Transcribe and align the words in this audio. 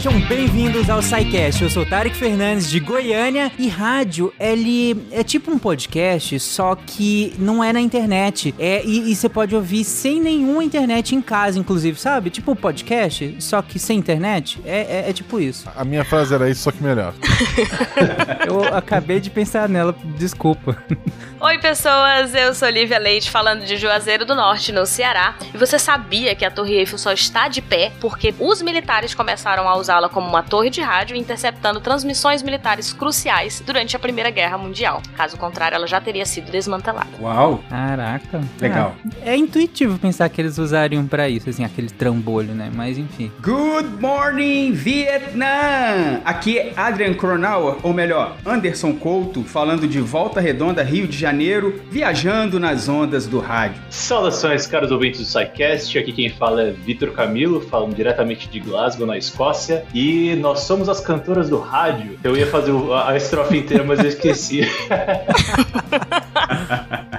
Sejam 0.00 0.18
bem-vindos 0.18 0.88
ao 0.88 1.02
SciCast. 1.02 1.62
Eu 1.62 1.68
sou 1.68 1.84
Tarek 1.84 2.16
Fernandes 2.16 2.70
de 2.70 2.80
Goiânia 2.80 3.52
e 3.58 3.68
rádio, 3.68 4.32
ele 4.40 5.06
é 5.12 5.22
tipo 5.22 5.50
um 5.50 5.58
podcast, 5.58 6.40
só 6.40 6.74
que 6.74 7.34
não 7.38 7.62
é 7.62 7.70
na 7.70 7.82
internet. 7.82 8.54
É, 8.58 8.82
e, 8.82 9.12
e 9.12 9.14
você 9.14 9.28
pode 9.28 9.54
ouvir 9.54 9.84
sem 9.84 10.18
nenhuma 10.18 10.64
internet 10.64 11.14
em 11.14 11.20
casa, 11.20 11.58
inclusive, 11.58 12.00
sabe? 12.00 12.30
Tipo 12.30 12.52
um 12.52 12.56
podcast, 12.56 13.36
só 13.40 13.60
que 13.60 13.78
sem 13.78 13.98
internet. 13.98 14.58
É, 14.64 15.02
é, 15.04 15.10
é 15.10 15.12
tipo 15.12 15.38
isso. 15.38 15.68
A 15.76 15.84
minha 15.84 16.02
frase 16.02 16.34
era 16.34 16.48
isso, 16.48 16.62
só 16.62 16.72
que 16.72 16.82
melhor. 16.82 17.12
Eu 18.48 18.74
acabei 18.74 19.20
de 19.20 19.28
pensar 19.28 19.68
nela, 19.68 19.94
desculpa. 20.16 20.82
Oi, 21.42 21.58
pessoas! 21.58 22.34
Eu 22.34 22.54
sou 22.54 22.68
Lívia 22.68 22.98
Leite, 22.98 23.30
falando 23.30 23.64
de 23.64 23.76
Juazeiro 23.76 24.24
do 24.24 24.34
Norte, 24.34 24.72
no 24.72 24.84
Ceará. 24.84 25.34
E 25.54 25.58
você 25.58 25.78
sabia 25.78 26.34
que 26.34 26.44
a 26.44 26.50
Torre 26.50 26.74
Eiffel 26.74 26.98
só 26.98 27.12
está 27.12 27.48
de 27.48 27.60
pé 27.62 27.92
porque 28.00 28.34
os 28.38 28.62
militares 28.62 29.14
começaram 29.14 29.68
a 29.68 29.74
usá-la 29.90 30.08
como 30.08 30.28
uma 30.28 30.42
torre 30.42 30.70
de 30.70 30.80
rádio, 30.80 31.16
interceptando 31.16 31.80
transmissões 31.80 32.44
militares 32.44 32.92
cruciais 32.92 33.60
durante 33.66 33.96
a 33.96 33.98
Primeira 33.98 34.30
Guerra 34.30 34.56
Mundial. 34.56 35.02
Caso 35.16 35.36
contrário, 35.36 35.74
ela 35.74 35.86
já 35.86 36.00
teria 36.00 36.24
sido 36.24 36.50
desmantelada. 36.50 37.08
Uau! 37.20 37.60
Caraca. 37.68 38.40
Legal. 38.60 38.94
Ah, 39.04 39.30
é 39.30 39.36
intuitivo 39.36 39.98
pensar 39.98 40.28
que 40.28 40.40
eles 40.40 40.58
usariam 40.58 41.04
pra 41.06 41.28
isso, 41.28 41.50
assim, 41.50 41.64
aquele 41.64 41.90
trambolho, 41.90 42.54
né? 42.54 42.70
Mas 42.72 42.98
enfim. 42.98 43.32
Good 43.42 44.00
morning, 44.00 44.72
Vietnã! 44.72 46.20
Aqui 46.24 46.58
é 46.58 46.72
Adrian 46.76 47.14
Cronauer, 47.14 47.76
ou 47.82 47.92
melhor, 47.92 48.36
Anderson 48.46 48.94
Couto, 48.94 49.42
falando 49.42 49.88
de 49.88 50.00
Volta 50.00 50.40
Redonda, 50.40 50.84
Rio 50.84 51.08
de 51.08 51.18
Janeiro, 51.18 51.82
viajando 51.90 52.60
nas 52.60 52.88
ondas 52.88 53.26
do 53.26 53.40
rádio. 53.40 53.82
Saudações, 53.90 54.68
caros 54.68 54.92
ouvintes 54.92 55.20
do 55.20 55.26
SciCast. 55.26 55.98
Aqui 55.98 56.12
quem 56.12 56.28
fala 56.28 56.62
é 56.62 56.70
Vitor 56.70 57.10
Camilo, 57.10 57.60
falando 57.60 57.94
diretamente 57.94 58.48
de 58.48 58.60
Glasgow, 58.60 59.06
na 59.06 59.18
Escócia. 59.18 59.79
E 59.94 60.34
nós 60.36 60.60
somos 60.60 60.88
as 60.88 61.00
cantoras 61.00 61.48
do 61.48 61.58
rádio. 61.58 62.18
Eu 62.22 62.36
ia 62.36 62.46
fazer 62.46 62.72
a 63.06 63.16
estrofe 63.16 63.58
inteira, 63.58 63.84
mas 63.84 63.98
eu 64.00 64.06
esqueci. 64.08 64.60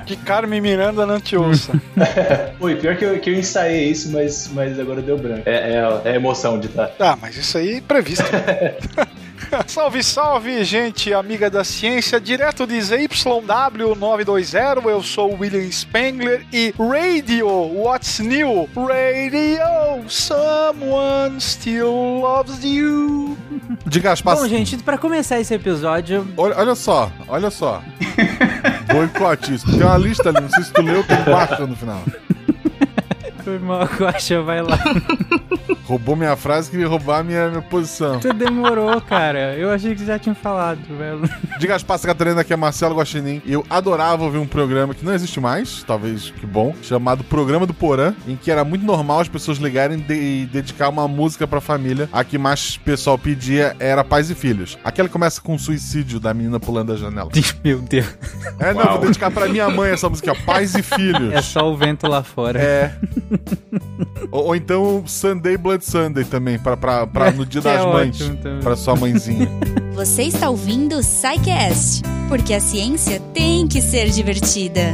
Que 0.05 0.15
Carmen 0.17 0.59
Miranda 0.59 1.05
não 1.05 1.19
te 1.21 1.37
ouça. 1.37 1.71
Oi, 2.59 2.75
pior 2.75 2.97
que 2.97 3.05
eu, 3.05 3.19
que 3.19 3.29
eu 3.29 3.35
ensaiei 3.35 3.89
isso, 3.89 4.11
mas, 4.11 4.49
mas 4.53 4.77
agora 4.79 5.01
deu 5.01 5.17
branco. 5.17 5.43
É, 5.45 5.75
é, 5.75 6.11
é 6.11 6.15
emoção 6.15 6.59
de 6.59 6.67
estar. 6.67 6.91
ah, 6.99 7.17
mas 7.21 7.37
isso 7.37 7.57
aí 7.57 7.77
é 7.77 7.81
previsto. 7.81 8.25
salve, 9.67 10.03
salve, 10.03 10.63
gente 10.63 11.13
amiga 11.13 11.49
da 11.49 11.63
ciência, 11.63 12.19
direto 12.19 12.65
de 12.65 12.77
ZYW920, 12.77 14.85
eu 14.85 15.03
sou 15.03 15.33
o 15.33 15.39
William 15.39 15.69
Spengler 15.71 16.45
e 16.51 16.73
Radio, 16.77 17.47
what's 17.47 18.19
new? 18.19 18.67
Radio, 18.75 20.03
someone 20.07 21.39
still 21.39 22.19
loves 22.21 22.63
you. 22.63 23.37
Diga 23.85 24.11
as 24.13 24.21
Bom, 24.21 24.31
passas. 24.31 24.49
gente, 24.49 24.77
pra 24.77 24.97
começar 24.97 25.39
esse 25.39 25.53
episódio, 25.53 26.27
Olha, 26.37 26.57
olha 26.57 26.75
só, 26.75 27.11
olha 27.27 27.49
só. 27.49 27.81
Boicote 28.91 29.55
isso. 29.55 29.65
Tem 29.69 29.81
uma 29.83 29.97
lista 29.97 30.29
ali, 30.29 30.41
não 30.41 30.49
sei 30.49 30.63
se 30.63 30.73
tu 30.73 30.81
leu, 30.81 31.03
tem 31.03 31.23
quatro 31.23 31.67
no 31.67 31.75
final. 31.75 32.01
foi 33.43 33.59
mal, 33.59 33.87
Coxa, 33.97 34.41
vai 34.41 34.61
lá. 34.61 34.77
Roubou 35.91 36.15
minha 36.15 36.35
frase, 36.37 36.71
queria 36.71 36.87
roubar 36.87 37.21
minha, 37.23 37.49
minha 37.49 37.61
posição. 37.61 38.17
Tu 38.19 38.31
demorou, 38.33 39.01
cara. 39.01 39.55
Eu 39.57 39.69
achei 39.71 39.93
que 39.93 40.05
já 40.05 40.17
tinha 40.17 40.33
falado, 40.33 40.79
velho. 40.97 41.21
Diga 41.59 41.75
as 41.75 41.83
passas, 41.83 42.05
Catarina, 42.05 42.43
que 42.45 42.53
é 42.53 42.55
Marcelo 42.55 42.95
Guaxinim. 42.95 43.41
Eu 43.45 43.65
adorava 43.69 44.23
ouvir 44.23 44.37
um 44.37 44.47
programa 44.47 44.93
que 44.95 45.03
não 45.03 45.13
existe 45.13 45.39
mais, 45.41 45.83
talvez 45.83 46.31
que 46.31 46.45
bom, 46.45 46.73
chamado 46.81 47.23
Programa 47.25 47.65
do 47.65 47.73
Porã, 47.73 48.13
em 48.25 48.37
que 48.37 48.49
era 48.49 48.63
muito 48.63 48.85
normal 48.85 49.19
as 49.19 49.27
pessoas 49.27 49.57
ligarem 49.57 49.97
de- 49.99 50.13
e 50.13 50.45
dedicar 50.45 50.87
uma 50.87 51.07
música 51.09 51.45
pra 51.45 51.59
família. 51.59 52.07
A 52.13 52.23
que 52.23 52.37
mais 52.37 52.77
pessoal 52.77 53.17
pedia 53.17 53.75
era 53.77 54.01
Pais 54.03 54.29
e 54.29 54.35
Filhos. 54.35 54.77
Aquela 54.85 55.09
que 55.09 55.13
começa 55.13 55.41
com 55.41 55.55
o 55.55 55.59
suicídio 55.59 56.21
da 56.21 56.33
menina 56.33 56.57
pulando 56.59 56.93
da 56.93 56.95
janela. 56.95 57.29
Meu 57.65 57.79
Deus. 57.81 58.07
É, 58.59 58.73
não, 58.73 58.85
vou 58.91 58.99
dedicar 58.99 59.29
pra 59.29 59.47
minha 59.49 59.69
mãe 59.69 59.91
essa 59.91 60.07
música, 60.09 60.33
Pais 60.45 60.73
e 60.73 60.81
Filhos. 60.83 61.33
É 61.33 61.41
só 61.41 61.69
o 61.69 61.75
vento 61.75 62.07
lá 62.07 62.23
fora. 62.23 62.61
É. 62.61 62.95
ou, 64.31 64.45
ou 64.47 64.55
então 64.55 65.03
Sunday 65.05 65.57
Blood 65.57 65.80
Sunday 65.85 66.23
também, 66.23 66.57
pra, 66.59 66.77
pra, 66.77 67.05
pra 67.07 67.31
no 67.31 67.45
dia 67.45 67.61
Que 67.61 67.67
é 67.67 67.77
das 67.77 67.85
mães. 67.85 68.17
Pra 68.63 68.75
sua 68.75 68.95
mãezinha. 68.95 69.49
Você 69.95 70.23
está 70.23 70.49
ouvindo 70.49 70.95
o 70.97 71.03
SciCast, 71.03 72.03
porque 72.29 72.53
a 72.53 72.59
ciência 72.59 73.19
tem 73.33 73.67
que 73.67 73.81
ser 73.81 74.09
divertida. 74.09 74.93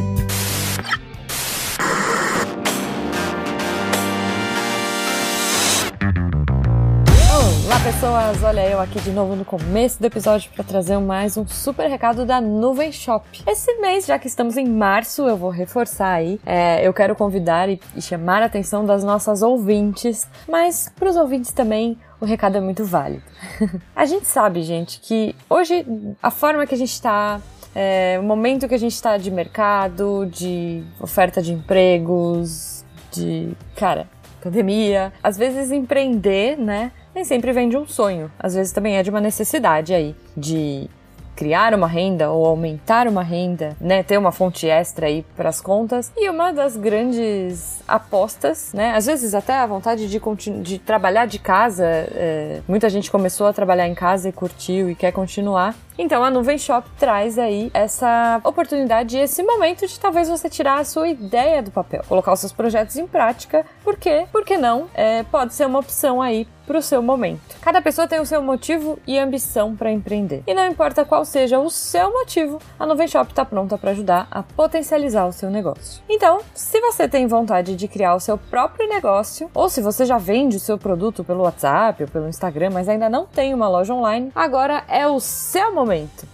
Pessoas, 7.88 8.44
olha 8.44 8.70
eu 8.70 8.82
aqui 8.82 9.00
de 9.00 9.12
novo 9.12 9.34
no 9.34 9.46
começo 9.46 9.98
do 9.98 10.04
episódio 10.04 10.52
para 10.52 10.62
trazer 10.62 10.98
mais 11.00 11.38
um 11.38 11.48
super 11.48 11.90
recado 11.90 12.26
da 12.26 12.42
Nuvem 12.42 12.92
Shop. 12.92 13.26
Esse 13.48 13.74
mês, 13.76 14.06
já 14.06 14.20
que 14.20 14.28
estamos 14.28 14.58
em 14.58 14.68
março, 14.68 15.26
eu 15.26 15.38
vou 15.38 15.50
reforçar 15.50 16.16
aí, 16.16 16.38
é, 16.46 16.86
eu 16.86 16.94
quero 16.94 17.16
convidar 17.16 17.70
e, 17.70 17.80
e 17.96 18.02
chamar 18.02 18.44
a 18.44 18.48
atenção 18.48 18.86
das 18.86 19.06
nossas 19.06 19.42
ouvintes, 19.42 20.28
mas 20.50 20.92
para 20.98 21.10
os 21.10 21.16
ouvintes 21.16 21.54
também 21.54 21.98
o 22.20 22.26
recado 22.26 22.58
é 22.58 22.60
muito 22.60 22.84
válido. 22.84 23.24
a 23.96 24.04
gente 24.04 24.28
sabe, 24.28 24.64
gente, 24.64 25.00
que 25.00 25.34
hoje 25.50 25.86
a 26.22 26.30
forma 26.30 26.68
que 26.68 26.76
a 26.76 26.78
gente 26.78 26.92
está 26.92 27.40
é, 27.74 28.18
o 28.20 28.24
momento 28.24 28.68
que 28.68 28.76
a 28.76 28.80
gente 28.80 28.96
está 28.96 29.18
de 29.18 29.32
mercado, 29.32 30.28
de 30.30 30.84
oferta 31.00 31.42
de 31.42 31.54
empregos, 31.54 32.84
de 33.14 33.56
cara, 33.78 34.10
pandemia. 34.48 35.14
Às 35.22 35.38
vezes 35.38 35.72
empreender, 35.72 36.58
né? 36.58 36.92
Nem 37.14 37.24
sempre 37.24 37.52
vem 37.52 37.70
de 37.70 37.78
um 37.78 37.88
sonho. 37.88 38.32
Às 38.40 38.56
vezes 38.56 38.72
também 38.72 38.98
é 38.98 39.04
de 39.04 39.10
uma 39.10 39.22
necessidade 39.22 39.94
aí 39.94 40.16
de 40.36 40.90
criar 41.38 41.74
uma 41.76 41.88
renda 41.88 42.32
ou 42.32 42.48
aumentar 42.48 43.08
uma 43.08 43.22
renda, 43.22 43.78
né, 43.80 44.02
ter 44.02 44.18
uma 44.18 44.32
fonte 44.32 44.68
extra 44.68 45.06
aí 45.06 45.24
para 45.36 45.50
as 45.50 45.62
contas. 45.62 46.12
E 46.18 46.28
uma 46.32 46.52
das 46.52 46.76
grandes 46.76 47.80
apostas, 47.88 48.74
né, 48.74 48.94
às 48.96 49.06
vezes 49.06 49.36
até 49.36 49.54
a 49.54 49.68
vontade 49.68 50.10
de, 50.10 50.20
de 50.64 50.80
trabalhar 50.80 51.28
de 51.28 51.38
casa, 51.38 51.86
é, 51.86 52.62
muita 52.68 52.90
gente 52.90 53.12
começou 53.12 53.46
a 53.46 53.54
trabalhar 53.54 53.88
em 53.88 53.94
casa 53.94 54.30
e 54.30 54.32
curtiu 54.32 54.90
e 54.90 54.96
quer 54.96 55.12
continuar. 55.12 55.76
Então 55.98 56.24
a 56.24 56.30
Nuvem 56.30 56.58
Shop 56.58 56.88
traz 56.98 57.40
aí 57.40 57.72
essa 57.74 58.40
oportunidade 58.44 59.18
e 59.18 59.22
esse 59.22 59.42
momento 59.42 59.88
de 59.88 60.00
talvez 60.00 60.30
você 60.30 60.50
tirar 60.50 60.80
a 60.80 60.84
sua 60.84 61.08
ideia 61.08 61.64
do 61.64 61.72
papel, 61.72 62.04
colocar 62.08 62.34
os 62.34 62.40
seus 62.40 62.52
projetos 62.52 62.96
em 62.98 63.08
prática, 63.08 63.66
porque, 63.84 64.28
por 64.32 64.46
que 64.46 64.58
não? 64.58 64.88
É, 64.94 65.24
pode 65.24 65.54
ser 65.54 65.66
uma 65.66 65.80
opção 65.80 66.22
aí 66.22 66.48
para 66.68 66.78
o 66.78 66.82
seu 66.82 67.02
momento. 67.02 67.56
Cada 67.62 67.82
pessoa 67.82 68.08
tem 68.08 68.20
o 68.20 68.26
seu 68.26 68.44
motivo 68.44 69.00
e 69.08 69.18
ambição 69.18 69.74
para 69.74 69.90
empreender. 69.90 70.44
E 70.46 70.54
não 70.54 70.68
importa 70.68 71.06
qual 71.06 71.24
seja 71.24 71.58
o 71.58 71.70
seu 71.70 72.12
motivo, 72.12 72.60
a 72.78 72.86
Nuvem 72.86 73.08
Shop 73.08 73.32
está 73.32 73.46
pronta 73.46 73.78
para 73.78 73.92
ajudar 73.92 74.28
a 74.30 74.44
potencializar 74.44 75.26
o 75.26 75.32
seu 75.32 75.50
negócio. 75.50 76.04
Então, 76.10 76.40
se 76.54 76.82
você 76.82 77.08
tem 77.08 77.26
vontade 77.26 77.76
de 77.76 77.88
criar 77.88 78.16
o 78.16 78.20
seu 78.20 78.38
próprio 78.38 78.88
negócio, 78.90 79.50
ou 79.54 79.70
se 79.70 79.82
você 79.82 80.06
já 80.06 80.18
vende 80.18 80.58
o 80.58 80.60
seu 80.60 80.78
produto 80.78 81.24
pelo 81.24 81.44
WhatsApp 81.44 82.04
ou 82.04 82.10
pelo 82.10 82.28
Instagram, 82.28 82.72
mas 82.72 82.90
ainda 82.90 83.10
não 83.10 83.26
tem 83.26 83.54
uma 83.54 83.70
loja 83.70 83.94
online, 83.94 84.30
agora 84.36 84.84
é 84.90 85.08
o 85.08 85.22
seu 85.22 85.74
momento. 85.74 85.87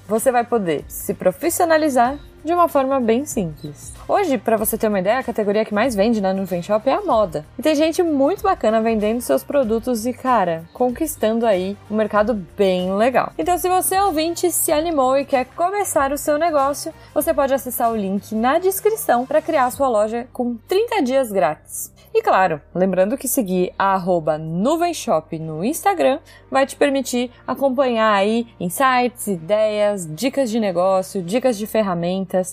Você 0.08 0.31
vai 0.31 0.44
poder 0.44 0.84
se 0.88 1.14
profissionalizar 1.14 2.18
de 2.44 2.54
uma 2.54 2.68
forma 2.68 3.00
bem 3.00 3.26
simples. 3.26 3.94
Hoje, 4.08 4.38
para 4.38 4.58
você 4.58 4.78
ter 4.78 4.88
uma 4.88 5.00
ideia, 5.00 5.20
a 5.20 5.24
categoria 5.24 5.64
que 5.64 5.74
mais 5.74 5.96
vende 5.96 6.22
na 6.22 6.34
Nuvem 6.34 6.62
Shop 6.62 6.88
é 6.90 6.94
a 6.94 7.02
moda. 7.02 7.46
E 7.58 7.62
tem 7.62 7.76
gente 7.76 8.04
muito 8.04 8.44
bacana 8.44 8.81
vendendo 8.81 9.22
seus 9.22 9.44
produtos 9.44 10.06
e, 10.06 10.14
cara, 10.14 10.66
conquistando 10.74 11.46
aí 11.46 11.78
um 11.90 11.96
mercado 11.96 12.34
bem 12.58 12.94
legal. 12.96 13.32
Então, 13.38 13.58
se 13.58 13.70
você 13.70 14.00
ouvinte 14.00 14.52
se 14.52 14.72
animou 14.72 15.18
e 15.18 15.26
quer 15.26 15.46
começar 15.46 16.12
o 16.12 16.18
seu 16.18 16.38
negócio, 16.38 16.94
você 17.14 17.34
pode 17.34 17.53
acessar 17.53 17.91
o 17.91 17.96
link 17.96 18.35
na 18.35 18.59
descrição 18.59 19.26
para 19.26 19.41
criar 19.41 19.72
sua 19.72 19.88
loja 19.88 20.28
com 20.34 20.56
30 20.67 21.02
dias 21.02 21.32
grátis. 21.32 21.94
E 22.16 22.22
claro, 22.22 22.62
lembrando 22.76 23.17
que 23.17 23.28
seguir 23.28 23.73
a 23.78 23.96
arroba 23.96 24.38
Nuvenshop 24.38 25.40
no 25.40 25.66
Instagram 25.66 26.20
vai 26.52 26.64
te 26.64 26.76
permitir 26.76 27.32
acompanhar 27.47 28.14
aí 28.14 28.46
insights, 28.59 29.26
ideias, 29.26 30.08
dicas 30.14 30.52
de 30.52 30.59
negócio, 30.59 31.23
dicas 31.23 31.58
de 31.58 31.66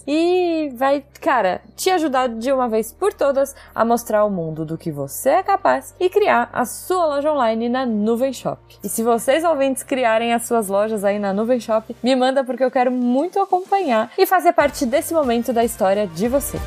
e 0.06 0.70
vai, 0.74 1.02
cara, 1.20 1.62
te 1.76 1.90
ajudar 1.90 2.28
de 2.28 2.52
uma 2.52 2.68
vez 2.68 2.92
por 2.92 3.12
todas 3.12 3.54
a 3.74 3.84
mostrar 3.84 4.20
ao 4.20 4.30
mundo 4.30 4.64
do 4.64 4.76
que 4.76 4.90
você 4.90 5.30
é 5.30 5.42
capaz 5.42 5.94
e 5.98 6.10
criar 6.10 6.50
a 6.52 6.64
sua 6.64 7.06
loja 7.06 7.32
online 7.32 7.68
na 7.68 7.86
Nuvem 7.86 8.32
Shop. 8.32 8.60
E 8.84 8.88
se 8.88 9.02
vocês 9.02 9.42
ouvintes 9.44 9.82
criarem 9.82 10.34
as 10.34 10.46
suas 10.46 10.68
lojas 10.68 11.04
aí 11.04 11.18
na 11.18 11.32
Nuvem 11.32 11.60
Shop, 11.60 11.96
me 12.02 12.14
manda 12.14 12.44
porque 12.44 12.64
eu 12.64 12.70
quero 12.70 12.90
muito 12.90 13.40
acompanhar 13.40 14.12
e 14.18 14.26
fazer 14.26 14.52
parte 14.52 14.84
desse 14.84 15.14
momento 15.14 15.52
da 15.52 15.64
história 15.64 16.06
de 16.06 16.28
vocês. 16.28 16.62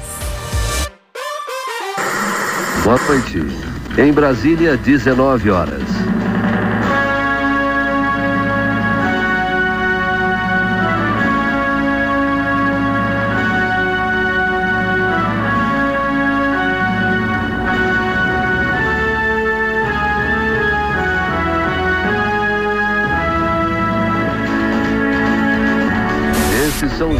Boa 2.83 2.97
noite. 3.07 3.39
Em 3.97 4.11
Brasília, 4.11 4.75
19 4.75 5.51
horas. 5.51 6.22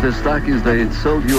Esses 0.04 0.16
são 0.16 0.34
os 0.34 0.42
destaques 0.42 0.62
da 0.64 0.76
edição 0.76 1.22
de 1.22 1.34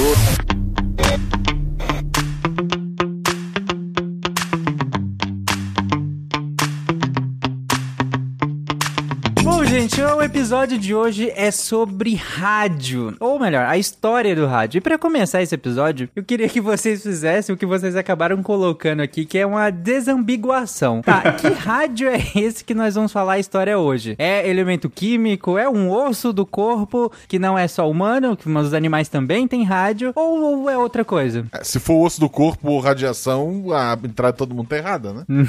episódio 10.25 10.79
de 10.79 10.95
hoje 10.95 11.31
é 11.37 11.51
sobre 11.51 12.15
rádio. 12.15 13.15
Ou 13.21 13.39
melhor, 13.39 13.67
a 13.67 13.77
história 13.77 14.35
do 14.35 14.47
rádio. 14.47 14.79
E 14.79 14.81
pra 14.81 14.97
começar 14.97 15.43
esse 15.43 15.55
episódio, 15.55 16.09
eu 16.17 16.25
queria 16.25 16.49
que 16.49 16.63
vocês 16.63 17.03
fizessem 17.03 17.55
o 17.55 17.59
que 17.59 17.67
vocês 17.67 17.95
acabaram 17.95 18.43
colocando 18.43 19.01
aqui, 19.01 19.27
que 19.27 19.37
é 19.37 19.45
uma 19.45 19.69
desambiguação. 19.69 21.03
Tá, 21.03 21.21
que 21.37 21.49
rádio 21.49 22.09
é 22.09 22.19
esse 22.37 22.65
que 22.65 22.73
nós 22.75 22.95
vamos 22.95 23.13
falar 23.13 23.35
a 23.35 23.39
história 23.39 23.79
hoje? 23.79 24.15
É 24.19 24.49
elemento 24.49 24.89
químico? 24.89 25.59
É 25.59 25.69
um 25.69 25.91
osso 25.91 26.33
do 26.33 26.47
corpo 26.47 27.13
que 27.29 27.39
não 27.39 27.59
é 27.59 27.69
só 27.69 27.89
humano, 27.89 28.35
que 28.35 28.49
os 28.49 28.73
animais 28.73 29.09
também 29.11 29.47
têm 29.47 29.63
rádio? 29.63 30.11
Ou, 30.15 30.41
ou 30.63 30.71
é 30.71 30.79
outra 30.79 31.05
coisa? 31.05 31.45
É, 31.53 31.63
Se 31.63 31.79
for 31.79 32.03
osso 32.03 32.19
do 32.19 32.31
corpo 32.31 32.71
ou 32.71 32.81
radiação, 32.81 33.67
a 33.75 33.93
entrada 34.03 34.33
de 34.33 34.39
todo 34.39 34.55
mundo 34.55 34.69
tá 34.69 34.79
errada, 34.79 35.13
né? 35.13 35.25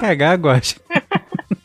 Cagar, 0.00 0.38
Guaxa. 0.38 0.76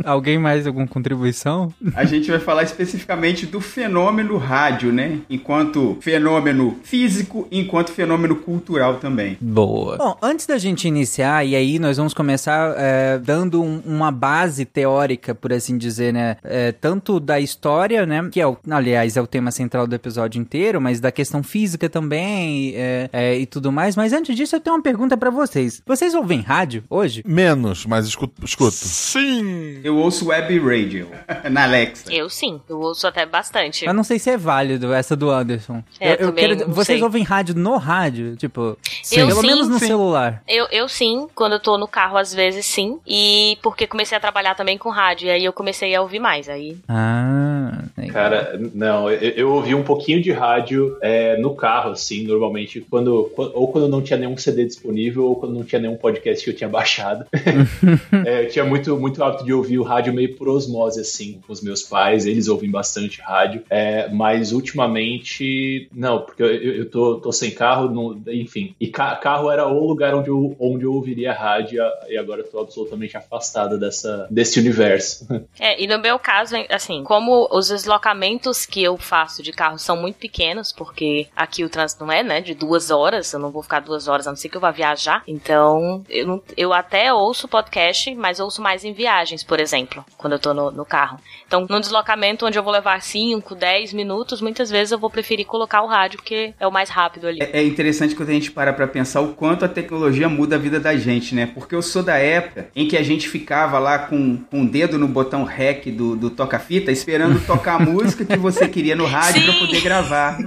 Alguém 0.06 0.38
mais 0.38 0.66
alguma 0.68 0.88
contribuição? 0.88 1.74
A 1.96 2.06
gente 2.06 2.30
vai 2.30 2.40
falar 2.40 2.64
especificamente 2.64 3.46
do 3.46 3.60
fenômeno 3.60 4.38
rádio, 4.38 4.92
né? 4.94 5.20
Enquanto 5.30 5.98
fenômeno 6.02 6.78
físico, 6.84 7.48
enquanto 7.52 7.92
fenômeno 7.92 8.36
cultural 8.36 8.96
também. 8.96 9.38
Boa. 9.42 9.98
Bom, 9.98 10.18
antes 10.22 10.46
da 10.46 10.58
gente 10.58 10.88
iniciar, 10.88 11.46
e 11.46 11.56
aí 11.56 11.80
nós 11.80 11.98
vamos 11.98 12.14
começar 12.14 12.74
é, 12.78 13.18
dando 13.18 13.62
um- 13.64 13.82
uma 13.86 14.12
base 14.12 14.64
teórica, 14.66 15.34
por 15.36 15.52
assim 15.52 15.78
dizer, 15.78 16.14
né? 16.14 16.38
É, 16.44 16.72
tanto 16.72 17.20
da 17.20 17.40
história, 17.40 18.06
né? 18.06 18.28
Que 18.32 18.40
é, 18.42 18.48
o, 18.48 18.58
aliás, 18.70 19.18
é 19.18 19.22
o 19.22 19.28
tema 19.28 19.52
central 19.52 19.88
do 19.88 19.96
episódio 19.96 20.40
inteiro, 20.40 20.80
mas 20.80 21.00
da 21.00 21.12
questão 21.12 21.42
física 21.44 21.90
também 21.90 22.74
é, 22.76 23.10
é, 23.12 23.38
e 23.40 23.46
tudo 23.46 23.72
mais. 23.72 23.96
Mas 23.96 24.14
antes 24.14 24.36
disso, 24.36 24.56
eu 24.56 24.60
tenho 24.60 24.76
uma 24.76 24.82
pergunta 24.84 25.18
pra 25.18 25.30
vocês. 25.30 25.82
Vocês 25.86 26.14
ouvem 26.14 26.42
rádio 26.42 26.84
hoje? 26.90 27.24
Menos, 27.26 27.86
mas 27.86 28.06
escuto. 28.06 28.44
escuto. 28.46 28.72
Sim. 28.72 29.80
Eu 29.84 29.95
ouço 29.98 30.28
web 30.28 30.60
radio 30.60 31.10
na 31.52 31.64
Alexa. 31.64 32.14
Eu 32.14 32.30
sim, 32.30 32.60
eu 32.68 32.80
ouço 32.80 33.08
até 33.08 33.26
bastante. 33.26 33.86
Eu 33.86 33.94
não 33.94 34.04
sei 34.04 34.20
se 34.20 34.30
é 34.30 34.38
válido 34.38 34.94
essa 34.94 35.16
do 35.16 35.30
Anderson. 35.30 35.84
É, 36.00 36.14
eu, 36.14 36.28
eu 36.28 36.34
quero, 36.34 36.56
não 36.56 36.74
vocês 36.74 36.98
sei. 36.98 37.04
ouvem 37.04 37.24
rádio 37.24 37.56
no 37.56 37.78
rádio? 37.78 38.36
Tipo, 38.36 38.78
Eu 39.12 39.28
pelo 39.28 39.42
sim, 39.42 39.48
menos 39.48 39.68
no 39.68 39.80
sim. 39.80 39.88
celular. 39.88 40.42
Eu, 40.48 40.68
eu 40.72 40.88
sim, 40.88 41.28
quando 41.36 41.54
eu 41.54 41.60
tô 41.60 41.78
no 41.78 41.88
carro, 41.88 42.18
às 42.18 42.34
vezes 42.34 42.66
sim. 42.66 43.00
E 43.06 43.58
porque 43.62 43.88
comecei 43.88 44.18
a 44.18 44.22
trabalhar 44.22 44.56
também 44.56 44.78
com 44.78 44.90
rádio, 44.90 45.28
e 45.28 45.32
aí 45.32 45.46
eu 45.46 45.54
comecei 45.54 45.94
a 45.96 46.02
ouvir 46.02 46.20
mais. 46.20 46.50
Aí. 46.50 46.78
Ah, 46.88 47.84
legal. 47.98 48.14
Cara, 48.14 48.60
não, 48.74 49.10
eu, 49.10 49.32
eu 49.32 49.52
ouvi 49.52 49.76
um 49.76 49.84
pouquinho 49.84 50.22
de 50.22 50.32
rádio 50.32 50.98
é, 51.02 51.38
no 51.38 51.56
carro, 51.56 51.92
assim, 51.92 52.24
normalmente, 52.26 52.82
quando, 52.90 53.32
ou 53.36 53.68
quando 53.68 53.88
não 53.88 54.02
tinha 54.02 54.18
nenhum 54.18 54.38
CD 54.38 54.66
disponível, 54.66 55.26
ou 55.26 55.36
quando 55.36 55.54
não 55.54 55.64
tinha 55.64 55.82
nenhum 55.82 55.96
podcast 55.98 56.44
que 56.44 56.50
eu 56.52 56.56
tinha 56.56 56.70
baixado. 56.70 57.26
É, 58.26 58.46
eu 58.46 58.50
tinha 58.50 58.66
muito, 58.66 58.98
muito 58.98 59.24
hábito 59.24 59.44
de 59.44 59.54
ouvir 59.54 59.78
o 59.78 59.84
rádio 59.86 60.14
meio 60.14 60.36
por 60.36 60.50
osmose, 60.50 61.00
assim, 61.00 61.40
com 61.46 61.54
os 61.54 61.62
meus 61.62 61.82
pais, 61.84 62.26
eles 62.26 62.48
ouvem 62.48 62.70
bastante 62.70 63.22
rádio, 63.22 63.64
é, 63.70 64.10
mas 64.10 64.52
ultimamente, 64.52 65.88
não, 65.94 66.22
porque 66.22 66.44
eu, 66.44 66.48
eu, 66.48 66.90
tô, 66.90 67.20
tô 67.20 67.32
sem 67.32 67.52
carro, 67.52 67.90
não- 67.90 68.22
enfim, 68.34 68.76
e 68.80 68.88
ca- 68.88 69.16
carro 69.18 69.50
era 69.52 69.68
o 69.68 69.88
lugar 69.88 70.14
onde 70.16 70.30
eu, 70.30 70.56
onde 70.60 70.84
eu 70.86 70.94
ouviria 70.94 71.34
rádio, 71.34 71.82
e 72.10 72.18
agora 72.18 72.42
eu 72.42 72.48
tô 72.50 72.60
absolutamente 72.60 73.16
afastado 73.18 73.80
dessa, 73.80 74.28
desse 74.30 74.60
universo. 74.60 75.26
É, 75.60 75.82
e 75.82 75.88
no 75.88 76.00
meu 76.00 76.20
caso, 76.20 76.56
assim, 76.70 77.04
como 77.04 77.48
os 77.52 77.70
deslocamentos 77.70 78.66
que 78.66 78.84
eu 78.84 78.98
faço 78.98 79.42
de 79.42 79.52
carro 79.52 79.78
são 79.80 79.96
muito 79.96 80.18
pequenos, 80.18 80.72
porque 80.72 81.28
aqui 81.36 81.64
o 81.64 81.70
trânsito 81.70 82.04
não 82.06 82.12
é, 82.12 82.24
né, 82.24 82.42
de 82.42 82.54
duas 82.54 82.92
horas, 82.92 83.32
eu 83.32 83.40
não 83.40 83.52
vou 83.52 83.64
ficar 83.64 83.80
duas 83.80 84.08
horas, 84.08 84.28
a 84.28 84.32
não 84.32 84.36
ser 84.36 84.50
que 84.50 84.58
eu 84.58 84.62
vá 84.62 84.72
viajar. 84.72 85.24
Então, 85.28 86.04
eu, 86.10 86.44
eu 86.58 86.74
até 86.74 87.14
ouço 87.14 87.48
podcast, 87.48 88.14
mas 88.16 88.40
ouço 88.40 88.62
mais 88.62 88.84
em 88.84 88.92
viagens, 88.94 89.44
por 89.44 89.60
exemplo, 89.60 89.75
quando 90.18 90.34
eu 90.34 90.40
tô 90.40 90.54
no, 90.54 90.72
no 90.72 90.86
carro. 90.86 91.20
Então, 91.46 91.66
num 91.70 91.80
deslocamento 91.80 92.46
onde 92.46 92.58
eu 92.58 92.64
vou 92.64 92.72
levar 92.72 93.02
5, 93.02 93.54
10 93.56 93.94
minutos, 93.94 94.40
muitas 94.40 94.70
vezes 94.70 94.92
eu 94.92 95.00
vou 95.00 95.10
preferir 95.10 95.46
colocar 95.46 95.82
o 95.82 95.88
rádio, 95.88 96.20
porque 96.20 96.54
é 96.60 96.68
o 96.68 96.72
mais 96.72 96.90
rápido 96.90 97.28
ali. 97.28 97.40
É 97.42 97.66
é 97.66 97.68
interessante 97.68 98.16
quando 98.16 98.30
a 98.30 98.34
gente 98.34 98.52
para 98.52 98.74
pra 98.74 98.88
pensar 98.88 99.22
o 99.22 99.34
quanto 99.34 99.66
a 99.66 99.68
tecnologia 99.68 100.30
muda 100.30 100.56
a 100.56 100.60
vida 100.60 100.80
da 100.80 100.96
gente, 100.96 101.34
né? 101.34 101.50
Porque 101.52 101.74
eu 101.74 101.82
sou 101.82 102.04
da 102.04 102.18
época 102.18 102.68
em 102.76 102.88
que 102.88 102.98
a 102.98 103.02
gente 103.02 103.28
ficava 103.28 103.80
lá 103.80 103.98
com, 103.98 104.38
com 104.38 104.62
o 104.64 104.68
dedo 104.68 105.00
no 105.00 105.08
botão 105.08 105.44
REC 105.44 105.88
do, 105.92 106.16
do 106.16 106.30
toca-fita, 106.30 106.92
esperando 106.92 107.40
tocar 107.46 107.76
a 107.76 107.80
música 107.84 108.24
que 108.24 108.38
você 108.38 108.68
queria 108.68 108.96
no 108.96 109.06
rádio 109.06 109.44
pra 109.44 109.54
Sim. 109.54 109.60
poder 109.60 109.82
gravar. 109.82 110.38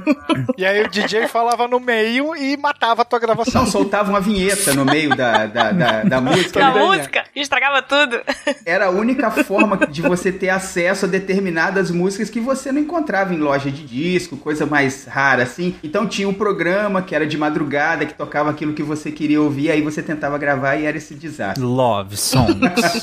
E 0.56 0.64
aí 0.64 0.82
o 0.82 0.88
DJ 0.88 1.26
falava 1.28 1.66
no 1.66 1.80
meio 1.80 2.36
e 2.36 2.56
matava 2.56 3.02
a 3.02 3.04
tua 3.04 3.18
gravação. 3.18 3.62
Não, 3.62 3.70
soltava 3.70 4.10
uma 4.10 4.20
vinheta 4.20 4.74
no 4.74 4.84
meio 4.84 5.16
da, 5.16 5.46
da, 5.46 5.72
da, 5.72 6.02
da 6.04 6.20
música. 6.22 6.60
Da 6.60 6.70
né? 6.72 6.84
música, 6.84 7.24
estragava 7.34 7.82
tudo. 7.82 8.20
Era 8.64 8.86
a 8.86 8.90
única 8.90 9.17
forma 9.30 9.76
de 9.86 10.02
você 10.02 10.32
ter 10.32 10.48
acesso 10.48 11.04
a 11.04 11.08
determinadas 11.08 11.90
músicas 11.90 12.30
que 12.30 12.40
você 12.40 12.72
não 12.72 12.80
encontrava 12.80 13.34
em 13.34 13.38
loja 13.38 13.70
de 13.70 13.84
disco, 13.84 14.36
coisa 14.36 14.64
mais 14.66 15.04
rara 15.06 15.42
assim. 15.42 15.74
Então 15.82 16.06
tinha 16.06 16.28
um 16.28 16.34
programa 16.34 17.02
que 17.02 17.14
era 17.14 17.26
de 17.26 17.36
madrugada, 17.36 18.06
que 18.06 18.14
tocava 18.14 18.50
aquilo 18.50 18.72
que 18.72 18.82
você 18.82 19.10
queria 19.10 19.40
ouvir, 19.40 19.70
aí 19.70 19.82
você 19.82 20.02
tentava 20.02 20.38
gravar 20.38 20.76
e 20.76 20.84
era 20.84 20.96
esse 20.96 21.14
desastre. 21.14 21.62
Love 21.62 22.16
songs. 22.16 23.02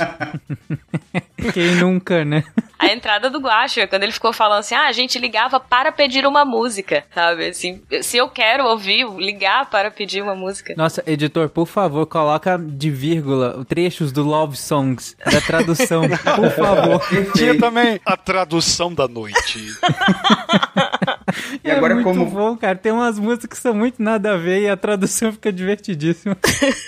Quem 1.54 1.76
nunca, 1.76 2.26
né? 2.26 2.44
A 2.78 2.88
entrada 2.88 3.30
do 3.30 3.40
Guacho, 3.40 3.88
quando 3.88 4.04
ele 4.04 4.12
ficou 4.12 4.34
falando 4.34 4.60
assim, 4.60 4.76
ah, 4.76 4.88
a 4.88 4.92
gente 4.92 5.18
ligava 5.18 5.60
para 5.60 5.92
pedir 5.92 6.26
uma 6.26 6.44
música, 6.44 7.06
sabe? 7.14 7.48
Assim, 7.48 7.82
se 8.02 8.18
eu 8.18 8.30
quero 8.30 8.66
ouvir, 8.66 9.06
ligar 9.18 9.70
para 9.70 9.90
pedir 9.90 10.22
uma 10.22 10.36
música. 10.36 10.74
Nossa, 10.78 11.04
editor, 11.08 11.50
por 11.50 11.68
favor, 11.68 12.06
coloca 12.06 12.58
de 12.58 12.90
vírgula 12.90 13.66
trechos 13.66 14.12
do 14.12 14.24
Love 14.24 14.58
Songs 14.58 15.16
da 15.26 15.42
tradução, 15.42 16.04
por 16.36 16.52
favor. 16.52 17.02
Tinha 17.36 17.58
também 17.58 18.00
a 18.06 18.18
tradução 18.18 18.94
da 18.94 19.08
noite. 19.08 19.60
E 21.64 21.72
agora 21.72 21.94
é 21.94 21.96
muito 21.96 22.06
como 22.08 22.26
bom, 22.26 22.56
cara. 22.56 22.76
Tem 22.76 22.92
umas 22.92 23.18
músicas 23.20 23.58
que 23.58 23.58
são 23.58 23.74
muito 23.74 24.02
nada 24.02 24.34
a 24.34 24.38
ver 24.38 24.62
e 24.62 24.70
a 24.70 24.78
tradução 24.78 25.32
fica 25.34 25.52
divertidíssima. 25.52 26.38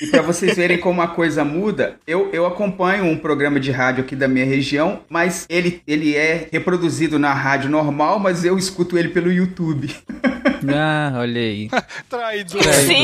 E 0.02 0.08
pra 0.08 0.22
vocês 0.22 0.56
verem 0.56 0.78
como 0.78 1.02
a 1.02 1.08
coisa 1.08 1.44
muda, 1.44 1.96
eu, 2.06 2.30
eu 2.32 2.46
acompanho 2.46 3.06
um 3.06 3.18
programa 3.18 3.60
de 3.60 3.72
rádio 3.72 4.04
aqui 4.04 4.16
da 4.16 4.28
minha 4.28 4.46
região, 4.46 5.00
mas 5.10 5.46
ele, 5.50 5.82
ele 5.88 6.16
é 6.16 6.48
reproduzido 6.52 7.18
na 7.18 7.34
rádio 7.34 7.70
normal, 7.70 8.20
mas 8.20 8.46
eu 8.46 8.58
escuto 8.58 8.98
ele 8.98 9.10
pelo 9.10 9.32
YouTube. 9.32 9.94
Ah, 10.76 11.14
olha 11.18 11.40
aí. 11.40 11.70
Traidor. 12.10 12.64
Sim, 12.64 12.96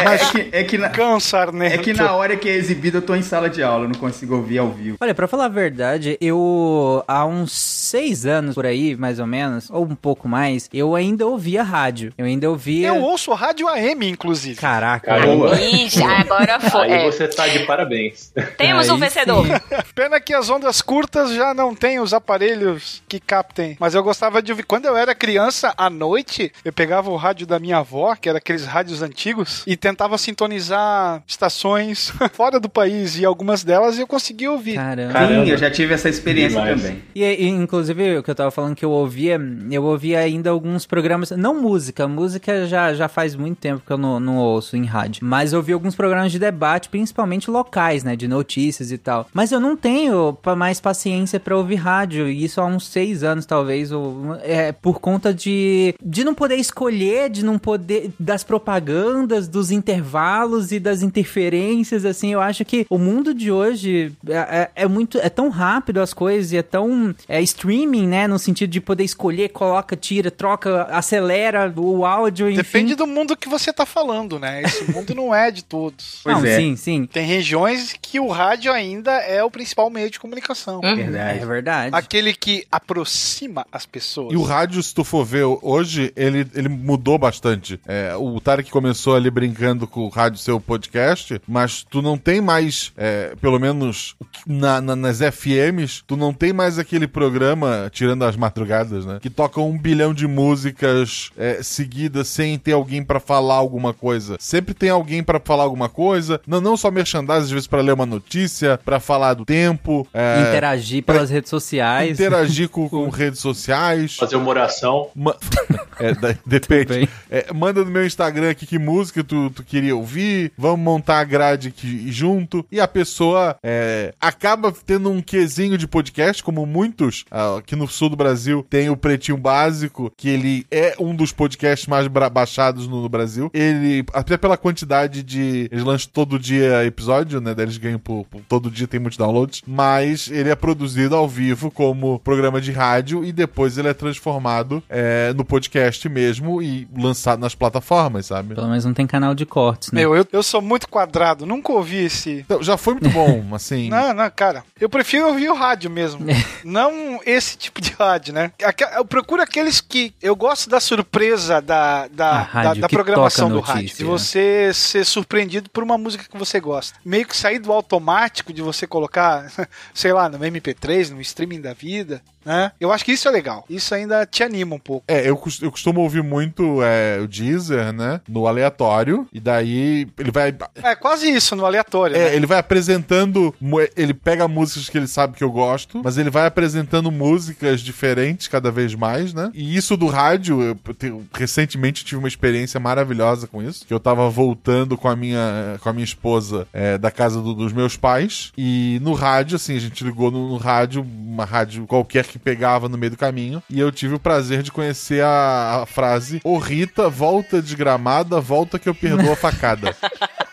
É, 0.00 0.14
é 0.14 0.18
que, 0.18 0.48
é, 0.56 0.64
que 0.64 0.78
na, 0.78 0.88
Câncer, 0.88 1.52
né? 1.52 1.74
é 1.74 1.78
que 1.78 1.92
na 1.92 2.12
hora 2.12 2.36
que 2.36 2.48
é 2.48 2.54
exibido 2.56 2.98
eu 2.98 3.02
tô 3.02 3.14
em 3.14 3.22
sala 3.22 3.48
de 3.48 3.62
aula, 3.62 3.86
não 3.86 3.94
consigo 3.94 4.34
ouvir 4.34 4.58
ao 4.58 4.70
vivo. 4.70 4.96
Olha, 5.00 5.14
pra 5.14 5.28
falar 5.28 5.44
a 5.46 5.48
verdade, 5.48 6.18
eu 6.20 7.04
há 7.06 7.24
uns 7.24 7.52
seis 7.52 8.26
anos 8.26 8.54
por 8.56 8.66
aí, 8.66 8.96
mais 8.96 9.18
ou 9.20 9.26
menos, 9.26 9.63
ou 9.70 9.84
um 9.84 9.94
pouco 9.94 10.28
mais, 10.28 10.68
eu 10.72 10.94
ainda 10.94 11.26
ouvia 11.26 11.62
rádio. 11.62 12.12
Eu 12.16 12.26
ainda 12.26 12.48
ouvia. 12.50 12.88
Eu 12.88 13.00
ouço 13.02 13.32
rádio 13.32 13.68
AM, 13.68 14.08
inclusive. 14.08 14.56
Caraca. 14.60 15.06
Caramba. 15.06 15.50
Já 15.88 16.20
agora 16.20 16.60
foi. 16.60 16.92
Aí 16.92 17.06
É, 17.06 17.10
você 17.10 17.28
tá 17.28 17.46
de 17.48 17.60
parabéns. 17.60 18.32
temos 18.56 18.88
um 18.88 18.94
Aí 18.94 19.00
vencedor. 19.00 19.46
sim. 19.46 19.52
Pena 19.94 20.20
que 20.20 20.34
as 20.34 20.48
ondas 20.50 20.80
curtas 20.82 21.32
já 21.32 21.54
não 21.54 21.74
têm 21.74 22.00
os 22.00 22.12
aparelhos 22.12 23.02
que 23.08 23.20
captem. 23.20 23.76
Mas 23.80 23.94
eu 23.94 24.02
gostava 24.02 24.42
de 24.42 24.52
ouvir. 24.52 24.64
Quando 24.64 24.86
eu 24.86 24.96
era 24.96 25.14
criança, 25.14 25.72
à 25.76 25.88
noite, 25.88 26.52
eu 26.64 26.72
pegava 26.72 27.10
o 27.10 27.16
rádio 27.16 27.46
da 27.46 27.58
minha 27.58 27.78
avó, 27.78 28.14
que 28.16 28.28
era 28.28 28.38
aqueles 28.38 28.64
rádios 28.64 29.02
antigos, 29.02 29.62
e 29.66 29.76
tentava 29.76 30.16
sintonizar 30.18 31.22
estações 31.26 32.12
fora 32.32 32.58
do 32.60 32.68
país. 32.68 33.18
E 33.18 33.24
algumas 33.24 33.62
delas 33.64 33.98
eu 33.98 34.06
conseguia 34.06 34.50
ouvir. 34.50 34.74
Caramba. 34.74 35.12
Caramba. 35.12 35.44
Sim, 35.44 35.50
eu 35.50 35.58
já 35.58 35.70
tive 35.70 35.94
essa 35.94 36.08
experiência 36.08 36.58
Demais. 36.60 36.80
também. 36.82 37.02
E, 37.14 37.22
e, 37.24 37.48
inclusive, 37.48 38.18
o 38.18 38.22
que 38.22 38.30
eu 38.30 38.34
tava 38.34 38.50
falando 38.50 38.74
que 38.74 38.84
eu 38.84 38.90
ouvia, 38.90 39.38
eu 39.70 39.84
ouvia 39.84 40.20
ainda 40.20 40.50
alguns 40.50 40.86
programas, 40.86 41.30
não 41.30 41.60
música, 41.60 42.06
música 42.06 42.66
já, 42.66 42.92
já 42.94 43.08
faz 43.08 43.34
muito 43.34 43.58
tempo 43.58 43.82
que 43.84 43.92
eu 43.92 43.98
não, 43.98 44.18
não 44.20 44.36
ouço 44.36 44.76
em 44.76 44.84
rádio, 44.84 45.24
mas 45.24 45.52
eu 45.52 45.58
ouvi 45.58 45.72
alguns 45.72 45.94
programas 45.94 46.32
de 46.32 46.38
debate, 46.38 46.88
principalmente 46.88 47.50
locais, 47.50 48.04
né, 48.04 48.16
de 48.16 48.28
notícias 48.28 48.90
e 48.90 48.98
tal. 48.98 49.28
Mas 49.32 49.52
eu 49.52 49.60
não 49.60 49.76
tenho 49.76 50.36
mais 50.56 50.80
paciência 50.80 51.38
pra 51.38 51.56
ouvir 51.56 51.76
rádio, 51.76 52.28
e 52.28 52.44
isso 52.44 52.60
há 52.60 52.66
uns 52.66 52.86
seis 52.86 53.22
anos, 53.22 53.46
talvez, 53.46 53.92
ou, 53.92 54.36
é, 54.42 54.72
por 54.72 55.00
conta 55.00 55.32
de 55.32 55.44
de, 55.44 55.94
de 56.02 56.24
não 56.24 56.34
poder 56.34 56.56
escolher, 56.56 57.28
de 57.28 57.44
não 57.44 57.58
poder. 57.58 58.10
das 58.18 58.42
propagandas, 58.42 59.46
dos 59.46 59.70
intervalos 59.70 60.72
e 60.72 60.80
das 60.80 61.02
interferências, 61.02 62.04
assim. 62.04 62.32
Eu 62.32 62.40
acho 62.40 62.64
que 62.64 62.86
o 62.88 62.98
mundo 62.98 63.34
de 63.34 63.50
hoje 63.50 64.12
é, 64.28 64.34
é, 64.34 64.70
é 64.76 64.88
muito. 64.88 65.18
é 65.18 65.28
tão 65.28 65.48
rápido 65.48 66.00
as 66.00 66.14
coisas 66.14 66.52
e 66.52 66.56
é 66.56 66.62
tão. 66.62 67.14
é 67.28 67.42
streaming, 67.42 68.06
né? 68.08 68.26
No 68.26 68.38
sentido 68.38 68.70
de 68.70 68.80
poder 68.80 69.04
escolher, 69.04 69.43
coloca, 69.48 69.96
tira, 69.96 70.30
troca, 70.30 70.84
acelera 70.90 71.72
o 71.76 72.04
áudio, 72.04 72.48
enfim. 72.50 72.56
Depende 72.62 72.94
do 72.94 73.06
mundo 73.06 73.36
que 73.36 73.48
você 73.48 73.72
tá 73.72 73.84
falando, 73.86 74.38
né? 74.38 74.62
Esse 74.62 74.84
mundo 74.92 75.14
não 75.14 75.34
é 75.34 75.50
de 75.50 75.62
todos. 75.64 76.20
Pois 76.22 76.36
não, 76.38 76.44
é. 76.46 76.56
sim, 76.56 76.76
sim. 76.76 77.06
Tem 77.06 77.26
regiões 77.26 77.94
que 78.00 78.18
o 78.20 78.28
rádio 78.28 78.72
ainda 78.72 79.12
é 79.12 79.42
o 79.42 79.50
principal 79.50 79.88
meio 79.90 80.10
de 80.10 80.18
comunicação. 80.18 80.80
Verdade. 80.80 81.38
É 81.40 81.46
verdade. 81.46 81.96
Aquele 81.96 82.32
que 82.34 82.64
aproxima 82.70 83.66
as 83.70 83.84
pessoas. 83.86 84.32
E 84.32 84.36
o 84.36 84.42
rádio, 84.42 84.82
se 84.82 84.94
tu 84.94 85.04
for 85.04 85.24
ver 85.24 85.44
hoje, 85.62 86.12
ele, 86.16 86.46
ele 86.54 86.68
mudou 86.68 87.18
bastante. 87.18 87.80
É, 87.86 88.14
o 88.16 88.40
Tarek 88.40 88.70
começou 88.70 89.14
ali 89.14 89.30
brincando 89.30 89.86
com 89.86 90.00
o 90.00 90.08
rádio 90.08 90.38
ser 90.38 90.52
o 90.52 90.60
podcast, 90.60 91.40
mas 91.46 91.84
tu 91.88 92.00
não 92.00 92.16
tem 92.16 92.40
mais, 92.40 92.92
é, 92.96 93.34
pelo 93.40 93.58
menos 93.58 94.14
na, 94.46 94.80
na- 94.80 94.96
nas 94.96 95.20
FMs, 95.20 96.02
tu 96.06 96.16
não 96.16 96.32
tem 96.32 96.52
mais 96.52 96.78
aquele 96.78 97.06
programa, 97.06 97.90
tirando 97.92 98.24
as 98.24 98.36
madrugadas, 98.36 99.04
né? 99.04 99.18
Que 99.20 99.28
toca 99.34 99.60
um 99.60 99.76
bilhão 99.78 100.14
de 100.14 100.26
músicas 100.26 101.30
é, 101.36 101.62
seguidas 101.62 102.28
sem 102.28 102.58
ter 102.58 102.72
alguém 102.72 103.02
pra 103.04 103.20
falar 103.20 103.54
alguma 103.56 103.92
coisa. 103.92 104.36
Sempre 104.40 104.74
tem 104.74 104.88
alguém 104.90 105.22
pra 105.22 105.40
falar 105.40 105.64
alguma 105.64 105.88
coisa, 105.88 106.40
não, 106.46 106.60
não 106.60 106.76
só 106.76 106.90
merchandising, 106.90 107.42
às 107.44 107.50
vezes 107.50 107.66
pra 107.66 107.80
ler 107.80 107.92
uma 107.92 108.06
notícia, 108.06 108.78
pra 108.84 109.00
falar 109.00 109.34
do 109.34 109.44
tempo. 109.44 110.06
é, 110.14 110.42
Interagir 110.48 111.02
pelas 111.02 111.30
redes 111.30 111.50
sociais. 111.50 112.18
interagir 112.18 112.68
com, 112.68 112.88
com 112.88 113.08
redes 113.08 113.40
sociais. 113.40 114.16
Fazer 114.16 114.36
uma 114.36 114.48
oração. 114.48 115.08
Ma- 115.14 115.36
É, 115.96 116.12
da- 116.12 116.34
depende. 116.44 117.08
É, 117.30 117.52
manda 117.54 117.84
no 117.84 117.90
meu 117.90 118.04
Instagram 118.04 118.50
aqui 118.50 118.66
que 118.66 118.80
música 118.80 119.22
tu, 119.22 119.48
tu 119.50 119.62
queria 119.62 119.94
ouvir. 119.94 120.50
Vamos 120.58 120.80
montar 120.80 121.20
a 121.20 121.24
grade 121.24 121.68
aqui 121.68 122.10
junto. 122.10 122.66
E 122.70 122.80
a 122.80 122.88
pessoa 122.88 123.56
é, 123.62 124.12
acaba 124.20 124.72
tendo 124.84 125.08
um 125.08 125.22
quesinho 125.22 125.78
de 125.78 125.86
podcast, 125.86 126.42
como 126.42 126.66
muitos 126.66 127.24
ah, 127.30 127.58
aqui 127.58 127.76
no 127.76 127.86
sul 127.86 128.08
do 128.08 128.16
Brasil 128.16 128.66
tem 128.68 128.90
o 128.90 128.96
Pretinho 128.96 129.23
Básico, 129.36 130.12
que 130.16 130.28
ele 130.28 130.66
é 130.70 130.94
um 130.98 131.14
dos 131.14 131.32
podcasts 131.32 131.86
mais 131.88 132.06
baixados 132.06 132.86
no, 132.88 133.02
no 133.02 133.08
Brasil. 133.08 133.50
Ele, 133.54 134.04
até 134.12 134.36
pela 134.36 134.56
quantidade 134.56 135.22
de. 135.22 135.68
Eles 135.70 135.84
lançam 135.84 136.10
todo 136.12 136.38
dia 136.38 136.84
episódio, 136.84 137.40
né? 137.40 137.54
Daí 137.54 137.64
eles 137.66 137.76
ganham 137.78 137.98
por, 137.98 138.24
por- 138.26 138.40
todo 138.48 138.70
dia, 138.70 138.86
tem 138.86 139.00
muitos 139.00 139.16
downloads. 139.18 139.62
Mas 139.66 140.28
ele 140.30 140.50
é 140.50 140.54
produzido 140.54 141.14
ao 141.16 141.28
vivo 141.28 141.70
como 141.70 142.18
programa 142.20 142.60
de 142.60 142.72
rádio 142.72 143.24
e 143.24 143.32
depois 143.32 143.78
ele 143.78 143.88
é 143.88 143.94
transformado 143.94 144.82
é, 144.88 145.32
no 145.34 145.44
podcast 145.44 146.08
mesmo 146.08 146.62
e 146.62 146.86
lançado 146.96 147.40
nas 147.40 147.54
plataformas, 147.54 148.26
sabe? 148.26 148.54
Pelo 148.54 148.68
menos 148.68 148.84
não 148.84 148.94
tem 148.94 149.06
canal 149.06 149.34
de 149.34 149.46
cortes, 149.46 149.90
né? 149.92 150.00
Meu, 150.00 150.14
eu, 150.14 150.26
eu 150.32 150.42
sou 150.42 150.60
muito 150.60 150.88
quadrado, 150.88 151.46
nunca 151.46 151.72
ouvi 151.72 152.04
esse. 152.04 152.30
Então, 152.40 152.62
já 152.62 152.76
foi 152.76 152.94
muito 152.94 153.10
bom, 153.10 153.44
assim. 153.54 153.88
Não, 153.88 154.12
não, 154.14 154.30
cara. 154.30 154.64
Eu 154.80 154.88
prefiro 154.88 155.28
ouvir 155.28 155.48
o 155.50 155.54
rádio 155.54 155.90
mesmo. 155.90 156.20
não 156.64 157.20
esse 157.26 157.56
tipo 157.56 157.80
de 157.80 157.90
rádio, 157.92 158.32
né? 158.34 158.50
Aque- 158.62 158.84
Eu 159.14 159.22
procuro 159.22 159.42
aqueles 159.42 159.80
que. 159.80 160.12
Eu 160.20 160.34
gosto 160.34 160.68
da 160.68 160.80
surpresa 160.80 161.62
da, 161.62 162.08
da, 162.08 162.44
da, 162.44 162.74
da 162.74 162.88
programação 162.88 163.48
do 163.48 163.56
notícia, 163.56 163.74
rádio. 163.74 163.96
De 163.96 164.04
né? 164.04 164.10
você 164.10 164.72
ser 164.74 165.06
surpreendido 165.06 165.70
por 165.70 165.84
uma 165.84 165.96
música 165.96 166.24
que 166.28 166.36
você 166.36 166.58
gosta. 166.58 166.98
Meio 167.04 167.24
que 167.26 167.36
sair 167.36 167.60
do 167.60 167.72
automático 167.72 168.52
de 168.52 168.60
você 168.60 168.88
colocar, 168.88 169.50
sei 169.94 170.12
lá, 170.12 170.28
no 170.28 170.38
MP3, 170.38 171.10
no 171.10 171.20
streaming 171.20 171.60
da 171.60 171.72
vida, 171.72 172.20
né? 172.44 172.72
Eu 172.80 172.92
acho 172.92 173.04
que 173.04 173.12
isso 173.12 173.28
é 173.28 173.30
legal. 173.30 173.64
Isso 173.68 173.94
ainda 173.94 174.24
te 174.26 174.42
anima 174.42 174.74
um 174.76 174.78
pouco. 174.78 175.04
É, 175.08 175.20
eu, 175.28 175.40
eu 175.62 175.70
costumo 175.70 176.00
ouvir 176.00 176.22
muito 176.22 176.82
é, 176.82 177.18
o 177.20 177.26
Deezer, 177.26 177.92
né? 177.92 178.20
No 178.28 178.46
aleatório. 178.46 179.26
E 179.32 179.40
daí 179.40 180.06
ele 180.18 180.30
vai. 180.30 180.54
É 180.82 180.94
quase 180.94 181.28
isso 181.30 181.54
no 181.56 181.64
aleatório. 181.64 182.16
É, 182.16 182.30
né? 182.30 182.36
ele 182.36 182.46
vai 182.46 182.58
apresentando. 182.58 183.54
Ele 183.96 184.14
pega 184.14 184.46
músicas 184.48 184.88
que 184.88 184.98
ele 184.98 185.06
sabe 185.06 185.36
que 185.36 185.44
eu 185.44 185.50
gosto, 185.50 186.00
mas 186.04 186.18
ele 186.18 186.30
vai 186.30 186.46
apresentando 186.46 187.10
músicas 187.10 187.80
diferentes 187.80 188.48
cada 188.48 188.70
vez 188.70 188.94
mais, 188.94 189.32
né? 189.32 189.50
E 189.54 189.76
isso 189.76 189.96
do 189.96 190.06
rádio, 190.06 190.62
eu, 190.62 190.74
te- 190.94 191.12
recentemente 191.32 192.04
tive 192.04 192.18
uma 192.18 192.28
experiência 192.28 192.78
maravilhosa 192.80 193.46
com 193.46 193.62
isso. 193.62 193.86
Que 193.86 193.94
eu 193.94 194.00
tava 194.00 194.28
voltando 194.28 194.96
com 194.96 195.08
a 195.08 195.16
minha, 195.16 195.76
com 195.80 195.88
a 195.88 195.92
minha 195.92 196.04
esposa 196.04 196.66
é, 196.72 196.98
da 196.98 197.10
casa 197.10 197.40
do- 197.40 197.54
dos 197.54 197.72
meus 197.72 197.96
pais. 197.96 198.52
E 198.56 198.98
no 199.02 199.12
rádio, 199.14 199.56
assim, 199.56 199.76
a 199.76 199.80
gente 199.80 200.04
ligou 200.04 200.30
no, 200.30 200.48
no 200.48 200.56
rádio, 200.56 201.02
uma 201.02 201.44
rádio 201.44 201.86
qualquer 201.86 202.24
que 202.26 202.33
pegava 202.38 202.88
no 202.88 202.96
meio 202.98 203.10
do 203.10 203.16
caminho. 203.16 203.62
E 203.70 203.78
eu 203.80 203.90
tive 203.92 204.14
o 204.14 204.18
prazer 204.20 204.62
de 204.62 204.70
conhecer 204.72 205.22
a, 205.24 205.80
a 205.82 205.86
frase: 205.86 206.40
Ô 206.44 206.58
Rita, 206.58 207.08
volta 207.08 207.60
desgramada, 207.62 208.40
volta 208.40 208.78
que 208.78 208.88
eu 208.88 208.94
perdoo 208.94 209.32
a 209.32 209.36
facada. 209.36 209.94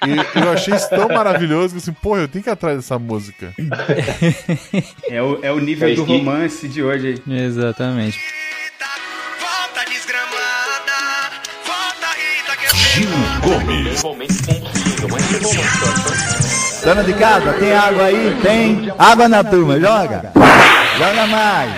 E 0.04 0.40
eu 0.40 0.52
achei 0.52 0.74
isso 0.74 0.90
tão 0.90 1.08
maravilhoso 1.10 1.76
que 1.76 1.78
assim, 1.78 1.94
pô, 1.94 2.18
eu 2.18 2.28
tenho 2.28 2.44
que 2.44 2.50
ir 2.50 2.54
atrás 2.54 2.76
dessa 2.78 2.98
música. 2.98 3.54
É 5.08 5.22
o, 5.22 5.38
é 5.44 5.52
o 5.52 5.60
nível 5.60 5.90
É 5.90 5.94
do 5.94 6.04
que- 6.08 6.18
romance 6.18 6.68
de 6.68 6.82
hoje 6.82 7.22
aí. 7.28 7.38
Exatamente. 7.46 8.18
Volta 9.40 9.86
desgramada, 9.88 11.40
volta 11.64 12.08
Rita 12.18 12.58
que 12.58 12.66
Dona 16.84 17.04
de 17.04 17.14
casa, 17.14 17.54
tem 17.54 17.74
água 17.74 18.06
aí? 18.06 18.38
Tem. 18.42 18.92
Água 18.98 19.30
na 19.30 19.44
turma, 19.44 19.80
joga. 19.80 20.32
Joga 20.98 21.28
mais. 21.28 21.72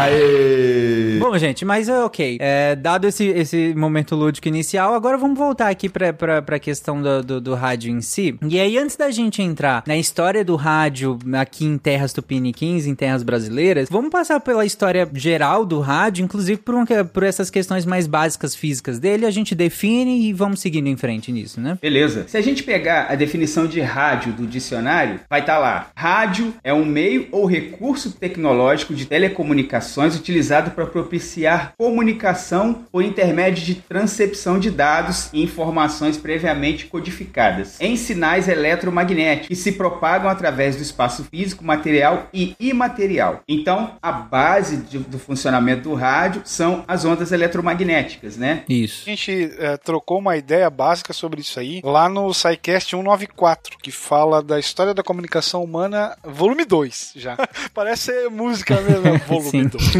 Aê. 0.00 0.91
Bom, 1.18 1.36
gente, 1.38 1.64
mas 1.64 1.88
é 1.88 2.04
ok. 2.04 2.38
É, 2.40 2.76
dado 2.76 3.06
esse, 3.06 3.24
esse 3.26 3.74
momento 3.74 4.14
lúdico 4.14 4.48
inicial, 4.48 4.94
agora 4.94 5.16
vamos 5.16 5.38
voltar 5.38 5.68
aqui 5.68 5.88
pra, 5.88 6.12
pra, 6.12 6.42
pra 6.42 6.58
questão 6.58 7.00
do, 7.00 7.22
do, 7.22 7.40
do 7.40 7.54
rádio 7.54 7.90
em 7.90 8.00
si. 8.00 8.36
E 8.48 8.58
aí, 8.58 8.78
antes 8.78 8.96
da 8.96 9.10
gente 9.10 9.42
entrar 9.42 9.82
na 9.86 9.96
história 9.96 10.44
do 10.44 10.56
rádio 10.56 11.18
aqui 11.34 11.64
em 11.64 11.78
terras 11.78 12.12
tupiniquins, 12.12 12.86
em 12.86 12.94
terras 12.94 13.22
brasileiras, 13.22 13.88
vamos 13.90 14.10
passar 14.10 14.40
pela 14.40 14.64
história 14.64 15.08
geral 15.14 15.64
do 15.64 15.80
rádio, 15.80 16.24
inclusive 16.24 16.60
por, 16.60 16.74
um, 16.74 16.84
por 17.12 17.22
essas 17.22 17.50
questões 17.50 17.84
mais 17.84 18.06
básicas 18.06 18.54
físicas 18.54 18.98
dele, 18.98 19.26
a 19.26 19.30
gente 19.30 19.54
define 19.54 20.28
e 20.28 20.32
vamos 20.32 20.60
seguindo 20.60 20.88
em 20.88 20.96
frente 20.96 21.32
nisso, 21.32 21.60
né? 21.60 21.78
Beleza. 21.80 22.26
Se 22.28 22.36
a 22.36 22.40
gente 22.40 22.62
pegar 22.62 23.06
a 23.08 23.14
definição 23.14 23.66
de 23.66 23.80
rádio 23.80 24.32
do 24.32 24.46
dicionário, 24.46 25.20
vai 25.28 25.40
estar 25.40 25.58
lá. 25.58 25.90
Rádio 25.94 26.54
é 26.62 26.72
um 26.72 26.84
meio 26.84 27.28
ou 27.30 27.46
recurso 27.46 28.12
tecnológico 28.12 28.94
de 28.94 29.06
telecomunicações 29.06 30.16
utilizado 30.16 30.70
para 30.70 30.86
propiciar 31.16 31.74
comunicação 31.76 32.72
por 32.90 33.02
intermédio 33.04 33.62
de 33.62 33.74
transcepção 33.74 34.58
de 34.58 34.70
dados 34.70 35.28
e 35.32 35.42
informações 35.42 36.16
previamente 36.16 36.86
codificadas 36.86 37.78
em 37.80 37.96
sinais 37.96 38.48
eletromagnéticos 38.48 39.48
que 39.48 39.54
se 39.56 39.72
propagam 39.72 40.30
através 40.30 40.74
do 40.76 40.82
espaço 40.82 41.24
físico, 41.24 41.62
material 41.64 42.28
e 42.32 42.56
imaterial. 42.58 43.40
Então, 43.46 43.96
a 44.00 44.10
base 44.10 44.78
de- 44.78 44.98
do 45.00 45.18
funcionamento 45.18 45.82
do 45.82 45.94
rádio 45.94 46.40
são 46.46 46.82
as 46.88 47.04
ondas 47.04 47.30
eletromagnéticas, 47.30 48.36
né? 48.38 48.62
Isso. 48.68 49.02
A 49.06 49.10
gente 49.10 49.52
é, 49.58 49.76
trocou 49.76 50.18
uma 50.18 50.36
ideia 50.38 50.70
básica 50.70 51.12
sobre 51.12 51.42
isso 51.42 51.60
aí 51.60 51.82
lá 51.84 52.08
no 52.08 52.32
SciCast 52.32 52.90
194, 52.90 53.76
que 53.82 53.90
fala 53.90 54.42
da 54.42 54.58
história 54.58 54.94
da 54.94 55.02
comunicação 55.02 55.62
humana, 55.62 56.16
volume 56.24 56.64
2 56.64 57.12
já. 57.16 57.36
Parece 57.74 58.02
ser 58.04 58.30
música 58.30 58.80
mesmo, 58.80 59.18
volume 59.28 59.68
2. 59.68 59.92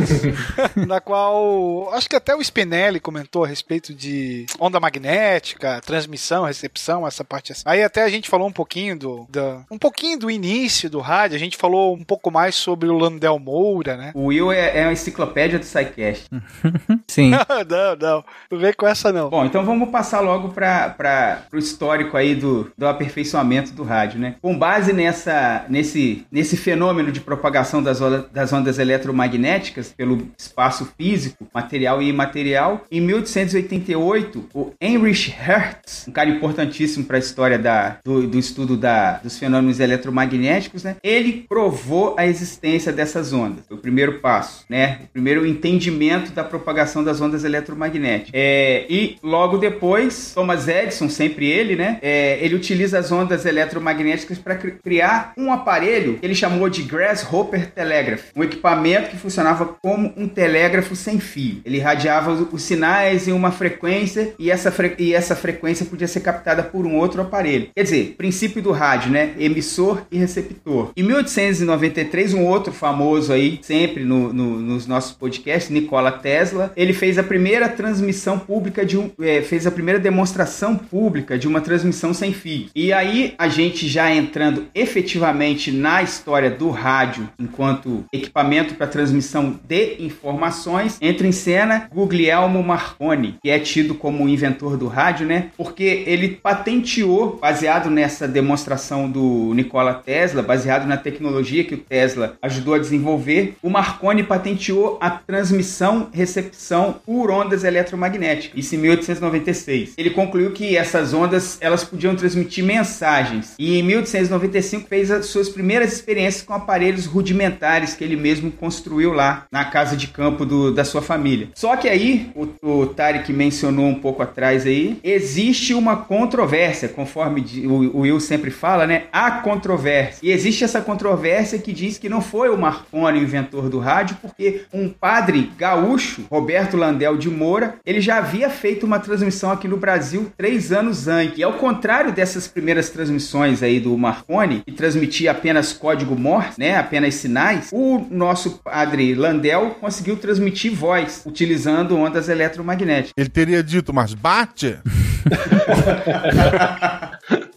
na 0.92 1.00
qual 1.00 1.90
acho 1.94 2.08
que 2.08 2.16
até 2.16 2.34
o 2.36 2.40
Spinelli 2.42 3.00
comentou 3.00 3.44
a 3.44 3.46
respeito 3.46 3.94
de 3.94 4.44
onda 4.60 4.78
magnética, 4.78 5.80
transmissão, 5.84 6.44
recepção, 6.44 7.06
essa 7.06 7.24
parte 7.24 7.52
assim. 7.52 7.62
Aí 7.64 7.82
até 7.82 8.02
a 8.02 8.08
gente 8.08 8.28
falou 8.28 8.46
um 8.46 8.52
pouquinho 8.52 8.98
do, 8.98 9.26
da, 9.30 9.62
um 9.70 9.78
pouquinho 9.78 10.18
do 10.18 10.30
início 10.30 10.90
do 10.90 11.00
rádio, 11.00 11.36
a 11.36 11.38
gente 11.38 11.56
falou 11.56 11.94
um 11.94 12.04
pouco 12.04 12.30
mais 12.30 12.54
sobre 12.54 12.88
o 12.88 12.98
Landel 12.98 13.38
Moura, 13.38 13.96
né? 13.96 14.12
O 14.14 14.26
Will 14.26 14.52
é, 14.52 14.80
é 14.80 14.82
uma 14.84 14.92
enciclopédia 14.92 15.58
do 15.58 15.64
SciCast. 15.64 16.28
Sim. 17.08 17.30
não, 17.68 17.96
não, 17.98 18.24
não 18.50 18.58
vem 18.58 18.72
com 18.74 18.86
essa 18.86 19.10
não. 19.12 19.30
Bom, 19.30 19.44
então 19.46 19.64
vamos 19.64 19.88
passar 19.90 20.20
logo 20.20 20.50
para 20.50 21.42
o 21.52 21.56
histórico 21.58 22.16
aí 22.16 22.34
do, 22.34 22.70
do 22.76 22.86
aperfeiçoamento 22.86 23.72
do 23.72 23.82
rádio, 23.82 24.20
né? 24.20 24.34
Com 24.42 24.58
base 24.58 24.92
nessa, 24.92 25.64
nesse, 25.68 26.26
nesse 26.30 26.56
fenômeno 26.56 27.10
de 27.10 27.20
propagação 27.20 27.82
das, 27.82 28.00
ondas- 28.00 28.30
das 28.30 28.52
ondas 28.52 28.78
eletromagnéticas 28.78 29.92
pelo 29.96 30.28
espaço 30.38 30.81
físico, 30.84 31.46
material 31.52 32.02
e 32.02 32.08
imaterial, 32.08 32.84
em 32.90 33.00
1888, 33.00 34.48
o 34.54 34.72
Heinrich 34.80 35.30
Hertz, 35.30 36.06
um 36.08 36.12
cara 36.12 36.30
importantíssimo 36.30 37.04
para 37.04 37.16
a 37.16 37.20
história 37.20 37.58
da, 37.58 37.98
do, 38.04 38.26
do 38.26 38.38
estudo 38.38 38.76
da, 38.76 39.14
dos 39.18 39.38
fenômenos 39.38 39.80
eletromagnéticos, 39.80 40.84
né? 40.84 40.96
Ele 41.02 41.44
provou 41.48 42.14
a 42.18 42.26
existência 42.26 42.92
dessas 42.92 43.32
ondas. 43.32 43.64
Foi 43.66 43.76
o 43.76 43.80
primeiro 43.80 44.20
passo, 44.20 44.64
né? 44.68 45.00
O 45.04 45.08
primeiro 45.08 45.46
entendimento 45.46 46.32
da 46.32 46.44
propagação 46.44 47.04
das 47.04 47.20
ondas 47.20 47.44
eletromagnéticas. 47.44 48.30
É, 48.32 48.86
e 48.88 49.16
logo 49.22 49.58
depois, 49.58 50.32
Thomas 50.34 50.68
Edison, 50.68 51.08
sempre 51.08 51.50
ele, 51.50 51.76
né? 51.76 51.98
É, 52.02 52.38
ele 52.40 52.54
utiliza 52.54 52.98
as 52.98 53.12
ondas 53.12 53.44
eletromagnéticas 53.44 54.38
para 54.38 54.56
criar 54.56 55.32
um 55.36 55.52
aparelho 55.52 56.18
que 56.18 56.26
ele 56.26 56.34
chamou 56.34 56.68
de 56.68 56.82
Grasshopper 56.82 57.70
Telegraph, 57.70 58.24
um 58.34 58.42
equipamento 58.42 59.10
que 59.10 59.16
funcionava 59.16 59.64
como 59.64 60.12
um 60.16 60.28
telégrafo 60.28 60.71
telégrafo 60.72 60.96
sem 60.96 61.20
fio. 61.20 61.60
Ele 61.64 61.76
irradiava 61.76 62.32
os, 62.32 62.62
sinais 62.62 63.28
em 63.28 63.32
uma 63.32 63.50
frequência 63.50 64.34
e 64.38 64.50
essa, 64.50 64.70
fre 64.70 64.94
e 64.98 65.12
essa 65.12 65.36
frequência 65.36 65.84
podia 65.84 66.08
ser 66.08 66.20
captada 66.20 66.62
por 66.62 66.86
um 66.86 66.96
outro 66.96 67.20
aparelho. 67.20 67.68
Quer 67.74 67.82
dizer, 67.82 68.14
princípio 68.16 68.62
do 68.62 68.72
rádio, 68.72 69.10
né? 69.10 69.34
Emissor 69.38 70.02
e 70.10 70.16
receptor. 70.16 70.90
Em 70.96 71.02
1893, 71.02 72.32
um 72.32 72.46
outro 72.46 72.72
famoso 72.72 73.32
aí, 73.32 73.58
sempre 73.62 74.04
no, 74.04 74.32
no, 74.32 74.58
nos 74.60 74.86
nossos 74.86 75.12
podcasts, 75.12 75.70
Nikola 75.70 76.12
Tesla, 76.12 76.72
ele 76.76 76.92
fez 76.92 77.18
a 77.18 77.22
primeira 77.22 77.68
transmissão 77.68 78.38
pública 78.38 78.86
de 78.86 78.96
um, 78.96 79.10
é, 79.20 79.42
fez 79.42 79.66
a 79.66 79.70
primeira 79.70 80.00
demonstração 80.00 80.76
pública 80.76 81.38
de 81.38 81.46
uma 81.46 81.60
transmissão 81.60 82.14
sem 82.14 82.32
fio. 82.32 82.68
E 82.74 82.92
aí 82.92 83.34
a 83.36 83.48
gente 83.48 83.88
já 83.88 84.12
entrando 84.12 84.66
efetivamente 84.74 85.70
na 85.70 86.02
história 86.02 86.50
do 86.50 86.70
rádio 86.70 87.28
enquanto 87.38 88.04
equipamento 88.12 88.74
para 88.74 88.86
transmissão 88.86 89.58
de 89.66 89.96
informações, 89.98 90.61
entra 91.00 91.26
em 91.26 91.32
cena 91.32 91.88
Guglielmo 91.92 92.62
Marconi, 92.62 93.36
que 93.42 93.50
é 93.50 93.58
tido 93.58 93.94
como 93.94 94.24
o 94.24 94.28
inventor 94.28 94.76
do 94.76 94.88
rádio, 94.88 95.26
né? 95.26 95.50
Porque 95.56 96.04
ele 96.06 96.28
patenteou, 96.28 97.38
baseado 97.40 97.90
nessa 97.90 98.28
demonstração 98.28 99.10
do 99.10 99.52
Nikola 99.54 99.94
Tesla, 99.94 100.42
baseado 100.42 100.86
na 100.86 100.96
tecnologia 100.96 101.64
que 101.64 101.74
o 101.74 101.78
Tesla 101.78 102.36
ajudou 102.42 102.74
a 102.74 102.78
desenvolver, 102.78 103.56
o 103.62 103.70
Marconi 103.70 104.22
patenteou 104.22 104.98
a 105.00 105.10
transmissão, 105.10 106.08
recepção 106.12 107.00
por 107.04 107.30
ondas 107.30 107.64
eletromagnéticas. 107.64 108.58
Isso 108.58 108.74
em 108.74 108.78
1896. 108.78 109.94
Ele 109.96 110.10
concluiu 110.10 110.52
que 110.52 110.76
essas 110.76 111.12
ondas 111.12 111.58
elas 111.60 111.84
podiam 111.84 112.14
transmitir 112.14 112.64
mensagens 112.64 113.54
e 113.58 113.78
em 113.78 113.82
1895 113.82 114.88
fez 114.88 115.10
as 115.10 115.26
suas 115.26 115.48
primeiras 115.48 115.92
experiências 115.92 116.42
com 116.42 116.54
aparelhos 116.54 117.06
rudimentares 117.06 117.94
que 117.94 118.04
ele 118.04 118.16
mesmo 118.16 118.50
construiu 118.50 119.12
lá 119.12 119.44
na 119.50 119.64
casa 119.64 119.96
de 119.96 120.08
campo 120.08 120.44
do, 120.52 120.70
da 120.70 120.84
sua 120.84 121.00
família. 121.00 121.48
Só 121.54 121.74
que 121.76 121.88
aí, 121.88 122.30
o, 122.34 122.46
o 122.62 122.86
Tarek 122.86 123.32
mencionou 123.32 123.86
um 123.86 123.94
pouco 123.94 124.22
atrás 124.22 124.66
aí, 124.66 124.98
existe 125.02 125.72
uma 125.72 125.96
controvérsia, 125.96 126.90
conforme 126.90 127.42
o, 127.66 127.96
o 127.96 128.00
Will 128.00 128.20
sempre 128.20 128.50
fala, 128.50 128.86
né? 128.86 129.04
Há 129.10 129.30
controvérsia. 129.30 130.20
E 130.22 130.30
existe 130.30 130.62
essa 130.62 130.82
controvérsia 130.82 131.58
que 131.58 131.72
diz 131.72 131.96
que 131.96 132.08
não 132.08 132.20
foi 132.20 132.50
o 132.50 132.58
Marconi 132.58 133.18
o 133.18 133.22
inventor 133.22 133.70
do 133.70 133.78
rádio, 133.78 134.18
porque 134.20 134.62
um 134.72 134.90
padre 134.90 135.50
gaúcho, 135.56 136.26
Roberto 136.30 136.76
Landel 136.76 137.16
de 137.16 137.30
Moura, 137.30 137.76
ele 137.86 138.00
já 138.00 138.18
havia 138.18 138.50
feito 138.50 138.84
uma 138.84 138.98
transmissão 138.98 139.50
aqui 139.50 139.66
no 139.66 139.78
Brasil 139.78 140.30
três 140.36 140.70
anos 140.70 141.08
antes. 141.08 141.38
E 141.38 141.42
ao 141.42 141.54
contrário 141.54 142.12
dessas 142.12 142.46
primeiras 142.46 142.90
transmissões 142.90 143.62
aí 143.62 143.80
do 143.80 143.96
Marconi, 143.96 144.62
que 144.66 144.72
transmitia 144.72 145.30
apenas 145.30 145.72
código 145.72 146.14
Morse, 146.14 146.60
né? 146.60 146.76
Apenas 146.76 147.14
sinais, 147.14 147.70
o 147.72 148.06
nosso 148.10 148.60
padre 148.62 149.14
Landel 149.14 149.76
conseguiu 149.80 150.16
transmitir 150.16 150.41
voz 150.70 151.22
utilizando 151.24 151.96
ondas 151.96 152.28
eletromagnéticas. 152.28 153.12
Ele 153.16 153.28
teria 153.28 153.62
dito, 153.62 153.92
mas 153.92 154.14
bate? 154.14 154.78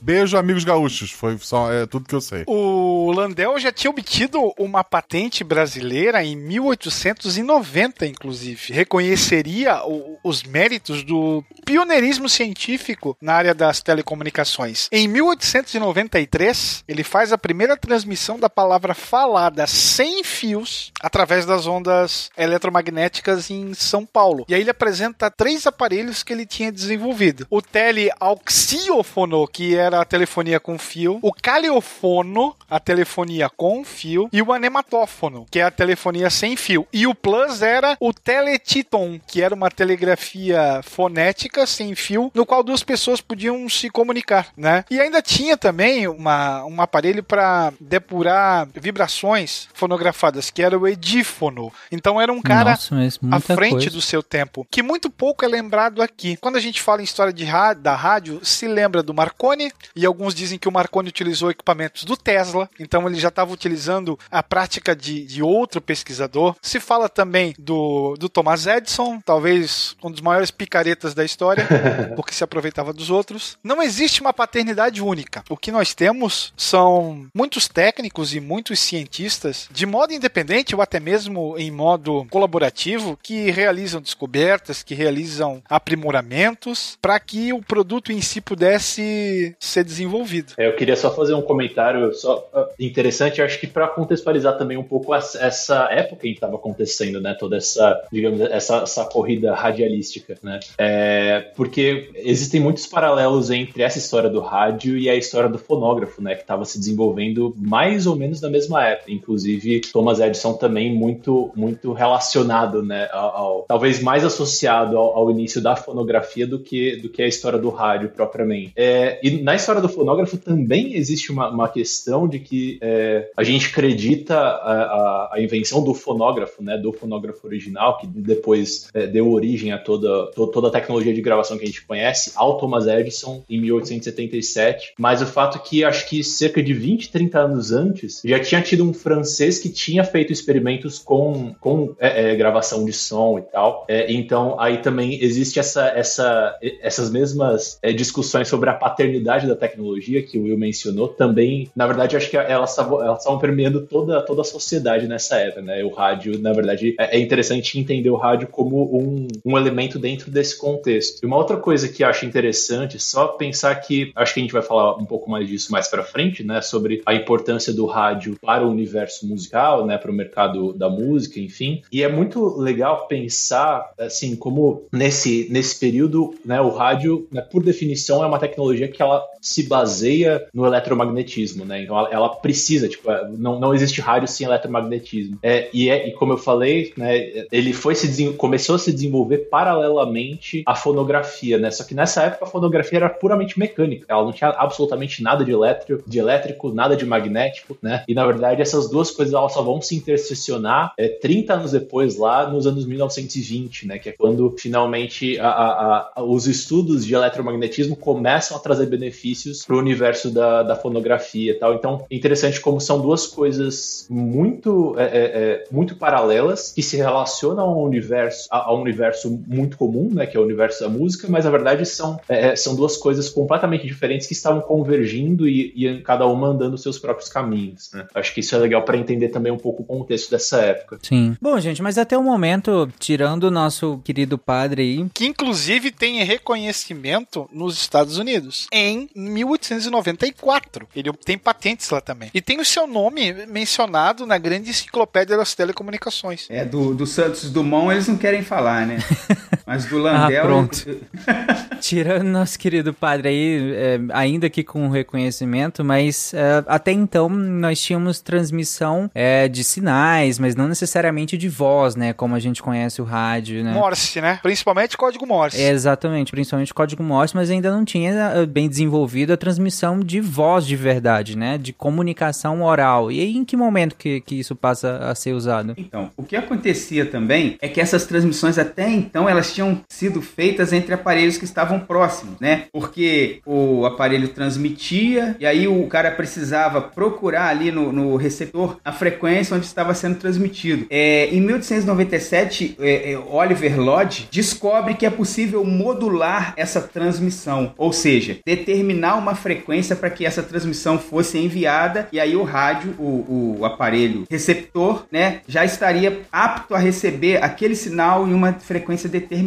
Beijo, 0.05 0.38
amigos 0.38 0.63
gaúchos. 0.63 1.09
Foi 1.09 1.35
só 1.39 1.74
é, 1.74 1.88
tudo 1.88 2.07
que 2.07 2.13
eu 2.13 2.21
sei. 2.21 2.43
O 2.45 3.12
Landel 3.12 3.57
já 3.57 3.71
tinha 3.71 3.89
obtido 3.89 4.53
uma 4.55 4.83
patente 4.83 5.43
brasileira 5.43 6.24
em 6.24 6.35
1890, 6.35 8.05
inclusive. 8.05 8.71
Reconheceria 8.71 9.83
o, 9.83 10.19
os 10.24 10.43
méritos 10.43 11.03
do 11.03 11.43
pioneirismo 11.65 12.29
científico 12.29 13.17
na 13.19 13.33
área 13.33 13.55
das 13.55 13.81
telecomunicações. 13.81 14.88
Em 14.91 15.07
1893, 15.07 16.83
ele 16.88 17.03
faz 17.03 17.33
a 17.33 17.38
primeira 17.38 17.75
transmissão 17.75 18.38
da 18.38 18.47
palavra 18.47 18.93
falada 18.93 19.65
sem 19.65 20.24
fios 20.24 20.91
através 21.01 21.47
das 21.47 21.65
ondas 21.65 22.29
eletromagnéticas 22.38 23.50
em 23.50 23.74
São 23.74 24.05
Paulo. 24.05 24.45
E 24.47 24.53
aí 24.53 24.62
ele 24.62 24.69
apresenta 24.69 25.31
três 25.31 25.65
aparelhos 25.65 26.21
que 26.21 26.31
ele 26.31 26.45
tinha 26.45 26.71
desenvolvido: 26.71 27.47
o 27.50 27.59
teleauxíofono, 27.59 29.47
que 29.47 29.75
era 29.75 29.94
a 29.95 30.05
telefonia 30.05 30.59
com 30.59 30.77
fio, 30.77 31.19
o 31.21 31.31
caleofono, 31.31 32.55
a 32.69 32.79
telefonia 32.79 33.49
com 33.49 33.83
fio, 33.83 34.29
e 34.31 34.41
o 34.41 34.53
anematófono, 34.53 35.45
que 35.49 35.59
é 35.59 35.63
a 35.63 35.71
telefonia 35.71 36.29
sem 36.29 36.55
fio. 36.55 36.87
E 36.91 37.07
o 37.07 37.15
plus 37.15 37.61
era 37.61 37.97
o 37.99 38.13
teletiton, 38.13 39.19
que 39.25 39.41
era 39.41 39.55
uma 39.55 39.69
telegrafia 39.69 40.81
fonética 40.83 41.65
sem 41.65 41.96
fio, 41.96 42.31
no 42.33 42.46
qual 42.46 42.63
duas 42.63 42.83
pessoas 42.83 43.22
podiam 43.22 43.67
se 43.70 43.89
comunicar, 43.89 44.50
né? 44.55 44.83
E 44.89 45.00
ainda 45.00 45.22
tinha 45.22 45.57
também 45.57 46.07
uma, 46.07 46.63
um 46.65 46.81
aparelho 46.81 47.24
para 47.24 47.74
depurar 47.79 48.67
vibrações 48.74 49.67
fonografadas, 49.74 50.50
que 50.50 50.61
era 50.61 50.77
o 50.77 50.87
edífono. 50.87 51.72
Então 51.91 52.20
era 52.22 52.31
um 52.31 52.41
cara 52.41 52.72
Nossa, 52.72 52.96
à 53.31 53.39
frente 53.39 53.72
coisa. 53.72 53.89
do 53.91 54.01
seu 54.01 54.22
tempo, 54.22 54.67
que 54.70 54.83
muito 54.83 55.09
pouco 55.09 55.43
é 55.46 55.48
lembrado 55.48 56.01
aqui. 56.01 56.37
Quando 56.37 56.57
a 56.57 56.61
gente 56.61 56.81
fala 56.81 57.01
em 57.01 57.05
história 57.05 57.33
de 57.33 57.46
da 57.81 57.96
rádio, 57.96 58.41
se 58.43 58.67
lembra 58.67 59.01
do 59.01 59.13
Marconi, 59.13 59.72
e 59.95 60.05
alguns 60.05 60.33
dizem 60.33 60.57
que 60.57 60.67
o 60.67 60.71
Marconi 60.71 61.09
utilizou 61.09 61.51
equipamentos 61.51 62.03
do 62.03 62.17
Tesla, 62.17 62.69
então 62.79 63.07
ele 63.07 63.19
já 63.19 63.29
estava 63.29 63.53
utilizando 63.53 64.17
a 64.29 64.41
prática 64.43 64.95
de, 64.95 65.25
de 65.25 65.41
outro 65.41 65.81
pesquisador. 65.81 66.55
Se 66.61 66.79
fala 66.79 67.09
também 67.09 67.53
do, 67.57 68.15
do 68.17 68.29
Thomas 68.29 68.67
Edison, 68.67 69.19
talvez 69.21 69.95
um 70.03 70.11
dos 70.11 70.21
maiores 70.21 70.51
picaretas 70.51 71.13
da 71.13 71.24
história, 71.24 71.67
porque 72.15 72.33
se 72.33 72.43
aproveitava 72.43 72.93
dos 72.93 73.09
outros. 73.09 73.57
Não 73.63 73.81
existe 73.81 74.21
uma 74.21 74.33
paternidade 74.33 75.01
única. 75.01 75.43
O 75.50 75.57
que 75.57 75.71
nós 75.71 75.93
temos 75.93 76.53
são 76.55 77.27
muitos 77.33 77.67
técnicos 77.67 78.33
e 78.33 78.39
muitos 78.39 78.79
cientistas, 78.79 79.67
de 79.71 79.85
modo 79.85 80.13
independente 80.13 80.75
ou 80.75 80.81
até 80.81 81.00
mesmo 81.00 81.55
em 81.57 81.71
modo 81.71 82.25
colaborativo, 82.29 83.17
que 83.21 83.51
realizam 83.51 84.01
descobertas, 84.01 84.83
que 84.83 84.93
realizam 84.93 85.61
aprimoramentos 85.69 86.98
para 87.01 87.19
que 87.19 87.53
o 87.53 87.61
produto 87.61 88.11
em 88.11 88.21
si 88.21 88.41
pudesse 88.41 89.55
ser 89.75 89.83
desenvolvido. 89.83 90.53
É, 90.57 90.68
eu 90.68 90.75
queria 90.75 90.96
só 90.96 91.14
fazer 91.14 91.33
um 91.33 91.42
comentário 91.42 92.14
só 92.14 92.48
ah, 92.53 92.70
interessante, 92.79 93.42
acho 93.42 93.59
que 93.59 93.68
para 93.68 93.88
contextualizar 93.88 94.57
também 94.57 94.77
um 94.77 94.83
pouco 94.83 95.14
essa, 95.14 95.90
época 95.92 96.27
em 96.27 96.31
que 96.31 96.38
estava 96.38 96.55
acontecendo, 96.55 97.20
né? 97.20 97.35
Toda 97.38 97.57
essa, 97.57 98.01
digamos, 98.11 98.40
essa, 98.42 98.77
essa 98.77 99.05
corrida 99.05 99.53
radialística, 99.53 100.38
né? 100.42 100.59
É, 100.77 101.51
porque 101.55 102.09
existem 102.16 102.61
muitos 102.61 102.88
paralelos 102.88 103.51
entre 103.51 103.83
essa 103.83 103.98
história 103.98 104.29
do 104.29 104.40
rádio 104.40 104.98
e 104.98 105.09
a 105.09 105.16
história 105.16 105.50
do 105.50 105.57
fonógrafo, 105.57 106.22
né? 106.22 106.35
Que 106.35 106.42
estava 106.42 106.64
se 106.64 106.79
desenvolvendo 106.79 107.53
mais 107.57 108.07
ou 108.07 108.16
menos 108.16 108.40
na 108.42 108.50
mesma 108.50 108.85
época. 108.85 109.11
Inclusive, 109.11 109.81
Thomas 109.92 110.20
Edison 110.20 110.53
também 110.53 110.94
muito, 110.94 111.51
muito 111.55 111.92
relacionado, 111.92 112.81
né? 112.81 113.09
Ao, 113.11 113.35
ao- 113.35 113.66
talvez 113.68 114.01
mais 114.01 114.24
associado 114.24 114.98
ao, 114.98 115.18
ao 115.18 115.31
início 115.31 115.61
da 115.61 115.75
fonografia 115.75 116.48
do 116.48 116.59
que, 116.59 116.98
do 116.98 117.09
que 117.09 117.22
a 117.22 117.27
história 117.27 117.59
do 117.59 117.70
rádio 117.70 118.09
propriamente. 118.09 118.72
É, 118.75 119.20
e 119.22 119.42
na 119.42 119.55
história 119.65 119.81
do 119.81 119.89
fonógrafo 119.89 120.37
também 120.37 120.93
existe 120.95 121.31
uma, 121.31 121.49
uma 121.49 121.67
questão 121.67 122.27
de 122.27 122.39
que 122.39 122.77
é, 122.81 123.29
a 123.35 123.43
gente 123.43 123.67
acredita 123.67 124.35
a, 124.37 124.71
a- 124.71 125.29
a 125.33 125.41
invenção 125.41 125.83
do 125.83 125.93
fonógrafo, 125.93 126.63
né? 126.63 126.77
Do 126.77 126.93
fonógrafo 126.93 127.45
original, 127.47 127.97
que 127.97 128.05
depois 128.07 128.87
é, 128.93 129.07
deu 129.07 129.31
origem 129.31 129.71
a 129.71 129.77
toda, 129.79 130.27
to- 130.31 130.47
toda 130.47 130.67
a 130.67 130.71
tecnologia 130.71 131.13
de 131.13 131.21
gravação 131.21 131.57
que 131.57 131.63
a 131.63 131.67
gente 131.67 131.85
conhece, 131.85 132.31
ao 132.35 132.57
Thomas 132.59 132.85
Edison 132.87 133.43
em 133.49 133.59
1877. 133.59 134.93
Mas 134.97 135.21
o 135.21 135.25
fato 135.25 135.57
é 135.57 135.61
que 135.61 135.83
acho 135.83 136.07
que 136.07 136.23
cerca 136.23 136.61
de 136.61 136.73
20, 136.73 137.11
30 137.11 137.39
anos 137.39 137.71
antes 137.71 138.21
já 138.23 138.39
tinha 138.39 138.61
tido 138.61 138.83
um 138.87 138.93
francês 138.93 139.57
que 139.59 139.69
tinha 139.69 140.03
feito 140.03 140.31
experimentos 140.31 140.99
com, 140.99 141.53
com 141.59 141.95
é, 141.99 142.31
é, 142.31 142.35
gravação 142.35 142.85
de 142.85 142.93
som 142.93 143.39
e 143.39 143.41
tal. 143.41 143.85
É, 143.87 144.11
então 144.13 144.59
aí 144.59 144.77
também 144.79 145.21
existe 145.23 145.59
essa, 145.59 145.87
essa, 145.89 146.55
essas 146.81 147.09
mesmas 147.09 147.77
é, 147.81 147.91
discussões 147.91 148.47
sobre 148.47 148.69
a 148.69 148.73
paternidade 148.73 149.47
da 149.47 149.54
tecnologia 149.55 150.22
que 150.22 150.37
o 150.37 150.44
Will 150.44 150.57
mencionou. 150.57 151.07
Também, 151.07 151.70
na 151.75 151.87
verdade, 151.87 152.15
acho 152.15 152.29
que 152.29 152.37
elas 152.37 152.72
estavam 152.72 153.39
permeando 153.39 153.81
toda, 153.87 154.22
toda 154.22 154.41
a 154.41 154.46
sociedade 154.46 155.07
nessa 155.07 155.37
época, 155.37 155.61
né? 155.61 155.83
O 155.83 155.89
rádio, 155.89 156.39
na 156.39 156.53
verdade, 156.53 156.96
é 157.00 157.15
é 157.15 157.20
interessante 157.20 157.79
entender 157.79 158.09
o 158.09 158.18
rádio 158.18 158.48
como 158.50 158.83
um, 158.98 159.27
um 159.46 159.57
elemento 159.57 159.98
dentro 159.98 160.29
desse 160.29 160.57
contexto. 160.57 161.24
E 161.24 161.25
uma 161.25 161.37
outra 161.37 161.55
coisa 161.55 161.87
que 161.87 162.03
eu 162.03 162.07
acho 162.07 162.25
interessante, 162.25 163.00
só 163.00 163.29
pensar 163.29 163.74
que 163.75 164.11
acho 164.15 164.33
que 164.33 164.39
a 164.41 164.44
gente 164.44 164.51
vai 164.51 164.61
falar 164.61 164.98
um 164.98 165.05
pouco 165.05 165.29
mais 165.29 165.48
disso 165.48 165.72
mais 165.72 165.87
para 165.87 166.03
frente, 166.03 166.44
né, 166.44 166.61
sobre 166.61 167.01
a 167.05 167.13
importância 167.13 167.72
do 167.72 167.85
rádio 167.85 168.37
para 168.41 168.65
o 168.65 168.70
universo 168.70 169.25
musical, 169.25 169.85
né, 169.85 169.98
para 169.98 170.11
o 170.11 170.13
mercado 170.13 170.74
da 170.74 170.89
música, 170.89 171.39
enfim. 171.39 171.81
E 171.91 172.03
é 172.03 172.09
muito 172.09 172.57
legal 172.59 173.07
pensar 173.07 173.91
assim 173.98 174.35
como 174.35 174.83
nesse 174.91 175.48
nesse 175.50 175.79
período, 175.79 176.35
né, 176.44 176.59
o 176.59 176.70
rádio, 176.70 177.27
né, 177.31 177.41
por 177.41 177.63
definição, 177.63 178.24
é 178.24 178.27
uma 178.27 178.39
tecnologia 178.39 178.89
que 178.89 179.01
ela 179.01 179.24
se 179.46 179.68
baseia 179.68 180.48
no 180.51 180.66
eletromagnetismo, 180.66 181.64
né? 181.64 181.84
Então 181.84 181.96
ela, 181.98 182.10
ela 182.12 182.29
precisa, 182.29 182.90
tipo, 182.90 183.08
não, 183.38 183.60
não 183.60 183.75
existe 183.75 184.01
rádio 184.01 184.27
sem 184.27 184.48
eletromagnetismo. 184.48 185.38
É, 185.44 185.70
e, 185.72 185.88
é, 185.88 186.10
e 186.10 186.14
como 186.14 186.34
eu 186.34 186.38
falei, 186.38 186.92
né, 186.98 187.46
ele 187.51 187.72
foi 187.72 187.94
se 187.94 188.34
começou 188.34 188.75
a 188.75 188.79
se 188.79 188.92
desenvolver 188.92 189.50
paralelamente 189.50 190.64
à 190.66 190.74
fonografia, 190.74 191.60
né? 191.60 191.70
Só 191.70 191.84
que 191.84 191.94
nessa 191.94 192.24
época 192.24 192.46
a 192.46 192.48
fonografia 192.48 192.98
era 192.98 193.10
puramente 193.10 193.60
mecânica, 193.60 194.05
ela 194.10 194.24
não 194.24 194.31
tinha 194.31 194.50
absolutamente 194.50 195.22
nada 195.22 195.46
de 195.46 195.51
elétrico, 195.51 196.03
de 196.08 196.18
elétrico, 196.18 196.74
nada 196.74 196.96
de 196.96 197.05
magnético, 197.05 197.77
né? 197.84 198.03
E 198.08 198.16
na 198.16 198.25
verdade 198.25 198.64
essas 198.64 198.90
duas 198.90 199.12
coisas 199.12 199.34
elas 199.36 199.53
só 199.53 199.62
vão 199.62 199.79
se 199.79 199.96
intersecionar 199.96 200.92
é, 200.98 201.08
30 201.08 201.53
anos 201.53 201.72
depois, 201.72 202.18
lá 202.18 202.50
nos 202.50 202.66
anos 202.66 202.84
1920, 202.88 203.88
né? 203.88 204.00
Que 204.00 204.10
é 204.10 204.12
quando 204.12 204.55
finalmente 204.58 205.38
a, 205.38 205.50
a, 205.50 206.12
a, 206.16 206.24
os 206.24 206.48
estudos 206.48 207.05
de 207.05 207.14
eletromagnetismo 207.14 207.96
começam 207.96 208.58
a 208.58 208.60
trazer 208.60 208.88
benefícios 208.88 209.34
para 209.65 209.75
o 209.75 209.79
universo 209.79 210.29
da, 210.29 210.63
da 210.63 210.75
fonografia 210.75 211.51
e 211.51 211.55
tal. 211.55 211.74
Então, 211.74 212.05
é 212.09 212.15
interessante 212.15 212.59
como 212.61 212.79
são 212.79 213.00
duas 213.01 213.27
coisas 213.27 214.05
muito, 214.09 214.95
é, 214.98 215.03
é, 215.03 215.24
é 215.24 215.63
muito 215.71 215.95
paralelas 215.95 216.71
que 216.74 216.81
se 216.81 216.98
relacionam 216.98 217.65
ao 217.65 217.83
universo, 217.83 218.48
a, 218.51 218.69
a, 218.69 218.75
um 218.75 218.81
universo 218.81 219.41
muito 219.48 219.77
comum, 219.77 220.09
né? 220.11 220.25
Que 220.25 220.37
é 220.37 220.39
o 220.39 220.43
universo 220.43 220.81
da 220.81 220.89
música, 220.89 221.27
mas 221.29 221.45
na 221.45 221.51
verdade 221.51 221.85
são, 221.85 222.19
é, 222.27 222.50
é, 222.50 222.55
são 222.55 222.75
duas 222.75 222.98
coisas 222.98 223.29
completamente 223.29 223.85
diferentes 223.85 224.27
que 224.27 224.33
estavam 224.33 224.61
convergindo 224.61 225.48
e, 225.48 225.74
e 225.75 226.01
cada 226.01 226.25
uma 226.25 226.48
andando 226.48 226.77
seus 226.77 227.00
próprios 227.00 227.29
caminhos. 227.29 227.89
Né? 227.93 228.07
Acho 228.13 228.33
que 228.33 228.39
isso 228.39 228.55
é 228.55 228.59
legal 228.59 228.83
para 228.83 228.98
entender 228.98 229.29
também 229.29 229.51
um 229.51 229.57
pouco 229.57 229.83
o 229.83 229.85
contexto 229.85 230.31
dessa 230.31 230.61
época. 230.61 231.00
Sim. 231.01 231.35
Bom, 231.41 231.59
gente, 231.59 231.81
mas 231.81 231.98
até 231.98 232.17
o 232.17 232.24
momento, 232.24 232.89
tirando 233.00 233.45
o 233.45 233.51
nosso 233.51 234.00
querido 234.03 234.37
padre 234.37 234.81
aí. 234.81 235.09
Que 235.13 235.25
inclusive 235.25 235.91
tem 235.91 236.24
reconhecimento 236.24 237.50
nos 237.51 237.75
Estados 237.77 238.17
Unidos 238.17 238.67
em 238.71 239.09
1894. 239.15 240.87
Ele 240.95 241.13
tem 241.13 241.37
patentes 241.37 241.89
lá 241.89 242.01
também. 242.01 242.29
E 242.33 242.41
tem 242.41 242.59
o 242.59 242.65
seu 242.65 242.85
nome 242.85 243.33
mencionado 243.47 244.25
na 244.25 244.37
grande 244.37 244.69
enciclopédia 244.69 245.37
das 245.37 245.55
telecomunicações. 245.55 246.47
É, 246.49 246.65
do, 246.65 246.93
do 246.93 247.07
Santos 247.07 247.49
Dumont 247.49 247.93
eles 247.93 248.07
não 248.07 248.17
querem 248.17 248.43
falar, 248.43 248.85
né? 248.85 248.97
Mas 249.65 249.85
do 249.85 249.97
Landel. 249.97 250.43
ah, 250.43 250.45
pronto. 250.45 250.97
Tirando 251.81 252.25
nosso 252.25 252.57
querido 252.57 252.93
padre 252.93 253.29
aí, 253.29 253.73
é, 253.73 253.99
ainda 254.13 254.49
que 254.49 254.63
com 254.63 254.87
reconhecimento, 254.89 255.83
mas 255.83 256.33
é, 256.33 256.63
até 256.67 256.91
então 256.91 257.27
nós 257.29 257.81
tínhamos 257.81 258.21
transmissão 258.21 259.09
é, 259.13 259.47
de 259.47 259.63
sinais, 259.63 260.37
mas 260.37 260.55
não 260.55 260.67
necessariamente 260.67 261.37
de 261.37 261.49
voz, 261.49 261.95
né? 261.95 262.13
Como 262.13 262.35
a 262.35 262.39
gente 262.39 262.61
conhece 262.61 263.01
o 263.01 263.05
rádio, 263.05 263.63
né? 263.63 263.73
Morse, 263.73 264.21
né? 264.21 264.39
Principalmente 264.41 264.95
código 264.97 265.25
Morse. 265.25 265.59
É, 265.59 265.69
exatamente, 265.69 266.31
principalmente 266.31 266.73
código 266.73 267.03
Morse, 267.03 267.35
mas 267.35 267.49
ainda 267.49 267.71
não 267.71 267.83
tinha 267.83 268.11
é, 268.11 268.45
bem 268.45 268.69
desenvolvido 268.69 269.33
a 269.33 269.37
transmissão 269.37 269.99
de 269.99 270.21
voz 270.21 270.65
de 270.65 270.75
verdade, 270.75 271.35
né? 271.35 271.57
De 271.57 271.73
comunicação 271.73 272.61
oral. 272.61 273.11
E 273.11 273.19
aí, 273.19 273.35
em 273.35 273.43
que 273.43 273.57
momento 273.57 273.95
que, 273.95 274.21
que 274.21 274.39
isso 274.39 274.55
passa 274.55 274.97
a 274.97 275.15
ser 275.15 275.33
usado? 275.33 275.73
Então, 275.77 276.11
o 276.15 276.23
que 276.23 276.35
acontecia 276.35 277.05
também 277.05 277.57
é 277.61 277.67
que 277.67 277.81
essas 277.81 278.05
transmissões 278.05 278.57
até 278.57 278.89
então 278.89 279.27
elas 279.27 279.54
tinham 279.55 279.81
sido 279.89 280.22
feitas 280.22 280.74
entre 280.74 280.94
aparelhos 280.94 281.37
que 281.37 281.46
estavam 281.46 281.79
próximos, 281.79 282.39
né? 282.39 282.65
Porque 282.72 283.39
o 283.46 283.85
aparelho 283.85 284.27
transmitia 284.27 285.35
e 285.39 285.46
aí 285.46 285.68
o 285.68 285.87
cara 285.87 286.11
precisava 286.11 286.81
procurar 286.81 287.48
ali 287.48 287.72
no, 287.72 287.91
no 287.91 288.15
receptor 288.18 288.77
a 288.83 288.91
frequência 288.91 289.55
onde 289.55 289.65
estava 289.65 289.94
sendo 289.94 290.18
transmitido. 290.18 290.85
É, 290.89 291.27
em 291.27 291.39
1897, 291.39 292.75
é, 292.79 293.13
é, 293.13 293.18
Oliver 293.18 293.79
Lodge 293.79 294.27
descobre 294.29 294.94
que 294.96 295.05
é 295.05 295.09
possível 295.09 295.63
modular 295.63 296.53
essa 296.57 296.81
transmissão, 296.81 297.74
ou 297.77 297.94
seja, 297.94 298.37
determinar 298.46 299.15
uma 299.15 299.35
frequência 299.35 299.96
para 299.96 300.09
que 300.09 300.25
essa 300.25 300.44
transmissão 300.44 301.00
fosse 301.00 301.37
enviada 301.37 302.09
e 302.11 302.20
aí 302.20 302.35
o 302.35 302.44
rádio, 302.44 302.94
o, 303.00 303.57
o 303.59 303.65
aparelho 303.65 304.25
receptor, 304.29 305.05
né, 305.11 305.41
já 305.48 305.63
estaria 305.63 306.22
apto 306.31 306.75
a 306.75 306.79
receber 306.79 307.41
aquele 307.41 307.75
sinal 307.75 308.27
em 308.27 308.33
uma 308.33 308.53
frequência 308.53 309.07
determinada. 309.07 309.45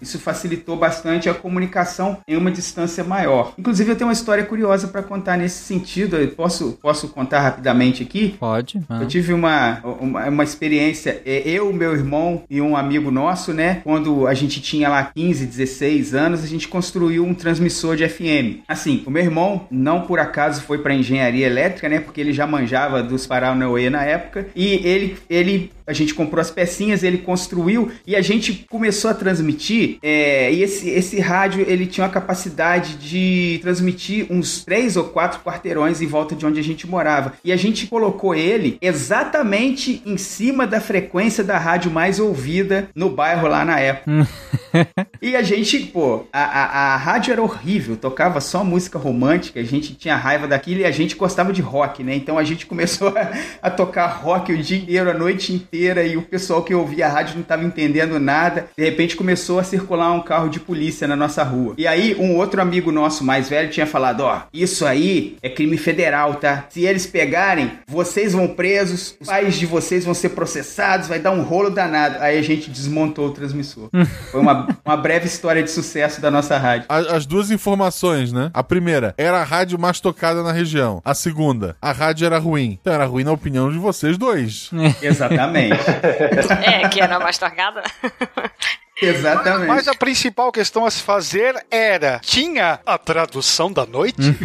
Isso 0.00 0.18
facilitou 0.18 0.76
bastante 0.76 1.28
a 1.28 1.34
comunicação 1.34 2.18
em 2.26 2.36
uma 2.36 2.50
distância 2.50 3.04
maior. 3.04 3.54
Inclusive, 3.58 3.90
eu 3.90 3.96
tenho 3.96 4.08
uma 4.08 4.12
história 4.12 4.44
curiosa 4.44 4.88
para 4.88 5.02
contar 5.02 5.36
nesse 5.36 5.62
sentido. 5.64 6.16
Eu 6.16 6.28
posso, 6.28 6.78
posso 6.80 7.08
contar 7.08 7.40
rapidamente 7.40 8.02
aqui? 8.02 8.36
Pode. 8.38 8.80
Ah. 8.88 9.00
Eu 9.00 9.08
tive 9.08 9.32
uma, 9.32 9.80
uma, 10.00 10.28
uma, 10.28 10.44
experiência, 10.44 11.22
é, 11.24 11.42
eu, 11.44 11.72
meu 11.72 11.94
irmão 11.94 12.42
e 12.48 12.60
um 12.60 12.76
amigo 12.76 13.10
nosso, 13.10 13.52
né? 13.52 13.80
Quando 13.84 14.26
a 14.26 14.34
gente 14.34 14.60
tinha 14.60 14.88
lá 14.88 15.10
15, 15.14 15.46
16 15.46 16.14
anos, 16.14 16.44
a 16.44 16.46
gente 16.46 16.68
construiu 16.68 17.24
um 17.24 17.34
transmissor 17.34 17.96
de 17.96 18.08
FM. 18.08 18.62
Assim, 18.68 19.02
o 19.06 19.10
meu 19.10 19.22
irmão 19.22 19.66
não 19.70 20.02
por 20.02 20.18
acaso 20.18 20.62
foi 20.62 20.78
para 20.78 20.94
engenharia 20.94 21.46
elétrica, 21.46 21.88
né? 21.88 22.00
Porque 22.00 22.20
ele 22.20 22.32
já 22.32 22.46
manjava 22.46 23.02
dos 23.02 23.26
Paranauê 23.26 23.90
na 23.90 24.04
época. 24.04 24.46
E 24.54 24.80
ele, 24.86 25.16
ele 25.28 25.70
a 25.90 25.92
gente 25.92 26.14
comprou 26.14 26.40
as 26.40 26.52
pecinhas, 26.52 27.02
ele 27.02 27.18
construiu 27.18 27.90
e 28.06 28.14
a 28.14 28.22
gente 28.22 28.64
começou 28.70 29.10
a 29.10 29.14
transmitir. 29.14 29.98
É, 30.00 30.52
e 30.52 30.62
esse, 30.62 30.88
esse 30.88 31.18
rádio 31.18 31.64
ele 31.66 31.84
tinha 31.84 32.06
a 32.06 32.10
capacidade 32.10 32.94
de 32.94 33.58
transmitir 33.60 34.26
uns 34.30 34.64
três 34.64 34.96
ou 34.96 35.04
quatro 35.04 35.40
quarteirões 35.40 36.00
em 36.00 36.06
volta 36.06 36.36
de 36.36 36.46
onde 36.46 36.60
a 36.60 36.62
gente 36.62 36.86
morava. 36.86 37.32
E 37.44 37.50
a 37.50 37.56
gente 37.56 37.88
colocou 37.88 38.36
ele 38.36 38.78
exatamente 38.80 40.00
em 40.06 40.16
cima 40.16 40.64
da 40.64 40.80
frequência 40.80 41.42
da 41.42 41.58
rádio 41.58 41.90
mais 41.90 42.20
ouvida 42.20 42.88
no 42.94 43.10
bairro 43.10 43.48
lá 43.48 43.64
na 43.64 43.80
época. 43.80 44.28
e 45.20 45.34
a 45.34 45.42
gente, 45.42 45.78
pô, 45.86 46.24
a, 46.32 46.40
a, 46.40 46.94
a 46.94 46.96
rádio 46.96 47.32
era 47.32 47.42
horrível, 47.42 47.96
tocava 47.96 48.40
só 48.40 48.62
música 48.62 48.96
romântica, 48.96 49.58
a 49.58 49.64
gente 49.64 49.94
tinha 49.94 50.14
raiva 50.14 50.46
daquilo 50.46 50.82
e 50.82 50.84
a 50.84 50.90
gente 50.92 51.16
gostava 51.16 51.52
de 51.52 51.60
rock, 51.60 52.04
né? 52.04 52.14
Então 52.14 52.38
a 52.38 52.44
gente 52.44 52.64
começou 52.70 53.08
a, 53.08 53.32
a 53.60 53.70
tocar 53.70 54.06
rock 54.06 54.52
o 54.52 54.58
dia 54.58 54.78
inteiro, 54.78 55.10
a 55.10 55.14
noite 55.14 55.52
inteira 55.52 55.79
inteira 55.80 56.04
e 56.04 56.16
o 56.16 56.22
pessoal 56.22 56.62
que 56.62 56.74
ouvia 56.74 57.06
a 57.06 57.08
rádio 57.08 57.34
não 57.34 57.42
estava 57.42 57.64
entendendo 57.64 58.20
nada. 58.20 58.66
De 58.76 58.84
repente 58.84 59.16
começou 59.16 59.58
a 59.58 59.64
circular 59.64 60.12
um 60.12 60.20
carro 60.20 60.48
de 60.48 60.60
polícia 60.60 61.08
na 61.08 61.16
nossa 61.16 61.42
rua. 61.42 61.74
E 61.78 61.86
aí 61.86 62.14
um 62.18 62.36
outro 62.36 62.60
amigo 62.60 62.92
nosso 62.92 63.24
mais 63.24 63.48
velho 63.48 63.70
tinha 63.70 63.86
falado: 63.86 64.20
ó, 64.20 64.42
isso 64.52 64.84
aí 64.84 65.36
é 65.42 65.48
crime 65.48 65.78
federal, 65.78 66.34
tá? 66.34 66.66
Se 66.68 66.84
eles 66.84 67.06
pegarem, 67.06 67.72
vocês 67.88 68.34
vão 68.34 68.48
presos, 68.48 69.16
os 69.18 69.26
pais 69.26 69.54
de 69.54 69.64
vocês 69.64 70.04
vão 70.04 70.12
ser 70.12 70.30
processados, 70.30 71.08
vai 71.08 71.18
dar 71.18 71.30
um 71.30 71.42
rolo 71.42 71.70
danado. 71.70 72.16
Aí 72.20 72.38
a 72.38 72.42
gente 72.42 72.68
desmontou 72.68 73.28
o 73.28 73.30
transmissor. 73.30 73.88
Foi 74.30 74.40
uma, 74.40 74.68
uma 74.84 74.96
breve 74.96 75.26
história 75.26 75.62
de 75.62 75.70
sucesso 75.70 76.20
da 76.20 76.30
nossa 76.30 76.58
rádio. 76.58 76.86
As, 76.88 77.06
as 77.06 77.26
duas 77.26 77.50
informações, 77.50 78.32
né? 78.32 78.50
A 78.52 78.62
primeira, 78.62 79.14
era 79.16 79.40
a 79.40 79.44
rádio 79.44 79.78
mais 79.78 80.00
tocada 80.00 80.42
na 80.42 80.52
região. 80.52 81.00
A 81.04 81.14
segunda, 81.14 81.76
a 81.80 81.92
rádio 81.92 82.26
era 82.26 82.38
ruim. 82.38 82.78
Então 82.80 82.92
era 82.92 83.06
ruim 83.06 83.24
na 83.24 83.32
opinião 83.32 83.70
de 83.70 83.78
vocês 83.78 84.18
dois. 84.18 84.70
Exatamente. 85.02 85.69
É, 86.64 86.88
que 86.88 87.00
era 87.00 87.18
mais 87.18 87.38
tocada. 87.38 87.82
Exatamente. 89.02 89.66
Mas 89.68 89.88
a 89.88 89.94
principal 89.94 90.52
questão 90.52 90.84
a 90.84 90.90
se 90.90 91.02
fazer 91.02 91.54
era: 91.70 92.20
tinha 92.22 92.80
a 92.84 92.98
tradução 92.98 93.72
da 93.72 93.86
noite? 93.86 94.20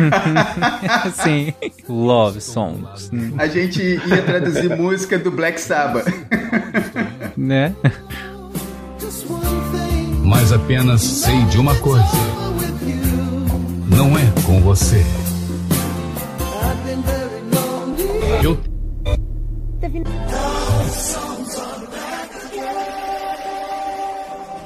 Sim. 1.14 1.54
Love 1.90 2.40
songs. 2.40 3.12
A 3.38 3.48
gente 3.48 3.82
ia 3.82 4.22
traduzir 4.24 4.70
música 4.78 5.20
do 5.20 5.30
Black 5.30 5.60
Sabbath. 5.60 6.08
né? 7.36 7.76
Mas 10.24 10.54
apenas 10.54 11.02
sei 11.04 11.44
de 11.46 11.58
uma 11.58 11.76
coisa: 11.76 12.06
não 13.94 14.18
é 14.18 14.24
com 14.46 14.62
você. 14.62 15.04
Eu 18.42 18.58
So. 20.92 21.35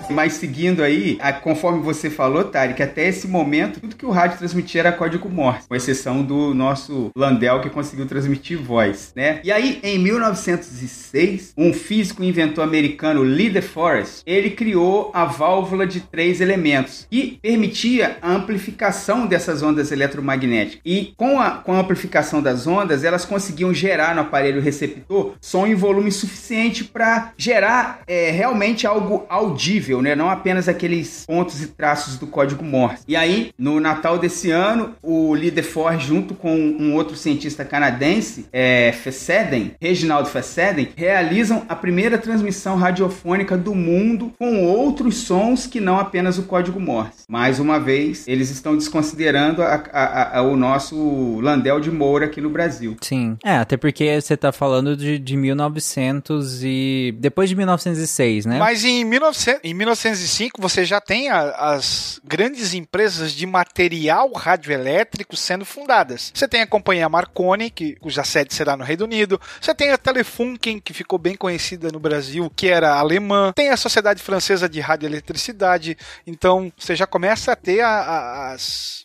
Mas 0.09 0.33
seguindo 0.33 0.83
aí, 0.83 1.17
a, 1.21 1.31
conforme 1.31 1.81
você 1.81 2.09
falou, 2.09 2.43
Tarek, 2.43 2.81
até 2.81 3.07
esse 3.07 3.27
momento, 3.27 3.79
tudo 3.79 3.95
que 3.95 4.05
o 4.05 4.11
rádio 4.11 4.37
transmitia 4.37 4.81
era 4.81 4.91
código 4.91 5.29
Morse, 5.29 5.67
com 5.67 5.75
exceção 5.75 6.23
do 6.23 6.53
nosso 6.53 7.11
Landel 7.15 7.61
que 7.61 7.69
conseguiu 7.69 8.05
transmitir 8.05 8.57
voz, 8.57 9.11
né? 9.15 9.39
E 9.43 9.51
aí, 9.51 9.79
em 9.83 9.99
1906, 9.99 11.53
um 11.57 11.73
físico 11.73 12.23
inventor 12.23 12.63
americano, 12.63 13.21
Lee 13.21 13.49
De 13.49 13.61
Forest, 13.61 14.23
ele 14.25 14.49
criou 14.51 15.11
a 15.13 15.25
válvula 15.25 15.85
de 15.85 16.01
três 16.01 16.41
elementos 16.41 17.07
e 17.11 17.39
permitia 17.41 18.17
a 18.21 18.31
amplificação 18.31 19.27
dessas 19.27 19.61
ondas 19.61 19.91
eletromagnéticas. 19.91 20.81
E 20.85 21.13
com 21.15 21.39
a, 21.39 21.51
com 21.51 21.73
a 21.73 21.79
amplificação 21.79 22.41
das 22.41 22.65
ondas, 22.65 23.03
elas 23.03 23.25
conseguiam 23.25 23.73
gerar 23.73 24.15
no 24.15 24.21
aparelho 24.21 24.61
receptor 24.61 25.33
som 25.39 25.67
em 25.67 25.75
volume 25.75 26.11
suficiente 26.11 26.83
para 26.83 27.33
gerar 27.37 28.01
é, 28.07 28.31
realmente 28.31 28.87
algo 28.87 29.25
audível 29.29 29.98
né? 30.01 30.15
Não 30.15 30.29
apenas 30.29 30.67
aqueles 30.67 31.25
pontos 31.25 31.61
e 31.61 31.67
traços 31.67 32.17
do 32.17 32.27
código 32.27 32.63
Morse. 32.63 33.03
E 33.07 33.15
aí, 33.15 33.51
no 33.57 33.79
Natal 33.79 34.17
desse 34.17 34.51
ano, 34.51 34.95
o 35.01 35.33
líder 35.35 35.63
Ford, 35.63 35.99
junto 35.99 36.33
com 36.33 36.55
um 36.55 36.93
outro 36.95 37.15
cientista 37.15 37.65
canadense, 37.65 38.47
é, 38.51 38.91
Fessenden, 38.91 39.73
Reginald 39.81 40.29
Fessenden, 40.29 40.89
realizam 40.95 41.63
a 41.67 41.75
primeira 41.75 42.17
transmissão 42.17 42.75
radiofônica 42.75 43.57
do 43.57 43.75
mundo 43.75 44.33
com 44.37 44.65
outros 44.65 45.17
sons 45.17 45.67
que 45.67 45.79
não 45.79 45.99
apenas 45.99 46.37
o 46.37 46.43
código 46.43 46.79
Morse. 46.79 47.23
Mais 47.29 47.59
uma 47.59 47.79
vez, 47.79 48.27
eles 48.27 48.49
estão 48.49 48.75
desconsiderando 48.75 49.61
a, 49.61 49.83
a, 49.91 50.39
a, 50.39 50.41
o 50.41 50.55
nosso 50.55 51.39
Landel 51.39 51.79
de 51.79 51.91
Moura 51.91 52.25
aqui 52.25 52.41
no 52.41 52.49
Brasil. 52.49 52.97
Sim. 53.01 53.37
É, 53.43 53.57
até 53.57 53.77
porque 53.77 54.19
você 54.19 54.35
tá 54.35 54.51
falando 54.51 54.95
de, 54.95 55.19
de 55.19 55.37
1900 55.37 56.63
e... 56.63 57.15
depois 57.19 57.49
de 57.49 57.55
1906, 57.55 58.45
né? 58.45 58.57
Mas 58.57 58.83
em, 58.83 59.03
1900, 59.03 59.61
em 59.63 59.73
1905 59.89 60.61
você 60.61 60.85
já 60.85 61.01
tem 61.01 61.29
a, 61.29 61.49
as 61.51 62.21
grandes 62.23 62.73
empresas 62.73 63.31
de 63.31 63.45
material 63.45 64.31
radioelétrico 64.33 65.35
sendo 65.35 65.65
fundadas. 65.65 66.31
Você 66.33 66.47
tem 66.47 66.61
a 66.61 66.67
companhia 66.67 67.09
Marconi, 67.09 67.69
que, 67.69 67.95
cuja 67.95 68.23
sede 68.23 68.53
será 68.53 68.77
no 68.77 68.83
Reino 68.83 69.05
Unido. 69.05 69.39
Você 69.59 69.73
tem 69.73 69.91
a 69.91 69.97
Telefunken, 69.97 70.79
que 70.79 70.93
ficou 70.93 71.17
bem 71.17 71.35
conhecida 71.35 71.89
no 71.91 71.99
Brasil, 71.99 72.51
que 72.55 72.67
era 72.67 72.93
alemã. 72.95 73.51
Tem 73.55 73.69
a 73.69 73.77
Sociedade 73.77 74.21
Francesa 74.21 74.69
de 74.69 74.79
Radioeletricidade. 74.79 75.97
Então 76.25 76.71
você 76.77 76.95
já 76.95 77.07
começa 77.07 77.53
a 77.53 77.55
ter 77.55 77.81
a, 77.81 77.89
a, 77.89 78.55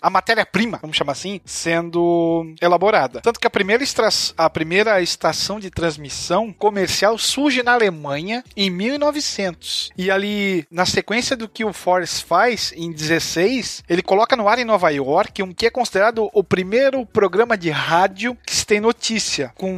a 0.02 0.10
matéria-prima, 0.10 0.78
vamos 0.80 0.96
chamar 0.96 1.12
assim, 1.12 1.40
sendo 1.44 2.54
elaborada. 2.60 3.20
Tanto 3.20 3.40
que 3.40 3.46
a 3.46 3.50
primeira, 3.50 3.82
extra, 3.82 4.08
a 4.36 4.50
primeira 4.50 5.00
estação 5.00 5.58
de 5.58 5.70
transmissão 5.70 6.52
comercial 6.52 7.16
surge 7.16 7.62
na 7.62 7.72
Alemanha 7.72 8.44
em 8.56 8.68
1900. 8.68 9.92
E 9.96 10.10
ali, 10.10 10.66
na 10.74 10.84
sequência 10.84 11.36
do 11.36 11.48
que 11.48 11.64
o 11.64 11.72
Forrest 11.72 12.24
faz, 12.24 12.72
em 12.76 12.90
16, 12.90 13.84
ele 13.88 14.02
coloca 14.02 14.34
no 14.34 14.48
ar 14.48 14.58
em 14.58 14.64
Nova 14.64 14.90
York 14.90 15.40
um 15.40 15.54
que 15.54 15.66
é 15.66 15.70
considerado 15.70 16.28
o 16.32 16.42
primeiro 16.42 17.06
programa 17.06 17.56
de 17.56 17.70
rádio 17.70 18.36
que 18.44 18.56
se 18.56 18.66
tem 18.66 18.80
notícia, 18.80 19.52
com 19.54 19.72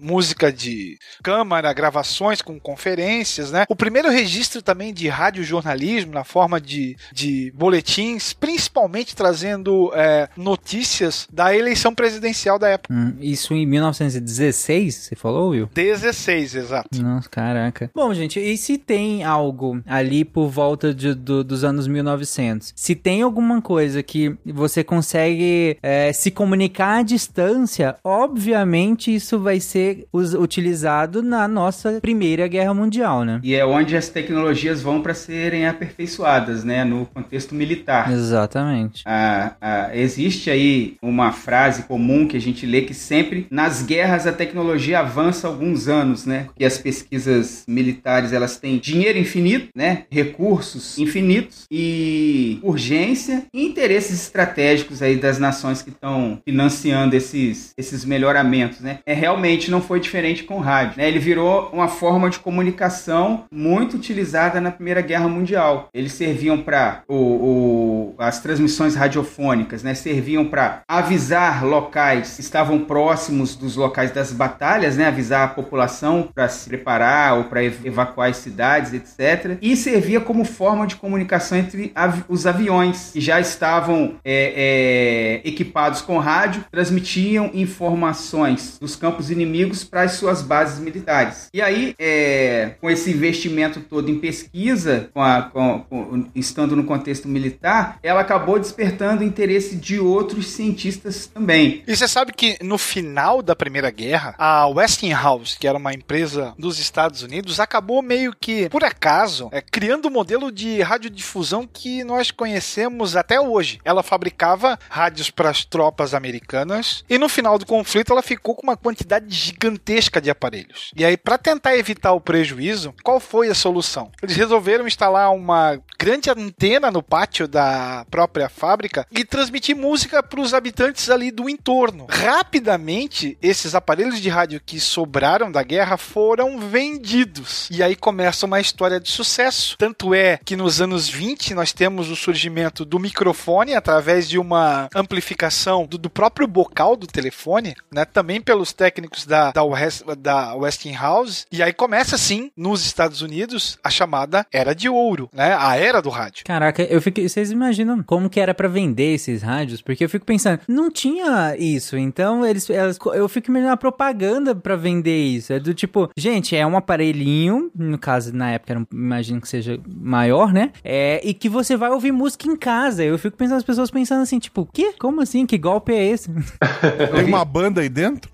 música 0.00 0.50
de 0.50 0.98
câmara, 1.22 1.70
gravações, 1.74 2.40
com 2.40 2.58
conferências, 2.58 3.50
né? 3.52 3.66
O 3.68 3.76
primeiro 3.76 4.08
registro 4.08 4.62
também 4.62 4.94
de 4.94 5.06
radiojornalismo 5.06 6.14
na 6.14 6.24
forma 6.24 6.58
de, 6.58 6.96
de 7.12 7.52
boletins, 7.54 8.32
principalmente 8.32 9.14
trazendo 9.14 9.92
é, 9.94 10.30
notícias 10.34 11.28
da 11.30 11.54
eleição 11.54 11.94
presidencial 11.94 12.58
da 12.58 12.68
época. 12.68 12.94
Hum, 12.94 13.16
isso 13.20 13.52
em 13.52 13.66
1916, 13.66 14.94
você 14.94 15.14
falou, 15.14 15.50
Will? 15.50 15.68
16, 15.74 16.54
exato. 16.54 17.02
Nossa, 17.02 17.28
caraca. 17.28 17.90
Bom, 17.94 18.14
gente, 18.14 18.40
e 18.40 18.56
se 18.56 18.78
tem 18.78 19.24
algo 19.24 19.82
ali 19.86 20.24
por 20.24 20.37
volta 20.46 20.92
de, 20.94 21.14
do, 21.14 21.42
dos 21.42 21.64
anos 21.64 21.88
1900? 21.88 22.72
Se 22.76 22.94
tem 22.94 23.22
alguma 23.22 23.62
coisa 23.62 24.02
que 24.02 24.36
você 24.44 24.84
consegue 24.84 25.78
é, 25.82 26.12
se 26.12 26.30
comunicar 26.30 26.98
à 26.98 27.02
distância, 27.02 27.96
obviamente 28.04 29.14
isso 29.14 29.38
vai 29.38 29.58
ser 29.58 30.06
us, 30.12 30.34
utilizado 30.34 31.22
na 31.22 31.48
nossa 31.48 31.98
Primeira 32.00 32.46
Guerra 32.46 32.74
Mundial, 32.74 33.24
né? 33.24 33.40
E 33.42 33.54
é 33.54 33.64
onde 33.64 33.96
as 33.96 34.08
tecnologias 34.08 34.82
vão 34.82 35.00
para 35.00 35.14
serem 35.14 35.66
aperfeiçoadas, 35.66 36.62
né? 36.62 36.84
No 36.84 37.06
contexto 37.06 37.54
militar. 37.54 38.12
Exatamente. 38.12 39.02
Ah, 39.06 39.54
ah, 39.60 39.90
existe 39.96 40.50
aí 40.50 40.96
uma 41.02 41.32
frase 41.32 41.84
comum 41.84 42.28
que 42.28 42.36
a 42.36 42.40
gente 42.40 42.66
lê 42.66 42.82
que 42.82 42.94
sempre 42.94 43.46
nas 43.50 43.82
guerras 43.82 44.26
a 44.26 44.32
tecnologia 44.32 45.00
avança 45.00 45.48
alguns 45.48 45.88
anos, 45.88 46.26
né? 46.26 46.48
E 46.58 46.64
as 46.64 46.78
pesquisas 46.78 47.64
militares 47.66 48.32
elas 48.32 48.56
têm 48.56 48.78
dinheiro 48.78 49.18
infinito, 49.18 49.68
né? 49.74 50.04
Recursos 50.18 50.98
infinitos 50.98 51.64
e 51.70 52.58
urgência 52.62 53.44
e 53.54 53.64
interesses 53.64 54.20
estratégicos 54.22 55.00
aí 55.00 55.16
das 55.16 55.38
nações 55.38 55.80
que 55.80 55.90
estão 55.90 56.40
financiando 56.44 57.14
esses, 57.14 57.72
esses 57.78 58.04
melhoramentos, 58.04 58.80
né? 58.80 58.98
É 59.06 59.14
realmente 59.14 59.70
não 59.70 59.80
foi 59.80 60.00
diferente 60.00 60.42
com 60.42 60.56
o 60.56 60.60
rádio, 60.60 60.94
né? 60.96 61.06
Ele 61.06 61.20
virou 61.20 61.70
uma 61.72 61.86
forma 61.86 62.28
de 62.28 62.40
comunicação 62.40 63.44
muito 63.52 63.96
utilizada 63.96 64.60
na 64.60 64.72
Primeira 64.72 65.00
Guerra 65.00 65.28
Mundial. 65.28 65.88
Eles 65.94 66.12
serviam 66.12 66.58
para 66.58 67.02
o, 67.06 67.14
o, 67.14 68.14
as 68.18 68.40
transmissões 68.40 68.96
radiofônicas, 68.96 69.82
né? 69.84 69.94
Serviam 69.94 70.44
para 70.46 70.82
avisar 70.88 71.64
locais 71.64 72.34
que 72.34 72.40
estavam 72.40 72.80
próximos 72.80 73.54
dos 73.54 73.76
locais 73.76 74.10
das 74.10 74.32
batalhas, 74.32 74.96
né? 74.96 75.06
Avisar 75.06 75.44
a 75.44 75.48
população 75.48 76.28
para 76.34 76.48
se 76.48 76.68
preparar 76.68 77.38
ou 77.38 77.44
para 77.44 77.62
evacuar 77.62 78.30
as 78.30 78.38
cidades, 78.38 78.92
etc. 78.92 79.58
E 79.62 79.76
servia 80.08 80.20
como 80.20 80.42
forma 80.42 80.86
de 80.86 80.96
comunicação 80.96 81.58
entre 81.58 81.92
av 81.94 82.24
os 82.30 82.46
aviões 82.46 83.10
que 83.12 83.20
já 83.20 83.38
estavam 83.38 84.16
é, 84.24 85.42
é, 85.44 85.48
equipados 85.48 86.00
com 86.00 86.16
rádio, 86.18 86.64
transmitiam 86.70 87.50
informações 87.52 88.78
dos 88.80 88.96
campos 88.96 89.30
inimigos 89.30 89.84
para 89.84 90.02
as 90.02 90.12
suas 90.12 90.40
bases 90.40 90.80
militares. 90.80 91.48
E 91.52 91.60
aí, 91.60 91.94
é, 91.98 92.76
com 92.80 92.88
esse 92.88 93.10
investimento 93.10 93.80
todo 93.80 94.10
em 94.10 94.18
pesquisa, 94.18 95.10
com 95.12 95.22
a, 95.22 95.42
com, 95.42 95.80
com, 95.80 96.26
estando 96.34 96.74
no 96.74 96.84
contexto 96.84 97.28
militar, 97.28 97.98
ela 98.02 98.22
acabou 98.22 98.58
despertando 98.58 99.20
o 99.20 99.26
interesse 99.26 99.76
de 99.76 100.00
outros 100.00 100.46
cientistas 100.46 101.26
também. 101.26 101.82
E 101.86 101.94
você 101.94 102.08
sabe 102.08 102.32
que 102.32 102.56
no 102.62 102.78
final 102.78 103.42
da 103.42 103.54
Primeira 103.54 103.90
Guerra, 103.90 104.34
a 104.38 104.66
Westinghouse, 104.68 105.58
que 105.58 105.68
era 105.68 105.76
uma 105.76 105.92
empresa 105.92 106.54
dos 106.58 106.78
Estados 106.78 107.22
Unidos, 107.22 107.60
acabou 107.60 108.00
meio 108.00 108.34
que, 108.38 108.70
por 108.70 108.84
acaso, 108.84 109.50
é, 109.52 109.60
criando 109.98 110.10
modelo 110.10 110.52
de 110.52 110.80
radiodifusão 110.80 111.66
que 111.66 112.04
nós 112.04 112.30
conhecemos 112.30 113.16
até 113.16 113.40
hoje. 113.40 113.80
Ela 113.84 114.02
fabricava 114.02 114.78
rádios 114.88 115.28
para 115.28 115.50
as 115.50 115.64
tropas 115.64 116.14
americanas 116.14 117.04
e 117.08 117.18
no 117.18 117.28
final 117.28 117.58
do 117.58 117.66
conflito 117.66 118.12
ela 118.12 118.22
ficou 118.22 118.54
com 118.54 118.62
uma 118.62 118.76
quantidade 118.76 119.34
gigantesca 119.34 120.20
de 120.20 120.30
aparelhos. 120.30 120.92
E 120.96 121.04
aí, 121.04 121.16
para 121.16 121.36
tentar 121.36 121.76
evitar 121.76 122.12
o 122.12 122.20
prejuízo, 122.20 122.94
qual 123.02 123.18
foi 123.18 123.48
a 123.48 123.54
solução? 123.54 124.10
Eles 124.22 124.36
resolveram 124.36 124.86
instalar 124.86 125.32
uma 125.34 125.80
grande 125.98 126.30
antena 126.30 126.90
no 126.90 127.02
pátio 127.02 127.48
da 127.48 128.06
própria 128.08 128.48
fábrica 128.48 129.06
e 129.10 129.24
transmitir 129.24 129.74
música 129.74 130.22
para 130.22 130.40
os 130.40 130.54
habitantes 130.54 131.10
ali 131.10 131.32
do 131.32 131.48
entorno. 131.48 132.06
Rapidamente, 132.08 133.36
esses 133.42 133.74
aparelhos 133.74 134.20
de 134.20 134.28
rádio 134.28 134.60
que 134.64 134.78
sobraram 134.78 135.50
da 135.50 135.62
guerra 135.62 135.96
foram 135.96 136.58
vendidos. 136.58 137.68
E 137.70 137.82
aí 137.82 137.96
começa 137.96 138.46
uma 138.46 138.60
história 138.60 139.00
de 139.00 139.10
sucesso. 139.10 139.76
Tanto 139.88 140.12
é 140.12 140.38
que 140.44 140.54
nos 140.54 140.82
anos 140.82 141.08
20 141.08 141.54
nós 141.54 141.72
temos 141.72 142.10
o 142.10 142.16
surgimento 142.16 142.84
do 142.84 142.98
microfone 142.98 143.74
através 143.74 144.28
de 144.28 144.38
uma 144.38 144.86
amplificação 144.94 145.86
do, 145.86 145.96
do 145.96 146.10
próprio 146.10 146.46
bocal 146.46 146.94
do 146.94 147.06
telefone, 147.06 147.74
né? 147.90 148.04
Também 148.04 148.38
pelos 148.38 148.70
técnicos 148.70 149.24
da, 149.24 149.50
da, 149.50 149.64
West, 149.64 150.02
da 150.18 150.54
Westinghouse. 150.54 151.46
E 151.50 151.62
aí 151.62 151.72
começa, 151.72 152.18
sim, 152.18 152.50
nos 152.54 152.84
Estados 152.84 153.22
Unidos, 153.22 153.78
a 153.82 153.88
chamada 153.88 154.46
Era 154.52 154.74
de 154.74 154.90
Ouro, 154.90 155.30
né? 155.32 155.56
A 155.58 155.74
era 155.76 156.02
do 156.02 156.10
rádio. 156.10 156.44
Caraca, 156.44 156.82
eu 156.82 157.00
fico, 157.00 157.22
vocês 157.22 157.50
imaginam 157.50 158.02
como 158.02 158.28
que 158.28 158.40
era 158.40 158.52
para 158.52 158.68
vender 158.68 159.14
esses 159.14 159.40
rádios? 159.40 159.80
Porque 159.80 160.04
eu 160.04 160.10
fico 160.10 160.26
pensando, 160.26 160.60
não 160.68 160.90
tinha 160.90 161.56
isso, 161.58 161.96
então 161.96 162.44
eles, 162.44 162.68
elas, 162.68 162.98
eu 163.14 163.26
fico 163.26 163.48
imaginando 163.48 163.72
a 163.72 163.78
propaganda 163.78 164.54
para 164.54 164.76
vender 164.76 165.18
isso. 165.18 165.50
É 165.50 165.58
do 165.58 165.72
tipo, 165.72 166.10
gente, 166.14 166.54
é 166.54 166.66
um 166.66 166.76
aparelhinho, 166.76 167.70
no 167.74 167.96
caso, 167.96 168.36
na 168.36 168.50
época, 168.50 168.74
era, 168.74 168.86
imagino 168.92 169.40
que 169.40 169.48
seja 169.48 169.77
maior, 169.86 170.52
né? 170.52 170.70
É, 170.84 171.20
e 171.24 171.34
que 171.34 171.48
você 171.48 171.76
vai 171.76 171.90
ouvir 171.90 172.12
música 172.12 172.48
em 172.48 172.56
casa. 172.56 173.04
Eu 173.04 173.18
fico 173.18 173.36
pensando, 173.36 173.58
as 173.58 173.64
pessoas 173.64 173.90
pensando 173.90 174.22
assim, 174.22 174.38
tipo, 174.38 174.68
que? 174.72 174.92
Como 174.94 175.20
assim? 175.20 175.46
Que 175.46 175.58
golpe 175.58 175.92
é 175.92 176.06
esse? 176.06 176.30
Tem 177.14 177.24
uma 177.24 177.44
banda 177.44 177.80
aí 177.80 177.88
dentro? 177.88 178.30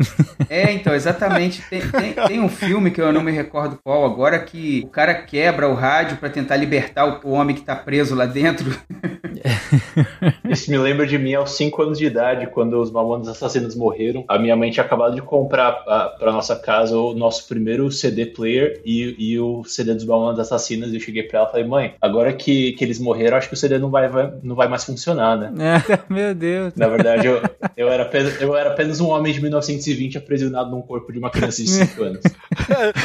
É, 0.48 0.72
então, 0.72 0.94
exatamente. 0.94 1.62
Tem, 1.68 1.80
tem, 1.80 2.12
tem, 2.12 2.40
um 2.40 2.48
filme 2.48 2.90
que 2.90 3.00
eu 3.00 3.12
não 3.12 3.22
me 3.22 3.32
recordo 3.32 3.78
qual 3.82 4.04
agora, 4.04 4.38
que 4.38 4.82
o 4.84 4.88
cara 4.88 5.14
quebra 5.14 5.68
o 5.68 5.74
rádio 5.74 6.16
para 6.16 6.30
tentar 6.30 6.56
libertar 6.56 7.22
o, 7.24 7.28
o, 7.28 7.32
homem 7.32 7.56
que 7.56 7.62
tá 7.62 7.74
preso 7.74 8.14
lá 8.14 8.26
dentro. 8.26 8.66
Isso 10.48 10.70
me 10.70 10.78
lembra 10.78 11.06
de 11.06 11.18
mim 11.18 11.34
aos 11.34 11.52
5 11.52 11.82
anos 11.82 11.98
de 11.98 12.06
idade, 12.06 12.46
quando 12.48 12.80
os 12.80 12.90
Mamonas 12.90 13.28
Assassinos 13.28 13.74
morreram. 13.74 14.24
A 14.28 14.38
minha 14.38 14.56
mãe 14.56 14.70
tinha 14.70 14.84
acabado 14.84 15.14
de 15.14 15.22
comprar 15.22 15.72
para 15.72 16.32
nossa 16.32 16.56
casa 16.56 16.96
o 16.96 17.14
nosso 17.14 17.46
primeiro 17.48 17.90
CD 17.90 18.26
player 18.26 18.80
e, 18.84 19.14
e 19.18 19.38
o 19.38 19.64
CD 19.64 19.94
dos 19.94 20.04
Mamonas 20.04 20.38
Assassinos. 20.38 20.92
E 20.92 20.96
eu 20.96 21.00
cheguei 21.00 21.22
pra 21.22 21.33
ela 21.36 21.48
e 21.48 21.50
falei, 21.50 21.66
mãe, 21.66 21.94
agora 22.00 22.32
que, 22.32 22.72
que 22.72 22.84
eles 22.84 22.98
morreram, 22.98 23.36
acho 23.36 23.48
que 23.48 23.54
o 23.54 23.56
CD 23.56 23.78
não 23.78 23.90
vai, 23.90 24.08
vai 24.08 24.32
não 24.42 24.54
vai 24.54 24.68
mais 24.68 24.84
funcionar, 24.84 25.36
né? 25.36 25.52
É, 25.58 25.98
meu 26.12 26.34
Deus. 26.34 26.74
Na 26.76 26.88
verdade, 26.88 27.26
eu, 27.26 27.42
eu, 27.76 27.88
era 27.88 28.02
apenas, 28.04 28.40
eu 28.40 28.56
era 28.56 28.70
apenas 28.70 29.00
um 29.00 29.08
homem 29.08 29.32
de 29.32 29.40
1920 29.40 30.18
aprisionado 30.18 30.70
num 30.70 30.82
corpo 30.82 31.12
de 31.12 31.18
uma 31.18 31.30
criança 31.30 31.62
de 31.62 31.68
5 31.68 32.02
anos. 32.04 32.20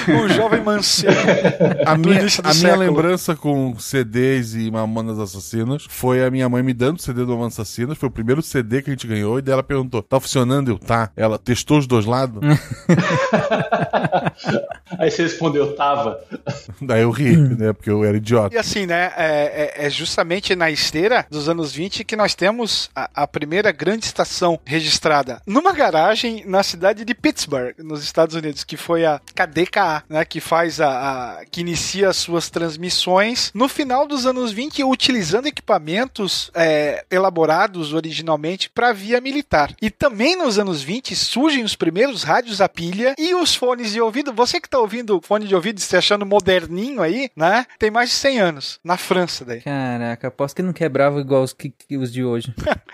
o 0.08 0.28
jovem 0.30 0.62
mancebo. 0.62 1.14
A 1.86 1.98
minha, 1.98 2.20
a 2.44 2.54
minha 2.54 2.76
lembrança 2.76 3.36
com 3.36 3.78
CDs 3.78 4.56
e 4.56 4.72
Mamonas 4.72 5.20
Assassinos 5.20 5.86
foi 5.90 6.24
a, 6.24 6.32
minha 6.32 6.48
mãe 6.50 6.64
me 6.64 6.74
dando 6.74 6.98
o 6.98 7.02
CD 7.02 7.26
do 7.26 7.34
Avança 7.34 7.62
Assassinas, 7.62 7.98
foi 7.98 8.10
o 8.10 8.12
primeiro 8.12 8.42
CD 8.42 8.82
que 8.82 8.90
a 8.90 8.94
gente 8.94 9.08
ganhou, 9.08 9.40
e 9.40 9.42
daí 9.42 9.54
ela 9.54 9.64
perguntou: 9.64 10.02
tá 10.02 10.20
funcionando? 10.20 10.72
Eu, 10.72 10.80
tá. 10.80 11.12
Ela 11.16 11.38
testou 11.38 11.78
os 11.78 11.88
dois 11.88 12.06
lados? 12.06 12.40
Aí 14.98 15.12
você 15.12 15.24
respondeu, 15.24 15.76
tava. 15.76 16.20
daí 16.82 17.02
eu 17.02 17.12
ri, 17.12 17.38
né? 17.38 17.74
Porque 17.74 17.90
eu 17.90 18.04
era 18.04 18.19
idiota. 18.20 18.56
E 18.56 18.58
assim, 18.58 18.86
né? 18.86 19.12
É, 19.18 19.74
é- 19.78 19.86
é 19.88 19.90
justamente 19.90 20.56
na 20.56 20.70
esteira 20.70 21.26
dos 21.30 21.50
anos 21.50 21.74
20 21.74 22.04
que 22.04 22.16
nós 22.16 22.36
temos 22.36 22.90
a, 22.96 23.10
a 23.24 23.28
primeira 23.28 23.72
grande 23.72 24.06
estação 24.06 24.60
registrada 24.66 25.42
numa 25.46 25.74
garagem 25.74 26.44
na 26.46 26.64
cidade 26.64 27.04
de 27.04 27.14
Pittsburgh, 27.14 27.74
nos 27.80 28.04
Estados 28.04 28.36
Unidos, 28.36 28.64
que 28.64 28.78
foi 28.78 29.06
a 29.06 29.20
KDKA, 29.36 30.04
né? 30.10 30.24
Que 30.26 30.40
faz 30.40 30.80
a, 30.80 30.90
a- 31.40 31.46
que 31.50 31.62
inicia 31.62 32.10
as 32.10 32.18
suas 32.18 32.50
transmissões 32.50 33.52
no 33.54 33.68
final 33.68 34.08
dos 34.08 34.26
anos 34.26 34.52
20, 34.52 34.84
utilizando 34.84 35.48
equipamentos 35.48 36.52
é, 36.54 37.04
elaborados 37.10 37.94
originalmente 37.94 38.70
para 38.70 38.94
via 38.94 39.22
militar. 39.22 39.74
E 39.82 39.90
também 39.90 40.36
nos 40.36 40.58
anos 40.60 40.82
20 40.82 41.16
surgem 41.16 41.64
os 41.64 41.76
primeiros 41.76 42.24
rádios 42.24 42.62
a 42.62 42.70
pilha 42.70 43.16
e 43.18 43.34
os 43.36 43.56
fones 43.56 43.92
de 43.92 44.02
ouvido. 44.02 44.34
Você 44.34 44.60
que 44.60 44.70
tá 44.70 44.80
ouvindo 44.80 45.22
fone 45.24 45.48
de 45.48 45.56
ouvido 45.56 45.78
e 45.78 45.82
se 45.82 45.96
achando 45.96 46.26
moderninho 46.26 47.02
aí, 47.02 47.30
né? 47.36 47.66
Tem 47.78 47.90
mais 47.92 48.09
de 48.10 48.16
100 48.16 48.40
anos, 48.40 48.80
na 48.84 48.98
França 48.98 49.46
daí. 49.46 49.62
Caraca, 49.62 50.28
aposto 50.28 50.56
que 50.58 50.62
não 50.62 50.74
quebrava 50.74 51.20
igual 51.20 51.44
os, 51.44 51.54
que, 51.54 51.70
que 51.70 51.98
os 51.98 52.12
de 52.12 52.24
hoje. 52.24 52.54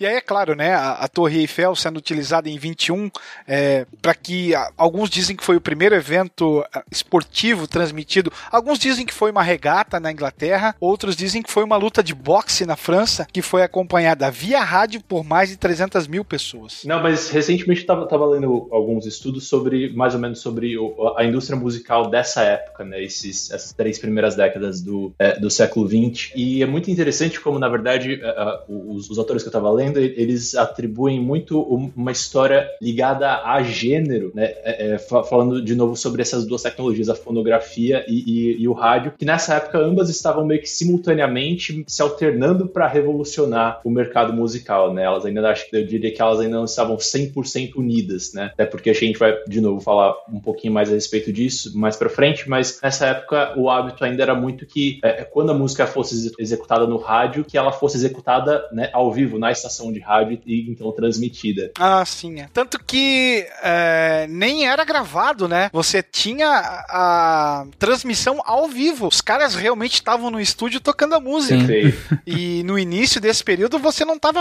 E 0.00 0.06
aí, 0.06 0.14
é 0.16 0.20
claro, 0.20 0.54
né, 0.54 0.74
a, 0.74 0.92
a 0.92 1.08
Torre 1.08 1.40
Eiffel 1.40 1.74
sendo 1.76 1.96
utilizada 1.98 2.48
em 2.48 2.56
21, 2.58 3.10
é, 3.46 3.86
para 4.00 4.14
que 4.14 4.54
a- 4.54 4.70
alguns 4.76 5.10
dizem 5.10 5.36
que 5.36 5.44
foi 5.44 5.56
o 5.56 5.60
primeiro 5.60 5.94
evento 5.94 6.64
ah, 6.72 6.82
esportivo 6.90 7.66
transmitido, 7.66 8.32
alguns 8.50 8.78
dizem 8.78 9.04
que 9.04 9.12
foi 9.12 9.30
uma 9.30 9.42
regata 9.42 10.00
na 10.00 10.10
Inglaterra, 10.10 10.74
outros 10.80 11.14
dizem 11.16 11.42
que 11.42 11.50
foi 11.50 11.62
uma 11.64 11.76
luta 11.76 12.02
de 12.02 12.14
boxe 12.14 12.64
na 12.64 12.76
França, 12.76 13.26
que 13.32 13.42
foi 13.42 13.62
acompanhada 13.62 14.30
via 14.30 14.62
rádio 14.62 15.02
por 15.02 15.24
mais 15.24 15.48
de 15.50 15.56
300 15.56 16.06
mil 16.06 16.24
pessoas. 16.24 16.82
Não, 16.84 17.02
mas 17.02 17.28
recentemente 17.30 17.80
eu 17.82 17.86
tava, 17.86 18.06
tava 18.08 18.26
lendo 18.26 18.68
alguns 18.72 19.06
estudos 19.06 19.46
sobre, 19.48 19.92
mais 19.94 20.14
ou 20.14 20.20
menos, 20.20 20.40
sobre 20.40 20.78
o- 20.78 21.14
a 21.16 21.24
indústria 21.24 21.56
musical 21.58 22.08
dessa 22.08 22.42
época, 22.42 22.84
né? 22.84 23.02
Esses, 23.02 23.50
essas 23.50 23.72
três 23.72 23.98
primeiras 23.98 24.23
décadas 24.34 24.80
do, 24.80 25.12
é, 25.18 25.38
do 25.38 25.50
século 25.50 25.86
XX. 25.86 26.30
E 26.34 26.62
é 26.62 26.66
muito 26.66 26.90
interessante 26.90 27.40
como, 27.40 27.58
na 27.58 27.68
verdade, 27.68 28.20
é, 28.22 28.26
é, 28.26 28.58
os, 28.68 29.10
os 29.10 29.18
autores 29.18 29.42
que 29.42 29.48
eu 29.48 29.52
tava 29.52 29.70
lendo, 29.70 29.98
eles 29.98 30.54
atribuem 30.54 31.20
muito 31.20 31.60
um- 31.60 31.90
uma 31.96 32.12
história 32.12 32.68
ligada 32.80 33.42
a 33.44 33.62
gênero, 33.62 34.30
né? 34.34 34.52
É, 34.64 34.98
fa- 34.98 35.22
falando 35.24 35.60
de 35.62 35.74
novo 35.74 35.96
sobre 35.96 36.22
essas 36.22 36.46
duas 36.46 36.62
tecnologias, 36.62 37.08
a 37.08 37.14
fonografia 37.14 38.04
e, 38.08 38.14
e- 38.54 38.62
e 38.62 38.68
o 38.68 38.72
rádio, 38.72 39.12
que 39.18 39.24
nessa 39.24 39.54
época 39.56 39.78
ambas 39.78 40.08
estavam 40.08 40.46
meio 40.46 40.60
que 40.60 40.68
simultaneamente 40.70 41.84
se 41.86 42.02
alternando 42.02 42.66
para 42.68 42.86
revolucionar 42.88 43.80
o 43.84 43.90
mercado 43.90 44.32
musical, 44.32 44.92
né? 44.92 45.04
Elas 45.04 45.24
ainda 45.26 45.48
acho 45.50 45.68
que 45.68 45.76
eu 45.76 45.84
diria 45.86 46.12
que 46.12 46.20
elas 46.20 46.40
ainda 46.40 46.56
não 46.56 46.64
estavam 46.64 46.96
100% 46.96 47.76
unidas, 47.76 48.32
né? 48.32 48.50
Até 48.54 48.64
porque 48.66 48.90
a 48.90 48.94
gente 48.94 49.18
vai 49.18 49.36
de 49.46 49.60
novo 49.60 49.80
falar 49.80 50.14
um 50.32 50.40
pouquinho 50.40 50.72
mais 50.72 50.88
a 50.90 50.94
respeito 50.94 51.32
disso 51.32 51.76
mais 51.76 51.96
para 51.96 52.08
frente, 52.08 52.48
mas 52.48 52.80
nessa 52.82 53.06
época 53.06 53.54
o 53.58 53.68
hábito 53.70 54.04
ainda 54.04 54.13
era 54.22 54.34
muito 54.34 54.66
que 54.66 54.98
é, 55.02 55.24
quando 55.24 55.50
a 55.50 55.54
música 55.54 55.86
fosse 55.86 56.14
exe- 56.14 56.32
executada 56.38 56.86
no 56.86 56.96
rádio, 56.96 57.44
que 57.44 57.56
ela 57.58 57.72
fosse 57.72 57.96
executada 57.96 58.64
né, 58.72 58.90
ao 58.92 59.12
vivo 59.12 59.38
na 59.38 59.50
estação 59.50 59.92
de 59.92 60.00
rádio 60.00 60.40
e 60.46 60.70
então 60.70 60.90
transmitida. 60.92 61.70
Ah, 61.78 62.04
sim. 62.04 62.40
é. 62.40 62.48
Tanto 62.52 62.78
que 62.84 63.46
é, 63.62 64.26
nem 64.28 64.66
era 64.66 64.84
gravado, 64.84 65.46
né? 65.48 65.68
Você 65.72 66.02
tinha 66.02 66.48
a, 66.48 67.60
a 67.60 67.66
transmissão 67.78 68.40
ao 68.44 68.68
vivo. 68.68 69.06
Os 69.08 69.20
caras 69.20 69.54
realmente 69.54 69.94
estavam 69.94 70.30
no 70.30 70.40
estúdio 70.40 70.80
tocando 70.80 71.14
a 71.14 71.20
música. 71.20 71.56
Perfeito. 71.64 71.94
E 72.26 72.62
no 72.64 72.78
início 72.78 73.20
desse 73.20 73.44
período 73.44 73.78
você 73.78 74.04
não 74.04 74.14
estava 74.16 74.40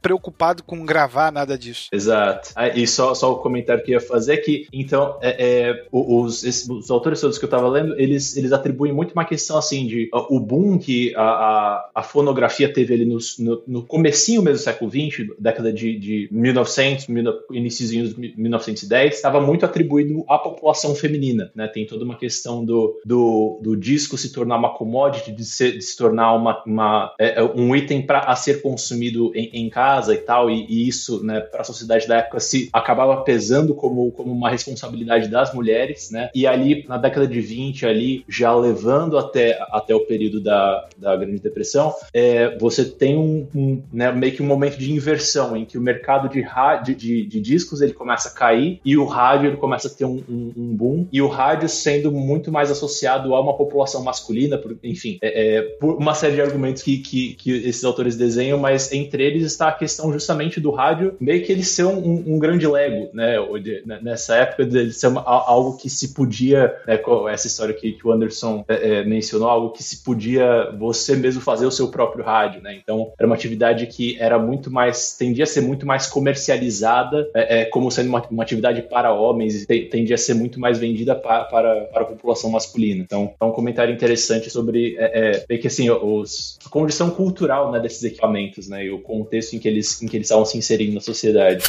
preocupado 0.00 0.62
com 0.62 0.84
gravar 0.84 1.30
nada 1.30 1.58
disso. 1.58 1.88
Exato. 1.92 2.50
Ah, 2.56 2.68
E 2.68 2.86
só, 2.86 3.14
só 3.14 3.32
o 3.32 3.36
comentário 3.38 3.82
que 3.84 3.92
eu 3.92 4.00
ia 4.00 4.06
fazer 4.06 4.34
é 4.34 4.36
que, 4.38 4.66
então, 4.72 5.18
é, 5.20 5.36
é, 5.70 5.86
os, 5.92 6.44
esses- 6.44 6.68
os 6.68 6.90
autores 6.90 7.20
todos 7.20 7.38
que 7.38 7.44
eu 7.44 7.48
tava 7.48 7.68
lendo, 7.68 7.98
eles, 8.00 8.36
eles 8.36 8.52
atribuem 8.52 8.92
muito 8.92 9.07
uma 9.12 9.24
questão, 9.24 9.58
assim, 9.58 9.86
de 9.86 10.08
ah, 10.12 10.26
o 10.28 10.40
boom 10.40 10.78
que 10.78 11.14
a, 11.16 11.22
a, 11.22 11.90
a 11.96 12.02
fonografia 12.02 12.72
teve 12.72 12.94
ali 12.94 13.04
nos- 13.04 13.38
no, 13.38 13.62
no 13.66 13.82
comecinho 13.82 14.42
mesmo 14.42 14.58
do 14.58 14.62
século 14.62 14.90
XX, 14.90 15.28
década 15.38 15.72
de, 15.72 15.98
de 15.98 16.28
1900, 16.30 17.06
iníciozinho 17.50 18.08
de 18.08 18.34
1910, 18.36 19.14
estava 19.14 19.40
muito 19.40 19.64
atribuído 19.64 20.24
à 20.28 20.38
população 20.38 20.94
feminina, 20.94 21.50
né? 21.54 21.66
Tem 21.68 21.86
toda 21.86 22.04
uma 22.04 22.16
questão 22.16 22.64
do, 22.64 23.00
do, 23.04 23.60
do 23.62 23.76
disco 23.76 24.16
se 24.16 24.32
tornar 24.32 24.56
uma 24.56 24.74
commodity, 24.74 25.32
de 25.32 25.44
se, 25.44 25.72
de 25.72 25.82
se 25.82 25.96
tornar 25.96 26.34
uma, 26.34 26.62
uma, 26.64 27.14
é, 27.18 27.40
é, 27.40 27.42
um 27.44 27.74
item 27.74 28.02
para 28.02 28.20
a 28.20 28.36
ser 28.36 28.60
consumido 28.62 29.32
em, 29.34 29.50
em 29.52 29.68
casa 29.70 30.14
e 30.14 30.18
tal, 30.18 30.50
e, 30.50 30.66
e 30.68 30.88
isso, 30.88 31.24
né, 31.24 31.40
para 31.40 31.60
a 31.60 31.64
sociedade 31.64 32.06
da 32.06 32.18
época 32.18 32.40
se 32.40 32.68
acabava 32.72 33.22
pesando 33.22 33.74
como, 33.74 34.10
como 34.12 34.32
uma 34.32 34.50
responsabilidade 34.50 35.28
das 35.28 35.52
mulheres, 35.54 36.10
né? 36.10 36.30
E 36.34 36.46
ali 36.46 36.84
na 36.88 36.96
década 36.96 37.26
de 37.26 37.40
20 37.40 37.86
ali, 37.86 38.24
já 38.28 38.54
levando 38.54 38.97
até, 39.18 39.58
até 39.70 39.94
o 39.94 40.00
período 40.00 40.40
da, 40.40 40.88
da 40.96 41.16
Grande 41.16 41.40
Depressão, 41.40 41.94
é, 42.12 42.56
você 42.58 42.84
tem 42.84 43.16
um, 43.16 43.46
um, 43.54 43.82
né, 43.92 44.10
meio 44.12 44.32
que 44.32 44.42
um 44.42 44.46
momento 44.46 44.78
de 44.78 44.92
inversão 44.92 45.56
em 45.56 45.64
que 45.64 45.78
o 45.78 45.80
mercado 45.80 46.28
de, 46.28 46.40
rádio, 46.40 46.94
de, 46.94 47.26
de 47.26 47.40
discos 47.40 47.80
ele 47.80 47.92
começa 47.92 48.28
a 48.28 48.32
cair 48.32 48.80
e 48.84 48.96
o 48.96 49.04
rádio 49.04 49.48
ele 49.48 49.56
começa 49.56 49.88
a 49.88 49.90
ter 49.90 50.04
um, 50.04 50.22
um, 50.28 50.52
um 50.56 50.76
boom 50.76 51.06
e 51.12 51.22
o 51.22 51.28
rádio 51.28 51.68
sendo 51.68 52.10
muito 52.10 52.50
mais 52.50 52.70
associado 52.70 53.34
a 53.34 53.40
uma 53.40 53.56
população 53.56 54.02
masculina, 54.02 54.58
por, 54.58 54.76
enfim, 54.82 55.18
é, 55.22 55.56
é, 55.56 55.62
por 55.62 55.96
uma 55.96 56.14
série 56.14 56.34
de 56.34 56.40
argumentos 56.40 56.82
que, 56.82 56.98
que, 56.98 57.34
que 57.34 57.50
esses 57.68 57.84
autores 57.84 58.16
desenham, 58.16 58.58
mas 58.58 58.92
entre 58.92 59.24
eles 59.24 59.44
está 59.44 59.68
a 59.68 59.72
questão 59.72 60.12
justamente 60.12 60.60
do 60.60 60.70
rádio 60.70 61.16
meio 61.20 61.44
que 61.44 61.52
ele 61.52 61.64
ser 61.64 61.84
um, 61.84 62.38
grande 62.38 62.66
lego, 62.66 63.08
né? 63.12 63.36
né, 63.84 63.98
Nessa 64.02 64.36
época 64.36 64.64
de 64.64 64.78
ele 64.78 64.92
ser 64.92 65.12
algo 65.24 65.76
que 65.76 65.90
se 65.90 66.14
podia, 66.14 66.74
né, 66.86 67.00
essa 67.30 67.46
história 67.46 67.74
que, 67.74 67.92
que 67.92 68.06
o 68.06 68.12
Anderson 68.12 68.64
é, 68.68 68.87
é, 68.88 69.04
mencionou, 69.04 69.48
algo 69.48 69.70
que 69.70 69.82
se 69.82 70.02
podia 70.02 70.70
você 70.78 71.14
mesmo 71.16 71.40
fazer 71.40 71.66
o 71.66 71.70
seu 71.70 71.88
próprio 71.88 72.24
rádio, 72.24 72.62
né? 72.62 72.76
Então 72.80 73.12
era 73.18 73.26
uma 73.26 73.34
atividade 73.34 73.86
que 73.86 74.16
era 74.18 74.38
muito 74.38 74.70
mais, 74.70 75.16
tendia 75.16 75.44
a 75.44 75.46
ser 75.46 75.60
muito 75.60 75.86
mais 75.86 76.06
comercializada, 76.06 77.28
é, 77.34 77.60
é, 77.60 77.64
como 77.66 77.90
sendo 77.90 78.08
uma, 78.08 78.22
uma 78.30 78.42
atividade 78.42 78.82
para 78.82 79.12
homens 79.12 79.62
e 79.62 79.66
te- 79.66 79.82
tendia 79.90 80.14
a 80.14 80.18
ser 80.18 80.34
muito 80.34 80.58
mais 80.60 80.78
vendida 80.78 81.14
pa- 81.14 81.44
para, 81.44 81.82
para 81.86 82.02
a 82.02 82.06
população 82.06 82.50
masculina. 82.50 83.02
Então 83.02 83.34
é 83.40 83.44
um 83.44 83.52
comentário 83.52 83.92
interessante 83.94 84.50
sobre 84.50 84.96
é, 84.98 85.44
é, 85.48 85.58
que 85.58 85.66
assim 85.66 85.90
os, 85.90 86.58
a 86.64 86.68
condição 86.68 87.10
cultural 87.10 87.70
né, 87.72 87.80
desses 87.80 88.02
equipamentos, 88.04 88.68
né? 88.68 88.84
E 88.86 88.90
o 88.90 89.00
contexto 89.00 89.54
em 89.54 89.58
que 89.58 89.68
eles 89.68 90.00
em 90.02 90.06
que 90.06 90.16
eles 90.16 90.26
estavam 90.26 90.44
se 90.44 90.56
inserindo 90.56 90.94
na 90.94 91.00
sociedade. 91.00 91.64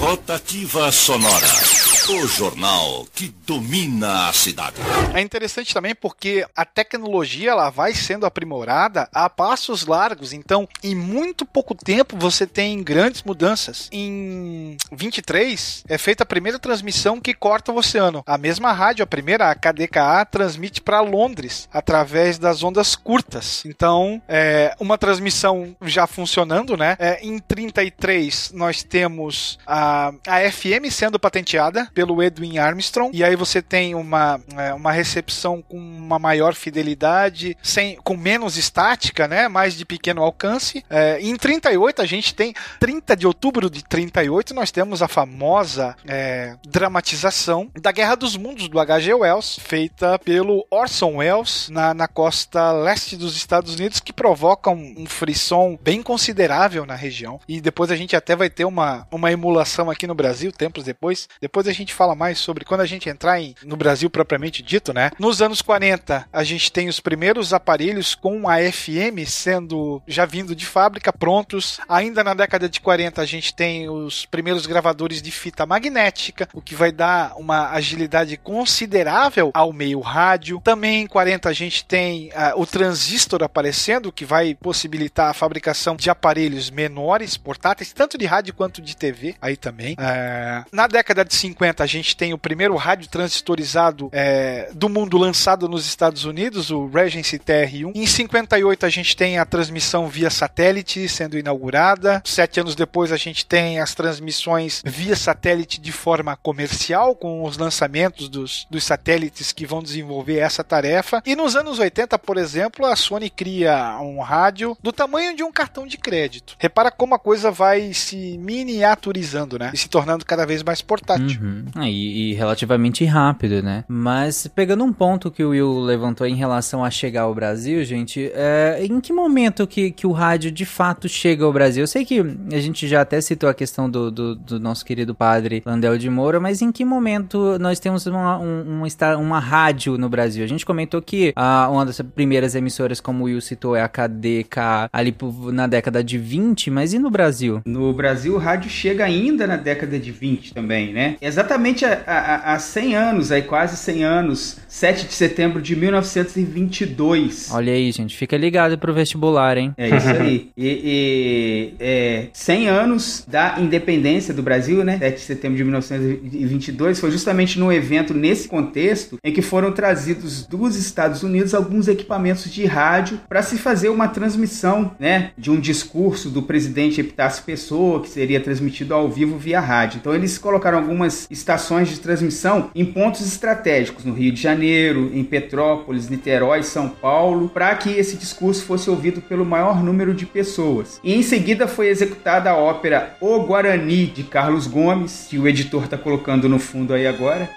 Rotativa 0.00 0.90
Sonora. 0.92 1.95
O 2.08 2.24
jornal 2.28 3.04
que 3.12 3.34
domina 3.44 4.28
a 4.28 4.32
cidade. 4.32 4.76
É 5.12 5.20
interessante 5.20 5.74
também 5.74 5.92
porque 5.92 6.46
a 6.54 6.64
tecnologia 6.64 7.50
ela 7.50 7.68
vai 7.68 7.94
sendo 7.94 8.24
aprimorada 8.24 9.08
a 9.12 9.28
passos 9.28 9.84
largos. 9.84 10.32
Então, 10.32 10.68
em 10.84 10.94
muito 10.94 11.44
pouco 11.44 11.74
tempo 11.74 12.16
você 12.16 12.46
tem 12.46 12.80
grandes 12.80 13.24
mudanças. 13.24 13.88
Em 13.90 14.76
23 14.92 15.82
é 15.88 15.98
feita 15.98 16.22
a 16.22 16.26
primeira 16.26 16.60
transmissão 16.60 17.20
que 17.20 17.34
corta 17.34 17.72
o 17.72 17.76
oceano. 17.76 18.22
A 18.24 18.38
mesma 18.38 18.72
rádio, 18.72 19.02
a 19.02 19.06
primeira, 19.06 19.50
a 19.50 19.54
KDKA, 19.56 20.24
transmite 20.30 20.80
para 20.80 21.00
Londres 21.00 21.68
através 21.72 22.38
das 22.38 22.62
ondas 22.62 22.94
curtas. 22.94 23.64
Então, 23.66 24.22
é 24.28 24.76
uma 24.78 24.96
transmissão 24.96 25.76
já 25.82 26.06
funcionando, 26.06 26.76
né? 26.76 26.96
É, 27.00 27.18
em 27.26 27.40
33 27.40 28.52
nós 28.52 28.84
temos 28.84 29.58
a, 29.66 30.12
a 30.24 30.52
FM 30.52 30.88
sendo 30.88 31.18
patenteada 31.18 31.90
pelo 31.96 32.22
Edwin 32.22 32.58
Armstrong 32.58 33.10
e 33.16 33.24
aí 33.24 33.34
você 33.34 33.62
tem 33.62 33.94
uma, 33.94 34.38
é, 34.54 34.74
uma 34.74 34.92
recepção 34.92 35.62
com 35.62 35.78
uma 35.78 36.18
maior 36.18 36.54
fidelidade, 36.54 37.56
sem, 37.62 37.96
com 38.04 38.14
menos 38.14 38.58
estática, 38.58 39.26
né? 39.26 39.48
Mais 39.48 39.74
de 39.78 39.86
pequeno 39.86 40.22
alcance. 40.22 40.84
É, 40.90 41.18
em 41.22 41.34
38 41.34 42.02
a 42.02 42.04
gente 42.04 42.34
tem 42.34 42.52
30 42.78 43.16
de 43.16 43.26
outubro 43.26 43.70
de 43.70 43.82
38 43.82 44.52
nós 44.52 44.70
temos 44.70 45.00
a 45.00 45.08
famosa 45.08 45.96
é, 46.06 46.56
dramatização 46.68 47.70
da 47.80 47.90
Guerra 47.92 48.14
dos 48.14 48.36
Mundos 48.36 48.68
do 48.68 48.78
H.G. 48.78 49.14
Wells, 49.14 49.58
feita 49.58 50.18
pelo 50.18 50.66
Orson 50.70 51.16
Welles 51.16 51.70
na, 51.70 51.94
na 51.94 52.06
costa 52.06 52.72
leste 52.72 53.16
dos 53.16 53.36
Estados 53.36 53.74
Unidos, 53.74 54.00
que 54.00 54.12
provoca 54.12 54.68
um, 54.68 54.94
um 54.98 55.06
frisson 55.06 55.78
bem 55.82 56.02
considerável 56.02 56.84
na 56.84 56.94
região. 56.94 57.40
E 57.48 57.58
depois 57.58 57.90
a 57.90 57.96
gente 57.96 58.14
até 58.14 58.36
vai 58.36 58.50
ter 58.50 58.66
uma, 58.66 59.06
uma 59.10 59.32
emulação 59.32 59.88
aqui 59.90 60.06
no 60.06 60.14
Brasil, 60.14 60.52
tempos 60.52 60.84
depois. 60.84 61.26
Depois 61.40 61.66
a 61.66 61.72
gente 61.72 61.85
gente 61.86 61.94
fala 61.94 62.16
mais 62.16 62.38
sobre 62.38 62.64
quando 62.64 62.80
a 62.80 62.86
gente 62.86 63.08
entrar 63.08 63.40
em, 63.40 63.54
no 63.64 63.76
Brasil 63.76 64.10
propriamente 64.10 64.60
dito, 64.60 64.92
né? 64.92 65.12
Nos 65.18 65.40
anos 65.40 65.62
40, 65.62 66.26
a 66.32 66.44
gente 66.44 66.72
tem 66.72 66.88
os 66.88 66.98
primeiros 66.98 67.54
aparelhos 67.54 68.16
com 68.16 68.48
a 68.48 68.56
FM 68.58 69.24
sendo 69.26 70.02
já 70.06 70.26
vindo 70.26 70.54
de 70.54 70.66
fábrica, 70.66 71.12
prontos. 71.12 71.78
Ainda 71.88 72.24
na 72.24 72.34
década 72.34 72.68
de 72.68 72.80
40, 72.80 73.22
a 73.22 73.24
gente 73.24 73.54
tem 73.54 73.88
os 73.88 74.26
primeiros 74.26 74.66
gravadores 74.66 75.22
de 75.22 75.30
fita 75.30 75.64
magnética, 75.64 76.48
o 76.52 76.60
que 76.60 76.74
vai 76.74 76.90
dar 76.90 77.34
uma 77.36 77.70
agilidade 77.70 78.36
considerável 78.36 79.52
ao 79.54 79.72
meio 79.72 80.00
rádio. 80.00 80.60
Também 80.64 81.02
em 81.02 81.06
40 81.06 81.48
a 81.48 81.52
gente 81.52 81.84
tem 81.84 82.30
uh, 82.30 82.60
o 82.60 82.66
transistor 82.66 83.44
aparecendo, 83.44 84.10
que 84.10 84.24
vai 84.24 84.54
possibilitar 84.56 85.30
a 85.30 85.34
fabricação 85.34 85.94
de 85.94 86.10
aparelhos 86.10 86.68
menores, 86.68 87.36
portáteis, 87.36 87.92
tanto 87.92 88.18
de 88.18 88.26
rádio 88.26 88.54
quanto 88.54 88.82
de 88.82 88.96
TV, 88.96 89.36
aí 89.40 89.56
também. 89.56 89.94
Uh, 89.94 90.66
na 90.72 90.88
década 90.88 91.24
de 91.24 91.34
50 91.34 91.75
a 91.82 91.86
gente 91.86 92.16
tem 92.16 92.32
o 92.32 92.38
primeiro 92.38 92.76
rádio 92.76 93.08
transistorizado 93.08 94.06
uh, 94.06 94.74
do 94.74 94.88
mundo 94.88 95.16
lançado 95.18 95.68
nos 95.68 95.86
Estados 95.86 96.24
Unidos, 96.24 96.70
o 96.70 96.86
Regency 96.86 97.38
TR-1. 97.38 97.92
Em 97.94 98.06
58 98.06 98.86
a 98.86 98.88
gente 98.88 99.16
tem 99.16 99.38
a 99.38 99.44
transmissão 99.44 100.08
via 100.08 100.30
satélite 100.30 101.08
sendo 101.08 101.38
inaugurada. 101.38 102.22
Sete 102.24 102.60
anos 102.60 102.74
depois 102.74 103.12
a 103.12 103.16
gente 103.16 103.46
tem 103.46 103.80
as 103.80 103.94
transmissões 103.94 104.82
via 104.84 105.16
satélite 105.16 105.80
de 105.80 105.92
forma 105.92 106.36
comercial, 106.36 107.14
com 107.14 107.44
os 107.44 107.56
lançamentos 107.56 108.28
dos, 108.28 108.66
dos 108.70 108.84
satélites 108.84 109.52
que 109.52 109.66
vão 109.66 109.82
desenvolver 109.82 110.38
essa 110.38 110.62
tarefa. 110.62 111.22
E 111.24 111.36
nos 111.36 111.56
anos 111.56 111.78
80, 111.78 112.18
por 112.18 112.36
exemplo, 112.36 112.86
a 112.86 112.96
Sony 112.96 113.30
cria 113.30 113.98
um 114.00 114.20
rádio 114.20 114.76
do 114.82 114.92
tamanho 114.92 115.36
de 115.36 115.42
um 115.42 115.52
cartão 115.52 115.86
de 115.86 115.98
crédito. 115.98 116.56
Repara 116.58 116.90
como 116.90 117.14
a 117.14 117.18
coisa 117.18 117.50
vai 117.50 117.92
se 117.92 118.38
miniaturizando, 118.38 119.58
né? 119.58 119.70
E 119.72 119.76
se 119.76 119.88
tornando 119.88 120.24
cada 120.24 120.46
vez 120.46 120.62
mais 120.62 120.80
portátil. 120.80 121.40
Uhum. 121.40 121.65
Ah, 121.74 121.88
e, 121.88 122.30
e, 122.30 122.34
relativamente 122.34 123.04
rápido, 123.04 123.62
né? 123.62 123.84
Mas 123.88 124.46
pegando 124.46 124.84
um 124.84 124.92
ponto 124.92 125.30
que 125.30 125.42
o 125.42 125.50
Will 125.50 125.80
levantou 125.80 126.26
em 126.26 126.34
relação 126.34 126.84
a 126.84 126.90
chegar 126.90 127.22
ao 127.22 127.34
Brasil, 127.34 127.84
gente, 127.84 128.30
é, 128.34 128.78
em 128.84 129.00
que 129.00 129.12
momento 129.12 129.66
que, 129.66 129.90
que 129.90 130.06
o 130.06 130.12
rádio 130.12 130.50
de 130.50 130.64
fato 130.64 131.08
chega 131.08 131.44
ao 131.44 131.52
Brasil? 131.52 131.82
Eu 131.82 131.86
sei 131.86 132.04
que 132.04 132.20
a 132.20 132.60
gente 132.60 132.86
já 132.86 133.00
até 133.00 133.20
citou 133.20 133.48
a 133.48 133.54
questão 133.54 133.90
do, 133.90 134.10
do, 134.10 134.34
do 134.34 134.60
nosso 134.60 134.84
querido 134.84 135.14
padre 135.14 135.62
Landel 135.64 135.98
de 135.98 136.08
Moura, 136.10 136.38
mas 136.38 136.62
em 136.62 136.70
que 136.70 136.84
momento 136.84 137.58
nós 137.58 137.80
temos 137.80 138.06
uma, 138.06 138.38
um, 138.38 138.62
uma, 138.62 139.16
uma 139.16 139.38
rádio 139.38 139.98
no 139.98 140.08
Brasil? 140.08 140.44
A 140.44 140.48
gente 140.48 140.64
comentou 140.64 141.00
que 141.02 141.32
a, 141.34 141.68
uma 141.70 141.84
das 141.84 142.00
primeiras 142.00 142.54
emissoras, 142.54 143.00
como 143.00 143.24
o 143.24 143.26
Will 143.26 143.40
citou, 143.40 143.74
é 143.74 143.82
a 143.82 143.88
KDK 143.88 144.88
ali 144.92 145.14
na 145.52 145.66
década 145.66 146.02
de 146.02 146.18
20, 146.18 146.70
mas 146.70 146.92
e 146.92 146.98
no 146.98 147.10
Brasil? 147.10 147.62
No 147.64 147.92
Brasil, 147.92 148.34
o 148.34 148.38
rádio 148.38 148.70
chega 148.70 149.04
ainda 149.04 149.46
na 149.46 149.56
década 149.56 149.98
de 149.98 150.10
20 150.10 150.54
também, 150.54 150.92
né? 150.92 151.16
Exatamente 151.20 151.45
há 151.54 152.58
100 152.58 152.96
anos, 152.96 153.32
aí 153.32 153.42
quase 153.42 153.76
100 153.76 154.04
anos, 154.04 154.56
7 154.68 155.06
de 155.06 155.14
setembro 155.14 155.62
de 155.62 155.74
1922. 155.74 157.48
Olha 157.52 157.72
aí, 157.72 157.90
gente, 157.92 158.16
fica 158.16 158.36
ligado 158.36 158.78
pro 158.78 158.92
vestibular, 158.92 159.56
hein? 159.56 159.72
É 159.76 159.88
isso 159.88 160.08
aí. 160.08 160.50
e, 160.56 160.80
e 160.84 161.74
é, 161.80 162.28
100 162.32 162.68
anos 162.68 163.24
da 163.26 163.56
independência 163.58 164.34
do 164.34 164.42
Brasil, 164.42 164.84
né? 164.84 164.98
7 164.98 165.14
de 165.14 165.22
setembro 165.22 165.56
de 165.56 165.64
1922, 165.64 167.00
foi 167.00 167.10
justamente 167.10 167.58
no 167.58 167.72
evento, 167.72 168.12
nesse 168.12 168.48
contexto, 168.48 169.18
em 169.22 169.32
que 169.32 169.42
foram 169.42 169.72
trazidos 169.72 170.44
dos 170.46 170.76
Estados 170.76 171.22
Unidos 171.22 171.54
alguns 171.54 171.88
equipamentos 171.88 172.52
de 172.52 172.64
rádio 172.64 173.20
para 173.28 173.42
se 173.42 173.56
fazer 173.56 173.88
uma 173.88 174.08
transmissão, 174.08 174.92
né? 174.98 175.30
De 175.36 175.50
um 175.50 175.58
discurso 175.58 176.30
do 176.30 176.42
presidente 176.42 177.00
Epitácio 177.00 177.44
Pessoa, 177.44 178.02
que 178.02 178.08
seria 178.08 178.40
transmitido 178.40 178.94
ao 178.94 179.08
vivo 179.08 179.38
via 179.38 179.60
rádio. 179.60 179.98
Então 180.00 180.14
eles 180.14 180.38
colocaram 180.38 180.78
algumas 180.78 181.26
estações 181.38 181.88
de 181.88 182.00
transmissão 182.00 182.70
em 182.74 182.84
pontos 182.84 183.26
estratégicos, 183.26 184.04
no 184.04 184.14
Rio 184.14 184.32
de 184.32 184.40
Janeiro, 184.40 185.10
em 185.12 185.22
Petrópolis, 185.22 186.08
Niterói, 186.08 186.62
São 186.62 186.88
Paulo, 186.88 187.48
para 187.48 187.74
que 187.74 187.90
esse 187.90 188.16
discurso 188.16 188.64
fosse 188.64 188.88
ouvido 188.90 189.20
pelo 189.20 189.44
maior 189.44 189.82
número 189.82 190.14
de 190.14 190.26
pessoas. 190.26 191.00
E 191.02 191.14
em 191.14 191.22
seguida 191.22 191.68
foi 191.68 191.88
executada 191.88 192.50
a 192.50 192.56
ópera 192.56 193.16
O 193.20 193.40
Guarani, 193.40 194.06
de 194.06 194.22
Carlos 194.22 194.66
Gomes, 194.66 195.26
que 195.28 195.38
o 195.38 195.46
editor 195.46 195.84
está 195.84 195.96
colocando 195.96 196.48
no 196.48 196.58
fundo 196.58 196.94
aí 196.94 197.06
agora. 197.06 197.48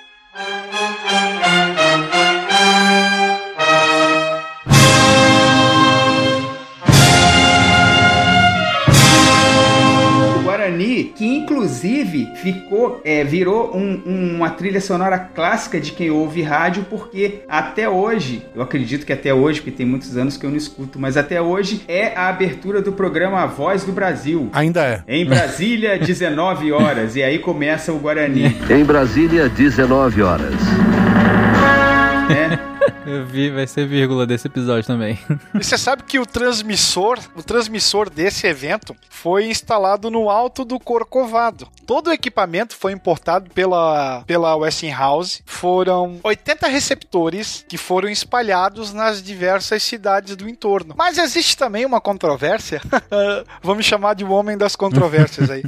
Que 11.19 11.27
inclusive 11.27 12.31
ficou, 12.35 13.01
é, 13.03 13.25
virou 13.25 13.75
um, 13.75 14.01
um, 14.05 14.35
uma 14.37 14.51
trilha 14.51 14.79
sonora 14.79 15.19
clássica 15.19 15.77
de 15.77 15.91
quem 15.91 16.09
ouve 16.09 16.41
rádio, 16.41 16.85
porque 16.89 17.41
até 17.49 17.89
hoje, 17.89 18.45
eu 18.55 18.61
acredito 18.61 19.05
que 19.05 19.11
até 19.11 19.33
hoje, 19.33 19.59
porque 19.59 19.75
tem 19.75 19.85
muitos 19.85 20.15
anos 20.15 20.37
que 20.37 20.45
eu 20.45 20.49
não 20.49 20.55
escuto, 20.55 20.97
mas 20.97 21.17
até 21.17 21.41
hoje 21.41 21.81
é 21.89 22.15
a 22.15 22.29
abertura 22.29 22.81
do 22.81 22.93
programa 22.93 23.41
A 23.41 23.45
Voz 23.45 23.83
do 23.83 23.91
Brasil. 23.91 24.49
Ainda 24.53 24.81
é. 24.85 25.03
Em 25.09 25.25
Brasília, 25.25 25.99
19 25.99 26.71
horas, 26.71 27.17
e 27.17 27.21
aí 27.21 27.37
começa 27.37 27.91
o 27.91 27.99
Guarani. 27.99 28.55
Em 28.69 28.85
Brasília, 28.85 29.49
19 29.49 30.21
horas. 30.21 30.53
É. 32.29 32.68
Eu 33.09 33.25
vi, 33.25 33.49
vai 33.49 33.65
ser 33.65 33.87
vírgula 33.87 34.27
desse 34.27 34.45
episódio 34.45 34.85
também. 34.85 35.17
E 35.55 35.63
você 35.63 35.79
sabe 35.79 36.03
que 36.03 36.19
o 36.19 36.27
transmissor, 36.27 37.17
o 37.35 37.41
transmissor 37.41 38.07
desse 38.07 38.45
evento 38.45 38.95
foi 39.09 39.47
instalado 39.47 40.11
no 40.11 40.29
alto 40.29 40.63
do 40.63 40.79
Corcovado. 40.79 41.67
Todo 41.87 42.09
o 42.09 42.13
equipamento 42.13 42.75
foi 42.75 42.91
importado 42.91 43.49
pela, 43.49 44.23
pela 44.27 44.55
Westinghouse. 44.55 45.41
Foram 45.43 46.19
80 46.23 46.67
receptores 46.67 47.65
que 47.67 47.77
foram 47.79 48.07
espalhados 48.09 48.93
nas 48.93 49.23
diversas 49.23 49.81
cidades 49.81 50.35
do 50.35 50.47
entorno. 50.47 50.93
Mas 50.95 51.17
existe 51.17 51.57
também 51.57 51.87
uma 51.87 51.99
controvérsia. 51.99 52.79
Vamos 53.63 53.87
chamar 53.87 54.13
de 54.13 54.23
o 54.23 54.29
homem 54.29 54.55
das 54.55 54.75
controvérsias 54.75 55.49
aí. 55.49 55.63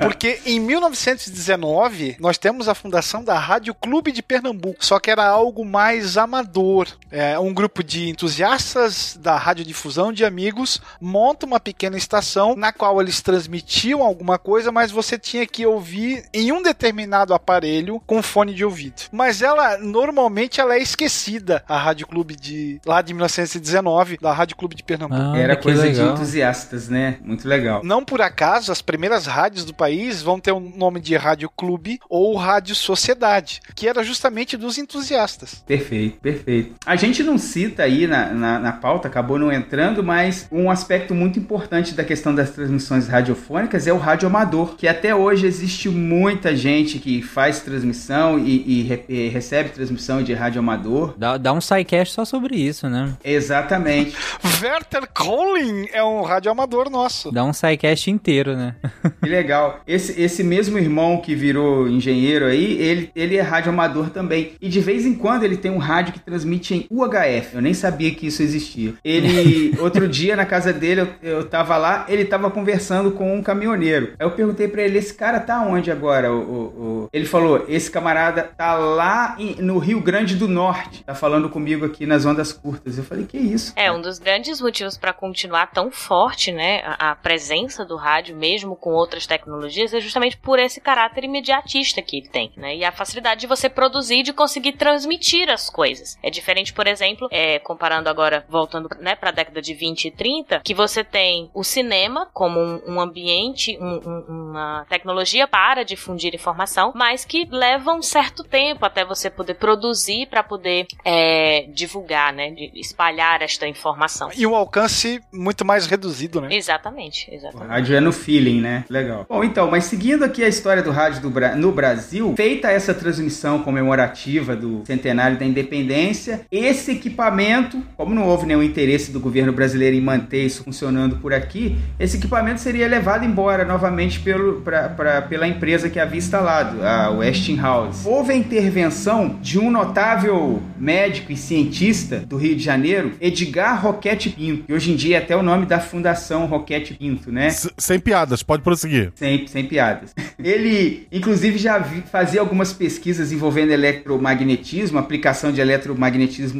Porque 0.00 0.40
em 0.46 0.58
1919 0.58 2.16
nós 2.18 2.38
temos 2.38 2.66
a 2.66 2.74
fundação 2.74 3.22
da 3.22 3.38
Rádio 3.38 3.74
Clube 3.74 4.10
de 4.10 4.22
Pernambuco. 4.22 4.82
Só 4.82 4.98
que 4.98 5.10
era 5.10 5.28
algo 5.28 5.66
mais 5.66 6.16
amador. 6.16 6.61
É, 7.10 7.38
um 7.38 7.52
grupo 7.52 7.82
de 7.82 8.08
entusiastas 8.08 9.18
da 9.20 9.36
radiodifusão 9.36 10.12
de 10.12 10.24
amigos 10.24 10.80
monta 11.00 11.44
uma 11.44 11.60
pequena 11.60 11.96
estação 11.96 12.54
na 12.56 12.72
qual 12.72 13.00
eles 13.00 13.20
transmitiam 13.20 14.02
alguma 14.02 14.38
coisa, 14.38 14.72
mas 14.72 14.90
você 14.90 15.18
tinha 15.18 15.46
que 15.46 15.66
ouvir 15.66 16.24
em 16.32 16.52
um 16.52 16.62
determinado 16.62 17.34
aparelho 17.34 18.00
com 18.06 18.22
fone 18.22 18.54
de 18.54 18.64
ouvido. 18.64 19.02
Mas 19.10 19.42
ela 19.42 19.76
normalmente 19.78 20.60
ela 20.60 20.74
é 20.74 20.82
esquecida, 20.82 21.62
a 21.68 21.78
Rádio 21.78 22.06
Clube 22.06 22.36
de 22.36 22.80
lá 22.86 23.02
de 23.02 23.12
1919, 23.12 24.18
da 24.20 24.32
Rádio 24.32 24.56
Clube 24.56 24.74
de 24.74 24.82
Pernambuco. 24.82 25.20
Ah, 25.20 25.38
Era 25.38 25.56
coisa 25.56 25.82
legal. 25.82 26.06
de 26.06 26.12
entusiastas, 26.12 26.88
né? 26.88 27.18
Muito 27.22 27.46
legal. 27.46 27.82
Não 27.84 28.04
por 28.04 28.20
acaso 28.20 28.72
as 28.72 28.82
primeiras 28.82 29.26
rádios 29.26 29.64
do 29.64 29.74
país 29.74 30.22
vão 30.22 30.40
ter 30.40 30.52
o 30.52 30.56
um 30.56 30.72
nome 30.76 31.00
de 31.00 31.16
Rádio 31.16 31.50
Clube 31.50 31.98
ou 32.08 32.36
Rádio 32.36 32.74
Sociedade, 32.74 33.60
que 33.74 33.88
era 33.88 34.02
justamente 34.02 34.56
dos 34.56 34.78
entusiastas. 34.78 35.62
Perfeito, 35.66 36.20
perfeito. 36.20 36.51
A 36.84 36.96
gente 36.96 37.22
não 37.22 37.38
cita 37.38 37.82
aí 37.82 38.06
na, 38.06 38.26
na, 38.32 38.58
na 38.58 38.72
pauta, 38.72 39.08
acabou 39.08 39.38
não 39.38 39.52
entrando, 39.52 40.02
mas 40.02 40.46
um 40.50 40.70
aspecto 40.70 41.14
muito 41.14 41.38
importante 41.38 41.94
da 41.94 42.04
questão 42.04 42.34
das 42.34 42.50
transmissões 42.50 43.08
radiofônicas 43.08 43.86
é 43.86 43.92
o 43.92 43.98
rádio 43.98 44.26
amador, 44.26 44.76
que 44.76 44.88
até 44.88 45.14
hoje 45.14 45.46
existe 45.46 45.88
muita 45.88 46.54
gente 46.56 46.98
que 46.98 47.22
faz 47.22 47.60
transmissão 47.60 48.38
e, 48.38 48.80
e, 48.80 48.82
re, 48.82 49.04
e 49.08 49.28
recebe 49.28 49.70
transmissão 49.70 50.22
de 50.22 50.32
rádio 50.34 50.58
amador. 50.58 51.14
Dá, 51.16 51.36
dá 51.36 51.52
um 51.52 51.60
sidecast 51.60 52.14
só 52.14 52.24
sobre 52.24 52.56
isso, 52.56 52.88
né? 52.88 53.14
Exatamente. 53.24 54.16
Werther 54.62 55.08
Collin 55.12 55.86
é 55.92 56.02
um 56.02 56.22
rádio 56.22 56.50
amador 56.50 56.90
nosso. 56.90 57.30
Dá 57.30 57.44
um 57.44 57.52
sidecast 57.52 58.10
inteiro, 58.10 58.56
né? 58.56 58.74
que 59.22 59.28
legal. 59.28 59.80
Esse, 59.86 60.20
esse 60.20 60.42
mesmo 60.42 60.78
irmão 60.78 61.18
que 61.18 61.34
virou 61.34 61.88
engenheiro 61.88 62.46
aí, 62.46 62.80
ele, 62.80 63.10
ele 63.14 63.36
é 63.36 63.40
rádio 63.40 63.70
amador 63.70 64.10
também. 64.10 64.52
E 64.60 64.68
de 64.68 64.80
vez 64.80 65.06
em 65.06 65.14
quando 65.14 65.44
ele 65.44 65.56
tem 65.56 65.70
um 65.70 65.78
rádio 65.78 66.14
que 66.14 66.20
transmite 66.32 66.74
em 66.74 66.86
UHF. 66.90 67.54
Eu 67.54 67.60
nem 67.60 67.74
sabia 67.74 68.14
que 68.14 68.26
isso 68.26 68.42
existia. 68.42 68.94
Ele, 69.04 69.76
outro 69.80 70.08
dia 70.08 70.34
na 70.34 70.46
casa 70.46 70.72
dele, 70.72 71.02
eu, 71.02 71.08
eu 71.22 71.48
tava 71.48 71.76
lá, 71.76 72.06
ele 72.08 72.24
tava 72.24 72.50
conversando 72.50 73.10
com 73.10 73.36
um 73.36 73.42
caminhoneiro. 73.42 74.14
Aí 74.18 74.26
eu 74.26 74.30
perguntei 74.30 74.66
para 74.66 74.82
ele, 74.82 74.98
esse 74.98 75.12
cara 75.12 75.38
tá 75.38 75.60
onde 75.60 75.90
agora? 75.90 76.32
O, 76.32 76.38
o, 76.38 76.62
o... 77.04 77.08
Ele 77.12 77.26
falou, 77.26 77.66
esse 77.68 77.90
camarada 77.90 78.42
tá 78.42 78.74
lá 78.74 79.36
em, 79.38 79.56
no 79.56 79.76
Rio 79.78 80.00
Grande 80.00 80.34
do 80.34 80.48
Norte. 80.48 81.04
Tá 81.04 81.14
falando 81.14 81.50
comigo 81.50 81.84
aqui 81.84 82.06
nas 82.06 82.24
ondas 82.24 82.52
curtas. 82.52 82.96
Eu 82.96 83.04
falei, 83.04 83.26
que 83.26 83.36
isso? 83.36 83.74
É, 83.76 83.92
um 83.92 84.00
dos 84.00 84.18
grandes 84.18 84.60
motivos 84.60 84.96
para 84.96 85.12
continuar 85.12 85.66
tão 85.66 85.90
forte, 85.90 86.50
né, 86.50 86.80
a, 86.84 87.10
a, 87.10 87.14
presença 87.14 87.84
do 87.84 87.96
rádio, 87.96 88.34
mesmo 88.34 88.74
com 88.74 88.90
outras 88.90 89.26
tecnologias, 89.26 89.92
é 89.92 90.00
justamente 90.00 90.36
por 90.36 90.58
esse 90.58 90.80
caráter 90.80 91.24
imediatista 91.24 92.00
que 92.00 92.16
ele 92.16 92.28
tem, 92.28 92.52
né? 92.56 92.76
E 92.76 92.84
a 92.84 92.92
facilidade 92.92 93.42
de 93.42 93.46
você 93.46 93.68
produzir 93.68 94.20
e 94.20 94.22
de 94.22 94.32
conseguir 94.32 94.72
transmitir 94.72 95.50
as 95.50 95.68
coisas. 95.68 96.18
É 96.22 96.30
diferente, 96.30 96.72
por 96.72 96.86
exemplo, 96.86 97.28
é, 97.30 97.58
comparando 97.58 98.08
agora, 98.08 98.44
voltando 98.48 98.88
né, 99.00 99.14
para 99.16 99.30
a 99.30 99.32
década 99.32 99.60
de 99.60 99.74
20 99.74 100.04
e 100.06 100.10
30, 100.10 100.60
que 100.60 100.74
você 100.74 101.02
tem 101.02 101.50
o 101.54 101.64
cinema 101.64 102.28
como 102.32 102.60
um, 102.60 102.80
um 102.86 103.00
ambiente, 103.00 103.76
um, 103.80 104.00
um, 104.08 104.24
uma 104.50 104.86
tecnologia 104.88 105.46
para 105.48 105.84
difundir 105.84 106.34
informação, 106.34 106.92
mas 106.94 107.24
que 107.24 107.46
leva 107.50 107.92
um 107.92 108.02
certo 108.02 108.42
tempo 108.44 108.84
até 108.84 109.04
você 109.04 109.28
poder 109.30 109.54
produzir 109.54 110.26
para 110.26 110.42
poder 110.42 110.86
é, 111.04 111.66
divulgar, 111.72 112.32
né, 112.32 112.54
espalhar 112.74 113.42
esta 113.42 113.66
informação. 113.66 114.30
E 114.36 114.46
um 114.46 114.54
alcance 114.54 115.20
muito 115.32 115.64
mais 115.64 115.86
reduzido, 115.86 116.40
né? 116.40 116.48
Exatamente, 116.54 117.30
O 117.30 117.34
exatamente. 117.34 117.68
rádio 117.68 117.96
é 117.96 118.00
no 118.00 118.12
feeling, 118.12 118.60
né? 118.60 118.84
Legal. 118.88 119.26
Bom, 119.28 119.42
então, 119.42 119.70
mas 119.70 119.84
seguindo 119.84 120.24
aqui 120.24 120.44
a 120.44 120.48
história 120.48 120.82
do 120.82 120.90
rádio 120.90 121.20
do 121.22 121.30
Bra- 121.30 121.56
no 121.56 121.72
Brasil, 121.72 122.34
feita 122.36 122.70
essa 122.70 122.94
transmissão 122.94 123.62
comemorativa 123.62 124.54
do 124.54 124.82
centenário 124.86 125.38
da 125.38 125.44
independência, 125.44 126.11
esse 126.50 126.90
equipamento, 126.92 127.82
como 127.96 128.14
não 128.14 128.24
houve 128.24 128.46
nenhum 128.46 128.62
interesse 128.62 129.10
do 129.10 129.20
governo 129.20 129.52
brasileiro 129.52 129.96
em 129.96 130.00
manter 130.00 130.44
isso 130.46 130.64
funcionando 130.64 131.16
por 131.16 131.32
aqui, 131.32 131.76
esse 131.98 132.16
equipamento 132.16 132.60
seria 132.60 132.86
levado 132.88 133.24
embora 133.24 133.64
novamente 133.64 134.20
pelo, 134.20 134.60
pra, 134.62 134.88
pra- 134.88 135.22
pela 135.22 135.46
empresa 135.48 135.88
que 135.88 135.98
havia 135.98 136.18
instalado, 136.18 136.82
a 136.84 137.10
Westinghouse. 137.10 138.06
Houve 138.06 138.32
a 138.32 138.36
intervenção 138.36 139.38
de 139.40 139.58
um 139.58 139.70
notável 139.70 140.62
médico 140.78 141.32
e 141.32 141.36
cientista 141.36 142.18
do 142.20 142.36
Rio 142.36 142.54
de 142.56 142.62
Janeiro, 142.62 143.12
Edgar 143.20 143.80
Roquete 143.82 144.30
Pinto, 144.30 144.64
que 144.64 144.72
hoje 144.72 144.92
em 144.92 144.96
dia 144.96 145.16
é 145.16 145.18
até 145.18 145.36
o 145.36 145.42
nome 145.42 145.66
da 145.66 145.80
Fundação 145.80 146.46
Roquete 146.46 146.94
Pinto, 146.94 147.30
né? 147.30 147.46
S- 147.46 147.70
Sem 147.78 147.98
piadas, 148.00 148.42
pode 148.42 148.62
prosseguir. 148.62 149.12
Sem, 149.14 149.46
sem 149.46 149.64
piadas. 149.66 150.14
Ele, 150.42 151.06
inclusive, 151.12 151.58
já 151.58 151.78
vi- 151.78 152.02
fazia 152.10 152.40
algumas 152.40 152.72
pesquisas 152.72 153.30
envolvendo 153.32 153.70
eletromagnetismo, 153.72 154.98
aplicação 154.98 155.52
de 155.52 155.60
eletromagnetismo 155.60 156.01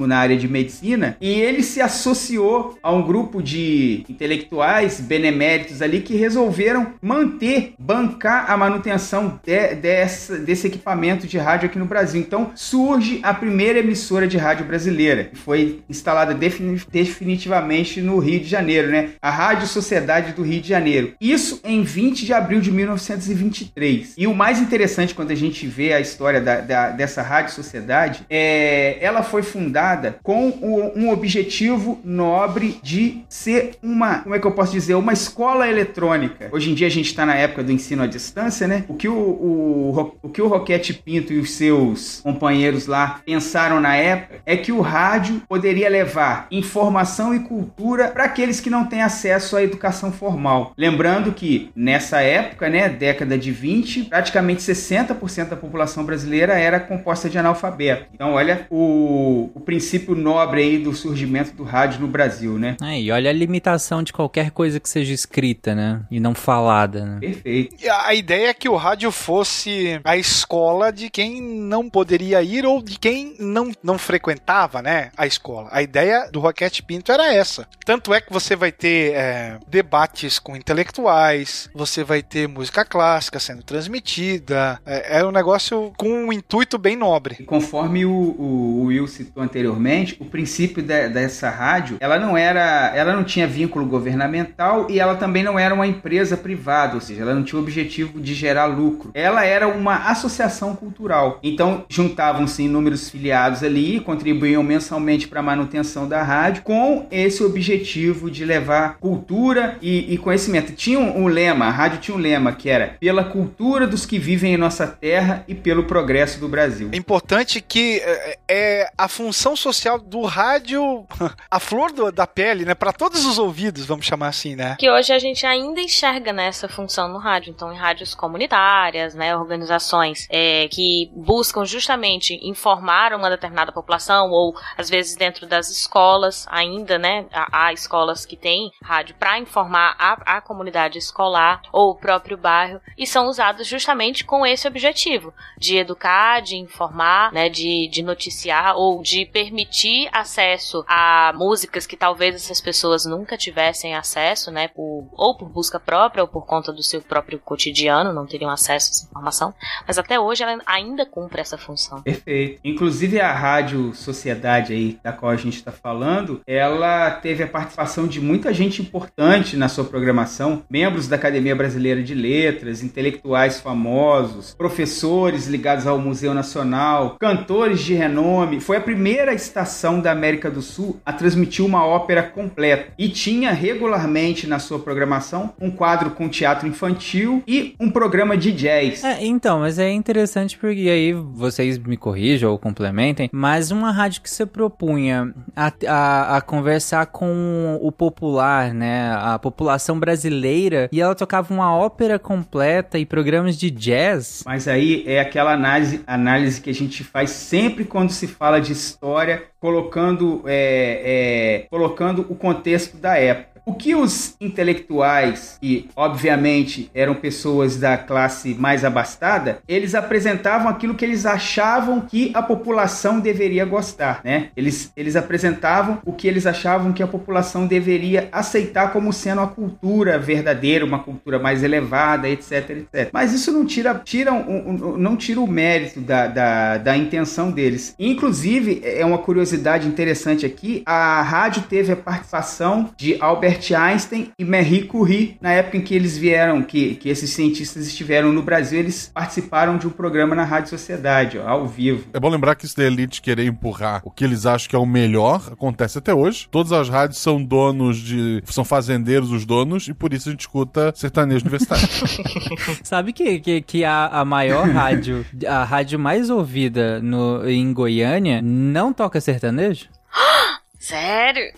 na 0.07 0.17
área 0.19 0.37
de 0.37 0.49
medicina, 0.49 1.17
e 1.21 1.29
ele 1.29 1.63
se 1.63 1.81
associou 1.81 2.79
a 2.83 2.93
um 2.93 3.03
grupo 3.03 3.43
de 3.43 4.05
intelectuais 4.09 5.01
beneméritos 5.01 5.83
ali 5.83 6.01
que 6.01 6.15
resolveram 6.17 6.95
manter, 7.01 7.75
bancar 7.79 8.51
a 8.51 8.57
manutenção 8.57 9.41
de- 9.45 9.75
dessa- 9.77 10.39
desse 10.39 10.67
equipamento 10.67 11.27
de 11.27 11.39
rádio 11.39 11.67
aqui 11.67 11.79
no 11.79 11.85
Brasil. 11.87 12.21
Então 12.21 12.51
surge 12.55 13.21
a 13.23 13.33
primeira 13.35 13.79
emissora 13.81 14.27
de 14.27 14.37
rádio 14.37 14.65
brasileira, 14.67 15.25
que 15.25 15.37
foi 15.37 15.81
instalada 15.89 16.35
defini- 16.35 16.81
definitivamente 16.91 18.01
no 18.01 18.19
Rio 18.19 18.41
de 18.41 18.47
Janeiro, 18.49 18.91
né? 18.91 19.11
A 19.21 19.31
Rádio 19.31 19.67
Sociedade 19.67 20.33
do 20.33 20.43
Rio 20.43 20.61
de 20.61 20.69
Janeiro. 20.69 21.13
Isso 21.21 21.61
em 21.65 21.83
20 21.83 22.25
de 22.25 22.33
abril 22.33 22.61
de 22.61 22.71
1923. 22.71 24.15
E 24.17 24.27
o 24.27 24.35
mais 24.35 24.61
interessante 24.61 25.15
quando 25.15 25.31
a 25.31 25.35
gente 25.35 25.67
vê 25.67 25.93
a 25.93 26.01
história 26.01 26.41
da- 26.41 26.61
da- 26.61 26.91
dessa 26.91 27.23
Rádio 27.23 27.55
Sociedade 27.55 28.23
é 28.29 28.99
ela 29.01 29.23
foi 29.33 29.43
fundada 29.43 30.19
com 30.23 30.53
um 30.95 31.09
objetivo 31.09 31.99
nobre 32.05 32.79
de 32.83 33.25
ser 33.31 33.77
uma, 33.83 34.19
como 34.19 34.35
é 34.35 34.39
que 34.39 34.47
eu 34.47 34.53
posso 34.53 34.73
dizer, 34.73 34.95
uma 34.95 35.15
escola 35.15 35.67
eletrônica. 35.67 36.51
Hoje 36.53 36.71
em 36.71 36.75
dia 36.75 36.87
a 36.87 36.91
gente 36.91 37.07
está 37.07 37.25
na 37.25 37.35
época 37.35 37.63
do 37.63 37.73
ensino 37.73 38.03
à 38.03 38.07
distância, 38.07 38.69
né? 38.69 38.85
O 38.89 38.95
que 38.95 39.09
o, 39.09 39.15
o, 39.15 40.17
o 40.23 40.29
que 40.29 40.43
o 40.43 40.49
Roquete 40.49 40.93
Pinto 40.93 41.33
e 41.33 41.39
os 41.39 41.53
seus 41.53 42.21
companheiros 42.23 42.87
lá 42.87 43.23
pensaram 43.25 43.81
na 43.81 43.97
época 43.97 44.43
é 44.45 44.55
que 44.55 44.71
o 44.71 44.83
rádio 44.83 45.41
poderia 45.49 45.89
levar 45.89 46.47
informação 46.51 47.35
e 47.35 47.41
cultura 47.41 48.09
para 48.09 48.25
aqueles 48.25 48.61
que 48.61 48.69
não 48.69 48.85
têm 48.85 49.01
acesso 49.01 49.57
à 49.57 49.63
educação 49.63 50.13
formal. 50.13 50.75
Lembrando 50.77 51.33
que 51.33 51.71
nessa 51.75 52.21
época, 52.21 52.69
né, 52.69 52.91
década 52.91 53.39
de 53.39 53.51
20, 53.51 54.05
praticamente 54.05 54.61
60% 54.61 55.49
da 55.49 55.57
população 55.57 56.05
brasileira 56.05 56.53
era 56.53 56.79
composta 56.79 57.31
de 57.31 57.39
analfabeto. 57.39 58.09
Então, 58.13 58.35
olha 58.35 58.67
o, 58.69 59.22
o 59.55 59.61
princípio 59.61 60.15
nobre 60.15 60.63
aí 60.63 60.79
do 60.79 60.95
surgimento 60.95 61.53
do 61.53 61.65
rádio 61.65 62.01
no 62.01 62.07
Brasil, 62.09 62.59
né? 62.59 62.77
É, 62.83 63.01
e 63.01 63.11
olha 63.11 63.31
a 63.31 63.33
limitação 63.33 64.03
de 64.03 64.13
qualquer 64.13 64.51
coisa 64.51 64.79
que 64.81 64.89
seja 64.89 65.13
escrita, 65.13 65.75
né? 65.75 66.01
E 66.11 66.19
não 66.21 66.35
falada, 66.35 67.05
né? 67.05 67.19
Perfeito. 67.21 67.77
E 67.83 67.89
a 67.89 68.03
a 68.13 68.15
ideia 68.15 68.49
é 68.49 68.55
que 68.55 68.69
o 68.69 68.77
rádio 68.77 69.11
fosse 69.11 70.01
a 70.05 70.17
escola 70.17 70.93
de 70.93 71.09
quem 71.09 71.41
não 71.41 71.89
poderia 71.89 72.43
ir 72.43 72.67
ou 72.67 72.83
de 72.83 72.99
quem 72.99 73.35
não, 73.39 73.71
não 73.83 73.97
frequentava, 73.97 74.83
né, 74.83 75.11
a 75.17 75.27
escola. 75.27 75.69
A 75.73 75.81
ideia 75.83 76.29
do 76.31 76.41
Roquete 76.41 76.83
Pinto 76.83 77.11
era 77.13 77.33
essa. 77.33 77.67
Tanto 77.87 78.13
é 78.13 78.21
que 78.21 78.33
você 78.33 78.55
vai 78.55 78.71
ter 78.71 79.15
é, 79.15 79.59
debates 79.69 80.39
com 80.39 80.55
intelectuais, 80.57 81.71
você 81.75 82.05
vai 82.05 82.23
ter 82.23 82.49
música 82.49 82.85
clássica 82.85 83.39
sendo 83.41 83.63
transmitida. 83.63 84.79
É, 84.85 85.21
é 85.21 85.25
um 85.25 85.31
negócio 85.31 85.93
com 85.97 86.09
um 86.27 86.33
intuito 86.33 86.77
bem 86.79 86.97
nobre. 86.97 87.37
E 87.41 87.45
conforme 87.45 88.05
o, 88.05 88.11
o- 88.13 88.83
o 88.83 88.85
Will 88.87 89.07
citou 89.13 89.43
anteriormente, 89.43 90.17
o 90.21 90.25
princípio 90.25 90.83
de- 90.83 91.09
dessa 91.09 91.49
rádio, 91.51 91.97
ela 92.01 92.19
não 92.19 92.37
era, 92.37 92.93
ela 92.95 93.13
não 93.15 93.25
tinha 93.25 93.47
vínculo 93.47 93.85
governamental 93.87 94.87
e 94.91 94.99
ela 94.99 95.15
também 95.15 95.43
não 95.43 95.59
era 95.59 95.75
uma 95.75 95.87
empresa 95.87 96.37
privada, 96.37 96.95
ou 96.95 97.01
seja, 97.01 97.23
ela 97.23 97.35
não 97.35 97.43
tinha 97.43 97.59
o 97.59 97.63
objetivo 97.63 98.21
de 98.21 98.35
gerar 98.35 98.67
lucro. 98.67 99.11
Ela 99.15 99.45
era 99.45 99.69
uma 99.69 100.11
associação 100.11 100.75
cultural. 100.77 101.39
Então 101.43 101.85
juntavam-se 101.89 102.63
inúmeros 102.63 103.09
filiados 103.11 103.63
ali, 103.63 104.01
contribuíam 104.01 104.63
mensalmente 104.63 105.29
para 105.29 105.41
a 105.41 105.43
manutenção 105.43 106.09
da 106.09 106.23
rádio, 106.23 106.63
com 106.63 107.07
esse 107.11 107.43
objetivo 107.43 108.31
de 108.31 108.45
levar 108.45 108.97
cultura 108.99 109.77
e, 109.81 110.13
e 110.13 110.19
conhecimento. 110.19 110.73
Tinha 110.73 110.99
um, 110.99 111.23
um 111.25 111.27
lema, 111.27 111.67
a 111.67 111.71
rádio 111.71 111.99
tinha 111.99 112.17
um 112.17 112.21
lema 112.21 112.53
que 112.53 112.69
era 112.69 112.97
pela 113.01 113.25
cultura 113.25 113.87
dos 113.87 114.07
que 114.07 114.19
vivem 114.19 114.55
em 114.55 114.57
nossa 114.57 114.87
terra 114.87 115.45
e 115.49 115.55
pelo 115.55 115.85
progresso 115.85 116.39
do 116.41 116.49
Brasil. 116.49 116.89
É 116.93 116.97
importante 116.97 117.61
que 117.61 117.99
é, 118.05 118.39
é 118.49 118.91
a 119.03 119.09
função 119.09 119.57
social 119.57 119.99
do 119.99 120.23
rádio, 120.23 121.05
a 121.51 121.59
flor 121.59 121.91
do- 121.91 122.13
da 122.13 122.25
pele, 122.27 122.65
né, 122.65 122.73
para 122.75 122.93
todos 122.93 123.25
os 123.25 123.37
ouvidos, 123.37 123.85
vamos 123.85 124.07
chamar 124.07 124.29
assim, 124.29 124.55
né? 124.55 124.77
Que 124.79 124.89
hoje 124.89 125.13
a 125.13 125.19
gente 125.19 125.45
ainda 125.45 125.81
enxerga 125.81 126.33
nessa 126.33 126.69
função 126.69 127.09
no 127.09 127.19
rádio. 127.19 127.51
Então, 127.51 127.73
em 127.73 127.77
rádios 127.77 128.15
comunitárias, 128.15 129.13
né, 129.15 129.37
organizações 129.37 130.29
é, 130.31 130.69
que 130.69 131.11
buscam 131.17 131.65
justamente 131.65 132.39
informar 132.47 133.13
uma 133.13 133.29
determinada 133.29 133.73
população, 133.73 134.31
ou 134.31 134.55
às 134.79 134.89
vezes 134.89 135.17
dentro 135.17 135.47
das 135.49 135.69
escolas, 135.69 136.47
ainda, 136.49 136.97
né, 136.97 137.27
há, 137.33 137.67
há 137.67 137.73
escolas 137.73 138.25
que 138.25 138.37
têm 138.37 138.71
rádio 138.85 139.17
para 139.19 139.37
informar 139.39 139.97
a, 139.99 140.37
a 140.37 140.41
comunidade 140.41 140.99
escolar 140.99 141.61
ou 141.73 141.91
o 141.91 141.97
próprio 141.97 142.37
bairro, 142.37 142.81
e 142.97 143.05
são 143.05 143.27
usados 143.27 143.67
justamente 143.67 144.25
com 144.25 144.47
esse 144.47 144.69
objetivo 144.69 145.35
de 145.59 145.77
educar, 145.77 146.41
de 146.41 146.57
informar, 146.57 147.33
né, 147.33 147.49
de, 147.49 147.89
de 147.89 148.03
noticiar 148.03 148.77
ou 148.83 149.01
de 149.01 149.25
permitir 149.25 150.09
acesso 150.13 150.85
a 150.89 151.33
músicas 151.37 151.87
que 151.87 151.97
talvez 151.97 152.35
essas 152.35 152.61
pessoas 152.61 153.05
nunca 153.05 153.37
tivessem 153.37 153.95
acesso, 153.95 154.51
né, 154.51 154.67
por, 154.67 155.09
ou 155.13 155.37
por 155.37 155.49
busca 155.49 155.79
própria 155.79 156.23
ou 156.23 156.29
por 156.29 156.45
conta 156.45 156.73
do 156.73 156.83
seu 156.83 157.01
próprio 157.01 157.39
cotidiano, 157.39 158.13
não 158.13 158.27
teriam 158.27 158.51
acesso 158.51 158.89
a 158.89 158.91
essa 158.91 159.05
informação, 159.07 159.55
mas 159.87 159.99
até 159.99 160.19
hoje 160.19 160.43
ela 160.43 160.61
ainda 160.67 161.07
cumpre 161.07 161.41
essa 161.41 161.57
função. 161.57 162.03
Perfeito. 162.03 162.61
Inclusive 162.65 163.21
a 163.21 163.33
Rádio 163.33 163.95
Sociedade 163.95 164.73
aí, 164.73 164.99
da 165.03 165.13
qual 165.13 165.31
a 165.31 165.37
gente 165.37 165.57
está 165.57 165.71
falando, 165.71 166.41
ela 166.45 167.11
teve 167.13 167.45
a 167.45 167.49
participação 167.49 168.09
de 168.09 168.21
muita 168.21 168.53
gente 168.53 168.83
importante 168.83 169.57
na 169.57 169.69
sua 169.69 169.85
programação, 169.85 170.65
membros 170.69 171.07
da 171.07 171.15
Academia 171.15 171.55
Brasileira 171.55 172.03
de 172.03 172.15
Letras, 172.15 172.83
intelectuais 172.83 173.61
famosos, 173.61 174.55
professores 174.55 175.47
ligados 175.47 175.87
ao 175.87 175.99
Museu 175.99 176.35
Nacional, 176.35 177.17
cantores 177.21 177.81
de 177.81 177.95
renome. 177.95 178.61
Foi 178.61 178.72
a 178.77 178.81
primeira 178.81 179.35
estação 179.35 180.01
da 180.01 180.13
América 180.13 180.51
do 180.51 180.63
Sul 180.63 181.01
a 181.05 181.13
transmitir 181.13 181.65
uma 181.65 181.85
ópera 181.85 182.23
completa 182.23 182.93
e 182.99 183.09
tinha 183.09 183.53
regularmente 183.53 184.47
na 184.47 184.59
sua 184.59 184.79
programação 184.79 185.53
um 185.61 185.71
quadro 185.71 186.11
com 186.11 186.29
teatro 186.29 186.67
infantil 186.69 187.43
e 187.47 187.75
um 187.79 187.91
programa 187.91 188.37
de 188.37 188.53
jazz. 188.53 189.05
É, 189.05 189.25
então, 189.25 189.61
mas 189.61 189.79
é 189.79 189.91
interessante 189.91 190.57
porque 190.57 190.89
aí 190.89 191.13
vocês 191.13 191.79
me 191.79 191.97
corrijam 191.97 192.51
ou 192.51 192.59
complementem, 192.59 193.29
mas 193.33 193.71
uma 193.71 193.91
rádio 193.91 194.23
que 194.23 194.31
se 194.31 194.45
propunha 194.47 195.35
a, 195.57 195.73
a, 195.87 196.37
a 196.37 196.41
conversar 196.41 197.07
com 197.07 197.79
o 197.81 197.91
popular, 197.91 198.73
né, 198.73 199.15
a 199.19 199.39
população 199.39 199.99
brasileira, 199.99 200.89
e 200.93 201.01
ela 201.01 201.15
tocava 201.15 201.53
uma 201.53 201.75
ópera 201.75 202.19
completa 202.19 202.99
e 202.99 203.07
programas 203.07 203.57
de 203.57 203.71
jazz. 203.71 204.43
Mas 204.47 204.69
aí 204.69 205.03
é 205.07 205.21
aquela 205.21 205.53
análise, 205.53 206.01
análise 206.07 206.61
que 206.61 206.71
a 206.71 206.75
gente 206.75 207.05
faz 207.05 207.31
sempre 207.31 207.85
quando 207.85 208.11
se 208.11 208.27
fala 208.27 208.61
de 208.63 208.73
história, 208.73 209.45
colocando, 209.61 210.43
é, 210.47 211.63
é, 211.65 211.67
colocando 211.69 212.27
o 212.29 212.35
contexto 212.35 212.97
da 212.97 213.17
época. 213.17 213.52
O 213.65 213.75
que 213.75 213.95
os 213.95 214.35
intelectuais, 214.41 215.57
e 215.63 215.89
obviamente 215.95 216.91
eram 216.93 217.15
pessoas 217.15 217.77
da 217.77 217.97
classe 217.97 218.55
mais 218.55 218.85
abastada, 218.85 219.61
eles 219.69 219.95
apresentavam 219.95 220.69
aquilo 220.69 220.97
que 220.97 221.05
eles 221.05 221.25
achavam 221.25 222.01
que 222.01 222.33
a 222.35 222.43
população 222.43 223.21
deveria 223.21 223.65
gostar, 223.65 224.21
né? 224.25 224.49
Eles, 224.57 224.93
eles 224.97 225.15
apresentavam 225.15 226.01
o 226.05 226.13
que 226.13 226.27
eles 226.27 226.45
achavam 226.45 226.93
que 226.93 227.03
a 227.03 227.07
população 227.07 227.67
deveria 227.67 228.29
aceitar 228.33 228.93
como 228.93 229.13
sendo 229.13 229.41
a 229.41 229.47
cultura 229.47 230.19
verdadeira, 230.19 230.85
uma 230.85 230.99
cultura 230.99 231.39
mais 231.39 231.63
elevada, 231.63 232.29
etc, 232.29 232.71
etc. 232.71 233.11
Mas 233.13 233.33
isso 233.33 233.53
não 233.53 233.65
tira, 233.65 233.95
tira 234.05 234.33
um, 234.33 234.71
um, 234.71 234.99
não 234.99 235.17
tira 235.17 235.41
o 235.41 235.47
mérito 235.47 236.01
da, 236.01 236.27
da, 236.27 236.79
da 236.79 236.97
intenção 236.97 237.53
deles. 237.53 237.95
Inclusive, 237.97 238.83
é 238.85 239.05
uma 239.05 239.19
curiosidade 239.19 239.87
interessante 239.87 240.45
aqui, 240.45 240.83
a 240.85 241.23
rádio 241.23 241.63
teve 241.63 241.93
a 241.93 241.97
participação 241.97 242.91
de 242.97 243.17
Albert 243.21 243.52
Einstein 243.75 244.31
e 244.39 244.45
Marie 244.45 244.85
Curie 244.85 245.37
na 245.41 245.53
época 245.53 245.77
em 245.77 245.81
que 245.81 245.95
eles 245.95 246.17
vieram, 246.17 246.63
que, 246.63 246.95
que 246.97 247.09
esses 247.09 247.31
cientistas 247.31 247.87
estiveram 247.87 248.33
no 248.33 248.43
Brasil, 248.43 248.79
eles 248.79 249.11
participaram 249.13 249.79
de 249.79 249.87
um 249.87 249.91
programa 249.91 250.35
na 250.35 250.45
Rádio 250.45 250.71
Sociedade, 250.71 251.39
ó, 251.39 251.49
ao 251.49 251.67
vivo. 251.67 252.07
É 252.13 252.21
bom 252.21 252.29
lembrar 252.29 252.55
que 252.55 252.65
isso 252.65 252.77
da 252.77 252.85
elite 252.85 253.21
querer 253.21 253.47
empurrar 253.47 254.03
o 254.05 254.11
que 254.11 254.25
eles 254.25 254.47
acham 254.47 254.69
que 254.69 254.77
é 254.77 254.79
o 254.79 254.87
melhor 254.87 255.53
acontece 255.53 255.99
até 255.99 256.15
hoje. 256.15 256.49
Todas 256.51 256.73
as 256.73 256.89
rádios 256.89 257.19
são 257.19 257.43
donos 257.43 257.97
de. 257.99 258.43
são 258.47 258.65
fazendeiros 258.65 259.31
os 259.31 259.45
donos 259.45 259.89
e 259.89 259.95
por 259.95 260.13
isso 260.13 260.29
a 260.29 260.33
gente 260.33 260.41
escuta 260.41 260.93
sertanejo 260.95 261.43
universitário. 261.43 261.87
Sabe 262.83 263.13
que, 263.13 263.41
que, 263.41 263.63
que 263.63 263.85
a, 263.85 264.07
a 264.07 264.25
maior 264.25 264.69
rádio, 264.69 265.25
a 265.47 265.65
rádio 265.65 265.99
mais 265.99 266.31
ouvida 266.31 267.01
no, 267.01 267.49
em 267.49 267.73
Goiânia, 267.73 268.41
não 268.43 268.93
toca 268.93 269.21
sertanejo? 269.21 269.87
Sério? 270.83 271.53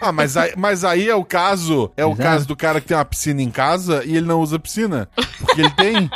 ah, 0.00 0.10
mas 0.10 0.34
aí, 0.34 0.54
mas 0.56 0.82
aí 0.82 1.06
é 1.06 1.14
o 1.14 1.22
caso. 1.22 1.92
É 1.94 2.06
o 2.06 2.12
Exato. 2.12 2.22
caso 2.22 2.48
do 2.48 2.56
cara 2.56 2.80
que 2.80 2.86
tem 2.86 2.96
uma 2.96 3.04
piscina 3.04 3.42
em 3.42 3.50
casa 3.50 4.02
e 4.02 4.16
ele 4.16 4.24
não 4.24 4.40
usa 4.40 4.58
piscina. 4.58 5.10
Porque 5.38 5.60
ele 5.60 5.70
tem. 5.72 6.10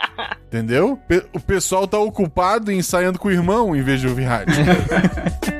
entendeu? 0.46 0.98
O 1.34 1.40
pessoal 1.40 1.86
tá 1.86 1.98
ocupado 1.98 2.72
ensaiando 2.72 3.18
com 3.18 3.28
o 3.28 3.32
irmão 3.32 3.76
em 3.76 3.82
vez 3.82 4.00
de 4.00 4.08
ouvir 4.08 4.24
rádio. 4.24 4.54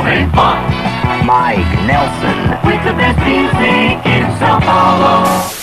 Jovem 0.00 0.30
Pan. 0.32 1.26
Mike 1.26 1.86
Nelson. 1.86 2.38
With 2.64 2.82
the 2.84 2.94
best 2.94 3.18
music 3.18 4.06
in 4.06 4.24
São 4.38 4.58
Paulo. 4.62 5.59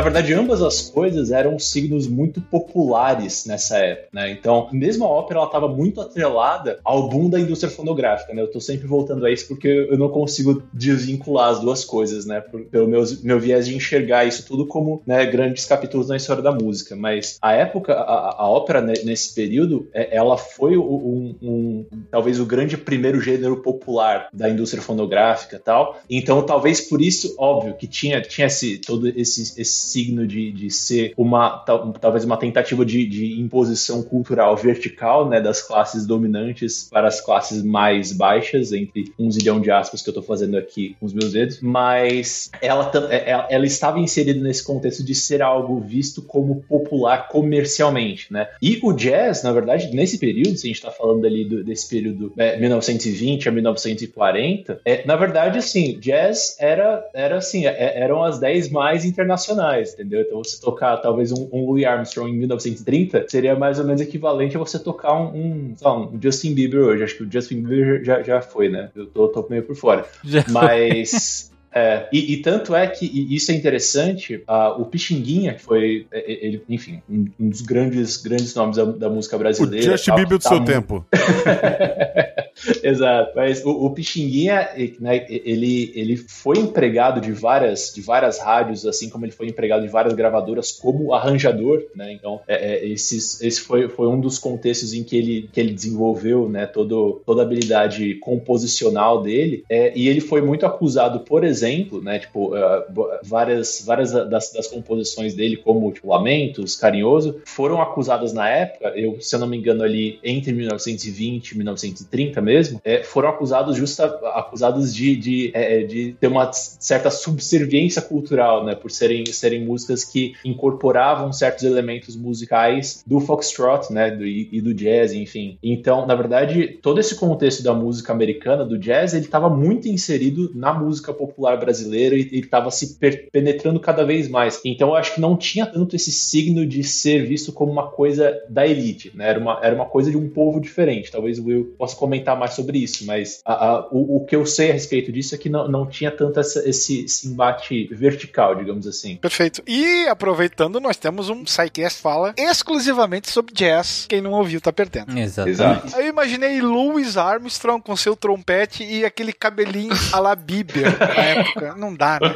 Na 0.00 0.04
verdade, 0.04 0.32
ambas 0.32 0.62
as 0.62 0.80
coisas 0.80 1.30
eram 1.30 1.58
signos 1.58 2.06
muito 2.06 2.40
populares 2.40 3.44
nessa 3.44 3.76
época, 3.76 4.08
né? 4.14 4.30
Então, 4.30 4.66
mesmo 4.72 5.04
a 5.04 5.08
ópera, 5.08 5.40
ela 5.40 5.46
estava 5.46 5.68
muito 5.68 6.00
atrelada 6.00 6.80
ao 6.82 7.06
boom 7.06 7.28
da 7.28 7.38
indústria 7.38 7.70
fonográfica, 7.70 8.32
né? 8.32 8.40
Eu 8.40 8.50
tô 8.50 8.58
sempre 8.62 8.86
voltando 8.86 9.26
a 9.26 9.30
isso 9.30 9.46
porque 9.46 9.68
eu 9.68 9.98
não 9.98 10.08
consigo 10.08 10.62
desvincular 10.72 11.50
as 11.50 11.60
duas 11.60 11.84
coisas, 11.84 12.24
né? 12.24 12.40
Pelo 12.70 12.88
meu, 12.88 13.04
meu 13.22 13.38
viés 13.38 13.66
de 13.66 13.76
enxergar 13.76 14.24
isso 14.24 14.46
tudo 14.46 14.66
como 14.66 15.02
né, 15.06 15.26
grandes 15.26 15.66
capítulos 15.66 16.08
na 16.08 16.16
história 16.16 16.42
da 16.42 16.50
música. 16.50 16.96
Mas 16.96 17.36
a 17.42 17.52
época, 17.52 17.92
a, 17.92 18.36
a 18.42 18.48
ópera, 18.48 18.80
né, 18.80 18.94
nesse 19.04 19.34
período, 19.34 19.86
é- 19.92 20.16
ela 20.16 20.38
foi 20.38 20.78
um, 20.78 21.34
um- 21.42 21.86
talvez 22.10 22.40
o 22.40 22.46
grande 22.46 22.78
primeiro 22.78 23.20
gênero 23.20 23.58
popular 23.58 24.28
da 24.32 24.48
indústria 24.48 24.82
fonográfica 24.82 25.60
tal. 25.62 26.00
Então, 26.08 26.40
talvez 26.42 26.80
por 26.80 27.02
isso, 27.02 27.34
óbvio, 27.38 27.74
que 27.74 27.86
tinha, 27.86 28.22
tinha 28.22 28.46
esse, 28.46 28.78
todo 28.78 29.06
esse, 29.06 29.60
esse 29.60 29.89
signo 29.90 30.26
de, 30.26 30.52
de 30.52 30.70
ser 30.70 31.12
uma, 31.16 31.58
tal- 31.58 31.92
talvez 31.92 32.24
uma 32.24 32.36
tentativa 32.36 32.84
de, 32.84 33.06
de 33.06 33.40
imposição 33.40 34.02
cultural 34.02 34.56
vertical, 34.56 35.28
né, 35.28 35.40
das 35.40 35.62
classes 35.62 36.06
dominantes 36.06 36.88
para 36.90 37.08
as 37.08 37.20
classes 37.20 37.62
mais 37.62 38.12
baixas, 38.12 38.72
entre 38.72 39.12
um 39.18 39.30
zilhão 39.30 39.60
de 39.60 39.70
aspas 39.70 40.02
que 40.02 40.08
eu 40.10 40.14
tô 40.14 40.22
fazendo 40.22 40.56
aqui 40.56 40.96
com 40.98 41.06
os 41.06 41.12
meus 41.12 41.32
dedos, 41.32 41.60
mas 41.60 42.50
ela, 42.60 42.84
tam- 42.86 43.08
é- 43.10 43.30
ela, 43.30 43.46
ela 43.50 43.66
estava 43.66 43.98
inserida 43.98 44.40
nesse 44.40 44.64
contexto 44.64 45.02
de 45.04 45.14
ser 45.14 45.42
algo 45.42 45.80
visto 45.80 46.22
como 46.22 46.62
popular 46.68 47.28
comercialmente, 47.28 48.32
né? 48.32 48.48
E 48.62 48.78
o 48.82 48.92
jazz, 48.92 49.42
na 49.42 49.52
verdade, 49.52 49.94
nesse 49.94 50.18
período, 50.18 50.56
se 50.56 50.66
a 50.66 50.68
gente 50.68 50.82
tá 50.82 50.90
falando 50.90 51.24
ali 51.26 51.44
do- 51.44 51.64
desse 51.64 51.88
período 51.88 52.32
é, 52.36 52.58
1920 52.58 53.48
a 53.48 53.52
1940, 53.52 54.80
é, 54.84 55.06
na 55.06 55.16
verdade, 55.16 55.58
assim, 55.58 55.98
jazz 55.98 56.56
era, 56.58 57.04
era 57.14 57.36
assim, 57.38 57.66
é- 57.66 57.98
eram 58.00 58.22
as 58.22 58.38
10 58.38 58.70
mais 58.70 59.04
internacionais, 59.04 59.69
entendeu? 59.78 60.20
Então, 60.22 60.42
você 60.42 60.60
tocar 60.60 60.96
talvez 60.98 61.32
um, 61.32 61.48
um 61.52 61.66
Louis 61.66 61.84
Armstrong 61.84 62.30
em 62.30 62.36
1930 62.36 63.26
seria 63.28 63.54
mais 63.56 63.78
ou 63.78 63.84
menos 63.84 64.00
equivalente 64.00 64.56
a 64.56 64.58
você 64.58 64.78
tocar 64.78 65.14
um, 65.14 65.34
um, 65.34 65.74
lá, 65.80 65.96
um 65.96 66.18
Justin 66.20 66.54
Bieber 66.54 66.80
hoje. 66.80 67.04
Acho 67.04 67.16
que 67.16 67.24
o 67.24 67.32
Justin 67.32 67.62
Bieber 67.62 68.04
já, 68.04 68.22
já 68.22 68.40
foi, 68.40 68.68
né? 68.68 68.90
Eu 68.94 69.06
tô, 69.06 69.28
tô 69.28 69.46
meio 69.48 69.62
por 69.62 69.76
fora. 69.76 70.04
Já. 70.24 70.44
Mas. 70.48 71.48
É, 71.72 72.08
e, 72.12 72.32
e 72.32 72.36
tanto 72.38 72.74
é 72.74 72.84
que 72.88 73.06
e 73.06 73.32
isso 73.32 73.52
é 73.52 73.54
interessante, 73.54 74.42
ah, 74.46 74.72
o 74.72 74.86
Pixinguinha, 74.86 75.54
que 75.54 75.62
foi, 75.62 76.04
é, 76.10 76.18
é, 76.18 76.46
ele, 76.46 76.64
enfim, 76.68 77.00
um, 77.08 77.26
um 77.38 77.48
dos 77.48 77.60
grandes, 77.60 78.16
grandes 78.16 78.52
nomes 78.56 78.76
da, 78.76 78.84
da 78.84 79.08
música 79.08 79.36
o 79.36 79.38
brasileira. 79.38 79.92
Justin 79.92 80.10
tal, 80.10 80.16
Bieber 80.16 80.38
do 80.38 80.42
tá 80.42 80.48
seu 80.48 80.64
tempo. 80.64 81.06
Exato, 82.82 83.32
mas 83.34 83.64
o, 83.64 83.70
o 83.70 83.90
Pixinguinha, 83.90 84.68
né, 85.00 85.26
ele, 85.28 85.92
ele 85.94 86.16
foi 86.16 86.58
empregado 86.58 87.20
de 87.20 87.32
várias, 87.32 87.92
de 87.94 88.00
várias 88.00 88.38
rádios, 88.38 88.86
assim 88.86 89.08
como 89.08 89.24
ele 89.24 89.32
foi 89.32 89.48
empregado 89.48 89.82
de 89.82 89.88
várias 89.88 90.14
gravadoras 90.14 90.72
como 90.72 91.14
arranjador, 91.14 91.82
né? 91.94 92.12
Então, 92.12 92.40
é, 92.46 92.74
é, 92.74 92.88
esses, 92.88 93.40
esse 93.40 93.60
foi, 93.60 93.88
foi 93.88 94.08
um 94.08 94.20
dos 94.20 94.38
contextos 94.38 94.92
em 94.92 95.02
que 95.02 95.16
ele, 95.16 95.48
que 95.52 95.60
ele 95.60 95.72
desenvolveu, 95.72 96.48
né, 96.48 96.66
todo, 96.66 97.22
toda 97.24 97.42
a 97.42 97.44
habilidade 97.44 98.14
composicional 98.16 99.22
dele. 99.22 99.64
É, 99.68 99.92
e 99.96 100.08
ele 100.08 100.20
foi 100.20 100.40
muito 100.42 100.66
acusado, 100.66 101.20
por 101.20 101.44
exemplo, 101.44 102.02
né, 102.02 102.18
tipo, 102.18 102.52
bo- 102.90 103.08
várias, 103.22 103.82
várias 103.86 104.12
das, 104.12 104.52
das 104.52 104.66
composições 104.66 105.34
dele, 105.34 105.56
como 105.56 105.90
tipo, 105.92 106.08
Lamentos, 106.08 106.76
Carinhoso, 106.76 107.40
foram 107.44 107.80
acusadas 107.80 108.32
na 108.32 108.48
época, 108.48 108.88
eu, 108.96 109.20
se 109.20 109.34
eu 109.34 109.40
não 109.40 109.46
me 109.46 109.56
engano, 109.56 109.82
ali 109.82 110.18
entre 110.22 110.52
1920 110.52 111.52
e 111.52 111.56
1930 111.56 112.40
mesmo, 112.50 112.80
é, 112.84 113.04
foram 113.04 113.28
acusados 113.28 113.76
justa, 113.76 114.06
acusados 114.34 114.92
de, 114.92 115.14
de, 115.14 115.50
é, 115.54 115.84
de 115.84 116.16
ter 116.18 116.26
uma 116.26 116.52
certa 116.52 117.08
subserviência 117.10 118.02
cultural, 118.02 118.64
né, 118.64 118.74
por 118.74 118.90
serem, 118.90 119.24
serem 119.26 119.64
músicas 119.64 120.02
que 120.02 120.34
incorporavam 120.44 121.32
certos 121.32 121.62
elementos 121.62 122.16
musicais 122.16 123.04
do 123.06 123.20
foxtrot, 123.20 123.92
né, 123.92 124.10
do, 124.10 124.26
e 124.26 124.60
do 124.60 124.74
jazz, 124.74 125.12
enfim. 125.12 125.58
Então, 125.62 126.06
na 126.06 126.14
verdade, 126.16 126.78
todo 126.82 126.98
esse 126.98 127.14
contexto 127.14 127.62
da 127.62 127.72
música 127.72 128.12
americana, 128.12 128.64
do 128.64 128.78
jazz, 128.78 129.14
ele 129.14 129.26
estava 129.26 129.48
muito 129.48 129.86
inserido 129.86 130.50
na 130.54 130.72
música 130.72 131.12
popular 131.12 131.56
brasileira 131.56 132.16
e 132.16 132.40
estava 132.40 132.70
se 132.70 132.98
penetrando 133.32 133.78
cada 133.78 134.04
vez 134.04 134.28
mais. 134.28 134.60
Então, 134.64 134.88
eu 134.88 134.96
acho 134.96 135.14
que 135.14 135.20
não 135.20 135.36
tinha 135.36 135.66
tanto 135.66 135.94
esse 135.94 136.10
signo 136.10 136.66
de 136.66 136.82
ser 136.82 137.26
visto 137.26 137.52
como 137.52 137.70
uma 137.70 137.88
coisa 137.88 138.36
da 138.48 138.66
elite, 138.66 139.12
né? 139.14 139.28
Era 139.28 139.38
uma, 139.38 139.60
era 139.62 139.74
uma 139.74 139.86
coisa 139.86 140.10
de 140.10 140.16
um 140.16 140.28
povo 140.28 140.60
diferente. 140.60 141.12
Talvez 141.12 141.38
o 141.38 141.44
Will 141.44 141.74
possa 141.78 141.96
comentar 141.96 142.39
mais 142.40 142.54
sobre 142.54 142.78
isso, 142.78 143.04
mas 143.06 143.40
a- 143.44 143.52
a- 143.52 143.88
o, 143.90 144.16
o 144.16 144.24
que 144.26 144.34
eu 144.34 144.44
sei 144.44 144.70
a 144.70 144.72
respeito 144.72 145.12
disso 145.12 145.34
é 145.34 145.38
que 145.38 145.48
não, 145.48 145.68
não 145.68 145.86
tinha 145.86 146.10
tanto 146.10 146.40
essa- 146.40 146.68
esse, 146.68 147.04
esse 147.04 147.28
embate 147.28 147.88
vertical, 147.92 148.54
digamos 148.56 148.86
assim. 148.86 149.16
Perfeito. 149.16 149.62
E 149.66 150.06
aproveitando, 150.08 150.80
nós 150.80 150.96
temos 150.96 151.28
um 151.28 151.44
SciCast 151.46 152.00
fala 152.00 152.34
exclusivamente 152.36 153.30
sobre 153.30 153.52
jazz. 153.54 154.06
Quem 154.08 154.20
não 154.20 154.32
ouviu 154.32 154.60
tá 154.60 154.72
perdendo. 154.72 155.16
Exatamente. 155.16 155.94
Eu 155.94 156.06
imaginei 156.08 156.60
Louis 156.60 157.16
Armstrong 157.16 157.82
com 157.82 157.94
seu 157.96 158.16
trompete 158.16 158.82
e 158.82 159.04
aquele 159.04 159.32
cabelinho 159.32 159.92
a 160.12 160.18
la 160.18 160.34
Bieber 160.34 160.86
na 160.98 161.06
época. 161.22 161.74
Não 161.76 161.94
dá, 161.94 162.18
né? 162.20 162.34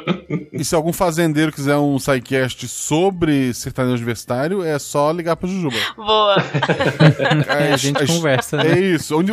E 0.53 0.65
se 0.65 0.75
algum 0.75 0.93
fazendeiro 0.93 1.51
quiser 1.53 1.77
um 1.77 1.99
sidecast 1.99 2.69
sobre 2.69 3.53
sertanejo 3.55 3.97
universitário, 3.97 4.63
é 4.63 4.79
só 4.79 5.11
ligar 5.11 5.37
pra 5.37 5.49
Jujuba. 5.49 5.77
Boa. 5.97 6.37
Aí 7.49 7.73
a 7.73 7.77
gente 7.77 8.07
conversa, 8.07 8.57
né? 8.59 8.73
É 8.73 8.79
isso. 8.81 9.17
Uni- 9.17 9.33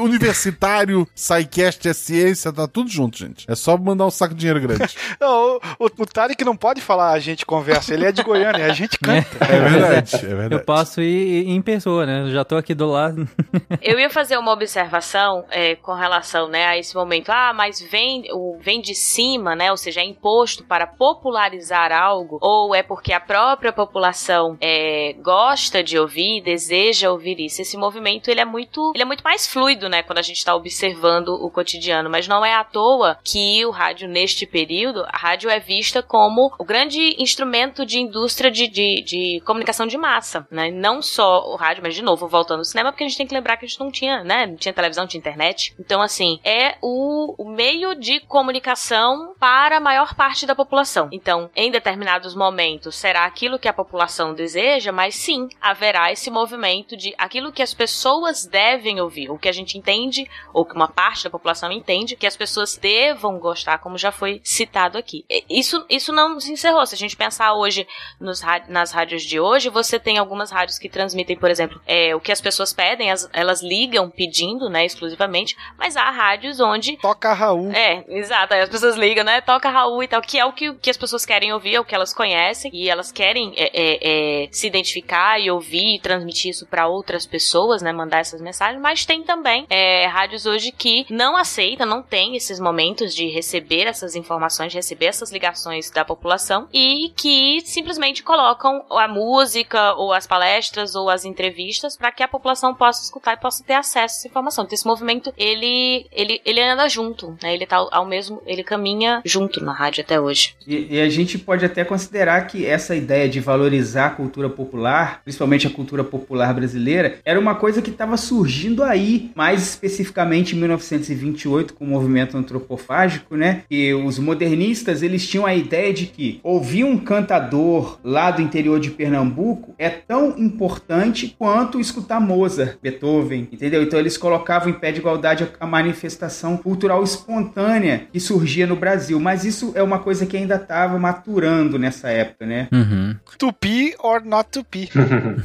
publicitário, 0.61 1.07
SciCast 1.15 1.89
é 1.89 1.93
ciência, 1.93 2.53
tá 2.53 2.67
tudo 2.67 2.89
junto, 2.89 3.17
gente. 3.17 3.49
É 3.49 3.55
só 3.55 3.75
mandar 3.77 4.05
um 4.05 4.11
saco 4.11 4.35
de 4.35 4.41
dinheiro 4.41 4.61
grande. 4.61 4.95
Não, 5.19 5.57
o, 5.79 5.85
o, 5.85 5.85
o 5.85 6.05
Tarek 6.05 6.43
não 6.45 6.55
pode 6.55 6.81
falar 6.81 7.11
a 7.11 7.19
gente 7.19 7.45
conversa, 7.45 7.93
ele 7.93 8.05
é 8.05 8.11
de 8.11 8.21
Goiânia, 8.21 8.65
a 8.65 8.73
gente 8.73 8.97
canta. 8.99 9.37
É 9.43 9.59
verdade, 9.59 10.15
é 10.15 10.19
verdade. 10.19 10.53
Eu 10.53 10.59
posso 10.59 11.01
ir 11.01 11.49
em 11.49 11.61
pessoa, 11.61 12.05
né? 12.05 12.21
Eu 12.21 12.31
já 12.31 12.45
tô 12.45 12.55
aqui 12.55 12.75
do 12.75 12.85
lado. 12.87 13.27
Eu 13.81 13.99
ia 13.99 14.09
fazer 14.09 14.37
uma 14.37 14.51
observação 14.51 15.45
é, 15.49 15.75
com 15.75 15.93
relação 15.93 16.47
né, 16.47 16.65
a 16.67 16.77
esse 16.77 16.95
momento. 16.95 17.29
Ah, 17.29 17.53
mas 17.53 17.81
vem, 17.81 18.25
o, 18.31 18.57
vem 18.59 18.81
de 18.81 18.93
cima, 18.93 19.55
né? 19.55 19.71
Ou 19.71 19.77
seja, 19.77 20.01
é 20.01 20.05
imposto 20.05 20.63
para 20.63 20.85
popularizar 20.85 21.91
algo, 21.91 22.37
ou 22.41 22.75
é 22.75 22.83
porque 22.83 23.13
a 23.13 23.19
própria 23.19 23.71
população 23.71 24.57
é, 24.61 25.15
gosta 25.21 25.83
de 25.83 25.97
ouvir, 25.97 26.41
deseja 26.43 27.11
ouvir 27.11 27.39
isso. 27.39 27.61
Esse 27.61 27.77
movimento 27.77 28.29
ele 28.29 28.41
é 28.41 28.45
muito, 28.45 28.91
ele 28.93 29.03
é 29.03 29.05
muito 29.05 29.23
mais 29.23 29.47
fluido, 29.47 29.89
né? 29.89 30.03
Quando 30.03 30.19
a 30.19 30.23
gente 30.23 30.43
está 30.51 30.55
observando 30.55 31.29
o 31.29 31.49
cotidiano. 31.49 32.09
Mas 32.09 32.27
não 32.27 32.45
é 32.45 32.53
à 32.53 32.63
toa 32.63 33.17
que 33.23 33.65
o 33.65 33.71
rádio, 33.71 34.07
neste 34.07 34.45
período, 34.45 35.05
a 35.07 35.17
rádio 35.17 35.49
é 35.49 35.59
vista 35.59 36.03
como 36.03 36.53
o 36.57 36.65
grande 36.65 37.15
instrumento 37.21 37.85
de 37.85 37.99
indústria 37.99 38.51
de, 38.51 38.67
de, 38.67 39.01
de 39.01 39.41
comunicação 39.45 39.87
de 39.87 39.97
massa, 39.97 40.47
né? 40.51 40.69
Não 40.69 41.01
só 41.01 41.51
o 41.51 41.55
rádio, 41.55 41.83
mas 41.83 41.95
de 41.95 42.01
novo, 42.01 42.27
voltando 42.27 42.59
ao 42.59 42.65
cinema, 42.65 42.91
porque 42.91 43.03
a 43.03 43.07
gente 43.07 43.17
tem 43.17 43.27
que 43.27 43.33
lembrar 43.33 43.57
que 43.57 43.65
a 43.65 43.67
gente 43.67 43.79
não 43.79 43.91
tinha, 43.91 44.23
né? 44.23 44.45
Não 44.45 44.55
tinha 44.55 44.73
televisão, 44.73 45.03
não 45.03 45.07
tinha 45.09 45.19
internet. 45.19 45.73
Então, 45.79 46.01
assim, 46.01 46.39
é 46.43 46.75
o, 46.81 47.35
o 47.37 47.49
meio 47.49 47.95
de 47.95 48.19
comunicação 48.21 49.33
para 49.39 49.77
a 49.77 49.79
maior 49.79 50.15
parte 50.15 50.45
da 50.45 50.55
população. 50.55 51.09
Então, 51.11 51.49
em 51.55 51.71
determinados 51.71 52.35
momentos, 52.35 52.95
será 52.95 53.25
aquilo 53.25 53.59
que 53.59 53.67
a 53.67 53.73
população 53.73 54.33
deseja, 54.33 54.91
mas 54.91 55.15
sim, 55.15 55.47
haverá 55.61 56.11
esse 56.11 56.29
movimento 56.29 56.97
de 56.97 57.13
aquilo 57.17 57.51
que 57.51 57.61
as 57.61 57.73
pessoas 57.73 58.45
devem 58.45 58.99
ouvir, 58.99 59.29
o 59.29 59.37
que 59.37 59.49
a 59.49 59.51
gente 59.51 59.77
entende, 59.77 60.27
ou 60.53 60.65
que 60.65 60.75
uma 60.75 60.87
parte 60.87 61.23
da 61.23 61.29
população 61.29 61.71
entende, 61.71 62.15
que 62.15 62.27
as 62.27 62.35
pessoas 62.35 62.77
devam 62.77 63.39
gostar, 63.39 63.77
como 63.79 63.97
já 63.97 64.11
foi 64.11 64.41
citado 64.43 64.97
aqui. 64.97 65.25
Isso, 65.49 65.85
isso 65.89 66.11
não 66.11 66.39
se 66.39 66.51
encerrou. 66.51 66.85
Se 66.85 66.95
a 66.95 66.97
gente 66.97 67.15
pensar 67.15 67.53
hoje 67.53 67.87
nos, 68.19 68.41
nas 68.67 68.91
rádios 68.91 69.23
de 69.23 69.39
hoje, 69.39 69.69
você 69.69 69.99
tem 69.99 70.17
algumas 70.17 70.51
rádios 70.51 70.77
que 70.77 70.89
transmitem, 70.89 71.37
por 71.37 71.49
exemplo, 71.49 71.81
é, 71.85 72.15
o 72.15 72.19
que 72.19 72.31
as 72.31 72.41
pessoas 72.41 72.73
pedem, 72.73 73.11
as, 73.11 73.29
elas 73.33 73.61
ligam 73.61 74.09
pedindo, 74.09 74.69
né, 74.69 74.85
exclusivamente, 74.85 75.55
mas 75.77 75.95
há 75.95 76.09
rádios 76.09 76.59
onde. 76.59 76.97
Toca 76.97 77.33
Raul. 77.33 77.71
É, 77.71 78.03
exato. 78.07 78.53
Aí 78.53 78.61
as 78.61 78.69
pessoas 78.69 78.95
ligam, 78.95 79.23
né? 79.23 79.41
Toca 79.41 79.69
Raul 79.69 80.03
e 80.03 80.07
tal, 80.07 80.21
que 80.21 80.37
é 80.37 80.45
o 80.45 80.53
que, 80.53 80.73
que 80.75 80.89
as 80.89 80.97
pessoas 80.97 81.25
querem 81.25 81.53
ouvir, 81.53 81.75
é 81.75 81.79
o 81.79 81.85
que 81.85 81.95
elas 81.95 82.13
conhecem, 82.13 82.71
e 82.73 82.89
elas 82.89 83.11
querem 83.11 83.53
é, 83.55 83.69
é, 83.73 84.43
é 84.43 84.47
se 84.51 84.67
identificar 84.67 85.39
e 85.39 85.49
ouvir 85.49 85.95
e 85.95 85.99
transmitir 85.99 86.51
isso 86.51 86.65
para 86.65 86.87
outras 86.87 87.25
pessoas, 87.25 87.81
né? 87.81 87.91
Mandar 87.91 88.19
essas 88.19 88.41
mensagens, 88.41 88.81
mas 88.81 89.05
tem 89.05 89.23
também 89.23 89.65
é, 89.69 90.05
rádios 90.31 90.45
hoje 90.45 90.71
que 90.71 91.05
não 91.09 91.35
aceitam, 91.35 91.85
não 91.85 92.01
tem 92.01 92.37
esses 92.37 92.57
momentos 92.57 93.13
de 93.13 93.27
receber 93.27 93.85
essas 93.85 94.15
informações, 94.15 94.71
de 94.71 94.77
receber 94.77 95.07
essas 95.07 95.29
ligações 95.29 95.91
da 95.91 96.05
população 96.05 96.69
e 96.73 97.11
que 97.17 97.61
simplesmente 97.65 98.23
colocam 98.23 98.85
a 98.91 99.09
música 99.09 99.93
ou 99.95 100.13
as 100.13 100.25
palestras 100.25 100.95
ou 100.95 101.09
as 101.09 101.25
entrevistas 101.25 101.97
para 101.97 102.13
que 102.13 102.23
a 102.23 102.29
população 102.29 102.73
possa 102.73 103.03
escutar 103.03 103.33
e 103.33 103.41
possa 103.41 103.61
ter 103.61 103.73
acesso 103.73 103.97
a 103.97 104.03
essa 104.03 104.27
informação. 104.27 104.63
Então 104.63 104.73
esse 104.73 104.87
movimento 104.87 105.33
ele 105.37 106.07
ele 106.13 106.41
ele 106.45 106.61
anda 106.61 106.87
junto, 106.87 107.37
né? 107.43 107.53
Ele 107.53 107.65
tá 107.65 107.85
ao 107.91 108.05
mesmo, 108.05 108.41
ele 108.45 108.63
caminha 108.63 109.21
junto 109.25 109.61
na 109.61 109.73
rádio 109.73 110.01
até 110.01 110.19
hoje. 110.19 110.55
E, 110.65 110.95
e 110.95 111.01
a 111.01 111.09
gente 111.09 111.37
pode 111.37 111.65
até 111.65 111.83
considerar 111.83 112.47
que 112.47 112.65
essa 112.65 112.95
ideia 112.95 113.27
de 113.27 113.41
valorizar 113.41 114.05
a 114.05 114.11
cultura 114.11 114.49
popular, 114.49 115.21
principalmente 115.23 115.67
a 115.67 115.69
cultura 115.69 116.05
popular 116.05 116.53
brasileira, 116.53 117.19
era 117.25 117.37
uma 117.39 117.55
coisa 117.55 117.81
que 117.81 117.89
estava 117.89 118.15
surgindo 118.15 118.81
aí, 118.81 119.29
mais 119.35 119.77
especificamente 120.11 120.55
em 120.55 120.59
1928 120.59 121.73
com 121.73 121.85
o 121.85 121.87
movimento 121.87 122.37
antropofágico, 122.37 123.35
né? 123.35 123.63
E 123.71 123.93
os 123.93 124.19
modernistas 124.19 125.01
eles 125.01 125.27
tinham 125.27 125.45
a 125.45 125.55
ideia 125.55 125.93
de 125.93 126.05
que 126.05 126.39
ouvir 126.43 126.83
um 126.83 126.97
cantador 126.97 127.99
lá 128.03 128.29
do 128.29 128.41
interior 128.41 128.79
de 128.79 128.91
Pernambuco 128.91 129.73
é 129.77 129.89
tão 129.89 130.37
importante 130.37 131.35
quanto 131.37 131.79
escutar 131.79 132.19
Mozart, 132.19 132.77
Beethoven, 132.81 133.47
entendeu? 133.51 133.81
Então 133.81 133.97
eles 133.97 134.17
colocavam 134.17 134.69
em 134.69 134.73
pé 134.73 134.91
de 134.91 134.99
igualdade 134.99 135.47
a 135.59 135.65
manifestação 135.65 136.57
cultural 136.57 137.03
espontânea 137.03 138.07
que 138.11 138.19
surgia 138.19 138.67
no 138.67 138.75
Brasil, 138.75 139.19
mas 139.19 139.45
isso 139.45 139.71
é 139.75 139.81
uma 139.81 139.99
coisa 139.99 140.25
que 140.25 140.35
ainda 140.35 140.55
estava 140.55 140.99
maturando 140.99 141.79
nessa 141.79 142.09
época, 142.09 142.45
né? 142.45 142.67
Uhum. 142.71 143.15
Tupi 143.37 143.95
or 143.99 144.23
not 144.23 144.49
tupi? 144.51 144.89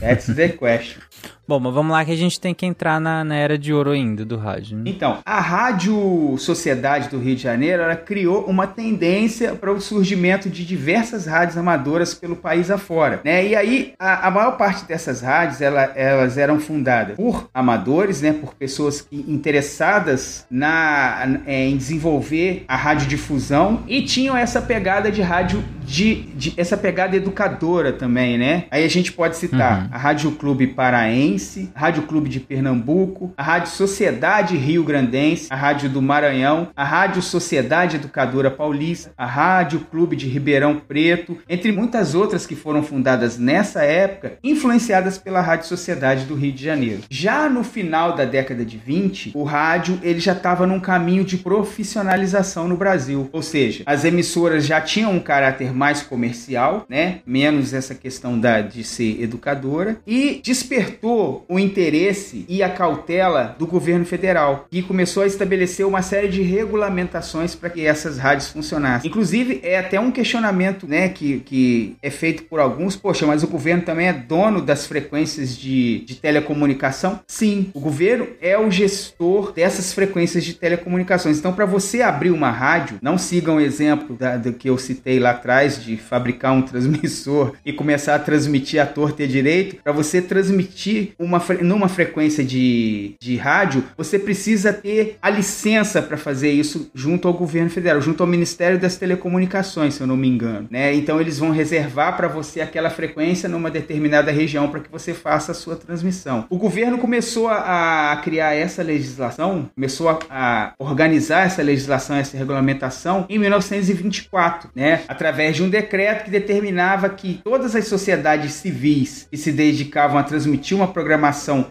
That's 0.00 0.26
the 0.26 0.48
question. 0.48 1.00
Bom, 1.48 1.60
mas 1.60 1.72
vamos 1.72 1.92
lá 1.92 2.04
que 2.04 2.10
a 2.10 2.16
gente 2.16 2.40
tem 2.40 2.52
que 2.52 2.66
entrar 2.66 3.00
na, 3.00 3.22
na 3.22 3.36
era 3.36 3.56
de 3.56 3.72
ouro 3.72 3.90
ainda 3.90 4.24
do 4.24 4.36
rádio. 4.36 4.78
Né? 4.78 4.84
Então, 4.86 5.18
a 5.24 5.40
Rádio 5.40 6.36
Sociedade 6.38 7.08
do 7.08 7.18
Rio 7.18 7.36
de 7.36 7.42
Janeiro 7.42 7.82
ela 7.82 7.94
criou 7.94 8.44
uma 8.46 8.66
tendência 8.66 9.54
para 9.54 9.72
o 9.72 9.80
surgimento 9.80 10.50
de 10.50 10.64
diversas 10.64 11.26
rádios 11.26 11.56
amadoras 11.56 12.14
pelo 12.14 12.34
país 12.34 12.70
afora. 12.70 13.20
Né? 13.24 13.46
E 13.46 13.54
aí, 13.54 13.94
a, 13.98 14.26
a 14.26 14.30
maior 14.30 14.56
parte 14.56 14.84
dessas 14.86 15.20
rádios 15.20 15.60
ela, 15.60 15.82
elas 15.94 16.36
eram 16.36 16.58
fundadas 16.58 17.16
por 17.16 17.48
amadores, 17.54 18.20
né? 18.20 18.32
por 18.32 18.54
pessoas 18.54 19.00
que, 19.00 19.16
interessadas 19.28 20.46
na, 20.50 21.40
é, 21.46 21.66
em 21.68 21.76
desenvolver 21.76 22.64
a 22.66 22.76
radiodifusão 22.76 23.84
e 23.86 24.02
tinham 24.02 24.36
essa 24.36 24.60
pegada 24.60 25.12
de 25.12 25.22
rádio 25.22 25.62
de, 25.86 26.14
de, 26.34 26.54
essa 26.56 26.76
pegada 26.76 27.16
educadora 27.16 27.92
também, 27.92 28.36
né? 28.36 28.64
Aí 28.70 28.84
a 28.84 28.88
gente 28.88 29.12
pode 29.12 29.36
citar 29.36 29.82
uhum. 29.82 29.88
a 29.92 29.98
Rádio 29.98 30.32
Clube 30.32 30.66
Paraense, 30.66 31.35
Rádio 31.74 32.04
Clube 32.04 32.28
de 32.28 32.40
Pernambuco, 32.40 33.32
a 33.36 33.42
Rádio 33.42 33.72
Sociedade 33.72 34.56
Rio 34.56 34.84
Grandense, 34.84 35.48
a 35.50 35.56
Rádio 35.56 35.88
do 35.88 36.00
Maranhão, 36.00 36.68
a 36.74 36.84
Rádio 36.84 37.22
Sociedade 37.22 37.96
Educadora 37.96 38.50
Paulista, 38.50 39.12
a 39.16 39.26
Rádio 39.26 39.80
Clube 39.90 40.16
de 40.16 40.28
Ribeirão 40.28 40.76
Preto, 40.76 41.38
entre 41.48 41.72
muitas 41.72 42.14
outras 42.14 42.46
que 42.46 42.54
foram 42.54 42.82
fundadas 42.82 43.38
nessa 43.38 43.82
época, 43.82 44.38
influenciadas 44.42 45.18
pela 45.18 45.40
Rádio 45.40 45.66
Sociedade 45.66 46.24
do 46.24 46.34
Rio 46.34 46.52
de 46.52 46.64
Janeiro. 46.64 47.02
Já 47.10 47.48
no 47.48 47.62
final 47.62 48.14
da 48.14 48.24
década 48.24 48.64
de 48.64 48.76
20, 48.76 49.32
o 49.34 49.44
rádio 49.44 49.98
ele 50.02 50.20
já 50.20 50.32
estava 50.32 50.66
num 50.66 50.80
caminho 50.80 51.24
de 51.24 51.36
profissionalização 51.36 52.68
no 52.68 52.76
Brasil, 52.76 53.28
ou 53.32 53.42
seja, 53.42 53.82
as 53.86 54.04
emissoras 54.04 54.64
já 54.64 54.80
tinham 54.80 55.12
um 55.12 55.20
caráter 55.20 55.72
mais 55.72 56.02
comercial, 56.02 56.86
né? 56.88 57.20
Menos 57.26 57.72
essa 57.72 57.94
questão 57.94 58.38
da, 58.38 58.60
de 58.60 58.82
ser 58.84 59.22
educadora 59.22 59.98
e 60.06 60.40
despertou 60.42 61.25
o 61.48 61.58
interesse 61.58 62.44
e 62.48 62.62
a 62.62 62.68
cautela 62.68 63.56
do 63.58 63.66
governo 63.66 64.04
federal, 64.04 64.66
que 64.70 64.82
começou 64.82 65.22
a 65.22 65.26
estabelecer 65.26 65.86
uma 65.86 66.02
série 66.02 66.28
de 66.28 66.42
regulamentações 66.42 67.54
para 67.54 67.70
que 67.70 67.84
essas 67.84 68.18
rádios 68.18 68.48
funcionassem. 68.48 69.08
Inclusive, 69.08 69.60
é 69.62 69.78
até 69.78 69.98
um 70.00 70.10
questionamento, 70.10 70.86
né, 70.86 71.08
que, 71.08 71.40
que 71.40 71.96
é 72.02 72.10
feito 72.10 72.44
por 72.44 72.60
alguns, 72.60 72.96
poxa, 72.96 73.26
mas 73.26 73.42
o 73.42 73.48
governo 73.48 73.82
também 73.82 74.08
é 74.08 74.12
dono 74.12 74.60
das 74.60 74.86
frequências 74.86 75.56
de, 75.56 76.00
de 76.00 76.16
telecomunicação? 76.16 77.20
Sim, 77.26 77.70
o 77.74 77.80
governo 77.80 78.28
é 78.40 78.58
o 78.58 78.70
gestor 78.70 79.52
dessas 79.52 79.92
frequências 79.92 80.44
de 80.44 80.54
telecomunicações. 80.54 81.38
Então, 81.38 81.52
para 81.52 81.66
você 81.66 82.02
abrir 82.02 82.30
uma 82.30 82.50
rádio, 82.50 82.98
não 83.02 83.18
sigam 83.18 83.56
o 83.56 83.60
exemplo 83.60 84.16
da, 84.16 84.36
do 84.36 84.52
que 84.52 84.68
eu 84.68 84.78
citei 84.78 85.18
lá 85.18 85.30
atrás, 85.30 85.82
de 85.82 85.96
fabricar 85.96 86.52
um 86.52 86.62
transmissor 86.62 87.54
e 87.64 87.72
começar 87.72 88.14
a 88.14 88.18
transmitir 88.18 88.80
a 88.80 88.86
torta 88.86 89.22
e 89.22 89.28
direito, 89.28 89.76
para 89.82 89.92
você 89.92 90.20
transmitir 90.20 91.12
uma, 91.18 91.42
numa 91.62 91.88
frequência 91.88 92.44
de, 92.44 93.14
de 93.20 93.36
rádio, 93.36 93.84
você 93.96 94.18
precisa 94.18 94.72
ter 94.72 95.18
a 95.20 95.30
licença 95.30 96.02
para 96.02 96.16
fazer 96.16 96.50
isso 96.50 96.90
junto 96.94 97.26
ao 97.26 97.34
governo 97.34 97.70
federal, 97.70 98.00
junto 98.00 98.22
ao 98.22 98.26
Ministério 98.26 98.78
das 98.78 98.96
Telecomunicações, 98.96 99.94
se 99.94 100.00
eu 100.00 100.06
não 100.06 100.16
me 100.16 100.28
engano. 100.28 100.68
Né? 100.70 100.94
Então 100.94 101.20
eles 101.20 101.38
vão 101.38 101.50
reservar 101.50 102.16
para 102.16 102.28
você 102.28 102.60
aquela 102.60 102.90
frequência 102.90 103.48
numa 103.48 103.70
determinada 103.70 104.30
região 104.30 104.68
para 104.68 104.80
que 104.80 104.90
você 104.90 105.14
faça 105.14 105.52
a 105.52 105.54
sua 105.54 105.76
transmissão. 105.76 106.46
O 106.50 106.58
governo 106.58 106.98
começou 106.98 107.48
a, 107.48 108.12
a 108.12 108.16
criar 108.16 108.54
essa 108.54 108.82
legislação, 108.82 109.70
começou 109.74 110.08
a, 110.08 110.18
a 110.30 110.72
organizar 110.78 111.46
essa 111.46 111.62
legislação, 111.62 112.16
essa 112.16 112.36
regulamentação 112.36 113.26
em 113.28 113.38
1924, 113.38 114.70
né? 114.74 115.02
através 115.08 115.56
de 115.56 115.62
um 115.62 115.68
decreto 115.68 116.24
que 116.24 116.30
determinava 116.30 117.08
que 117.08 117.40
todas 117.42 117.74
as 117.74 117.86
sociedades 117.86 118.52
civis 118.52 119.26
que 119.30 119.36
se 119.36 119.52
dedicavam 119.52 120.18
a 120.18 120.22
transmitir 120.22 120.76
uma 120.76 120.88
programação 120.88 121.05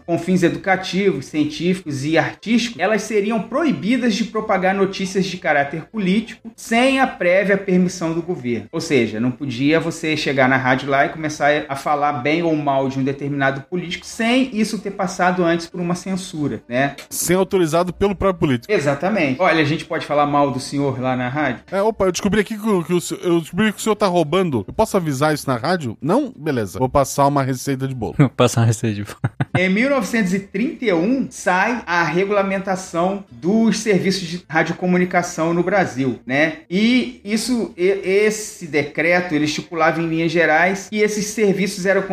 com 0.06 0.18
fins 0.18 0.44
educativos, 0.44 1.26
científicos 1.26 2.06
e 2.06 2.18
artísticos, 2.18 2.80
elas 2.80 3.02
seriam 3.02 3.42
proibidas 3.42 4.16
de 4.16 4.26
propagar 4.26 4.74
notícias 4.74 5.26
de 5.26 5.38
caráter 5.38 5.86
político 5.86 6.52
sem 6.56 7.00
a 7.00 7.08
prévia 7.08 7.58
permissão 7.58 8.14
do 8.14 8.22
governo. 8.22 8.68
Ou 8.72 8.82
seja, 8.82 9.20
não 9.20 9.32
podia 9.32 9.80
você 9.80 10.16
chegar 10.16 10.48
na 10.48 10.58
rádio 10.58 10.90
lá 10.90 11.06
e 11.06 11.10
começar 11.10 11.66
a 11.68 11.76
falar 11.76 12.14
bem 12.14 12.44
ou 12.44 12.56
mal 12.56 12.88
de 12.90 13.00
um 13.00 13.04
determinado 13.04 13.62
político 13.62 14.06
sem 14.06 14.56
isso 14.56 14.80
ter 14.80 14.92
passado 14.92 15.44
antes 15.44 15.68
por 15.68 15.80
uma 15.80 15.96
censura, 15.96 16.64
né? 16.68 16.96
Sem 17.10 17.36
autorizado 17.36 17.94
pelo 17.94 18.16
próprio 18.16 18.48
político. 18.48 18.72
Exatamente. 18.72 19.42
Olha, 19.42 19.62
a 19.62 19.66
gente 19.66 19.86
pode 19.86 20.06
falar 20.06 20.26
mal 20.26 20.52
do 20.52 20.60
senhor 20.60 21.00
lá 21.00 21.16
na 21.16 21.30
rádio? 21.30 21.64
É, 21.72 21.82
opa, 21.82 22.06
eu 22.06 22.12
descobri 22.12 22.42
aqui 22.42 22.58
que, 22.58 22.84
que 22.84 22.94
o, 22.94 23.00
eu 23.22 23.40
descobri 23.40 23.72
que 23.72 23.80
o 23.80 23.82
senhor 23.82 23.96
tá 23.96 24.08
roubando. 24.08 24.64
Eu 24.68 24.74
posso 24.74 24.98
avisar 24.98 25.34
isso 25.34 25.48
na 25.48 25.58
rádio? 25.58 25.98
Não? 26.02 26.34
Beleza. 26.36 26.80
Vou 26.80 26.90
passar 26.90 27.28
uma 27.28 27.44
receita 27.44 27.88
de 27.88 27.96
bolo. 27.96 28.16
Vou 28.20 28.30
passar 28.30 28.62
uma 28.62 28.68
receita 28.68 28.96
de 28.96 29.04
bolo. 29.04 29.18
Em 29.58 29.70
1931 29.70 31.28
sai 31.30 31.82
a 31.86 32.04
regulamentação 32.04 33.24
dos 33.32 33.80
serviços 33.80 34.28
de 34.28 34.44
radiocomunicação 34.50 35.54
no 35.54 35.64
Brasil, 35.64 36.20
né? 36.26 36.58
E 36.70 37.22
isso, 37.24 37.74
esse 37.78 38.68
decreto, 38.68 39.34
ele 39.34 39.46
estipulava 39.46 40.02
em 40.02 40.08
linhas 40.10 40.32
gerais 40.32 40.90
que 40.90 41.00
esses 41.00 41.28
serviços 41.28 41.86
eram 41.86 42.04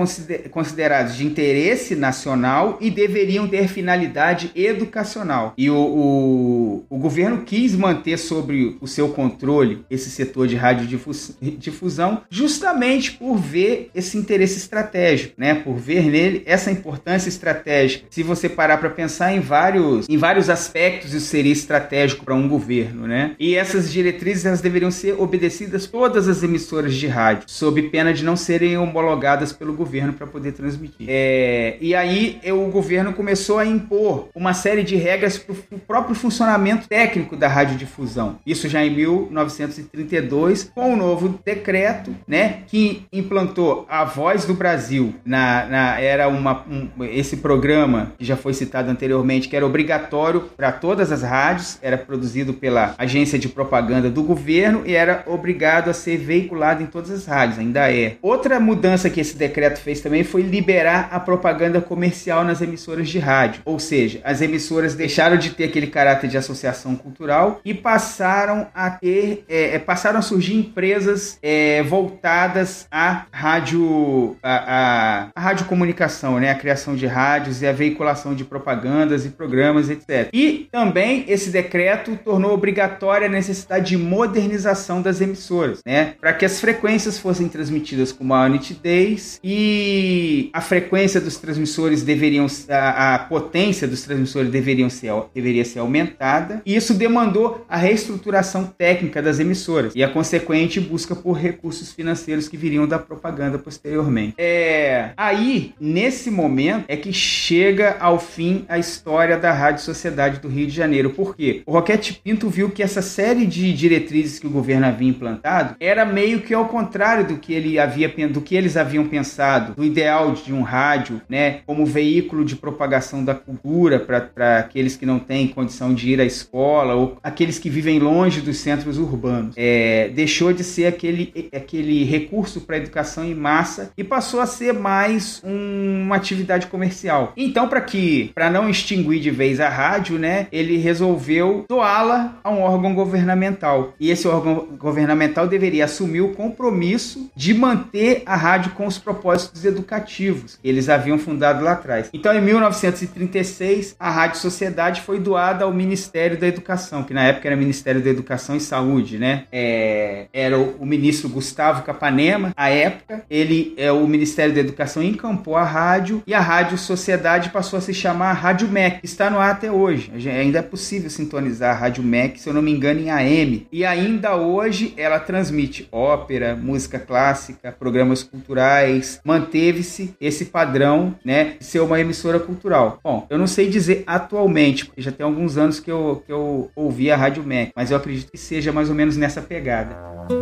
considerados 0.51 1.17
de 1.17 1.27
interesse 1.27 1.97
nacional 1.97 2.79
e 2.81 2.91
deveriam 2.91 3.49
ter 3.49 3.67
finalidade 3.67 4.53
educacional. 4.55 5.53
E 5.59 5.69
o, 5.69 5.77
o, 5.77 6.85
o 6.89 6.99
governo 6.99 7.43
quis 7.43 7.75
manter 7.75 8.19
sobre 8.19 8.77
o 8.81 8.87
seu 8.87 9.09
controle 9.09 9.85
esse 9.91 10.11
setor 10.11 10.47
de 10.47 10.55
radiodifusão 10.55 12.23
justamente 12.31 13.13
por 13.13 13.37
ver 13.37 13.91
esse 13.95 14.17
interesse 14.17 14.59
estratégico, 14.59 15.35
né? 15.37 15.57
Por 15.57 15.75
ver 15.75 16.05
nele 16.05 16.45
essa 16.47 16.71
importância 16.71 17.02
estratégica. 17.07 18.07
Se 18.11 18.23
você 18.23 18.49
parar 18.49 18.79
para 18.79 18.91
pensar 18.91 19.33
em 19.33 19.41
vários, 19.41 20.09
em 20.09 20.17
vários 20.17 20.49
aspectos, 20.49 21.13
isso 21.13 21.27
seria 21.27 21.53
estratégico 21.53 22.25
para 22.25 22.35
um 22.35 22.49
governo, 22.49 23.07
né? 23.07 23.35
E 23.39 23.55
essas 23.55 23.91
diretrizes 23.93 24.47
elas 24.47 24.61
deveriam 24.61 24.91
ser 24.91 25.21
obedecidas 25.21 25.87
todas 25.87 26.29
as 26.29 26.43
emissoras 26.43 26.95
de 26.95 27.07
rádio, 27.07 27.45
sob 27.47 27.83
pena 27.85 28.13
de 28.13 28.25
não 28.25 28.37
serem 28.37 28.77
homologadas 28.77 29.53
pelo 29.53 29.73
governo 29.73 30.13
para 30.13 30.27
poder 30.27 30.53
transmitir. 30.53 31.07
É, 31.09 31.77
e 31.81 31.95
aí 31.95 32.41
o 32.47 32.69
governo 32.69 33.13
começou 33.13 33.59
a 33.59 33.67
impor 33.67 34.29
uma 34.35 34.55
série 34.55 34.83
de 34.83 34.97
regras 34.97 35.39
para 35.39 35.55
o 35.71 35.79
próprio 35.79 36.15
funcionamento 36.15 36.89
técnico 36.89 37.37
da 37.37 37.49
radiodifusão. 37.49 38.39
Isso 38.47 38.69
já 38.69 38.85
em 38.85 38.91
1932, 38.91 40.71
com 40.75 40.95
o 40.95 40.97
novo 40.97 41.39
decreto, 41.45 42.15
né, 42.27 42.63
que 42.67 43.05
implantou 43.13 43.87
a 43.89 44.05
Voz 44.05 44.45
do 44.45 44.55
Brasil. 44.55 45.15
Na, 45.25 45.67
na 45.67 46.01
era 46.01 46.29
uma 46.29 46.63
um, 46.69 46.82
esse 47.03 47.39
programa 47.39 48.13
que 48.19 48.25
já 48.25 48.37
foi 48.37 48.55
citado 48.55 48.91
anteriormente, 48.91 49.49
que 49.49 49.57
era 49.57 49.67
obrigatório 49.67 50.43
para 50.57 50.73
todas 50.73 51.13
as 51.13 51.23
rádios, 51.23 51.79
era 51.83 51.99
produzido 51.99 52.53
pela 52.55 52.95
agência 52.99 53.39
de 53.39 53.49
propaganda 53.49 54.11
do 54.11 54.23
governo 54.23 54.83
e 54.87 54.95
era 54.95 55.23
obrigado 55.27 55.91
a 55.91 55.95
ser 55.95 56.19
veiculado 56.19 56.83
em 56.83 56.87
todas 56.87 57.11
as 57.11 57.27
rádios, 57.27 57.59
ainda 57.59 57.93
é. 57.93 58.17
Outra 58.23 58.59
mudança 58.61 59.11
que 59.11 59.21
esse 59.21 59.37
decreto 59.37 59.81
fez 59.81 60.01
também 60.01 60.25
foi 60.25 60.43
liberar 60.43 61.09
a 61.11 61.21
propaganda 61.21 61.81
comercial 61.81 62.45
nas 62.45 62.61
emissoras 62.61 63.09
de 63.09 63.19
rádio, 63.19 63.63
ou 63.65 63.79
seja, 63.79 64.21
as 64.25 64.41
emissoras 64.41 64.95
deixaram 64.95 65.37
de 65.37 65.51
ter 65.51 65.65
aquele 65.65 65.87
caráter 65.87 66.29
de 66.29 66.37
associação 66.37 66.95
cultural 66.97 67.61
e 67.65 67.75
passaram 67.75 68.67
a 68.75 68.91
ter, 68.91 69.45
é, 69.49 69.77
é 69.77 69.79
passaram 69.79 70.19
a 70.19 70.23
surgir 70.23 70.55
empresas 70.55 71.39
é, 71.43 71.83
voltadas 71.83 72.87
à 72.91 73.27
rádio, 73.31 74.37
a, 74.43 74.55
a, 74.55 75.29
a 75.35 75.41
radiocomunicação, 75.41 76.39
né, 76.39 76.51
a 76.51 76.55
criação 76.73 76.97
de 76.97 77.07
rádios 77.07 77.61
e 77.61 77.67
a 77.67 77.73
veiculação 77.73 78.35
de 78.35 78.45
propagandas 78.45 79.27
e 79.27 79.29
programas, 79.29 79.91
etc. 79.91 80.31
E 80.33 80.69
também 80.73 81.25
esse 81.29 81.51
decreto 81.51 82.19
tornou 82.25 82.53
obrigatória 82.53 83.27
a 83.27 83.31
necessidade 83.31 83.91
de 83.91 83.99
modernização 83.99 85.03
das 85.03 85.21
emissoras, 85.21 85.81
né, 85.85 86.15
para 86.19 86.33
que 86.33 86.47
as 86.47 86.61
frequências 86.61 87.19
fossem 87.19 87.49
transmitidas 87.49 88.11
com 88.11 88.25
maior 88.25 88.49
nitidez 88.49 89.39
e 89.45 90.51
a 90.55 90.63
frequência 90.63 91.21
dos 91.21 91.37
transmissores 91.37 92.03
deveriam, 92.03 92.47
a, 92.71 93.15
a 93.15 93.19
potência 93.19 93.87
dos 93.87 94.03
transmissores 94.03 94.51
deveriam 94.51 94.89
ser, 94.89 95.13
deveria 95.35 95.65
ser 95.65 95.81
aumentada. 95.81 96.63
E 96.65 96.75
isso 96.75 96.95
demandou 96.95 97.67
a 97.69 97.77
reestruturação 97.77 98.65
técnica 98.65 99.21
das 99.21 99.39
emissoras 99.39 99.93
e 99.95 100.03
a 100.03 100.09
consequente 100.09 100.81
busca 100.81 101.15
por 101.15 101.33
recursos 101.33 101.93
financeiros 101.93 102.49
que 102.49 102.57
viriam 102.57 102.87
da 102.89 102.99
propaganda 102.99 103.59
posteriormente. 103.59 104.35
É, 104.39 105.11
aí, 105.17 105.75
nesse 105.79 106.31
momento, 106.31 106.62
é 106.69 106.97
que 106.97 107.13
chega 107.13 107.97
ao 107.99 108.19
fim 108.19 108.65
a 108.69 108.79
história 108.79 109.37
da 109.37 109.53
Rádio 109.53 109.83
Sociedade 109.83 110.41
do 110.41 110.49
Rio 110.49 110.67
de 110.67 110.75
Janeiro. 110.75 111.11
Por 111.11 111.37
quê? 111.37 111.63
O 111.67 111.73
Roquete 111.73 112.21
Pinto 112.23 112.49
viu 112.49 112.71
que 112.71 112.83
essa 112.83 113.03
série 113.03 113.47
de 113.47 113.73
diretrizes 113.73 114.39
que 114.39 114.47
o 114.47 114.51
governo 114.51 114.87
havia 114.87 115.09
implantado 115.09 115.77
era 115.81 116.05
meio 116.05 116.41
que 116.41 116.55
ao 116.55 116.67
contrário 116.67 117.27
do 117.27 117.37
que 117.37 117.53
ele 117.53 117.79
havia 117.79 118.13
do 118.29 118.41
que 118.41 118.55
eles 118.55 118.77
haviam 118.77 119.07
pensado, 119.07 119.75
do 119.75 119.85
ideal 119.85 120.33
de 120.33 120.53
um 120.53 120.63
rádio, 120.63 121.21
né, 121.29 121.61
como 121.67 121.87
veículo 121.87 122.45
de 122.45 122.57
propagação 122.57 123.25
da 123.25 123.35
cultura 123.35 123.99
para 123.99 124.59
aqueles 124.59 124.97
que 124.97 125.07
não 125.07 125.19
têm 125.19 125.49
condição 125.49 125.95
de 125.95 126.11
ir 126.11 126.21
à 126.21 126.25
escola 126.25 126.95
ou 126.95 127.17
aqueles 127.23 127.59
que 127.59 127.71
vivem 127.71 127.99
longe 127.99 128.41
dos 128.41 128.59
centros 128.59 128.99
urbanos. 128.99 129.55
É, 129.57 130.11
deixou 130.15 130.53
de 130.53 130.63
ser 130.63 130.87
aquele, 130.87 131.51
aquele 131.55 132.05
recurso 132.05 132.61
para 132.61 132.77
educação 132.77 133.25
em 133.25 133.35
massa 133.35 133.93
e 133.97 134.05
passou 134.05 134.41
a 134.41 134.47
ser 134.47 134.73
mais 134.73 135.41
um, 135.45 136.03
uma 136.03 136.17
atividade 136.17 136.52
comercial. 136.67 137.33
Então, 137.37 137.69
para 137.69 137.81
que 137.81 138.31
para 138.35 138.51
não 138.51 138.69
extinguir 138.69 139.21
de 139.21 139.31
vez 139.31 139.61
a 139.61 139.69
rádio, 139.69 140.19
né, 140.19 140.47
ele 140.53 140.77
resolveu 140.77 141.65
doá-la 141.69 142.39
a 142.43 142.51
um 142.51 142.61
órgão 142.61 142.95
governamental. 142.95 143.95
E 143.99 144.11
esse 144.11 144.27
órgão 144.27 144.67
governamental 144.79 145.47
deveria 145.47 145.85
assumir 145.85 146.21
o 146.21 146.35
compromisso 146.35 147.31
de 147.35 147.55
manter 147.55 148.23
a 148.27 148.37
rádio 148.37 148.73
com 148.73 148.87
os 148.87 148.99
propósitos 148.99 149.65
educativos 149.65 150.59
eles 150.63 150.89
haviam 150.89 151.19
fundado 151.19 151.65
lá 151.65 151.73
atrás. 151.73 152.09
Então, 152.13 152.35
em 152.35 152.41
1936, 152.41 153.97
a 153.99 154.11
Rádio 154.11 154.41
Sociedade 154.41 155.01
foi 155.01 155.19
doada 155.19 155.65
ao 155.65 155.73
Ministério 155.73 156.39
da 156.39 156.47
Educação, 156.47 157.03
que 157.03 157.15
na 157.15 157.25
época 157.25 157.49
era 157.49 157.57
Ministério 157.57 158.01
da 158.01 158.11
Educação 158.11 158.57
e 158.57 158.61
Saúde, 158.61 159.19
né? 159.19 159.45
É, 159.53 160.27
era 160.33 160.59
o, 160.59 160.77
o, 160.81 160.87
ministro 160.87 161.29
Gustavo 161.29 161.83
Capanema, 161.83 162.53
à 162.57 162.69
época. 162.69 163.25
Ele, 163.31 163.75
é, 163.77 163.91
o 163.93 164.07
Ministério 164.07 164.55
da 164.55 164.61
Educação 164.61 165.03
encampou 165.03 165.57
a 165.57 165.65
rádio 165.65 166.23
e 166.27 166.35
a 166.35 166.41
Rádio 166.43 166.77
Sociedade 166.77 167.51
passou 167.51 167.79
a 167.79 167.83
se 167.83 167.95
chamar 167.95 168.33
Rádio 168.33 168.69
MEC, 168.69 169.01
está 169.03 169.31
no 169.31 169.39
ar 169.39 169.53
até 169.53 169.71
hoje. 169.71 170.13
Ainda 170.29 170.59
é 170.59 170.63
possível 170.63 171.09
sintonizar 171.09 171.75
a 171.75 171.79
Rádio 171.79 172.03
MEC, 172.03 172.41
se 172.41 172.49
eu 172.49 172.55
não 172.55 172.63
me 172.63 172.73
engano, 172.73 173.01
em 173.01 173.11
AM. 173.11 173.67
E 173.73 173.85
ainda 173.85 174.37
hoje 174.37 174.93
ela 174.97 175.19
transmite 175.19 175.89
ópera, 175.91 176.57
música 176.57 176.99
clássica, 176.99 177.73
programas 177.73 178.23
culturais. 178.23 179.21
Manteve-se 179.25 180.15
esse 180.21 180.47
padrão, 180.47 181.15
né, 181.25 181.57
de 181.59 181.65
ser 181.65 181.81
uma 181.81 182.01
emissora 182.01 182.39
cultural. 182.39 182.99
Bom, 183.03 183.27
eu 183.31 183.39
não 183.39 183.47
sei 183.47 183.69
dizer 183.69 184.05
atualmente, 184.07 184.87
porque 184.87 185.01
já 185.03 185.13
tem 185.13 185.25
alguns 185.25 185.57
anos 185.57 185.81
que 185.81 185.91
eu, 185.91 186.23
que 186.27 186.33
eu 186.33 186.71
ouvi 186.75 187.11
a 187.11 187.17
Rádio 187.17 187.43
MEC, 187.43 187.73
mas 187.75 187.91
eu 187.91 187.97
acredito 187.97 188.31
que 188.31 188.39
seja 188.39 188.73
mais 188.73 188.89
ou 188.89 188.95
menos 188.95 189.17
nessa 189.17 189.41
pegada. 189.41 189.97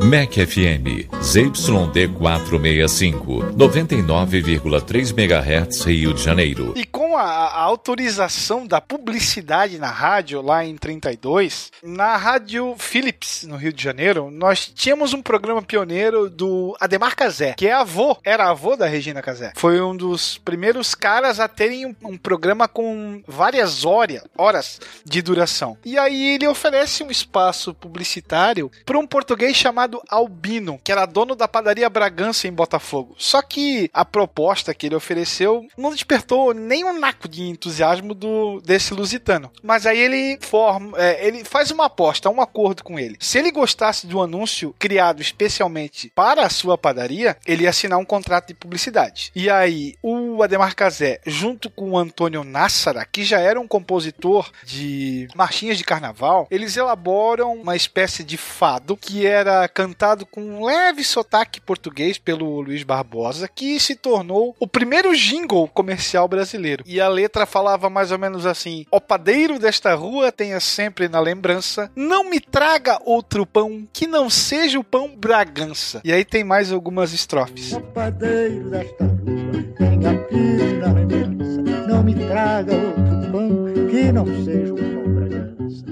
MEC 0.05 0.47
FM, 0.47 1.09
ZYD 1.23 2.09
465, 2.09 3.53
99,3 3.57 5.13
MHz, 5.13 5.85
Rio 5.91 6.15
de 6.15 6.23
Janeiro. 6.23 6.73
E 6.77 6.85
com 6.85 7.17
a, 7.17 7.23
a, 7.23 7.61
autorização 7.63 8.67
da 8.67 8.81
publicidade 8.81 9.79
na 9.79 9.91
rádio, 9.91 10.41
lá 10.41 10.65
em 10.65 10.77
32, 10.77 11.73
na 11.83 12.17
Rádio 12.17 12.75
Philips, 12.79 13.45
no 13.45 13.57
Rio 13.57 13.73
de 13.73 13.83
Janeiro, 13.83 14.31
nós 14.31 14.67
tínhamos 14.67 15.13
um 15.13 15.23
programa 15.23 15.63
pioneiro 15.63 16.31
do 16.31 16.77
Ademar 16.81 17.17
Cazé, 17.17 17.55
que 17.57 17.67
é 17.67 17.73
avô, 17.73 18.17
era 18.25 18.49
avô 18.49 18.77
da 18.77 18.87
Regina 18.87 19.23
Casé. 19.23 19.53
Foi 19.57 19.81
um 19.81 19.97
dos 19.97 20.39
primeiros 20.39 20.95
caras 20.95 21.41
a 21.41 21.49
terem 21.49 21.87
um, 21.87 21.95
um 22.05 22.17
programa 22.17 22.69
com 22.69 23.23
várias 23.27 23.85
horas, 23.85 24.23
horas 24.37 24.81
de 25.05 25.21
duração. 25.21 25.77
E 25.85 25.99
aí 25.99 26.35
ele 26.35 26.47
oferece 26.47 27.03
um 27.03 27.11
espaço 27.11 27.75
publicitário 27.75 28.71
para 28.87 28.99
um 28.99 29.07
português 29.07 29.57
chamado 29.57 30.01
Albino, 30.09 30.81
que 30.83 30.93
era 30.93 31.07
dono 31.07 31.35
da 31.35 31.49
padaria 31.49 31.91
Bragança 31.91 32.47
em 32.47 32.53
Botafogo. 32.53 33.15
Só 33.19 33.43
que 33.43 33.91
a 33.93 34.05
proposta 34.05 34.75
que 34.75 34.87
ele 34.87 34.95
ofereceu 34.95 35.67
não 35.81 35.91
despertou 35.91 36.53
nem 36.55 36.85
um 36.85 36.99
naco 36.99 37.29
de 37.29 37.43
entusiasmo 37.43 38.15
do 38.15 38.61
desse 38.61 38.95
lusitano. 38.95 39.51
Mas 39.63 39.87
aí 39.87 39.99
ele 39.99 40.39
forma, 40.41 40.99
é, 40.99 41.27
ele 41.27 41.45
faz 41.45 41.71
uma 41.71 41.87
aposta, 41.87 42.31
um 42.31 42.41
acordo 42.41 42.85
com 42.85 42.99
ele. 42.99 43.17
Se 43.21 43.39
ele 43.39 43.51
gostasse 43.51 44.07
do 44.07 44.21
anúncio 44.21 44.75
criado 44.79 45.21
especialmente 45.21 46.13
para 46.15 46.45
a 46.45 46.51
sua 46.51 46.77
padaria, 46.77 47.37
ele 47.47 47.65
ia 47.65 47.71
assinar 47.71 47.99
um 47.99 48.05
contrato 48.05 48.49
de 48.49 48.55
publicidade. 48.55 49.33
E 49.35 49.49
aí 49.49 49.95
o 50.03 50.43
Ademar 50.43 50.75
Cazé, 50.75 51.21
junto 51.27 51.71
com 51.71 51.91
o 51.91 51.99
Antônio 51.99 52.45
Nassara, 52.45 53.05
que 53.05 53.25
já 53.25 53.41
era 53.41 53.61
um 53.61 53.69
compositor 53.69 54.51
de 54.65 55.29
marchinhas 55.35 55.79
de 55.79 55.85
carnaval, 55.85 56.47
eles 56.51 56.77
elaboram 56.77 57.55
uma 57.55 57.77
espécie 57.77 58.23
de 58.23 58.37
fado 58.37 58.97
que 58.97 59.27
era 59.27 59.67
cantado 59.69 60.27
com 60.27 60.43
um 60.43 60.65
leve 60.65 61.05
sotaque 61.05 61.61
português 61.61 62.19
pelo 62.19 62.61
Luiz 62.61 62.83
Barbosa, 62.83 63.49
que 63.49 63.79
se 63.79 63.95
tornou 63.95 64.55
o 64.59 64.67
primeiro 64.67 65.15
jingle 65.17 65.70
comercial 65.71 66.27
brasileiro. 66.29 66.85
E 66.87 67.01
a 67.01 67.09
letra 67.09 67.47
falava 67.47 67.89
mais 67.89 68.11
ou 68.13 68.19
menos 68.19 68.47
assim: 68.47 68.85
O 68.91 69.01
padeiro 69.01 69.59
desta 69.59 69.95
rua 69.95 70.33
tenha 70.33 70.61
sempre 70.61 71.09
na 71.09 71.21
lembrança, 71.21 71.91
não 71.95 72.29
me 72.29 72.41
traga 72.41 72.99
outro 73.05 73.47
pão 73.47 73.87
que 73.93 74.07
não 74.07 74.29
seja 74.29 74.79
o 74.79 74.85
pão 74.85 75.17
Bragança. 75.17 76.01
E 76.05 76.13
aí 76.13 76.25
tem 76.25 76.45
mais 76.45 76.73
algumas 76.73 77.13
estrofes. 77.13 77.73
O 77.73 77.81
padeiro 77.81 78.71
desta 78.71 79.05
rua 79.05 79.63
tenha 79.79 80.11
aqui 80.11 80.79
na 80.81 80.93
lembrança, 80.93 81.63
não 81.89 82.03
me 82.03 82.15
traga 82.15 82.73
outro 82.75 83.33
pão 83.33 83.65
que 83.91 84.13
não 84.13 84.27
seja 84.45 84.75
o 84.75 84.77
pão 84.77 85.15
Bragança. 85.15 85.85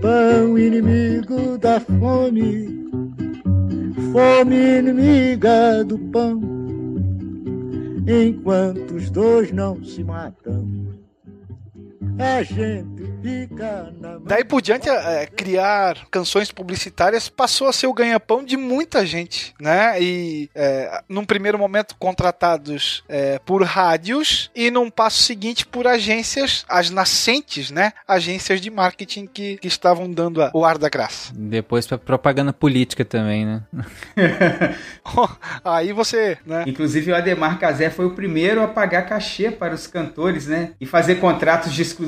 Pão 0.00 0.58
inimigo 0.58 1.58
da 1.58 1.80
fome, 1.80 2.90
fome 4.12 4.78
inimiga 4.78 5.84
do 5.84 5.98
pão 5.98 6.58
enquanto 8.08 8.94
os 8.94 9.10
dois 9.10 9.52
não 9.52 9.84
se 9.84 10.02
matam. 10.02 10.97
A 12.18 12.42
gente 12.42 13.08
fica 13.22 13.92
na 14.00 14.18
Daí 14.24 14.44
por 14.44 14.60
diante, 14.60 14.88
é, 14.88 15.26
criar 15.26 15.96
canções 16.10 16.50
publicitárias 16.50 17.28
passou 17.28 17.68
a 17.68 17.72
ser 17.72 17.86
o 17.86 17.92
ganha-pão 17.94 18.44
de 18.44 18.56
muita 18.56 19.06
gente, 19.06 19.54
né? 19.60 20.00
E 20.02 20.50
é, 20.54 21.00
num 21.08 21.24
primeiro 21.24 21.56
momento 21.58 21.94
contratados 21.98 23.04
é, 23.08 23.38
por 23.38 23.62
rádios 23.62 24.50
e 24.54 24.70
num 24.70 24.90
passo 24.90 25.22
seguinte 25.22 25.64
por 25.64 25.86
agências, 25.86 26.64
as 26.68 26.90
nascentes, 26.90 27.70
né? 27.70 27.92
Agências 28.06 28.60
de 28.60 28.68
marketing 28.70 29.26
que, 29.26 29.56
que 29.58 29.68
estavam 29.68 30.10
dando 30.10 30.42
a- 30.42 30.50
o 30.52 30.64
ar 30.64 30.76
da 30.76 30.88
graça. 30.88 31.32
Depois 31.34 31.86
pra 31.86 31.98
propaganda 31.98 32.52
política 32.52 33.04
também, 33.04 33.46
né? 33.46 33.62
Aí 35.64 35.92
você, 35.92 36.36
né? 36.44 36.64
Inclusive 36.66 37.12
o 37.12 37.16
Ademar 37.16 37.58
Cazé 37.58 37.90
foi 37.90 38.06
o 38.06 38.10
primeiro 38.14 38.60
a 38.62 38.66
pagar 38.68 39.02
cachê 39.02 39.50
para 39.50 39.74
os 39.74 39.86
cantores, 39.86 40.46
né? 40.48 40.72
E 40.80 40.84
fazer 40.86 41.16
contratos 41.16 41.72
de 41.72 41.82
exclusividade 41.82 42.07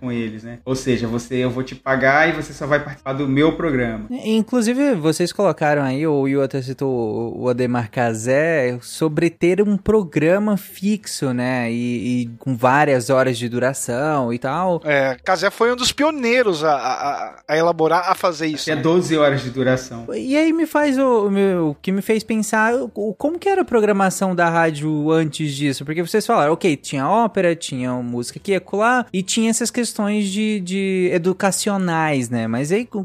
com 0.00 0.10
eles, 0.12 0.42
né? 0.42 0.58
Ou 0.64 0.74
seja, 0.74 1.06
você 1.06 1.36
eu 1.36 1.50
vou 1.50 1.62
te 1.62 1.74
pagar 1.74 2.28
e 2.28 2.32
você 2.32 2.52
só 2.52 2.66
vai 2.66 2.80
participar 2.82 3.12
do 3.14 3.26
meu 3.28 3.52
programa. 3.56 4.06
Inclusive, 4.10 4.94
vocês 4.94 5.32
colocaram 5.32 5.82
aí, 5.82 6.06
o 6.06 6.20
Will 6.22 6.42
até 6.42 6.60
citou 6.60 7.36
o 7.38 7.48
Ademar 7.48 7.90
Cazé, 7.90 8.78
sobre 8.80 9.30
ter 9.30 9.60
um 9.62 9.76
programa 9.76 10.56
fixo, 10.56 11.32
né? 11.32 11.70
E, 11.72 12.22
e 12.22 12.30
com 12.38 12.56
várias 12.56 13.10
horas 13.10 13.38
de 13.38 13.48
duração 13.48 14.32
e 14.32 14.38
tal. 14.38 14.80
É, 14.84 15.16
Casé 15.24 15.50
foi 15.50 15.72
um 15.72 15.76
dos 15.76 15.92
pioneiros 15.92 16.64
a, 16.64 16.74
a- 16.74 17.42
a 17.48 17.56
elaborar, 17.56 18.10
a 18.10 18.14
fazer 18.14 18.46
isso. 18.46 18.70
É 18.70 18.76
12 18.76 19.16
horas 19.16 19.42
de 19.42 19.50
duração. 19.50 20.06
E 20.14 20.36
aí 20.36 20.52
me 20.52 20.66
faz 20.66 20.98
o, 20.98 21.26
o 21.26 21.30
meu- 21.30 21.68
o 21.70 21.74
que 21.74 21.92
me 21.92 22.02
fez 22.02 22.22
pensar 22.24 22.74
o- 22.74 23.14
como 23.14 23.38
que 23.38 23.48
era 23.48 23.62
a 23.62 23.64
programação 23.64 24.34
da 24.34 24.48
rádio 24.48 25.10
antes 25.10 25.54
disso? 25.54 25.84
Porque 25.84 26.02
vocês 26.02 26.26
falaram, 26.26 26.52
ok, 26.52 26.76
tinha 26.76 27.08
ópera, 27.08 27.54
tinha 27.54 27.92
música 27.94 28.38
aqui 28.38 28.52
e 28.52 28.56
acolá, 28.56 29.06
e 29.12 29.21
tinha 29.22 29.50
essas 29.50 29.70
questões 29.70 30.28
de, 30.30 30.60
de 30.60 31.10
educacionais, 31.12 32.28
né? 32.30 32.46
Mas 32.46 32.72
aí, 32.72 32.86
co- 32.86 33.04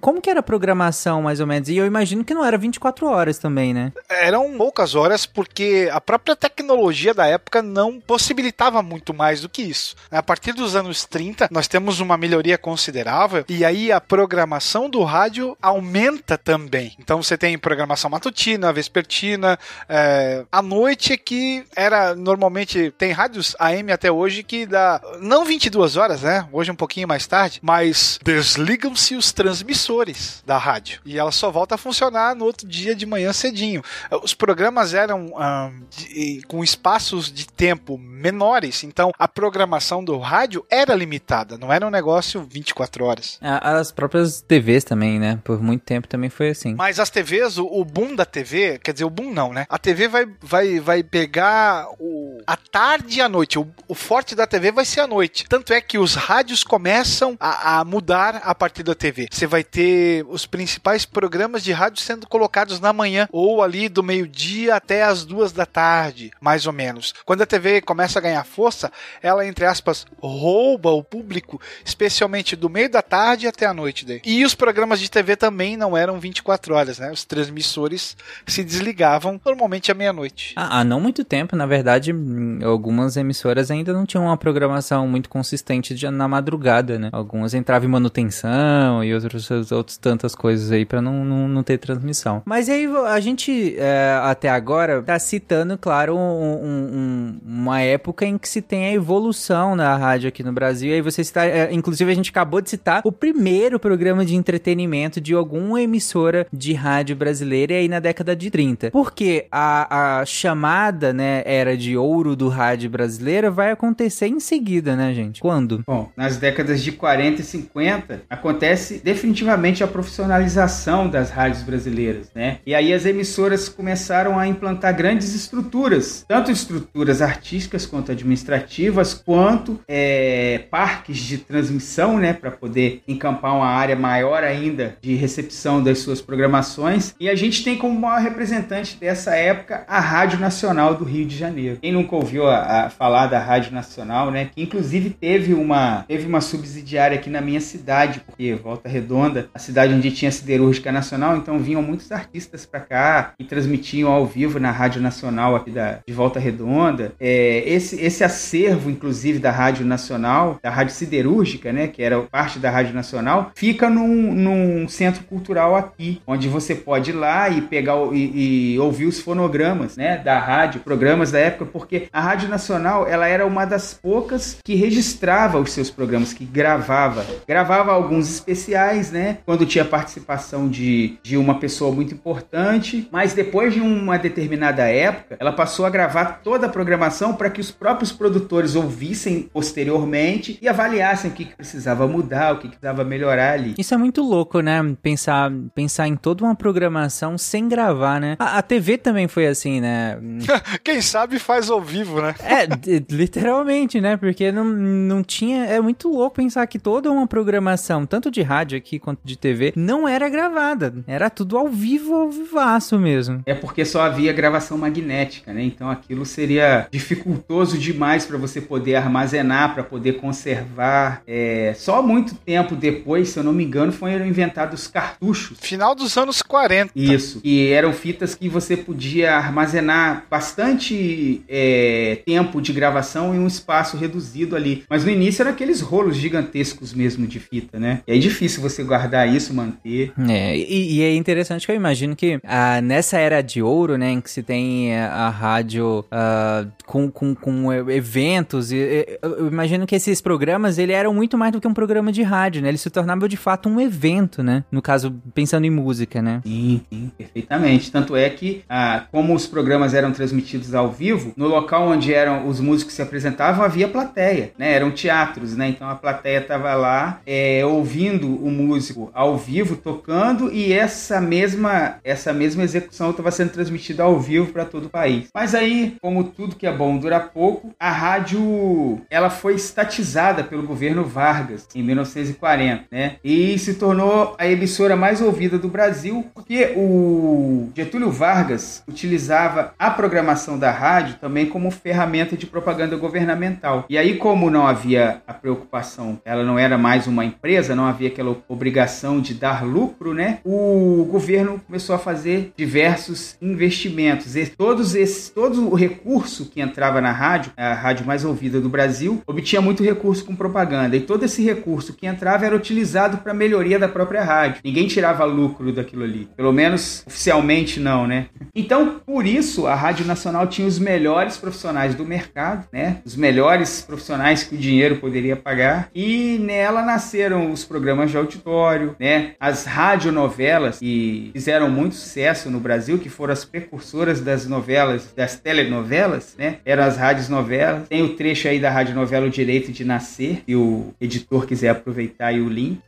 como 0.00 0.20
que 0.20 0.30
era 0.30 0.40
a 0.40 0.42
programação, 0.42 1.22
mais 1.22 1.40
ou 1.40 1.46
menos? 1.46 1.68
E 1.68 1.76
eu 1.76 1.86
imagino 1.86 2.24
que 2.24 2.34
não 2.34 2.44
era 2.44 2.56
24 2.58 3.06
horas 3.06 3.38
também, 3.38 3.72
né? 3.74 3.92
Eram 4.08 4.56
poucas 4.56 4.94
horas 4.94 5.26
porque 5.26 5.88
a 5.92 6.00
própria 6.00 6.36
tecnologia 6.36 7.12
da 7.14 7.26
época 7.26 7.62
não 7.62 8.00
possibilitava 8.00 8.82
muito 8.82 9.12
mais 9.14 9.40
do 9.40 9.48
que 9.48 9.62
isso. 9.62 9.94
A 10.10 10.22
partir 10.22 10.52
dos 10.52 10.76
anos 10.76 11.04
30, 11.04 11.48
nós 11.50 11.66
temos 11.68 12.00
uma 12.00 12.16
melhoria 12.16 12.58
considerável 12.58 13.44
e 13.48 13.64
aí 13.64 13.90
a 13.90 14.00
programação 14.00 14.88
do 14.88 15.02
rádio 15.02 15.56
aumenta 15.60 16.36
também. 16.38 16.94
Então 16.98 17.22
você 17.22 17.36
tem 17.36 17.58
programação 17.58 18.10
matutina, 18.10 18.72
vespertina, 18.72 19.58
é, 19.88 20.44
à 20.50 20.62
noite 20.62 21.16
que 21.16 21.64
era 21.74 22.14
normalmente 22.14 22.92
tem 22.96 23.12
rádios 23.12 23.54
AM 23.58 23.90
até 23.92 24.10
hoje 24.10 24.42
que 24.42 24.66
dá 24.66 25.00
não 25.20 25.39
22 25.44 25.96
horas, 25.96 26.22
né? 26.22 26.46
Hoje 26.52 26.70
um 26.70 26.74
pouquinho 26.74 27.06
mais 27.08 27.26
tarde, 27.26 27.58
mas 27.62 28.18
desligam-se 28.22 29.14
os 29.14 29.32
transmissores 29.32 30.42
da 30.46 30.58
rádio 30.58 31.00
e 31.04 31.18
ela 31.18 31.30
só 31.32 31.50
volta 31.50 31.74
a 31.74 31.78
funcionar 31.78 32.34
no 32.34 32.44
outro 32.44 32.66
dia 32.66 32.94
de 32.94 33.06
manhã 33.06 33.32
cedinho. 33.32 33.82
Os 34.22 34.34
programas 34.34 34.94
eram 34.94 35.32
ah, 35.36 35.70
de- 35.96 36.42
com 36.48 36.62
espaços 36.64 37.30
de 37.32 37.46
tempo 37.46 37.96
menores, 37.98 38.82
então 38.84 39.12
a 39.18 39.28
programação 39.28 40.04
do 40.04 40.18
rádio 40.18 40.64
era 40.70 40.94
limitada, 40.94 41.56
não 41.56 41.72
era 41.72 41.86
um 41.86 41.90
negócio 41.90 42.46
24 42.48 43.04
horas. 43.04 43.38
A- 43.40 43.78
As 43.78 43.92
próprias 43.92 44.40
TVs 44.40 44.84
também, 44.84 45.18
né? 45.18 45.38
Por 45.44 45.62
muito 45.62 45.82
tempo 45.82 46.08
também 46.08 46.28
foi 46.30 46.50
assim. 46.50 46.74
Mas 46.74 46.98
as 46.98 47.10
TVs, 47.10 47.58
o, 47.58 47.66
o 47.66 47.84
boom 47.84 48.14
da 48.14 48.24
TV, 48.24 48.78
quer 48.82 48.92
dizer, 48.92 49.04
o 49.04 49.10
boom 49.10 49.32
não, 49.32 49.52
né? 49.52 49.66
A 49.68 49.78
TV 49.78 50.08
vai, 50.08 50.26
vai, 50.40 50.80
vai 50.80 51.02
pegar 51.02 51.86
o, 51.98 52.40
a 52.46 52.56
tarde 52.56 53.18
e 53.18 53.22
a 53.22 53.28
noite. 53.28 53.58
O, 53.58 53.68
o 53.88 53.94
forte 53.94 54.34
da 54.34 54.46
TV 54.46 54.72
vai 54.72 54.84
ser 54.84 55.00
a 55.00 55.06
noite. 55.06 55.29
Tanto 55.48 55.72
é 55.72 55.80
que 55.80 55.98
os 55.98 56.14
rádios 56.14 56.64
começam 56.64 57.36
a, 57.38 57.78
a 57.78 57.84
mudar 57.84 58.40
a 58.44 58.54
partir 58.54 58.82
da 58.82 58.94
TV. 58.94 59.28
Você 59.30 59.46
vai 59.46 59.62
ter 59.62 60.24
os 60.28 60.46
principais 60.46 61.04
programas 61.04 61.62
de 61.62 61.72
rádio 61.72 62.02
sendo 62.02 62.26
colocados 62.26 62.80
na 62.80 62.92
manhã, 62.92 63.28
ou 63.30 63.62
ali 63.62 63.88
do 63.88 64.02
meio-dia 64.02 64.74
até 64.74 65.02
as 65.02 65.24
duas 65.24 65.52
da 65.52 65.66
tarde, 65.66 66.30
mais 66.40 66.66
ou 66.66 66.72
menos. 66.72 67.14
Quando 67.24 67.42
a 67.42 67.46
TV 67.46 67.80
começa 67.80 68.18
a 68.18 68.22
ganhar 68.22 68.44
força, 68.44 68.90
ela, 69.22 69.46
entre 69.46 69.64
aspas, 69.64 70.06
rouba 70.20 70.90
o 70.90 71.04
público, 71.04 71.60
especialmente 71.84 72.56
do 72.56 72.68
meio 72.68 72.90
da 72.90 73.02
tarde 73.02 73.46
até 73.46 73.66
a 73.66 73.74
noite. 73.74 74.04
Daí. 74.04 74.20
E 74.24 74.44
os 74.44 74.54
programas 74.54 74.98
de 74.98 75.10
TV 75.10 75.36
também 75.36 75.76
não 75.76 75.96
eram 75.96 76.18
24 76.18 76.74
horas, 76.74 76.98
né? 76.98 77.12
Os 77.12 77.24
transmissores 77.24 78.16
se 78.46 78.64
desligavam 78.64 79.40
normalmente 79.44 79.92
à 79.92 79.94
meia-noite. 79.94 80.54
Há 80.56 80.80
há 80.80 80.84
não 80.84 81.00
muito 81.00 81.24
tempo, 81.24 81.54
na 81.54 81.66
verdade, 81.66 82.12
hum, 82.12 82.58
algumas 82.62 83.16
emissoras 83.16 83.70
ainda 83.70 83.92
não 83.92 84.06
tinham 84.06 84.24
uma 84.24 84.36
programação 84.36 85.06
muito 85.06 85.19
consistente 85.28 85.94
de- 85.94 86.08
na 86.10 86.26
madrugada, 86.28 86.98
né? 86.98 87.08
Algumas 87.12 87.54
entravam 87.54 87.88
em 87.88 87.92
manutenção 87.92 89.02
e 89.04 89.14
outros, 89.14 89.70
outros 89.72 89.96
tantas 89.96 90.34
coisas 90.34 90.70
aí 90.72 90.84
pra 90.84 91.00
não, 91.02 91.24
não, 91.24 91.48
não 91.48 91.62
ter 91.62 91.78
transmissão. 91.78 92.42
Mas 92.44 92.68
aí 92.68 92.86
a 93.08 93.20
gente, 93.20 93.74
é, 93.78 94.18
até 94.22 94.48
agora, 94.48 95.02
tá 95.02 95.18
citando, 95.18 95.76
claro, 95.78 96.16
um- 96.16 96.18
um- 96.20 96.90
um- 96.92 97.40
uma 97.62 97.80
época 97.80 98.24
em 98.24 98.38
que 98.38 98.48
se 98.48 98.62
tem 98.62 98.86
a 98.86 98.92
evolução 98.92 99.76
da 99.76 99.96
rádio 99.96 100.28
aqui 100.28 100.42
no 100.42 100.52
Brasil. 100.52 100.90
E 100.90 100.94
aí 100.94 101.00
você 101.02 101.22
cita, 101.24 101.44
é, 101.44 101.72
inclusive 101.72 102.10
a 102.10 102.14
gente 102.14 102.30
acabou 102.30 102.60
de 102.60 102.70
citar 102.70 103.02
o 103.04 103.12
primeiro 103.12 103.78
programa 103.78 104.24
de 104.24 104.34
entretenimento 104.34 105.20
de 105.20 105.34
alguma 105.34 105.80
emissora 105.82 106.46
de 106.52 106.72
rádio 106.72 107.16
brasileira 107.16 107.74
aí 107.74 107.88
na 107.88 108.00
década 108.00 108.34
de 108.36 108.50
30. 108.50 108.90
Porque 108.90 109.46
a, 109.50 110.20
a 110.20 110.26
chamada, 110.26 111.12
né, 111.12 111.42
era 111.44 111.76
de 111.76 111.96
ouro 111.96 112.34
do 112.36 112.48
rádio 112.48 112.90
brasileira 112.90 113.50
vai 113.50 113.70
acontecer 113.70 114.26
em 114.26 114.40
seguida, 114.40 114.96
né, 114.96 115.09
gente? 115.12 115.40
Quando? 115.40 115.82
Bom, 115.86 116.10
nas 116.16 116.36
décadas 116.36 116.82
de 116.82 116.92
40 116.92 117.40
e 117.40 117.44
50, 117.44 118.22
acontece 118.28 119.00
definitivamente 119.02 119.82
a 119.82 119.86
profissionalização 119.86 121.08
das 121.08 121.30
rádios 121.30 121.62
brasileiras, 121.62 122.30
né? 122.34 122.58
E 122.66 122.74
aí 122.74 122.92
as 122.92 123.06
emissoras 123.06 123.68
começaram 123.68 124.38
a 124.38 124.46
implantar 124.46 124.96
grandes 124.96 125.34
estruturas, 125.34 126.24
tanto 126.28 126.50
estruturas 126.50 127.22
artísticas 127.22 127.86
quanto 127.86 128.12
administrativas, 128.12 129.14
quanto 129.14 129.80
é, 129.88 130.64
parques 130.70 131.18
de 131.18 131.38
transmissão, 131.38 132.18
né? 132.18 132.32
Para 132.32 132.50
poder 132.50 133.02
encampar 133.06 133.54
uma 133.54 133.66
área 133.66 133.96
maior 133.96 134.44
ainda 134.44 134.96
de 135.00 135.14
recepção 135.14 135.82
das 135.82 135.98
suas 135.98 136.20
programações. 136.20 137.14
E 137.18 137.28
a 137.28 137.34
gente 137.34 137.64
tem 137.64 137.76
como 137.76 137.98
maior 137.98 138.20
representante 138.20 138.96
dessa 138.96 139.34
época 139.34 139.84
a 139.88 140.00
Rádio 140.00 140.38
Nacional 140.38 140.94
do 140.94 141.04
Rio 141.04 141.26
de 141.26 141.36
Janeiro. 141.36 141.78
Quem 141.80 141.92
nunca 141.92 142.16
ouviu 142.16 142.46
a, 142.46 142.86
a 142.86 142.90
falar 142.90 143.26
da 143.26 143.38
Rádio 143.38 143.72
Nacional, 143.72 144.30
né? 144.30 144.50
Que 144.54 144.62
inclusive 144.62 144.99
teve 145.08 145.54
uma, 145.54 146.04
teve 146.06 146.26
uma 146.26 146.42
subsidiária 146.42 147.16
aqui 147.16 147.30
na 147.30 147.40
minha 147.40 147.60
cidade, 147.60 148.20
porque 148.20 148.54
Volta 148.54 148.88
Redonda, 148.88 149.48
a 149.54 149.58
cidade 149.58 149.94
onde 149.94 150.10
tinha 150.10 150.30
siderúrgica 150.30 150.92
nacional, 150.92 151.36
então 151.36 151.58
vinham 151.58 151.80
muitos 151.82 152.12
artistas 152.12 152.66
para 152.66 152.80
cá 152.80 153.32
e 153.38 153.44
transmitiam 153.44 154.10
ao 154.10 154.26
vivo 154.26 154.58
na 154.58 154.70
Rádio 154.70 155.00
Nacional 155.00 155.56
aqui 155.56 155.70
da, 155.70 156.00
de 156.06 156.12
Volta 156.12 156.38
Redonda. 156.38 157.12
É, 157.18 157.62
esse, 157.66 158.00
esse 158.00 158.22
acervo, 158.22 158.90
inclusive, 158.90 159.38
da 159.38 159.50
Rádio 159.50 159.86
Nacional, 159.86 160.58
da 160.62 160.70
Rádio 160.70 160.94
Siderúrgica, 160.94 161.72
né? 161.72 161.86
Que 161.86 162.02
era 162.02 162.20
parte 162.22 162.58
da 162.58 162.70
Rádio 162.70 162.94
Nacional, 162.94 163.52
fica 163.54 163.88
num, 163.88 164.34
num 164.34 164.88
centro 164.88 165.24
cultural 165.24 165.76
aqui, 165.76 166.20
onde 166.26 166.48
você 166.48 166.74
pode 166.74 167.10
ir 167.10 167.14
lá 167.14 167.48
e 167.48 167.62
pegar 167.62 167.96
e, 168.12 168.74
e 168.74 168.78
ouvir 168.78 169.06
os 169.06 169.20
fonogramas, 169.20 169.96
né? 169.96 170.18
Da 170.18 170.38
rádio, 170.38 170.80
programas 170.80 171.30
da 171.30 171.38
época, 171.38 171.66
porque 171.66 172.08
a 172.12 172.20
Rádio 172.20 172.48
Nacional, 172.48 173.06
ela 173.06 173.26
era 173.26 173.46
uma 173.46 173.64
das 173.64 173.94
poucas 173.94 174.58
que 174.64 174.74
registrava 174.90 175.58
os 175.58 175.70
seus 175.70 175.88
programas, 175.88 176.32
que 176.32 176.44
gravava. 176.44 177.24
Gravava 177.46 177.92
alguns 177.92 178.28
especiais, 178.28 179.12
né? 179.12 179.38
Quando 179.46 179.64
tinha 179.64 179.84
participação 179.84 180.68
de, 180.68 181.16
de 181.22 181.36
uma 181.36 181.60
pessoa 181.60 181.92
muito 181.92 182.12
importante, 182.12 183.08
mas 183.12 183.32
depois 183.32 183.72
de 183.72 183.80
uma 183.80 184.18
determinada 184.18 184.82
época, 184.88 185.36
ela 185.38 185.52
passou 185.52 185.86
a 185.86 185.90
gravar 185.90 186.40
toda 186.42 186.66
a 186.66 186.68
programação 186.68 187.34
para 187.34 187.48
que 187.48 187.60
os 187.60 187.70
próprios 187.70 188.10
produtores 188.10 188.74
ouvissem 188.74 189.48
posteriormente 189.52 190.58
e 190.60 190.68
avaliassem 190.68 191.30
o 191.30 191.34
que, 191.34 191.44
que 191.44 191.56
precisava 191.56 192.06
mudar, 192.08 192.54
o 192.54 192.56
que, 192.56 192.62
que 192.68 192.76
precisava 192.76 193.04
melhorar 193.04 193.52
ali. 193.52 193.74
Isso 193.78 193.94
é 193.94 193.96
muito 193.96 194.22
louco, 194.22 194.60
né? 194.60 194.80
Pensar, 195.00 195.52
pensar 195.72 196.08
em 196.08 196.16
toda 196.16 196.44
uma 196.44 196.56
programação 196.56 197.38
sem 197.38 197.68
gravar, 197.68 198.20
né? 198.20 198.36
A, 198.40 198.58
a 198.58 198.62
TV 198.62 198.98
também 198.98 199.28
foi 199.28 199.46
assim, 199.46 199.80
né? 199.80 200.18
Quem 200.82 201.00
sabe 201.00 201.38
faz 201.38 201.70
ao 201.70 201.80
vivo, 201.80 202.20
né? 202.20 202.34
É, 202.40 202.66
literalmente, 203.08 204.00
né? 204.00 204.16
Porque 204.16 204.50
não, 204.50 204.79
não 204.80 205.22
tinha. 205.22 205.64
É 205.64 205.80
muito 205.80 206.08
louco 206.08 206.36
pensar 206.36 206.66
que 206.66 206.78
toda 206.78 207.10
uma 207.10 207.26
programação, 207.26 208.06
tanto 208.06 208.30
de 208.30 208.42
rádio 208.42 208.78
aqui 208.78 208.98
quanto 208.98 209.20
de 209.24 209.36
TV, 209.36 209.72
não 209.76 210.08
era 210.08 210.28
gravada. 210.28 210.94
Era 211.06 211.30
tudo 211.30 211.56
ao 211.56 211.68
vivo, 211.68 212.14
ao 212.14 212.30
vivaço 212.30 212.98
mesmo. 212.98 213.42
É 213.46 213.54
porque 213.54 213.84
só 213.84 214.02
havia 214.02 214.32
gravação 214.32 214.78
magnética, 214.78 215.52
né? 215.52 215.62
Então 215.62 215.90
aquilo 215.90 216.24
seria 216.24 216.88
dificultoso 216.90 217.78
demais 217.78 218.24
para 218.26 218.38
você 218.38 218.60
poder 218.60 218.96
armazenar, 218.96 219.74
para 219.74 219.82
poder 219.82 220.14
conservar. 220.14 221.22
É, 221.26 221.74
Só 221.76 222.02
muito 222.02 222.34
tempo 222.34 222.74
depois, 222.74 223.30
se 223.30 223.38
eu 223.38 223.44
não 223.44 223.52
me 223.52 223.64
engano, 223.64 223.92
foram 223.92 224.26
inventados 224.26 224.82
os 224.82 224.86
cartuchos. 224.86 225.58
Final 225.60 225.94
dos 225.94 226.16
anos 226.16 226.42
40. 226.42 226.92
Isso. 226.94 227.40
E 227.44 227.68
eram 227.68 227.92
fitas 227.92 228.34
que 228.34 228.48
você 228.48 228.76
podia 228.76 229.36
armazenar 229.36 230.24
bastante 230.30 231.42
é, 231.48 232.22
tempo 232.24 232.60
de 232.60 232.72
gravação 232.72 233.34
em 233.34 233.38
um 233.38 233.46
espaço 233.46 233.96
reduzido 233.96 234.56
ali. 234.56 234.69
Mas 234.88 235.04
no 235.04 235.10
início 235.10 235.42
eram 235.42 235.52
aqueles 235.52 235.80
rolos 235.80 236.16
gigantescos 236.16 236.92
mesmo 236.92 237.26
de 237.26 237.40
fita, 237.40 237.78
né? 237.78 238.00
E 238.06 238.12
é 238.12 238.18
difícil 238.18 238.62
você 238.62 238.82
guardar 238.82 239.28
isso, 239.28 239.54
manter. 239.54 240.12
É, 240.28 240.56
e, 240.56 240.96
e 240.96 241.02
é 241.02 241.14
interessante 241.14 241.66
que 241.66 241.72
eu 241.72 241.76
imagino 241.76 242.14
que 242.14 242.40
ah, 242.44 242.80
nessa 242.80 243.18
era 243.18 243.40
de 243.42 243.62
ouro, 243.62 243.96
né, 243.96 244.10
em 244.10 244.20
que 244.20 244.30
se 244.30 244.42
tem 244.42 244.92
eh, 244.92 245.02
a 245.02 245.28
rádio 245.28 246.04
ah, 246.10 246.66
com, 246.86 247.10
com, 247.10 247.34
com 247.34 247.72
eh, 247.72 247.84
eventos, 247.94 248.72
e, 248.72 249.18
eu 249.22 249.46
imagino 249.46 249.86
que 249.86 249.94
esses 249.94 250.20
programas, 250.20 250.78
ele 250.78 250.92
eram 250.92 251.14
muito 251.14 251.36
mais 251.36 251.52
do 251.52 251.60
que 251.60 251.66
um 251.66 251.74
programa 251.74 252.12
de 252.12 252.22
rádio, 252.22 252.62
né, 252.62 252.68
eles 252.68 252.80
se 252.80 252.90
tornavam 252.90 253.28
de 253.28 253.36
fato 253.36 253.68
um 253.68 253.80
evento, 253.80 254.42
né, 254.42 254.64
no 254.70 254.82
caso, 254.82 255.14
pensando 255.34 255.64
em 255.64 255.70
música, 255.70 256.20
né. 256.20 256.40
Sim, 256.44 256.80
sim, 256.90 257.10
perfeitamente. 257.16 257.90
Tanto 257.90 258.16
é 258.16 258.28
que, 258.30 258.62
ah, 258.68 259.04
como 259.10 259.34
os 259.34 259.46
programas 259.46 259.94
eram 259.94 260.12
transmitidos 260.12 260.74
ao 260.74 260.90
vivo, 260.90 261.32
no 261.36 261.46
local 261.46 261.88
onde 261.88 262.12
eram 262.12 262.46
os 262.46 262.60
músicos 262.60 262.94
se 262.94 263.02
apresentavam 263.02 263.64
havia 263.64 263.88
plateia, 263.88 264.49
né? 264.58 264.72
Eram 264.72 264.90
teatros, 264.90 265.56
né? 265.56 265.68
Então 265.68 265.88
a 265.88 265.94
plateia 265.94 266.38
estava 266.38 266.74
lá 266.74 267.20
é, 267.26 267.64
ouvindo 267.64 268.26
o 268.26 268.50
músico 268.50 269.10
ao 269.14 269.36
vivo 269.36 269.76
tocando 269.76 270.52
e 270.52 270.72
essa 270.72 271.20
mesma 271.20 271.96
essa 272.04 272.32
mesma 272.32 272.62
execução 272.62 273.10
estava 273.10 273.30
sendo 273.30 273.50
transmitida 273.50 274.02
ao 274.02 274.18
vivo 274.18 274.52
para 274.52 274.64
todo 274.64 274.86
o 274.86 274.90
país. 274.90 275.28
Mas 275.34 275.54
aí, 275.54 275.96
como 276.00 276.24
tudo 276.24 276.56
que 276.56 276.66
é 276.66 276.72
bom 276.72 276.96
dura 276.98 277.20
pouco, 277.20 277.72
a 277.78 277.90
rádio 277.90 279.00
ela 279.10 279.30
foi 279.30 279.54
estatizada 279.54 280.44
pelo 280.44 280.62
governo 280.62 281.04
Vargas 281.04 281.66
em 281.74 281.82
1940, 281.82 282.84
né? 282.90 283.16
E 283.24 283.58
se 283.58 283.74
tornou 283.74 284.34
a 284.38 284.46
emissora 284.46 284.96
mais 284.96 285.20
ouvida 285.20 285.58
do 285.58 285.68
Brasil, 285.68 286.26
porque 286.34 286.72
o 286.76 287.68
Getúlio 287.74 288.10
Vargas 288.10 288.82
utilizava 288.88 289.74
a 289.78 289.90
programação 289.90 290.58
da 290.58 290.70
rádio 290.70 291.16
também 291.20 291.46
como 291.46 291.70
ferramenta 291.70 292.36
de 292.36 292.46
propaganda 292.46 292.96
governamental. 292.96 293.84
E 293.88 293.98
aí, 293.98 294.16
como 294.16 294.39
não 294.48 294.66
havia 294.66 295.22
a 295.26 295.34
preocupação, 295.34 296.20
ela 296.24 296.44
não 296.44 296.58
era 296.58 296.78
mais 296.78 297.08
uma 297.08 297.24
empresa, 297.24 297.74
não 297.74 297.84
havia 297.84 298.08
aquela 298.08 298.36
obrigação 298.48 299.20
de 299.20 299.34
dar 299.34 299.64
lucro, 299.64 300.14
né? 300.14 300.38
O 300.44 301.04
governo 301.10 301.60
começou 301.66 301.96
a 301.96 301.98
fazer 301.98 302.52
diversos 302.56 303.36
investimentos. 303.42 304.36
E 304.36 304.46
todos 304.46 304.94
esses, 304.94 305.28
todo 305.28 305.68
o 305.68 305.74
recurso 305.74 306.46
que 306.46 306.60
entrava 306.60 307.00
na 307.00 307.10
rádio, 307.10 307.52
a 307.56 307.74
rádio 307.74 308.06
mais 308.06 308.24
ouvida 308.24 308.60
do 308.60 308.68
Brasil, 308.68 309.20
obtinha 309.26 309.60
muito 309.60 309.82
recurso 309.82 310.24
com 310.24 310.36
propaganda. 310.36 310.96
E 310.96 311.00
todo 311.00 311.24
esse 311.24 311.42
recurso 311.42 311.92
que 311.92 312.06
entrava 312.06 312.46
era 312.46 312.54
utilizado 312.54 313.18
para 313.18 313.34
melhoria 313.34 313.78
da 313.78 313.88
própria 313.88 314.22
rádio. 314.22 314.60
Ninguém 314.64 314.86
tirava 314.86 315.24
lucro 315.24 315.72
daquilo 315.72 316.04
ali. 316.04 316.28
Pelo 316.36 316.52
menos 316.52 317.02
oficialmente 317.06 317.80
não, 317.80 318.06
né? 318.06 318.26
Então, 318.54 319.00
por 319.04 319.26
isso, 319.26 319.66
a 319.66 319.74
Rádio 319.74 320.06
Nacional 320.06 320.46
tinha 320.46 320.68
os 320.68 320.78
melhores 320.78 321.36
profissionais 321.36 321.94
do 321.94 322.04
mercado, 322.04 322.66
né? 322.72 322.98
Os 323.04 323.16
melhores 323.16 323.82
profissionais 323.82 324.29
que 324.38 324.54
o 324.54 324.58
dinheiro 324.58 324.96
poderia 324.96 325.36
pagar. 325.36 325.90
E 325.94 326.38
nela 326.40 326.82
nasceram 326.82 327.50
os 327.50 327.64
programas 327.64 328.10
de 328.10 328.16
auditório, 328.16 328.96
né? 328.98 329.32
As 329.38 329.64
radionovelas 329.64 330.78
que 330.78 331.30
fizeram 331.32 331.68
muito 331.68 331.94
sucesso 331.94 332.50
no 332.50 332.60
Brasil, 332.60 332.98
que 332.98 333.08
foram 333.08 333.32
as 333.32 333.44
precursoras 333.44 334.20
das 334.20 334.46
novelas, 334.46 335.12
das 335.14 335.38
telenovelas, 335.38 336.34
né? 336.38 336.58
Eram 336.64 336.84
as 336.84 336.96
rádios 336.96 337.28
novelas. 337.28 337.88
Tem 337.88 338.02
o 338.02 338.14
trecho 338.16 338.48
aí 338.48 338.60
da 338.60 338.70
radionovela 338.70 339.26
O 339.26 339.30
Direito 339.30 339.72
de 339.72 339.84
Nascer, 339.84 340.42
se 340.46 340.54
o 340.54 340.94
editor 341.00 341.46
quiser 341.46 341.70
aproveitar 341.70 342.28
aí 342.28 342.40
o 342.40 342.48
link. 342.48 342.80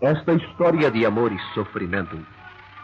Esta 0.00 0.32
história 0.32 0.90
de 0.90 1.04
amor 1.04 1.30
e 1.30 1.38
sofrimento 1.54 2.18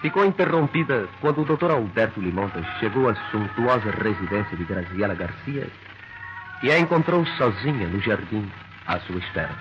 ficou 0.00 0.24
interrompida 0.24 1.08
quando 1.20 1.42
o 1.42 1.44
Dr. 1.44 1.70
Alberto 1.70 2.20
Limontas 2.20 2.66
chegou 2.78 3.08
à 3.08 3.14
suntuosa 3.30 3.90
residência 3.90 4.56
de 4.56 4.64
Graziela 4.64 5.14
Garcia 5.14 5.66
e 6.62 6.70
a 6.70 6.78
encontrou 6.78 7.24
sozinha 7.38 7.88
no 7.88 8.00
jardim 8.00 8.50
à 8.86 8.98
sua 9.00 9.18
espera. 9.18 9.54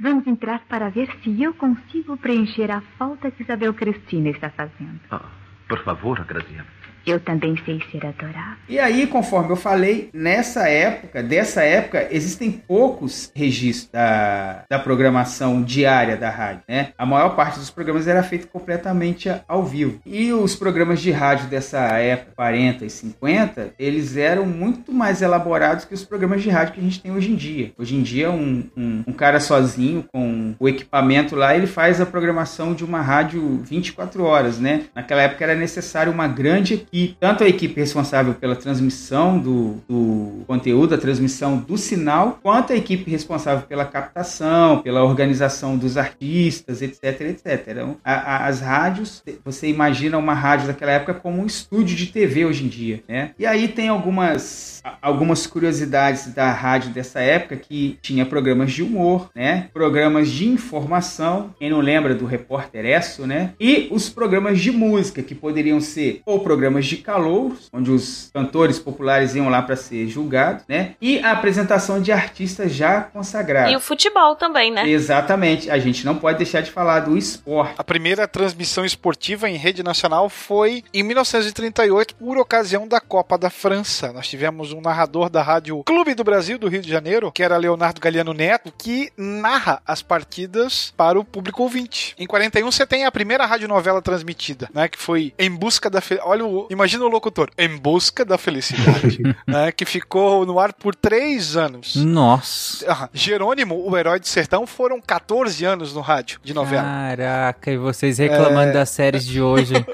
Vamos 0.00 0.26
entrar 0.26 0.60
para 0.68 0.90
ver 0.90 1.08
se 1.22 1.42
eu 1.42 1.54
consigo 1.54 2.16
preencher 2.16 2.70
a 2.70 2.80
falta 2.98 3.30
que 3.30 3.42
Isabel 3.42 3.72
Cristina 3.74 4.30
está 4.30 4.50
fazendo. 4.50 5.00
Ah, 5.10 5.22
por 5.68 5.82
favor, 5.84 6.24
Graziela. 6.24 6.83
Eu 7.06 7.20
também 7.20 7.54
sei 7.64 7.80
ser 7.90 8.06
adorável. 8.06 8.56
E 8.68 8.78
aí, 8.78 9.06
conforme 9.06 9.50
eu 9.50 9.56
falei, 9.56 10.08
nessa 10.12 10.68
época, 10.68 11.22
dessa 11.22 11.62
época, 11.62 12.08
existem 12.10 12.50
poucos 12.50 13.30
registros 13.34 13.90
da, 13.92 14.64
da 14.70 14.78
programação 14.78 15.62
diária 15.62 16.16
da 16.16 16.30
rádio, 16.30 16.62
né? 16.66 16.88
A 16.96 17.04
maior 17.04 17.36
parte 17.36 17.58
dos 17.58 17.70
programas 17.70 18.08
era 18.08 18.22
feito 18.22 18.48
completamente 18.48 19.30
ao 19.46 19.64
vivo. 19.64 20.00
E 20.06 20.32
os 20.32 20.56
programas 20.56 21.00
de 21.00 21.10
rádio 21.10 21.46
dessa 21.48 21.78
época, 21.98 22.32
40 22.36 22.86
e 22.86 22.90
50, 22.90 23.74
eles 23.78 24.16
eram 24.16 24.46
muito 24.46 24.90
mais 24.90 25.20
elaborados 25.20 25.84
que 25.84 25.94
os 25.94 26.04
programas 26.04 26.42
de 26.42 26.48
rádio 26.48 26.74
que 26.74 26.80
a 26.80 26.84
gente 26.84 27.00
tem 27.00 27.12
hoje 27.12 27.30
em 27.30 27.36
dia. 27.36 27.72
Hoje 27.76 27.96
em 27.96 28.02
dia, 28.02 28.30
um, 28.30 28.64
um, 28.76 29.04
um 29.08 29.12
cara 29.12 29.40
sozinho 29.40 30.04
com 30.10 30.54
o 30.58 30.68
equipamento 30.68 31.36
lá, 31.36 31.54
ele 31.54 31.66
faz 31.66 32.00
a 32.00 32.06
programação 32.06 32.72
de 32.74 32.84
uma 32.84 33.02
rádio 33.02 33.60
24 33.62 34.24
horas, 34.24 34.58
né? 34.58 34.84
Naquela 34.94 35.22
época 35.22 35.44
era 35.44 35.54
necessário 35.54 36.10
uma 36.10 36.26
grande 36.26 36.74
equipe 36.74 36.93
e 36.94 37.08
tanto 37.18 37.42
a 37.42 37.48
equipe 37.48 37.80
responsável 37.80 38.34
pela 38.34 38.54
transmissão 38.54 39.36
do, 39.36 39.82
do, 39.88 40.44
conteúdo, 40.46 40.94
a 40.94 40.98
transmissão 40.98 41.56
do 41.56 41.76
sinal, 41.76 42.38
quanto 42.40 42.72
a 42.72 42.76
equipe 42.76 43.10
responsável 43.10 43.66
pela 43.66 43.84
captação, 43.84 44.80
pela 44.80 45.02
organização 45.02 45.76
dos 45.76 45.96
artistas, 45.96 46.82
etc, 46.82 47.20
etc. 47.22 47.66
Então, 47.66 47.96
a, 48.04 48.12
a, 48.12 48.46
as 48.46 48.60
rádios, 48.60 49.24
você 49.44 49.66
imagina 49.66 50.16
uma 50.16 50.34
rádio 50.34 50.68
daquela 50.68 50.92
época 50.92 51.14
como 51.14 51.42
um 51.42 51.46
estúdio 51.46 51.96
de 51.96 52.06
TV 52.06 52.44
hoje 52.44 52.64
em 52.64 52.68
dia, 52.68 53.02
né? 53.08 53.32
E 53.36 53.44
aí 53.44 53.66
tem 53.66 53.88
algumas 53.88 54.80
algumas 55.00 55.46
curiosidades 55.46 56.32
da 56.34 56.52
rádio 56.52 56.90
dessa 56.90 57.20
época 57.20 57.56
que 57.56 57.98
tinha 58.02 58.26
programas 58.26 58.72
de 58.72 58.82
humor, 58.82 59.30
né? 59.34 59.68
Programas 59.72 60.30
de 60.30 60.46
informação, 60.46 61.54
quem 61.58 61.70
não 61.70 61.80
lembra 61.80 62.14
do 62.14 62.26
repórter 62.26 62.84
Esso, 62.84 63.26
né? 63.26 63.54
E 63.58 63.88
os 63.90 64.08
programas 64.10 64.60
de 64.60 64.70
música 64.70 65.22
que 65.22 65.34
poderiam 65.34 65.80
ser 65.80 66.20
ou 66.26 66.40
programas 66.40 66.83
de 66.86 66.96
calouros, 66.98 67.68
onde 67.72 67.90
os 67.90 68.30
cantores 68.32 68.78
populares 68.78 69.34
iam 69.34 69.48
lá 69.48 69.62
para 69.62 69.76
ser 69.76 70.06
julgados, 70.08 70.64
né? 70.68 70.94
E 71.00 71.18
a 71.20 71.32
apresentação 71.32 72.00
de 72.00 72.12
artistas 72.12 72.72
já 72.72 73.00
consagrados. 73.02 73.72
E 73.72 73.76
o 73.76 73.80
futebol 73.80 74.36
também, 74.36 74.70
né? 74.70 74.88
Exatamente. 74.88 75.70
A 75.70 75.78
gente 75.78 76.04
não 76.04 76.16
pode 76.16 76.38
deixar 76.38 76.60
de 76.60 76.70
falar 76.70 77.00
do 77.00 77.16
esporte. 77.16 77.74
A 77.78 77.84
primeira 77.84 78.26
transmissão 78.26 78.84
esportiva 78.84 79.48
em 79.48 79.56
rede 79.56 79.82
nacional 79.82 80.28
foi 80.28 80.84
em 80.92 81.02
1938 81.02 82.14
por 82.16 82.38
ocasião 82.38 82.86
da 82.86 83.00
Copa 83.00 83.36
da 83.38 83.50
França. 83.50 84.12
Nós 84.12 84.28
tivemos 84.28 84.72
um 84.72 84.80
narrador 84.80 85.28
da 85.28 85.42
rádio 85.42 85.82
Clube 85.84 86.14
do 86.14 86.24
Brasil 86.24 86.58
do 86.58 86.68
Rio 86.68 86.82
de 86.82 86.90
Janeiro, 86.90 87.30
que 87.32 87.42
era 87.42 87.56
Leonardo 87.56 88.00
Galeano 88.00 88.32
Neto, 88.32 88.72
que 88.76 89.10
narra 89.16 89.80
as 89.86 90.02
partidas 90.02 90.92
para 90.96 91.18
o 91.18 91.24
público 91.24 91.62
ouvinte. 91.62 92.14
Em 92.18 92.26
41 92.26 92.70
você 92.70 92.86
tem 92.86 93.04
a 93.04 93.12
primeira 93.12 93.46
radionovela 93.46 94.02
transmitida, 94.02 94.68
né, 94.72 94.88
que 94.88 94.98
foi 94.98 95.32
Em 95.38 95.50
Busca 95.50 95.88
da 95.88 96.00
Fe... 96.00 96.18
Olha, 96.22 96.44
o... 96.44 96.66
imagina 96.74 97.04
o 97.04 97.08
locutor, 97.08 97.48
Em 97.56 97.76
Busca 97.78 98.24
da 98.24 98.36
Felicidade, 98.36 99.18
né, 99.46 99.72
que 99.72 99.84
ficou 99.84 100.44
no 100.44 100.58
ar 100.60 100.72
por 100.72 100.94
três 100.94 101.56
anos. 101.56 101.96
Nossa. 101.96 102.84
Ah, 102.90 103.08
Jerônimo, 103.12 103.88
o 103.88 103.96
herói 103.96 104.20
de 104.20 104.28
sertão, 104.28 104.66
foram 104.66 105.00
14 105.00 105.64
anos 105.64 105.94
no 105.94 106.00
rádio 106.00 106.38
de 106.42 106.52
novela. 106.52 106.82
Caraca, 106.82 107.70
e 107.70 107.76
vocês 107.76 108.18
reclamando 108.18 108.70
É. 108.70 108.72
das 108.72 108.90
séries 108.90 109.24
de 109.26 109.40
hoje. 109.40 109.74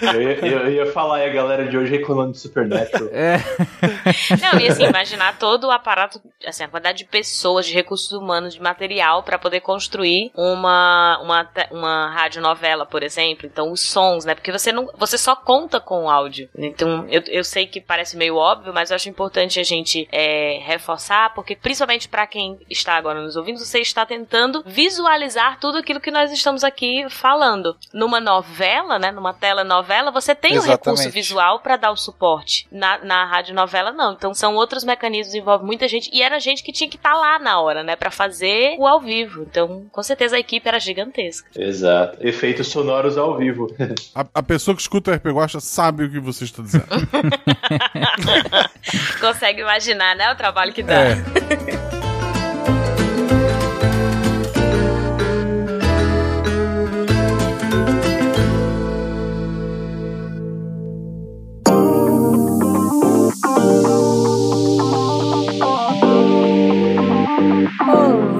Eu 0.00 0.20
ia, 0.22 0.46
eu 0.46 0.70
ia 0.70 0.92
falar, 0.92 1.20
e 1.24 1.30
a 1.30 1.32
galera 1.32 1.66
de 1.66 1.76
hoje 1.76 1.90
reclamando 1.90 2.32
de 2.32 2.38
Supernatural. 2.38 3.08
É. 3.16 3.38
Não, 4.40 4.60
e 4.60 4.68
assim, 4.68 4.84
imaginar 4.84 5.38
todo 5.38 5.64
o 5.68 5.70
aparato, 5.70 6.20
assim, 6.46 6.64
a 6.64 6.68
quantidade 6.68 6.98
de 6.98 7.04
pessoas, 7.06 7.66
de 7.66 7.72
recursos 7.72 8.12
humanos, 8.12 8.54
de 8.54 8.60
material 8.60 9.22
pra 9.22 9.38
poder 9.38 9.60
construir 9.60 10.30
uma, 10.34 11.18
uma, 11.22 11.48
uma 11.70 12.10
radionovela, 12.10 12.84
por 12.84 13.02
exemplo. 13.02 13.46
Então, 13.46 13.72
os 13.72 13.80
sons, 13.80 14.24
né? 14.26 14.34
Porque 14.34 14.52
você 14.52 14.70
não. 14.70 14.86
Você 14.98 15.16
só 15.16 15.34
conta 15.34 15.55
com 15.80 16.04
o 16.04 16.10
áudio. 16.10 16.48
Então, 16.56 17.06
eu, 17.08 17.22
eu 17.28 17.44
sei 17.44 17.66
que 17.66 17.80
parece 17.80 18.16
meio 18.16 18.36
óbvio, 18.36 18.72
mas 18.72 18.90
eu 18.90 18.96
acho 18.96 19.08
importante 19.08 19.58
a 19.58 19.64
gente 19.64 20.06
é, 20.12 20.60
reforçar, 20.62 21.32
porque 21.34 21.56
principalmente 21.56 22.08
pra 22.08 22.26
quem 22.26 22.58
está 22.68 22.94
agora 22.94 23.20
nos 23.22 23.36
ouvindo, 23.36 23.58
você 23.58 23.80
está 23.80 24.04
tentando 24.04 24.62
visualizar 24.66 25.58
tudo 25.60 25.78
aquilo 25.78 26.00
que 26.00 26.10
nós 26.10 26.30
estamos 26.32 26.62
aqui 26.62 27.06
falando. 27.08 27.76
Numa 27.92 28.20
novela, 28.20 28.98
né? 28.98 29.10
Numa 29.10 29.32
tela 29.32 29.64
novela, 29.64 30.10
você 30.10 30.34
tem 30.34 30.52
o 30.52 30.54
Exatamente. 30.56 30.78
recurso 30.78 31.10
visual 31.10 31.60
pra 31.60 31.76
dar 31.76 31.90
o 31.90 31.96
suporte. 31.96 32.66
Na, 32.70 32.98
na 32.98 33.24
radionovela, 33.24 33.92
não. 33.92 34.12
Então 34.12 34.34
são 34.34 34.54
outros 34.54 34.84
mecanismos, 34.84 35.34
envolve 35.34 35.64
muita 35.64 35.88
gente. 35.88 36.10
E 36.12 36.22
era 36.22 36.38
gente 36.38 36.62
que 36.62 36.72
tinha 36.72 36.88
que 36.88 36.96
estar 36.96 37.14
lá 37.14 37.38
na 37.38 37.60
hora, 37.60 37.82
né? 37.82 37.96
Pra 37.96 38.10
fazer 38.10 38.76
o 38.78 38.86
ao 38.86 39.00
vivo. 39.00 39.42
Então, 39.42 39.86
com 39.90 40.02
certeza 40.02 40.36
a 40.36 40.38
equipe 40.38 40.68
era 40.68 40.78
gigantesca. 40.78 41.48
Exato. 41.56 42.18
Efeitos 42.20 42.68
sonoros 42.68 43.16
ao 43.16 43.36
vivo. 43.36 43.66
A, 44.14 44.24
a 44.34 44.42
pessoa 44.42 44.74
que 44.74 44.80
escuta 44.80 45.10
o 45.10 45.14
RP 45.14 45.26
Gosta 45.36 45.60
sabe 45.60 46.04
o 46.04 46.10
que 46.10 46.18
você 46.18 46.44
está 46.44 46.62
dizendo. 46.62 46.86
Consegue 49.20 49.60
imaginar, 49.60 50.16
né? 50.16 50.32
O 50.32 50.34
trabalho 50.34 50.72
que 50.72 50.82
dá. 50.82 50.94
É. 50.94 51.16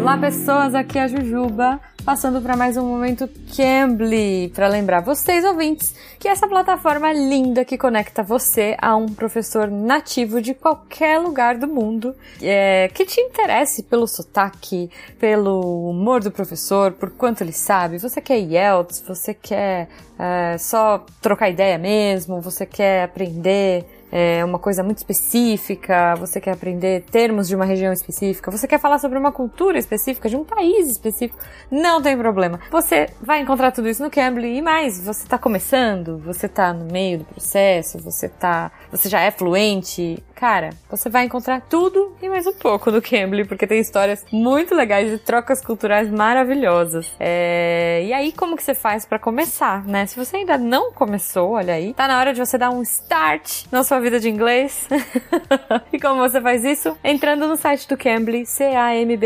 Olá, 0.07 0.19
pessoas, 0.19 0.73
aqui 0.73 1.01
é 1.01 1.03
a 1.03 1.09
Jujuba, 1.09 1.81
passando 2.05 2.41
para 2.41 2.57
mais 2.57 2.77
um 2.77 2.87
momento 2.87 3.29
Cambly, 3.57 4.53
para 4.55 4.69
lembrar 4.69 5.01
vocês 5.01 5.45
ouvintes 5.45 5.97
que 6.17 6.29
essa 6.29 6.47
plataforma 6.47 7.13
linda 7.13 7.65
que 7.65 7.77
conecta 7.77 8.23
você 8.23 8.77
a 8.81 8.95
um 8.95 9.07
professor 9.07 9.69
nativo 9.69 10.41
de 10.41 10.55
qualquer 10.55 11.19
lugar 11.19 11.59
do 11.59 11.67
mundo, 11.67 12.15
é, 12.41 12.89
que 12.95 13.05
te 13.05 13.21
interesse 13.21 13.83
pelo 13.83 14.07
sotaque, 14.07 14.89
pelo 15.19 15.91
humor 15.91 16.23
do 16.23 16.31
professor, 16.31 16.93
por 16.93 17.11
quanto 17.11 17.41
ele 17.41 17.51
sabe. 17.51 17.99
Você 17.99 18.21
quer 18.21 18.39
IELTS, 18.39 19.03
você 19.05 19.35
quer 19.35 19.89
é, 20.17 20.57
só 20.57 21.05
trocar 21.21 21.51
ideia 21.51 21.79
mesmo, 21.79 22.41
você 22.41 22.65
quer 22.65 23.03
aprender 23.03 23.85
é, 24.17 24.43
uma 24.43 24.59
coisa 24.59 24.83
muito 24.83 24.97
específica, 24.97 26.15
você 26.15 26.41
quer 26.41 26.53
aprender 26.53 27.03
termos 27.03 27.47
de 27.47 27.55
uma 27.55 27.67
região 27.67 27.93
específica, 27.93 28.51
você 28.51 28.67
quer 28.67 28.81
falar 28.81 28.99
sobre 28.99 29.19
uma 29.19 29.31
cultura 29.31 29.79
específica, 29.79 30.27
de 30.27 30.37
um 30.37 30.43
país 30.43 30.89
específico, 30.89 31.39
não 31.71 32.01
tem 32.01 32.17
problema. 32.17 32.59
Você 32.71 33.11
vai 33.21 33.41
encontrar 33.43 33.73
tudo 33.73 33.91
isso 33.91 34.03
no 34.03 34.11
Cambly 34.11 34.57
e 34.57 34.63
mais, 34.63 35.05
você 35.05 35.25
está 35.25 35.37
começando, 35.37 36.17
você 36.17 36.47
está 36.47 36.73
no 36.73 36.91
meio 36.91 37.19
do 37.19 37.25
processo, 37.27 37.99
você 37.99 38.27
tá, 38.27 38.73
você 38.91 39.07
já 39.07 39.21
é 39.21 39.31
fluente, 39.31 40.25
cara, 40.35 40.71
você 40.91 41.11
vai 41.11 41.27
encontrar 41.27 41.61
tudo 41.61 42.17
e 42.23 42.29
mais 42.31 42.47
um 42.47 42.55
pouco 42.55 42.91
no 42.91 43.03
Cambly, 43.03 43.45
porque 43.45 43.67
tem 43.67 43.81
histórias 43.81 44.25
muito 44.33 44.75
legais 44.75 45.13
e 45.13 45.19
trocas 45.19 45.61
culturais 45.61 46.11
maravilhosas. 46.11 47.15
É, 47.21 48.03
E 48.07 48.13
aí, 48.15 48.33
como 48.33 48.57
que 48.57 48.63
você 48.63 48.75
faz 48.75 49.05
para 49.05 49.19
começar, 49.19 49.85
né? 49.85 50.07
Se 50.07 50.17
você 50.17 50.39
ainda 50.39 50.57
não 50.57 50.93
começou, 50.93 51.53
olha 51.53 51.75
aí, 51.75 51.93
tá 51.93 52.09
na 52.09 52.19
hora 52.19 52.33
de 52.33 52.41
você 52.41 52.57
dar 52.57 52.71
um 52.71 52.81
start 52.83 53.65
na 53.71 53.85
sua 53.85 54.06
vida 54.07 54.21
de 54.21 54.29
inglês. 54.31 54.89
e 55.93 55.99
como 56.01 56.21
você 56.21 56.41
faz 56.41 56.65
isso? 56.65 56.97
Entrando 57.03 57.49
no 57.49 57.57
site 57.57 57.89
do 57.89 57.97
Cambly, 57.97 58.47
c-a-m-b-l-y.com 58.47 59.17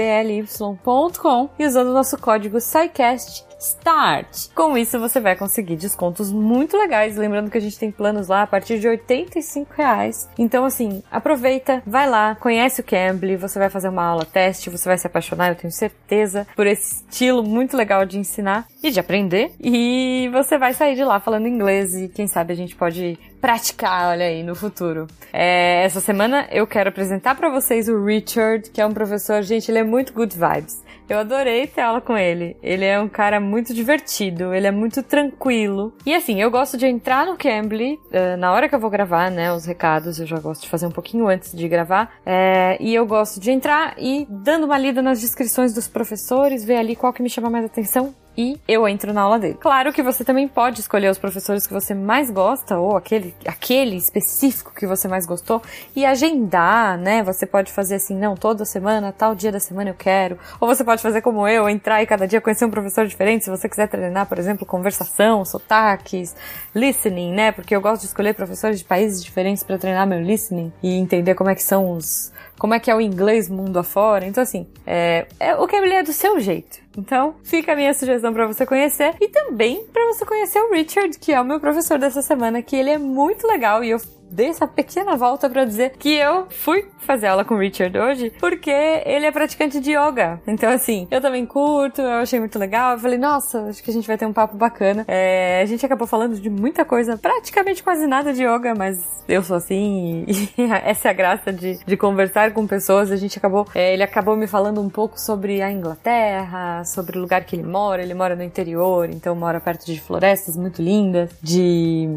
e 1.59 1.67
usando 1.67 1.89
o 1.89 1.95
nosso 1.95 2.19
código 2.19 2.59
SciCast 2.61 3.50
Start. 3.61 4.49
Com 4.55 4.77
isso 4.77 4.99
você 4.99 5.21
vai 5.21 5.37
conseguir 5.37 5.77
descontos 5.77 6.33
muito 6.33 6.77
legais. 6.77 7.17
Lembrando 7.17 7.51
que 7.51 7.59
a 7.59 7.61
gente 7.61 7.79
tem 7.79 7.91
planos 7.91 8.29
lá 8.29 8.43
a 8.43 8.47
partir 8.47 8.81
de 8.81 8.89
85 8.89 9.75
reais. 9.77 10.29
Então, 10.39 10.65
assim, 10.65 11.03
aproveita, 11.11 11.83
vai 11.87 12.09
lá, 12.09 12.35
conhece 12.35 12.81
o 12.81 12.85
Cambly, 12.85 13.37
você 13.37 13.59
vai 13.59 13.69
fazer 13.69 13.89
uma 13.89 14.05
aula 14.05 14.25
teste, 14.25 14.71
você 14.71 14.89
vai 14.89 14.97
se 14.97 15.07
apaixonar, 15.07 15.51
eu 15.51 15.57
tenho 15.57 15.73
certeza, 15.73 16.47
por 16.57 16.67
esse 16.67 17.05
estilo 17.05 17.43
muito 17.43 17.77
legal 17.77 18.07
de 18.07 18.19
ensinar 18.19 18.67
e 18.83 18.91
de 18.91 18.99
aprender. 18.99 19.53
E 19.61 20.31
você 20.33 20.57
vai 20.57 20.73
sair 20.73 20.95
de 20.95 21.05
lá 21.05 21.21
falando 21.21 21.47
inglês 21.47 21.95
e 21.95 22.09
quem 22.09 22.27
sabe 22.27 22.53
a 22.53 22.57
gente 22.57 22.75
pode 22.75 23.19
praticar, 23.41 24.11
olha 24.11 24.27
aí, 24.27 24.43
no 24.43 24.55
futuro. 24.55 25.07
É, 25.33 25.85
essa 25.85 26.01
semana 26.01 26.47
eu 26.51 26.67
quero 26.67 26.89
apresentar 26.89 27.35
para 27.35 27.51
vocês 27.51 27.89
o 27.89 28.05
Richard, 28.05 28.71
que 28.71 28.81
é 28.81 28.87
um 28.87 28.93
professor, 28.93 29.43
gente, 29.43 29.71
ele 29.71 29.79
é 29.79 29.85
muito 29.85 30.13
good 30.13 30.35
vibes. 30.35 30.83
Eu 31.11 31.19
adorei 31.19 31.67
ter 31.67 31.81
aula 31.81 32.01
com 32.01 32.17
ele. 32.17 32.57
Ele 32.63 32.85
é 32.85 33.01
um 33.01 33.09
cara 33.09 33.41
muito 33.41 33.75
divertido, 33.75 34.55
ele 34.55 34.69
é 34.69 34.71
muito 34.71 35.03
tranquilo. 35.03 35.93
E 36.07 36.15
assim, 36.15 36.41
eu 36.41 36.49
gosto 36.53 36.77
de 36.77 36.87
entrar 36.87 37.27
no 37.27 37.37
Cambly 37.37 37.99
eh, 38.13 38.37
na 38.37 38.53
hora 38.53 38.69
que 38.69 38.77
eu 38.77 38.79
vou 38.79 38.89
gravar, 38.89 39.29
né? 39.29 39.53
Os 39.53 39.65
recados 39.65 40.21
eu 40.21 40.27
já 40.27 40.39
gosto 40.39 40.63
de 40.63 40.69
fazer 40.69 40.87
um 40.87 40.93
pouquinho 40.93 41.27
antes 41.27 41.53
de 41.53 41.67
gravar. 41.67 42.13
Eh, 42.25 42.77
e 42.79 42.95
eu 42.95 43.05
gosto 43.05 43.41
de 43.41 43.51
entrar 43.51 43.97
e 43.99 44.25
dando 44.31 44.67
uma 44.67 44.79
lida 44.79 45.03
nas 45.03 45.21
descrições 45.21 45.75
dos 45.75 45.89
professores, 45.89 46.65
ver 46.65 46.77
ali 46.77 46.95
qual 46.95 47.13
que 47.13 47.25
me 47.25 47.29
chama 47.29 47.51
mais 47.51 47.65
atenção 47.65 48.15
e 48.41 48.59
eu 48.67 48.89
entro 48.89 49.13
na 49.13 49.21
aula 49.21 49.39
dele. 49.39 49.59
Claro 49.61 49.93
que 49.93 50.03
você 50.03 50.25
também 50.25 50.49
pode 50.49 50.81
escolher 50.81 51.11
os 51.11 51.19
professores 51.19 51.67
que 51.67 51.75
você 51.75 51.93
mais 51.93 52.31
gosta 52.31 52.79
ou 52.79 52.97
aquele, 52.97 53.35
aquele 53.47 53.97
específico 53.97 54.73
que 54.75 54.87
você 54.87 55.07
mais 55.07 55.27
gostou 55.27 55.61
e 55.95 56.07
agendar, 56.07 56.97
né? 56.97 57.23
Você 57.23 57.45
pode 57.45 57.71
fazer 57.71 57.97
assim, 57.97 58.17
não, 58.17 58.35
toda 58.35 58.65
semana, 58.65 59.13
tal 59.13 59.35
dia 59.35 59.53
da 59.53 59.61
semana 59.61 59.91
eu 59.91 59.95
quero. 59.95 60.39
Ou 60.59 60.67
você 60.67 60.83
pode 60.83 61.03
fazer 61.03 61.21
como 61.21 61.47
eu, 61.47 61.69
entrar 61.69 62.03
e 62.03 62.07
cada 62.07 62.27
dia 62.27 62.41
conhecer 62.41 62.65
um 62.65 62.71
professor 62.71 63.07
diferente. 63.07 63.45
Se 63.45 63.51
você 63.51 63.69
quiser 63.69 63.89
treinar, 63.89 64.25
por 64.27 64.39
exemplo, 64.39 64.65
conversação, 64.65 65.45
sotaques, 65.45 66.35
listening, 66.75 67.35
né? 67.35 67.53
Porque 67.53 67.77
eu 67.77 67.81
gosto 67.83 68.01
de 68.01 68.07
escolher 68.09 68.35
professores 68.35 68.79
de 68.79 68.87
países 68.87 69.23
diferentes 69.23 69.63
para 69.63 69.77
treinar 69.77 70.07
meu 70.07 70.21
listening 70.21 70.73
e 70.83 70.97
entender 70.97 71.35
como 71.35 71.51
é 71.51 71.55
que 71.55 71.63
são 71.63 71.93
os 71.93 72.33
como 72.61 72.75
é 72.75 72.79
que 72.79 72.91
é 72.91 72.95
o 72.95 73.01
inglês 73.01 73.49
mundo 73.49 73.79
afora. 73.79 74.27
Então, 74.27 74.43
assim, 74.43 74.67
é, 74.87 75.27
é, 75.41 75.57
o 75.57 75.67
Cambly 75.67 75.95
é 75.95 76.03
do 76.03 76.13
seu 76.13 76.39
jeito. 76.39 76.79
Então, 76.97 77.35
fica 77.43 77.73
a 77.73 77.77
minha 77.77 77.95
sugestão 77.95 78.33
para 78.33 78.47
você 78.47 78.67
conhecer 78.67 79.15
e 79.21 79.29
também 79.29 79.85
para 79.93 80.07
você 80.07 80.25
conhecer 80.25 80.61
o 80.61 80.73
Richard, 80.73 81.19
que 81.19 81.33
é 81.33 81.41
o 81.41 81.45
meu 81.45 81.61
professor 81.61 81.99
dessa 81.99 82.23
semana, 82.23 82.63
que 82.63 82.77
ele 82.77 82.91
é 82.91 82.99
muito 82.99 83.47
legal 83.47 83.85
e 83.85 83.91
eu 83.91 83.99
dei 84.31 84.49
essa 84.49 84.67
pequena 84.67 85.17
volta 85.17 85.51
para 85.51 85.65
dizer 85.65 85.91
que 85.99 86.15
eu 86.15 86.47
fui 86.49 86.87
fazer 87.01 87.27
aula 87.27 87.45
com 87.45 87.55
o 87.55 87.59
Richard 87.59 87.99
hoje 87.99 88.33
porque 88.39 88.71
ele 88.71 89.27
é 89.27 89.33
praticante 89.33 89.81
de 89.81 89.91
yoga. 89.93 90.41
Então, 90.47 90.71
assim, 90.71 91.09
eu 91.11 91.21
também 91.21 91.45
curto, 91.45 92.01
eu 92.01 92.21
achei 92.21 92.39
muito 92.39 92.59
legal. 92.59 92.93
Eu 92.93 92.99
falei, 92.99 93.19
nossa, 93.19 93.63
acho 93.65 93.83
que 93.83 93.91
a 93.91 93.93
gente 93.93 94.07
vai 94.07 94.17
ter 94.17 94.27
um 94.27 94.33
papo 94.33 94.57
bacana. 94.57 95.05
É, 95.09 95.61
a 95.63 95.67
gente 95.67 95.85
acabou 95.85 96.07
falando 96.07 96.39
de 96.41 96.49
muita 96.49 96.85
coisa, 96.85 97.19
praticamente 97.19 97.83
quase 97.83 98.07
nada 98.07 98.33
de 98.33 98.45
yoga, 98.45 98.75
mas 98.75 98.99
eu 99.29 99.43
sou 99.43 99.57
assim 99.57 100.25
e, 100.29 100.53
essa 100.85 101.09
é 101.09 101.11
a 101.11 101.15
graça 101.15 101.53
de, 101.53 101.79
de 101.85 101.97
conversar 101.97 102.53
com 102.53 102.67
pessoas. 102.67 103.11
A 103.11 103.17
gente 103.17 103.39
acabou, 103.39 103.67
é, 103.75 103.93
ele 103.93 104.03
acabou 104.03 104.37
me 104.37 104.47
falando 104.47 104.81
um 104.81 104.89
pouco 104.89 105.19
sobre 105.19 105.61
a 105.61 105.73
Inglaterra, 105.73 106.80
sobre 106.85 107.19
o 107.19 107.21
lugar 107.21 107.45
que 107.45 107.57
ele 107.57 107.63
mora. 107.63 108.03
Ele 108.03 108.15
mora 108.15 108.37
no 108.37 108.43
interior, 108.43 109.09
então 109.11 109.35
mora 109.35 109.61
perto 109.61 109.87
de 109.87 110.01
florestas 110.01 110.57
muito 110.57 110.83
lindas, 110.83 111.31
de 111.43 112.09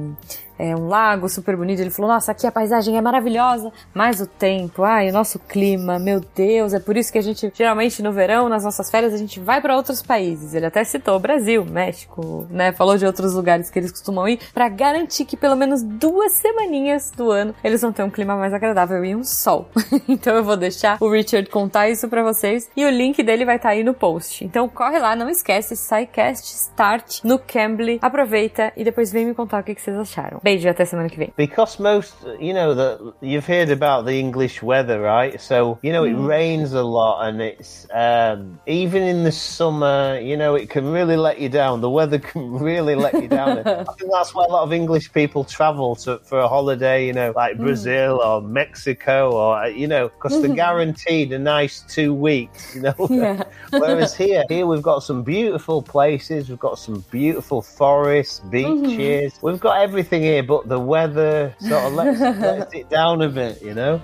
é, 0.57 0.75
um 0.75 0.88
lago 0.88 1.27
super 1.30 1.55
bonito. 1.55 1.80
Ele 1.80 1.89
falou: 1.89 2.11
Nossa, 2.11 2.31
aqui 2.31 2.45
a 2.47 2.51
paisagem 2.51 2.97
é 2.97 3.01
maravilhosa, 3.01 3.71
mas 3.93 4.21
o 4.21 4.27
tempo, 4.27 4.84
ai, 4.84 5.09
o 5.09 5.13
nosso 5.13 5.39
clima, 5.39 5.99
meu 5.99 6.21
Deus, 6.35 6.73
é 6.73 6.80
por 6.80 6.97
isso 6.97 7.11
que 7.11 7.17
a 7.17 7.21
gente, 7.21 7.51
geralmente 7.53 8.01
no 8.01 8.11
verão, 8.11 8.49
nas 8.49 8.63
nossas 8.63 8.89
férias, 8.89 9.13
a 9.13 9.17
gente 9.17 9.39
vai 9.39 9.61
para 9.61 9.75
outros 9.75 10.01
países. 10.01 10.53
Ele 10.53 10.65
até 10.65 10.84
citou 10.84 11.19
Brasil, 11.19 11.65
México, 11.65 12.47
né? 12.49 12.71
Falou 12.71 12.97
de 12.97 13.05
outros 13.05 13.34
lugares 13.34 13.69
que 13.69 13.80
eles 13.80 13.91
costumam 13.91 14.27
ir 14.27 14.39
para 14.53 14.69
garantir 14.69 15.25
que 15.25 15.38
pelo 15.38 15.55
menos 15.55 15.81
duas 15.81 16.34
semaninhas 16.34 17.11
do 17.11 17.31
ano 17.31 17.55
eles 17.63 17.81
vão 17.81 17.91
ter 17.91 18.03
um 18.03 18.09
clima 18.09 18.35
mais 18.35 18.53
agradável 18.53 19.03
e 19.03 19.15
um 19.15 19.23
sol. 19.23 19.69
então 20.07 20.35
eu 20.35 20.43
vou 20.43 20.57
deixar 20.57 20.97
o 20.99 21.09
Richard 21.09 21.49
contar 21.49 21.89
isso 21.89 22.07
para 22.07 22.23
vocês 22.23 22.69
e 22.75 22.85
o 22.85 22.89
link 22.89 23.21
dele 23.23 23.45
vai 23.45 23.55
estar 23.57 23.69
tá 23.69 23.73
aí 23.73 23.84
no 23.84 23.93
post. 23.93 24.43
Então 24.43 24.67
corre 24.67 24.99
lá, 24.99 25.15
não 25.15 25.30
esquece, 25.30 25.75
SciCast 25.75 26.53
Start 26.55 27.23
no 27.23 27.39
Cambly. 27.39 27.99
Aproveita 28.01 28.71
e 28.75 28.84
depois 28.84 29.11
vem 29.11 29.25
me 29.25 29.34
contar 29.34 29.61
o 29.61 29.63
que, 29.63 29.75
que 29.75 29.81
vocês 29.81 29.97
acharam. 29.97 30.39
Beijo 30.44 30.70
até 30.70 30.86
semana 30.86 31.07
que 31.10 31.18
vem. 31.18 31.32
Because 31.38 31.80
most, 31.80 32.14
you 32.38 32.53
know, 32.53 32.76
that 32.76 32.99
you've 33.22 33.45
heard 33.48 33.70
about 33.72 34.06
the 34.06 34.20
English 34.20 34.61
weather, 34.61 34.99
right? 35.02 35.40
So, 35.40 35.80
you 35.82 35.94
know, 35.94 36.03
it 36.03 36.14
Mm. 36.15 36.28
rains 36.28 36.74
a 36.74 36.84
lot 36.84 37.26
and 37.30 37.41
it's, 37.41 37.88
um, 37.94 38.60
even 38.68 39.03
in 39.03 39.24
the 39.24 39.32
summer, 39.32 40.20
you 40.22 40.36
know, 40.36 40.56
it 40.56 40.70
can 40.70 40.91
really 40.91 41.15
let 41.15 41.40
you 41.40 41.48
down. 41.48 41.80
The 41.80 41.90
weather 41.90 42.20
can 42.32 42.52
really 42.60 42.94
let 42.95 43.14
you 43.22 43.30
down. 43.30 43.60
I 43.65 43.86
think 43.98 44.11
that's 44.11 44.36
why 44.36 44.44
a 44.44 44.52
lot 44.52 44.64
of 44.64 44.74
English 44.74 45.14
people 45.14 45.45
travel 45.45 45.95
to, 46.03 46.20
for 46.26 46.40
a 46.40 46.48
holiday, 46.49 47.07
you 47.07 47.14
know, 47.14 47.32
like 47.36 47.56
Mm. 47.56 47.60
Brazil 47.64 48.20
or 48.22 48.41
Mexico 48.41 49.32
or, 49.32 49.64
uh, 49.64 49.68
you 49.68 49.88
know, 49.88 50.10
because 50.10 50.41
they're 50.41 50.53
guaranteed 50.53 51.32
a 51.32 51.40
nice 51.40 51.86
two 51.88 52.14
weeks, 52.14 52.76
you 52.76 52.82
know. 52.82 52.94
Yeah. 53.14 53.44
Whereas 53.70 54.15
here, 54.15 54.44
here 54.49 54.65
we've 54.65 54.82
got 54.82 55.03
some 55.03 55.24
beautiful 55.24 55.82
places, 55.82 56.49
we've 56.49 56.60
got 56.60 56.80
some 56.80 57.03
beautiful 57.11 57.61
forests, 57.61 58.40
beaches, 58.49 59.34
we've 59.41 59.60
got 59.60 59.82
everything 59.82 60.22
here, 60.24 60.32
but 60.41 60.68
the 60.68 60.80
weather 60.80 61.55
sort 61.60 61.84
of 61.85 61.93
lets, 61.93 62.19
lets 62.41 62.73
it 62.73 62.89
down 62.89 63.22
a 63.22 63.30
bit, 63.30 63.61
you 63.61 63.73
know. 63.73 64.01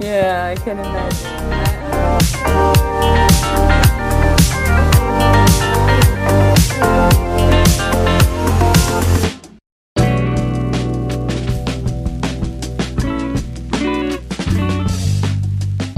Yeah, 0.00 0.54
I 0.56 0.60
can 0.62 0.78
imagine. 0.78 1.36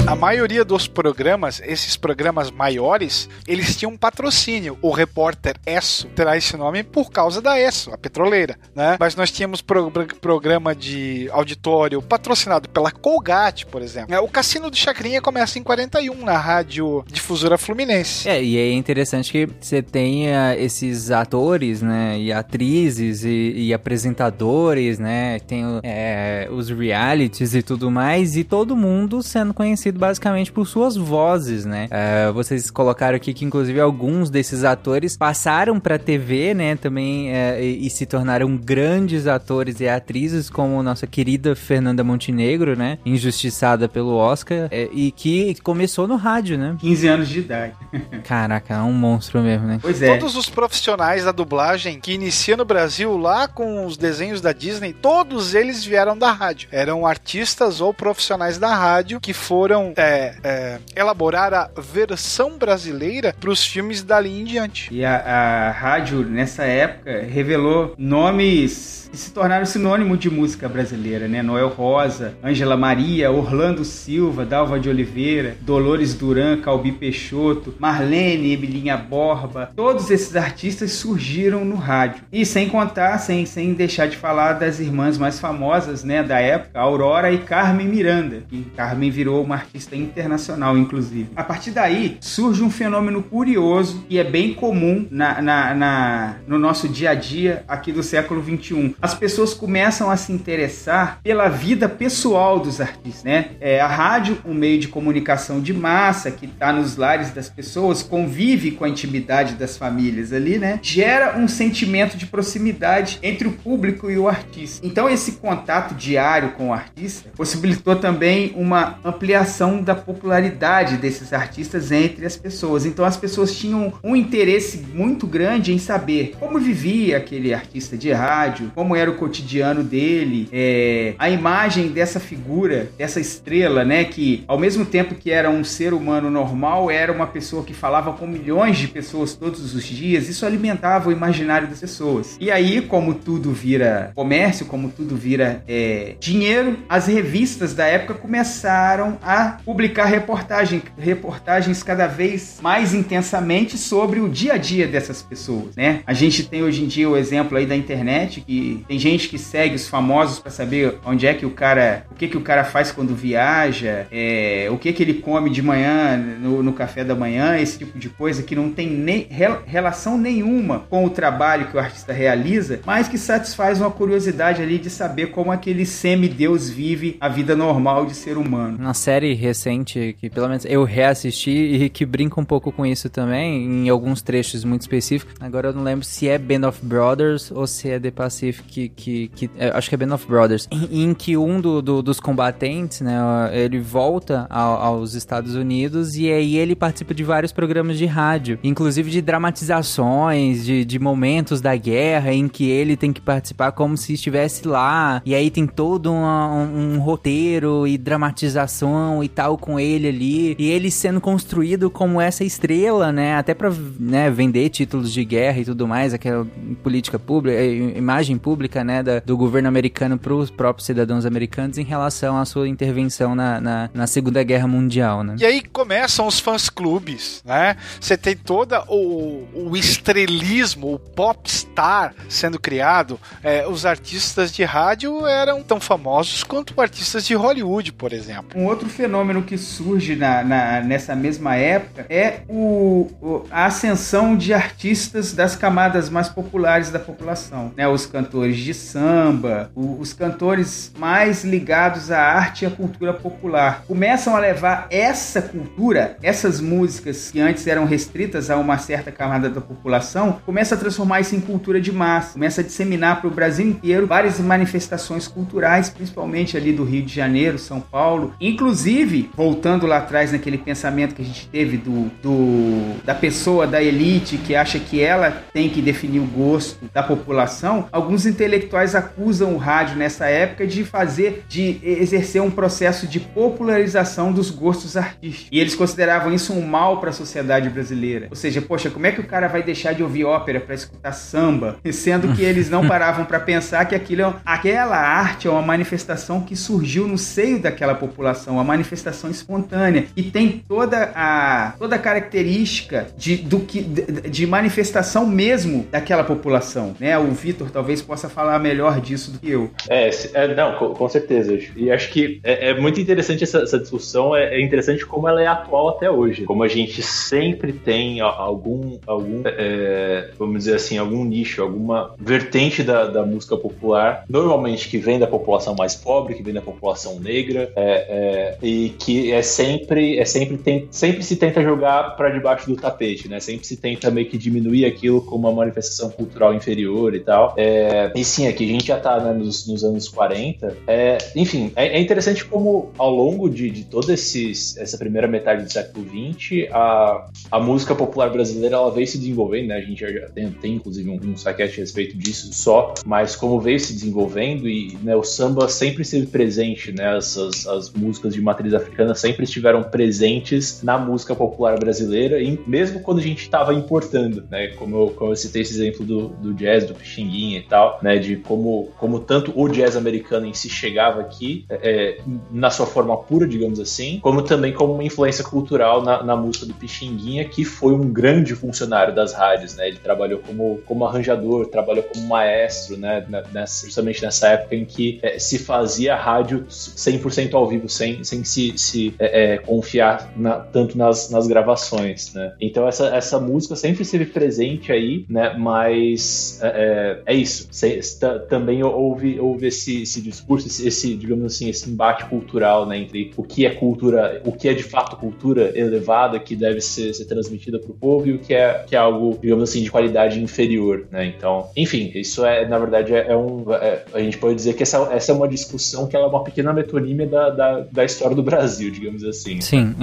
A 0.09 0.15
maioria 0.17 0.65
dos 0.65 0.89
programas, 0.89 1.61
esses 1.63 1.95
programas 1.95 2.51
maiores, 2.51 3.29
eles 3.47 3.77
tinham 3.77 3.93
um 3.93 3.97
patrocínio. 3.97 4.79
O 4.81 4.91
repórter 4.91 5.57
Esso 5.67 6.07
terá 6.09 6.35
esse 6.35 6.57
nome 6.57 6.83
por 6.83 7.11
causa 7.11 7.43
da 7.43 7.61
Esso, 7.61 7.93
a 7.93 7.99
petroleira, 7.99 8.57
né? 8.75 8.97
Mas 8.99 9.15
nós 9.15 9.31
tínhamos 9.31 9.61
pro- 9.61 9.91
pro- 9.91 10.07
programa 10.17 10.75
de 10.75 11.29
auditório 11.31 12.01
patrocinado 12.01 12.71
pela 12.71 12.91
Colgate, 12.91 13.67
por 13.67 13.83
exemplo. 13.83 14.15
É, 14.15 14.19
O 14.19 14.29
Cassino 14.29 14.71
do 14.71 14.77
Chacrinha 14.79 15.21
começa 15.21 15.59
em 15.59 15.63
41 15.63 16.25
na 16.25 16.39
rádio 16.39 17.05
difusora 17.07 17.59
Fluminense. 17.59 18.27
É, 18.31 18.43
e 18.43 18.57
é 18.57 18.73
interessante 18.73 19.31
que 19.31 19.47
você 19.61 19.83
tenha 19.83 20.57
esses 20.57 21.11
atores, 21.11 21.83
né, 21.83 22.19
e 22.19 22.33
atrizes 22.33 23.25
e, 23.25 23.53
e 23.55 23.75
apresentadores, 23.75 24.99
né, 24.99 25.39
tem 25.41 25.65
é, 25.83 26.49
os 26.51 26.71
realities 26.71 27.55
e 27.55 27.63
tudo 27.63 27.91
mais, 27.91 28.39
e 28.39 28.43
todo 28.43 28.75
mundo 28.75 29.23
sendo 29.23 29.53
conhecido 29.53 29.98
basicamente 29.99 30.53
por 30.53 30.67
suas 30.67 30.97
vozes, 30.97 31.65
né. 31.65 31.89
É, 31.91 32.31
vocês 32.33 32.71
colocaram 32.71 33.17
aqui 33.17 33.35
que 33.35 33.45
inclusive 33.45 33.81
alguns 33.81 34.31
desses 34.31 34.65
atores 34.65 35.17
passaram 35.17 35.79
pra 35.79 35.99
TV, 35.99 36.55
né, 36.55 36.77
também 36.77 37.35
é, 37.35 37.63
e, 37.63 37.87
e 37.87 37.91
se 37.91 38.07
tornaram 38.07 38.57
grandes 38.57 39.27
atores 39.27 39.81
e 39.81 39.89
atrizes, 39.89 40.49
como 40.49 40.83
nossa 40.83 41.07
querida 41.07 41.55
Fernanda 41.55 42.05
Montenegro, 42.05 42.77
né, 42.77 42.99
injustiçada 43.05 43.89
pelo 43.89 44.15
Oscar, 44.15 44.69
é, 44.71 44.89
e 44.93 45.11
que 45.11 45.55
começou 45.63 46.07
no 46.07 46.17
rádio, 46.17 46.57
né. 46.57 46.77
15 46.79 47.09
anos 47.09 47.29
de 47.29 47.41
idade. 47.41 47.75
Caraca, 48.25 48.75
é 48.75 48.81
um 48.81 48.93
monstro 48.93 49.43
mesmo, 49.43 49.67
né? 49.67 49.79
Pois 49.81 50.01
é. 50.01 50.17
Todos 50.17 50.37
os 50.37 50.49
profissionais 50.49 51.25
da 51.25 51.33
dublagem 51.33 52.01
que 52.01 52.13
iniciam 52.13 52.57
no 52.57 52.65
Brasil 52.65 53.17
lá 53.17 53.49
com 53.49 53.85
os 53.87 53.97
desenhos 53.97 54.41
da 54.41 54.53
Disney, 54.53 54.93
todos 54.93 55.55
eles 55.55 55.85
vieram 55.85 56.17
da 56.17 56.31
rádio. 56.31 56.69
Eram 56.71 57.07
artistas 57.07 57.81
ou 57.81 57.93
profissionais 57.93 58.59
da 58.59 58.75
rádio 58.75 59.21
que 59.21 59.33
foram 59.33 59.88
é, 59.97 60.35
é, 60.43 60.79
elaborar 60.95 61.53
a 61.55 61.71
versão 61.77 62.59
brasileira 62.59 63.35
para 63.39 63.51
os 63.51 63.65
filmes 63.65 64.03
dali 64.03 64.41
em 64.41 64.45
diante. 64.45 64.93
E 64.93 65.05
a, 65.05 65.17
a 65.17 65.71
rádio, 65.71 66.23
nessa 66.25 66.65
época, 66.65 67.23
revelou 67.23 67.95
nomes 67.99 68.99
que 69.11 69.17
se 69.17 69.33
tornaram 69.33 69.65
sinônimo 69.65 70.17
de 70.17 70.31
música 70.31 70.69
brasileira, 70.69 71.27
né? 71.27 71.43
Noel 71.43 71.69
Rosa, 71.69 72.35
Ângela 72.45 72.77
Maria, 72.77 73.31
Orlando 73.31 73.85
Silva, 73.85 74.45
Dalva 74.45 74.79
de 74.79 74.89
Oliveira, 74.89 75.57
Dolores 75.61 76.15
Duran, 76.15 76.61
Calbi 76.61 76.93
Peixoto, 76.93 77.75
Marlene, 77.79 78.53
Emilinha 78.53 78.97
Borba. 78.97 79.71
Todos 79.75 80.11
esses 80.11 80.37
artistas 80.37 80.93
surgiram 80.93 81.65
no 81.65 81.77
rádio. 81.77 82.23
E 82.33 82.45
sem 82.45 82.69
contar, 82.69 83.19
sem, 83.19 83.47
sem 83.47 83.73
deixar 83.73 84.07
de 84.09 84.17
falar 84.17 84.55
das 84.55 84.79
irmãs 84.81 85.17
mais 85.17 85.39
famosas, 85.41 86.05
né, 86.05 86.23
da 86.23 86.39
época, 86.39 86.79
Aurora 86.79 87.33
e 87.33 87.39
Carmen 87.39 87.89
Miranda. 87.89 88.43
E 88.53 88.63
Carmen 88.77 89.11
virou 89.11 89.43
uma 89.43 89.55
artista 89.55 89.78
internacional, 90.03 90.77
inclusive. 90.77 91.29
A 91.37 91.43
partir 91.45 91.71
daí, 91.71 92.17
surge 92.21 92.63
um 92.63 92.71
fenômeno 92.71 93.23
curioso 93.23 94.05
e 94.09 94.19
é 94.19 94.25
bem 94.25 94.55
comum 94.55 95.07
na, 95.11 95.41
na, 95.41 95.75
na- 95.75 96.37
no 96.47 96.59
nosso 96.59 96.89
dia 96.89 97.11
a 97.11 97.15
dia 97.15 97.65
aqui 97.69 97.93
do 97.93 98.03
século 98.03 98.43
XXI. 98.43 98.95
As 99.01 99.15
pessoas 99.15 99.55
começam 99.55 100.11
a 100.11 100.17
se 100.17 100.33
interessar 100.33 101.21
pela 101.23 101.49
vida 101.49 101.89
pessoal 101.89 102.59
dos 102.61 102.81
artistas, 102.81 103.25
né? 103.25 103.51
É, 103.61 103.81
a 103.81 103.87
rádio, 103.87 104.39
um 104.45 104.55
meio 104.55 104.79
de 104.79 104.89
comunicação 104.89 105.61
de 105.61 105.73
massa 105.73 106.31
que 106.31 106.47
está 106.47 106.73
nos 106.73 106.97
lares 106.97 107.31
das 107.31 107.49
pessoas, 107.49 108.03
convive 108.03 108.73
com 108.73 108.85
a 108.85 108.89
intimidade 108.89 109.55
das 109.55 109.77
famílias 109.77 110.33
ali, 110.33 110.59
né? 110.59 110.79
Gera 110.83 111.37
um 111.39 111.47
sentimento 111.49 112.17
de 112.17 112.27
proximidade 112.27 113.19
entre 113.23 113.47
o 113.49 113.53
público 113.53 114.11
e 114.11 114.19
o 114.19 114.29
artista. 114.29 114.87
Então, 114.87 115.09
esse 115.09 115.33
contato 115.33 115.95
diário 115.95 116.51
com 116.53 116.69
o 116.69 116.73
artista 116.73 117.31
possibilitou 117.37 117.97
também 117.97 118.53
uma 118.57 118.99
ampliação 119.05 119.68
da 119.83 119.95
popularidade 119.95 120.97
desses 120.97 121.33
artistas 121.33 121.93
entre 121.93 122.25
as 122.25 122.37
pessoas. 122.37 122.87
Então, 122.87 123.05
as 123.05 123.17
pessoas 123.17 123.55
tinham 123.55 123.93
um 124.03 124.17
interesse 124.17 124.79
muito 124.95 125.27
grande 125.27 125.73
em 125.73 125.79
saber 125.79 126.35
como 126.39 126.59
vivia 126.59 127.17
aquele 127.19 127.53
artista 127.53 127.97
de 127.97 128.11
rádio, 128.13 128.73
como 128.75 128.97
era 128.97 129.11
o 129.11 129.17
cotidiano 129.17 129.83
dele, 129.83 130.49
é, 130.53 131.15
a 131.19 131.29
imagem 131.29 131.89
dessa 131.89 132.19
figura, 132.19 132.91
dessa 132.97 133.21
estrela, 133.21 133.85
né? 133.85 134.05
Que 134.05 134.45
ao 134.49 134.59
mesmo 134.59 134.85
tempo 134.85 135.15
que 135.15 135.31
era 135.31 135.51
um 135.51 135.63
ser 135.63 135.93
humano 135.93 136.31
normal, 136.31 136.91
era 136.91 137.13
uma 137.13 137.27
pessoa 137.27 137.63
que 137.63 137.75
falava 137.75 138.13
com 138.13 138.27
milhões 138.27 138.79
de 138.79 138.89
pessoas 138.89 139.35
todos 139.35 139.75
os 139.75 139.85
dias. 139.85 140.29
Isso 140.29 140.47
alimentava 140.47 141.09
o 141.09 141.13
imaginário 141.13 141.69
das 141.69 141.81
pessoas. 141.81 142.37
E 142.41 142.51
aí, 142.51 142.81
como 142.81 143.15
tudo 143.15 143.53
vira 143.53 144.13
comércio, 144.15 144.67
como 144.67 144.89
tudo 144.89 145.17
vira 145.17 145.63
é, 145.69 146.15
dinheiro, 146.21 146.79
as 146.89 147.07
revistas 147.07 147.75
da 147.75 147.87
época 147.87 148.15
começaram 148.15 149.19
a 149.23 149.58
publicar 149.65 150.07
reportagem, 150.07 150.83
reportagens 150.99 151.83
cada 151.83 152.07
vez 152.07 152.59
mais 152.63 152.95
intensamente 152.95 153.77
sobre 153.77 154.21
o 154.21 154.29
dia 154.29 154.55
a 154.55 154.57
dia 154.57 154.87
dessas 154.87 155.23
pessoas, 155.23 155.77
né? 155.77 156.01
A 156.07 156.13
gente 156.15 156.45
tem 156.45 156.63
hoje 156.63 156.83
em 156.83 156.87
dia 156.87 157.09
o 157.09 157.17
exemplo 157.17 157.57
aí 157.57 157.67
da 157.67 157.77
internet 157.77 158.41
que 158.41 158.85
tem 158.89 158.99
gente 158.99 159.29
que 159.29 159.39
segue 159.39 159.75
os 159.75 159.89
famosos 159.89 160.39
para 160.39 160.51
saber 160.51 160.99
onde 161.05 161.27
é 161.27 161.35
que 161.35 161.45
o 161.47 161.51
cara, 161.51 162.05
o 162.11 162.15
que 162.15 162.29
que 162.29 162.37
o 162.37 162.41
cara 162.41 162.65
faz 162.65 162.91
quando 162.93 163.15
viaja, 163.15 164.07
é, 164.11 164.69
o 164.71 164.79
que 164.79 164.93
que 164.93 165.03
ele 165.03 165.15
come 165.15 165.51
de 165.51 165.63
manhã 165.63 166.17
no, 166.17 166.63
no 166.63 166.73
café 166.73 167.05
da 167.05 167.15
manhã, 167.15 167.57
esse 167.59 167.79
tipo 167.79 167.99
de 167.99 168.09
coisa 168.09 168.43
que 168.43 168.55
não 168.57 168.71
tem 168.71 168.89
nem 168.91 169.27
rel- 169.31 169.63
relação 169.67 170.17
nenhuma 170.19 170.81
com 170.91 171.05
o 171.05 171.11
trabalho 171.11 171.67
que 171.67 171.77
o 171.77 171.81
artista 171.81 172.13
realiza, 172.13 172.81
mas 172.87 173.09
que 173.09 173.19
satisfaz 173.19 173.81
uma 173.81 173.91
curiosidade 173.91 174.63
ali 174.63 174.79
de 174.79 174.91
saber 174.91 175.27
como 175.29 175.51
aquele 175.53 175.85
semideus 175.87 176.69
vive 176.71 177.17
a 177.21 177.29
vida 177.29 177.55
normal 177.57 178.07
de 178.07 178.15
ser 178.15 178.37
humano. 178.37 178.79
Uma 178.79 178.95
série 178.95 179.35
recente 179.49 180.17
que 180.21 180.29
pelo 180.31 180.49
menos 180.49 180.65
eu 180.65 180.85
reassisti 180.85 181.51
e 181.51 181.89
que 181.89 182.05
brinca 182.05 182.41
um 182.41 182.45
pouco 182.45 182.71
com 182.71 182.85
isso 182.85 183.09
também, 183.09 183.65
em 183.65 183.89
alguns 183.89 184.23
trechos 184.23 184.63
muito 184.65 184.83
específicos. 184.83 185.35
Agora 185.41 185.69
eu 185.69 185.73
não 185.75 185.83
lembro 185.83 186.05
se 186.05 186.29
é 186.29 186.39
Band 186.39 186.69
of 186.69 186.79
Brothers 186.85 187.51
ou 187.51 187.67
se 187.67 187.91
é 187.91 187.99
The 187.99 188.11
Pacific, 188.11 188.69
que, 188.69 188.89
que, 188.89 189.29
que- 189.29 189.51
é, 189.59 189.71
acho 189.71 189.89
que 189.89 189.95
é 189.95 189.99
Band 189.99 190.15
of 190.15 190.27
Brothers, 190.27 190.69
em, 190.71 191.05
em 191.05 191.15
que 191.15 191.37
um 191.37 191.61
do- 191.61 191.81
do- 191.83 192.03
dos 192.03 192.21
combatentes, 192.21 193.01
né, 193.01 193.17
ele 193.53 193.81
volta 193.81 194.47
ao- 194.51 194.81
aos 194.83 195.15
Estados 195.15 195.55
Unidos 195.55 196.17
e 196.17 196.31
aí 196.31 196.57
ele 196.57 196.75
participa 196.77 197.15
de 197.15 197.25
vários 197.25 197.53
programas 197.53 197.97
de 197.99 198.07
rádio, 198.07 198.59
inclusive 198.63 199.11
de 199.11 199.21
dramatizações, 199.23 200.65
de, 200.65 200.85
de 200.85 200.99
momentos 200.99 201.61
da 201.61 201.75
guerra 201.77 202.33
em 202.33 202.49
que 202.49 202.69
ele 202.69 202.97
tem 202.97 203.13
que 203.13 203.21
participar 203.21 203.73
como 203.73 203.97
se 203.97 204.13
estivesse 204.15 204.67
lá, 204.67 205.23
e 205.25 205.35
aí 205.35 205.51
tem 205.51 205.67
todo 205.67 206.11
um, 206.13 206.95
um 206.95 206.99
roteiro 207.01 207.87
e 207.87 207.97
dramatização 207.97 209.23
e 209.23 209.29
tal 209.39 209.57
com 209.57 209.79
ele 209.79 210.09
ali, 210.09 210.57
e 210.59 210.69
ele 210.69 210.91
sendo 210.91 211.21
construído 211.21 211.89
como 211.89 212.21
essa 212.21 212.43
estrela, 212.43 213.13
né, 213.13 213.37
até 213.37 213.55
pra 213.55 213.73
né, 214.01 214.29
vender 214.33 214.69
títulos 214.69 215.13
de 215.13 215.25
guerra 215.25 215.61
e 215.61 215.65
tudo 215.65 215.87
mais, 215.87 216.13
aquela 216.13 216.45
política 216.83 217.21
pública, 217.21 217.57
eh, 217.57 217.97
imagem 217.97 218.37
pública, 218.37 218.83
né, 218.83 219.01
da- 219.01 219.21
do 219.21 219.37
governo 219.37 219.69
americano 219.69 220.19
pros 220.19 220.51
próprios 220.51 220.87
cidadãos 220.87 221.25
americanos 221.25 221.79
em 221.79 221.85
relação 221.85 222.37
à 222.37 222.45
sua 222.45 222.67
intervenção 222.69 223.37
na, 223.37 223.61
na, 223.61 223.91
na 223.95 224.07
Segunda 224.09 224.43
Guerra 224.43 224.67
Mundial, 224.67 225.23
né. 225.23 225.37
E 225.39 225.45
aí 225.45 225.63
começam 225.63 226.27
os 226.27 226.41
fãs 226.41 226.69
clubes, 226.69 227.41
né? 227.47 227.77
Você 228.01 228.17
tem 228.17 228.37
toda 228.37 228.83
o, 228.89 229.47
o 229.55 229.77
estrelismo, 229.77 230.95
o 230.95 230.99
popstar 230.99 232.13
sendo 232.29 232.59
criado. 232.59 233.21
É, 233.41 233.69
os 233.69 233.87
artistas 233.87 234.51
de 234.53 234.65
rádio 234.65 235.25
eram 235.27 235.63
tão 235.63 235.79
famosos 235.79 236.43
quanto 236.43 236.81
artistas 236.81 237.25
de 237.25 237.35
Hollywood, 237.35 237.93
por 237.93 238.13
exemplo. 238.13 238.59
Um 238.61 238.67
outro 238.67 238.89
fenômeno 238.89 239.18
fenômeno 239.19 239.43
que 239.43 239.59
surge 239.59 240.15
na, 240.15 240.45
na- 240.45 240.81
nessa 240.81 241.15
mesma 241.17 241.57
época 241.57 242.07
é 242.09 242.41
o, 242.49 243.09
o- 243.21 243.45
a 243.51 243.65
ascensão 243.67 244.37
de 244.37 244.55
artistas 244.55 245.33
das 245.33 245.57
camadas 245.57 246.09
mais 246.09 246.29
populares 246.29 246.91
da 246.91 246.99
população. 247.01 247.73
Né? 247.77 247.89
Os 247.89 248.07
cantores 248.07 248.57
de 248.57 248.73
samba, 248.73 249.71
o- 249.75 249.99
os 250.01 250.13
cantores 250.13 250.93
mais 250.97 251.43
ligados 251.45 252.11
à 252.13 252.21
arte 252.21 252.63
e 252.63 252.67
à 252.67 252.71
cultura 252.71 253.13
popular. 253.13 253.83
Começam 253.89 254.37
a 254.37 254.39
levar 254.39 254.87
essa 254.91 255.43
cultura, 255.43 256.17
essas 256.23 256.61
músicas 256.61 257.31
que 257.33 257.41
antes 257.41 257.67
eram 257.67 257.85
restritas 257.87 258.51
a 258.51 258.57
uma 258.57 258.79
certa 258.79 259.11
camada 259.11 259.51
da 259.51 259.61
população, 259.61 260.39
começa 260.47 260.75
a 260.77 260.79
transformar 260.79 261.21
isso 261.21 261.35
em 261.35 261.41
cultura 261.41 261.81
de 261.81 261.91
massa, 261.91 262.35
começa 262.35 262.61
a 262.61 262.65
disseminar 262.65 263.21
para 263.21 263.29
o 263.29 263.33
Brasil 263.33 263.67
inteiro 263.67 264.07
várias 264.07 264.39
manifestações 264.39 265.27
culturais, 265.27 265.89
principalmente 265.91 266.57
ali 266.57 266.73
do 266.73 266.85
Rio 266.85 267.03
de 267.05 267.13
Janeiro, 267.15 267.59
São 267.59 267.81
Paulo. 267.81 268.33
Inclusive, 268.41 269.08
voltando 269.35 269.87
lá 269.87 269.99
atrás 269.99 270.33
naquele 270.33 270.59
pensamento 270.59 271.15
que 271.15 271.23
a 271.23 271.25
gente 271.25 271.47
teve 271.49 271.77
do, 271.77 272.11
do- 272.23 272.95
da 273.05 273.15
pessoa 273.15 273.67
da 273.67 273.83
elite 273.83 274.37
que 274.39 274.55
acha 274.55 274.79
que 274.79 275.01
ela 275.01 275.31
tem 275.53 275.69
que 275.69 275.81
definir 275.81 276.21
o 276.21 276.25
gosto 276.27 276.79
da 276.93 277.03
população, 277.03 277.87
alguns 277.93 278.27
intelectuais 278.27 278.95
acusam 278.95 279.55
o 279.55 279.57
rádio 279.59 279.97
nessa 279.97 280.27
época 280.27 280.67
de 280.67 280.85
fazer, 280.85 281.45
de 281.49 281.79
exercer 281.83 282.43
um 282.43 282.51
processo 282.51 283.07
de 283.07 283.21
popularização 283.21 284.33
dos 284.33 284.51
gostos 284.51 284.97
artísticos. 284.97 285.49
E 285.53 285.59
eles 285.59 285.75
consideravam 285.75 286.33
isso 286.33 286.53
um 286.53 286.67
mal 286.67 287.01
para 287.01 287.11
a 287.11 287.13
sociedade 287.13 287.69
brasileira. 287.69 288.27
Ou 288.31 288.37
seja, 288.37 288.61
poxa, 288.63 288.91
como 288.91 289.07
é 289.07 289.13
que 289.13 289.21
o 289.21 289.27
cara 289.27 289.49
vai 289.49 289.63
deixar 289.63 289.93
de 289.95 290.03
ouvir 290.03 290.25
ópera 290.25 290.61
para 290.61 290.75
escutar 290.75 291.13
samba, 291.13 291.77
sendo 291.93 292.35
que 292.35 292.43
eles 292.43 292.69
não 292.71 292.87
paravam 292.89 293.25
para 293.25 293.41
pensar 293.41 293.85
que 293.85 293.95
aquilo 293.95 294.23
é, 294.23 294.35
aquela 294.45 294.97
arte 294.97 295.47
é 295.47 295.51
uma 295.51 295.63
manifestação 295.63 296.41
que 296.41 296.57
surgiu 296.57 297.07
no 297.07 297.19
seio 297.19 297.59
daquela 297.61 297.95
população, 297.95 298.55
uma 298.55 298.65
manifestação 298.65 298.98
espontânea 299.31 300.07
e 300.17 300.23
tem 300.23 300.63
toda 300.67 301.13
a 301.15 301.75
toda 301.79 301.97
a 301.97 301.99
característica 301.99 303.09
de, 303.17 303.37
do 303.37 303.61
que 303.61 303.83
de, 303.83 304.29
de 304.29 304.47
manifestação 304.47 305.27
mesmo 305.27 305.87
daquela 305.91 306.25
população, 306.25 306.95
né? 306.99 307.19
O 307.19 307.31
Vitor 307.33 307.71
talvez 307.71 308.03
possa 308.03 308.29
falar 308.29 308.59
melhor 308.59 309.01
disso 309.01 309.33
do 309.33 309.39
que 309.39 309.51
eu. 309.51 309.71
É, 309.89 310.11
é, 310.35 310.55
não, 310.55 310.77
com, 310.77 310.95
com 310.95 311.09
certeza. 311.09 311.59
E 311.77 311.91
acho 311.91 312.11
que 312.11 312.41
é, 312.43 312.71
é 312.71 312.81
muito 312.81 313.01
interessante 313.01 313.45
essa, 313.45 313.59
essa 313.59 313.79
discussão, 313.79 314.35
é, 314.35 314.55
é 314.57 314.61
interessante 314.61 315.05
como 315.07 315.29
ela 315.29 315.43
é 315.43 315.47
atual 315.47 315.89
até 315.91 316.11
hoje. 316.11 316.45
Como 316.45 316.63
a 316.63 316.69
gente 316.69 317.03
sempre 317.03 317.73
tem 317.73 318.21
algum, 318.21 318.99
algum 319.07 319.43
é, 319.45 320.31
vamos 320.39 320.59
dizer 320.59 320.77
assim, 320.77 320.99
algum 320.99 321.25
nicho, 321.25 321.63
alguma 321.63 322.15
vertente 322.19 322.83
da, 322.83 323.07
da 323.07 323.25
música 323.25 323.57
popular, 323.57 324.25
normalmente 324.29 324.89
que 324.89 324.99
vem 324.99 325.19
da 325.19 325.27
população 325.27 325.75
mais 325.75 325.95
pobre, 325.95 326.35
que 326.35 326.43
vem 326.43 326.55
da 326.55 326.63
população 326.63 327.19
negra, 327.21 327.73
é, 327.77 328.57
é, 328.61 328.67
que 328.91 329.33
é 329.33 329.43
sempre, 329.43 330.19
é 330.19 330.25
sempre, 330.25 330.59
tem, 330.59 330.89
sempre 330.91 331.23
se 331.23 331.37
tenta 331.37 331.63
jogar 331.63 332.17
para 332.17 332.31
debaixo 332.31 332.67
do 332.69 332.77
tapete, 332.77 333.29
né? 333.29 333.41
Sempre 333.41 333.67
se 333.67 333.77
tenta 333.77 334.11
meio 334.11 334.29
que 334.29 334.39
diminuir 334.39 334.85
aquilo 334.85 335.21
como 335.21 335.49
uma 335.49 335.55
manifestação 335.55 336.11
cultural 336.11 336.55
inferior 336.55 337.15
e 337.15 337.21
tal. 337.21 337.55
É, 337.57 338.13
e 338.15 338.25
sim, 338.25 338.47
aqui 338.47 338.65
a 338.65 338.73
gente 338.73 338.87
já 338.87 338.99
tá 338.99 339.21
né, 339.21 339.33
nos, 339.33 339.67
nos 339.67 339.85
anos 339.85 340.09
40. 340.09 340.77
É, 340.87 341.19
enfim, 341.35 341.73
é, 341.77 341.99
é 341.99 342.01
interessante 342.01 342.45
como 342.45 342.91
ao 342.99 343.11
longo 343.11 343.49
de, 343.49 343.71
de 343.71 343.85
toda 343.85 344.13
essa 344.13 344.99
primeira 344.99 345.27
metade 345.27 345.65
do 345.65 345.73
século 345.73 346.07
XX, 346.07 346.69
a, 346.73 347.29
a 347.51 347.61
música 347.61 347.95
popular 347.95 348.31
brasileira 348.31 348.77
ela 348.77 348.91
veio 348.91 349.07
se 349.07 349.19
desenvolvendo, 349.19 349.69
né? 349.69 349.77
A 349.77 349.81
gente 349.81 350.01
já, 350.01 350.29
tem, 350.29 350.51
tem 350.51 350.75
inclusive 350.75 351.09
um, 351.09 351.21
um 351.23 351.37
saquete 351.37 351.79
a 351.79 351.81
respeito 351.81 352.17
disso 352.17 352.53
só, 352.53 352.95
mas 353.05 353.37
como 353.37 353.61
veio 353.61 353.79
se 353.79 353.93
desenvolvendo 353.93 354.69
e 354.69 354.97
né, 355.03 355.15
o 355.17 355.23
samba 355.23 355.69
sempre 355.69 356.03
esteve 356.03 356.27
presente, 356.27 356.93
né? 356.93 357.17
As 357.17 357.93
músicas 357.95 358.35
de 358.35 358.41
matriz 358.41 358.75
africana 358.79 359.15
sempre 359.15 359.45
estiveram 359.45 359.83
presentes 359.83 360.83
na 360.83 360.99
música 360.99 361.35
popular 361.35 361.79
brasileira, 361.79 362.41
e 362.41 362.59
mesmo 362.67 363.01
quando 363.01 363.19
a 363.19 363.23
gente 363.23 363.43
estava 363.43 363.75
importando, 363.75 364.45
né? 364.51 364.69
Como 364.69 364.97
eu, 364.97 365.11
como 365.11 365.33
eu 365.33 365.37
citei 365.37 365.63
esse 365.63 365.73
exemplo 365.75 366.05
do, 366.05 366.29
do 366.29 366.55
jazz, 366.55 366.85
do 366.85 366.95
Pixinguinha 366.95 367.59
e 367.59 367.63
tal, 367.63 367.99
né? 368.03 368.17
De 368.19 368.37
como, 368.37 368.89
como 368.99 369.21
tanto 369.21 369.53
o 369.55 369.69
jazz 369.69 369.97
americano 369.97 370.47
em 370.47 370.55
si 370.55 370.69
chegava 370.69 371.21
aqui, 371.21 371.65
é, 371.71 372.19
na 372.51 372.71
sua 372.71 372.87
forma 372.87 373.17
pura, 373.17 373.47
digamos 373.47 373.81
assim, 373.81 374.19
como 374.21 374.43
também 374.43 374.73
como 374.73 374.93
uma 374.95 375.05
influência 375.05 375.45
cultural 375.45 376.03
na, 376.03 376.23
na 376.23 376.37
música 376.37 376.67
do 376.67 376.75
Pixinguinha, 376.75 377.45
que 377.45 377.65
foi 377.65 377.93
um 377.93 378.11
grande 378.13 378.55
funcionário 378.55 379.15
das 379.15 379.33
rádios, 379.33 379.75
né? 379.77 379.89
Ele 379.89 379.99
trabalhou 379.99 380.39
como, 380.41 380.79
como 380.87 381.05
arranjador, 381.05 381.67
trabalhou 381.67 382.05
como 382.05 382.27
maestro, 382.27 382.97
né? 382.97 383.25
nessa- 383.53 383.87
justamente 383.87 384.23
nessa 384.23 384.49
época 384.49 384.75
em 384.75 384.85
que 384.85 385.19
é, 385.23 385.39
se 385.39 385.59
fazia 385.59 386.15
rádio 386.17 386.65
100% 386.69 387.55
ao 387.55 387.67
vivo, 387.69 387.89
sem, 387.89 388.23
sem 388.25 388.45
se, 388.45 388.68
se 388.77 389.15
é, 389.19 389.55
é, 389.55 389.59
confiar 389.59 390.33
na- 390.37 390.59
tanto 390.61 390.97
nas, 390.99 391.31
nas 391.31 391.47
gravações, 391.47 392.33
né? 392.35 392.53
Então 392.61 392.87
essa, 392.89 393.09
essa 393.15 393.39
música 393.41 393.77
sempre 393.77 394.03
esteve 394.03 394.27
presente 394.27 394.91
aí, 394.93 395.25
né? 395.29 395.55
Mas 395.59 396.59
é, 396.63 397.23
é 397.27 397.33
é 397.33 397.35
isso. 397.35 397.69
Se- 397.71 398.01
ta- 398.19 398.39
também 398.41 398.83
houve, 398.83 399.39
houve 399.39 399.67
esse, 399.69 400.03
esse 400.03 400.21
discurso, 400.21 400.67
esse, 400.67 400.87
esse, 400.87 401.15
digamos 401.15 401.45
assim, 401.55 401.69
esse 401.69 401.89
embate 401.91 402.25
cultural, 402.27 402.87
né? 402.87 402.99
Entre 402.99 403.31
o 403.37 403.43
que 403.43 403.67
é 403.67 403.71
cultura, 403.71 404.41
o 404.45 404.53
que 404.53 404.69
é 404.69 404.75
de 404.75 404.83
fato 404.83 405.17
cultura 405.17 405.73
elevada 405.79 406.39
que 406.39 406.55
deve 406.57 406.81
ser, 406.81 407.13
ser 407.15 407.25
transmitida 407.27 407.79
para 407.79 407.91
o 407.91 407.95
povo 407.95 408.27
e 408.27 408.33
o 408.33 408.39
que 408.39 408.55
é, 408.55 408.85
que 408.87 408.95
é 408.97 408.99
algo, 408.99 409.39
digamos 409.41 409.69
assim, 409.71 409.83
de 409.83 409.91
qualidade 409.91 410.41
inferior, 410.43 411.07
né? 411.11 411.27
Então, 411.27 411.69
enfim, 411.77 412.11
isso 412.15 412.45
é, 412.45 412.67
na 412.67 412.79
verdade, 412.79 413.15
é, 413.15 413.29
é 413.29 413.37
um. 413.37 413.65
é- 413.73 414.05
a 414.13 414.21
gente 414.21 414.39
pode 414.39 414.55
dizer 414.55 414.75
que 414.75 414.83
essa, 414.83 414.99
essa 415.13 415.33
é 415.33 415.35
uma 415.35 415.49
discussão 415.49 416.07
que 416.07 416.17
ela 416.17 416.27
é 416.27 416.29
uma 416.29 416.43
pequena 416.45 416.73
metonímia 416.73 417.27
da, 417.27 417.51
da, 417.51 417.81
da 417.93 418.05
história 418.05 418.35
do 418.35 418.43
Brasil, 418.43 418.58
digamos 418.91 419.25
assim. 419.25 419.61
Sim. 419.61 419.95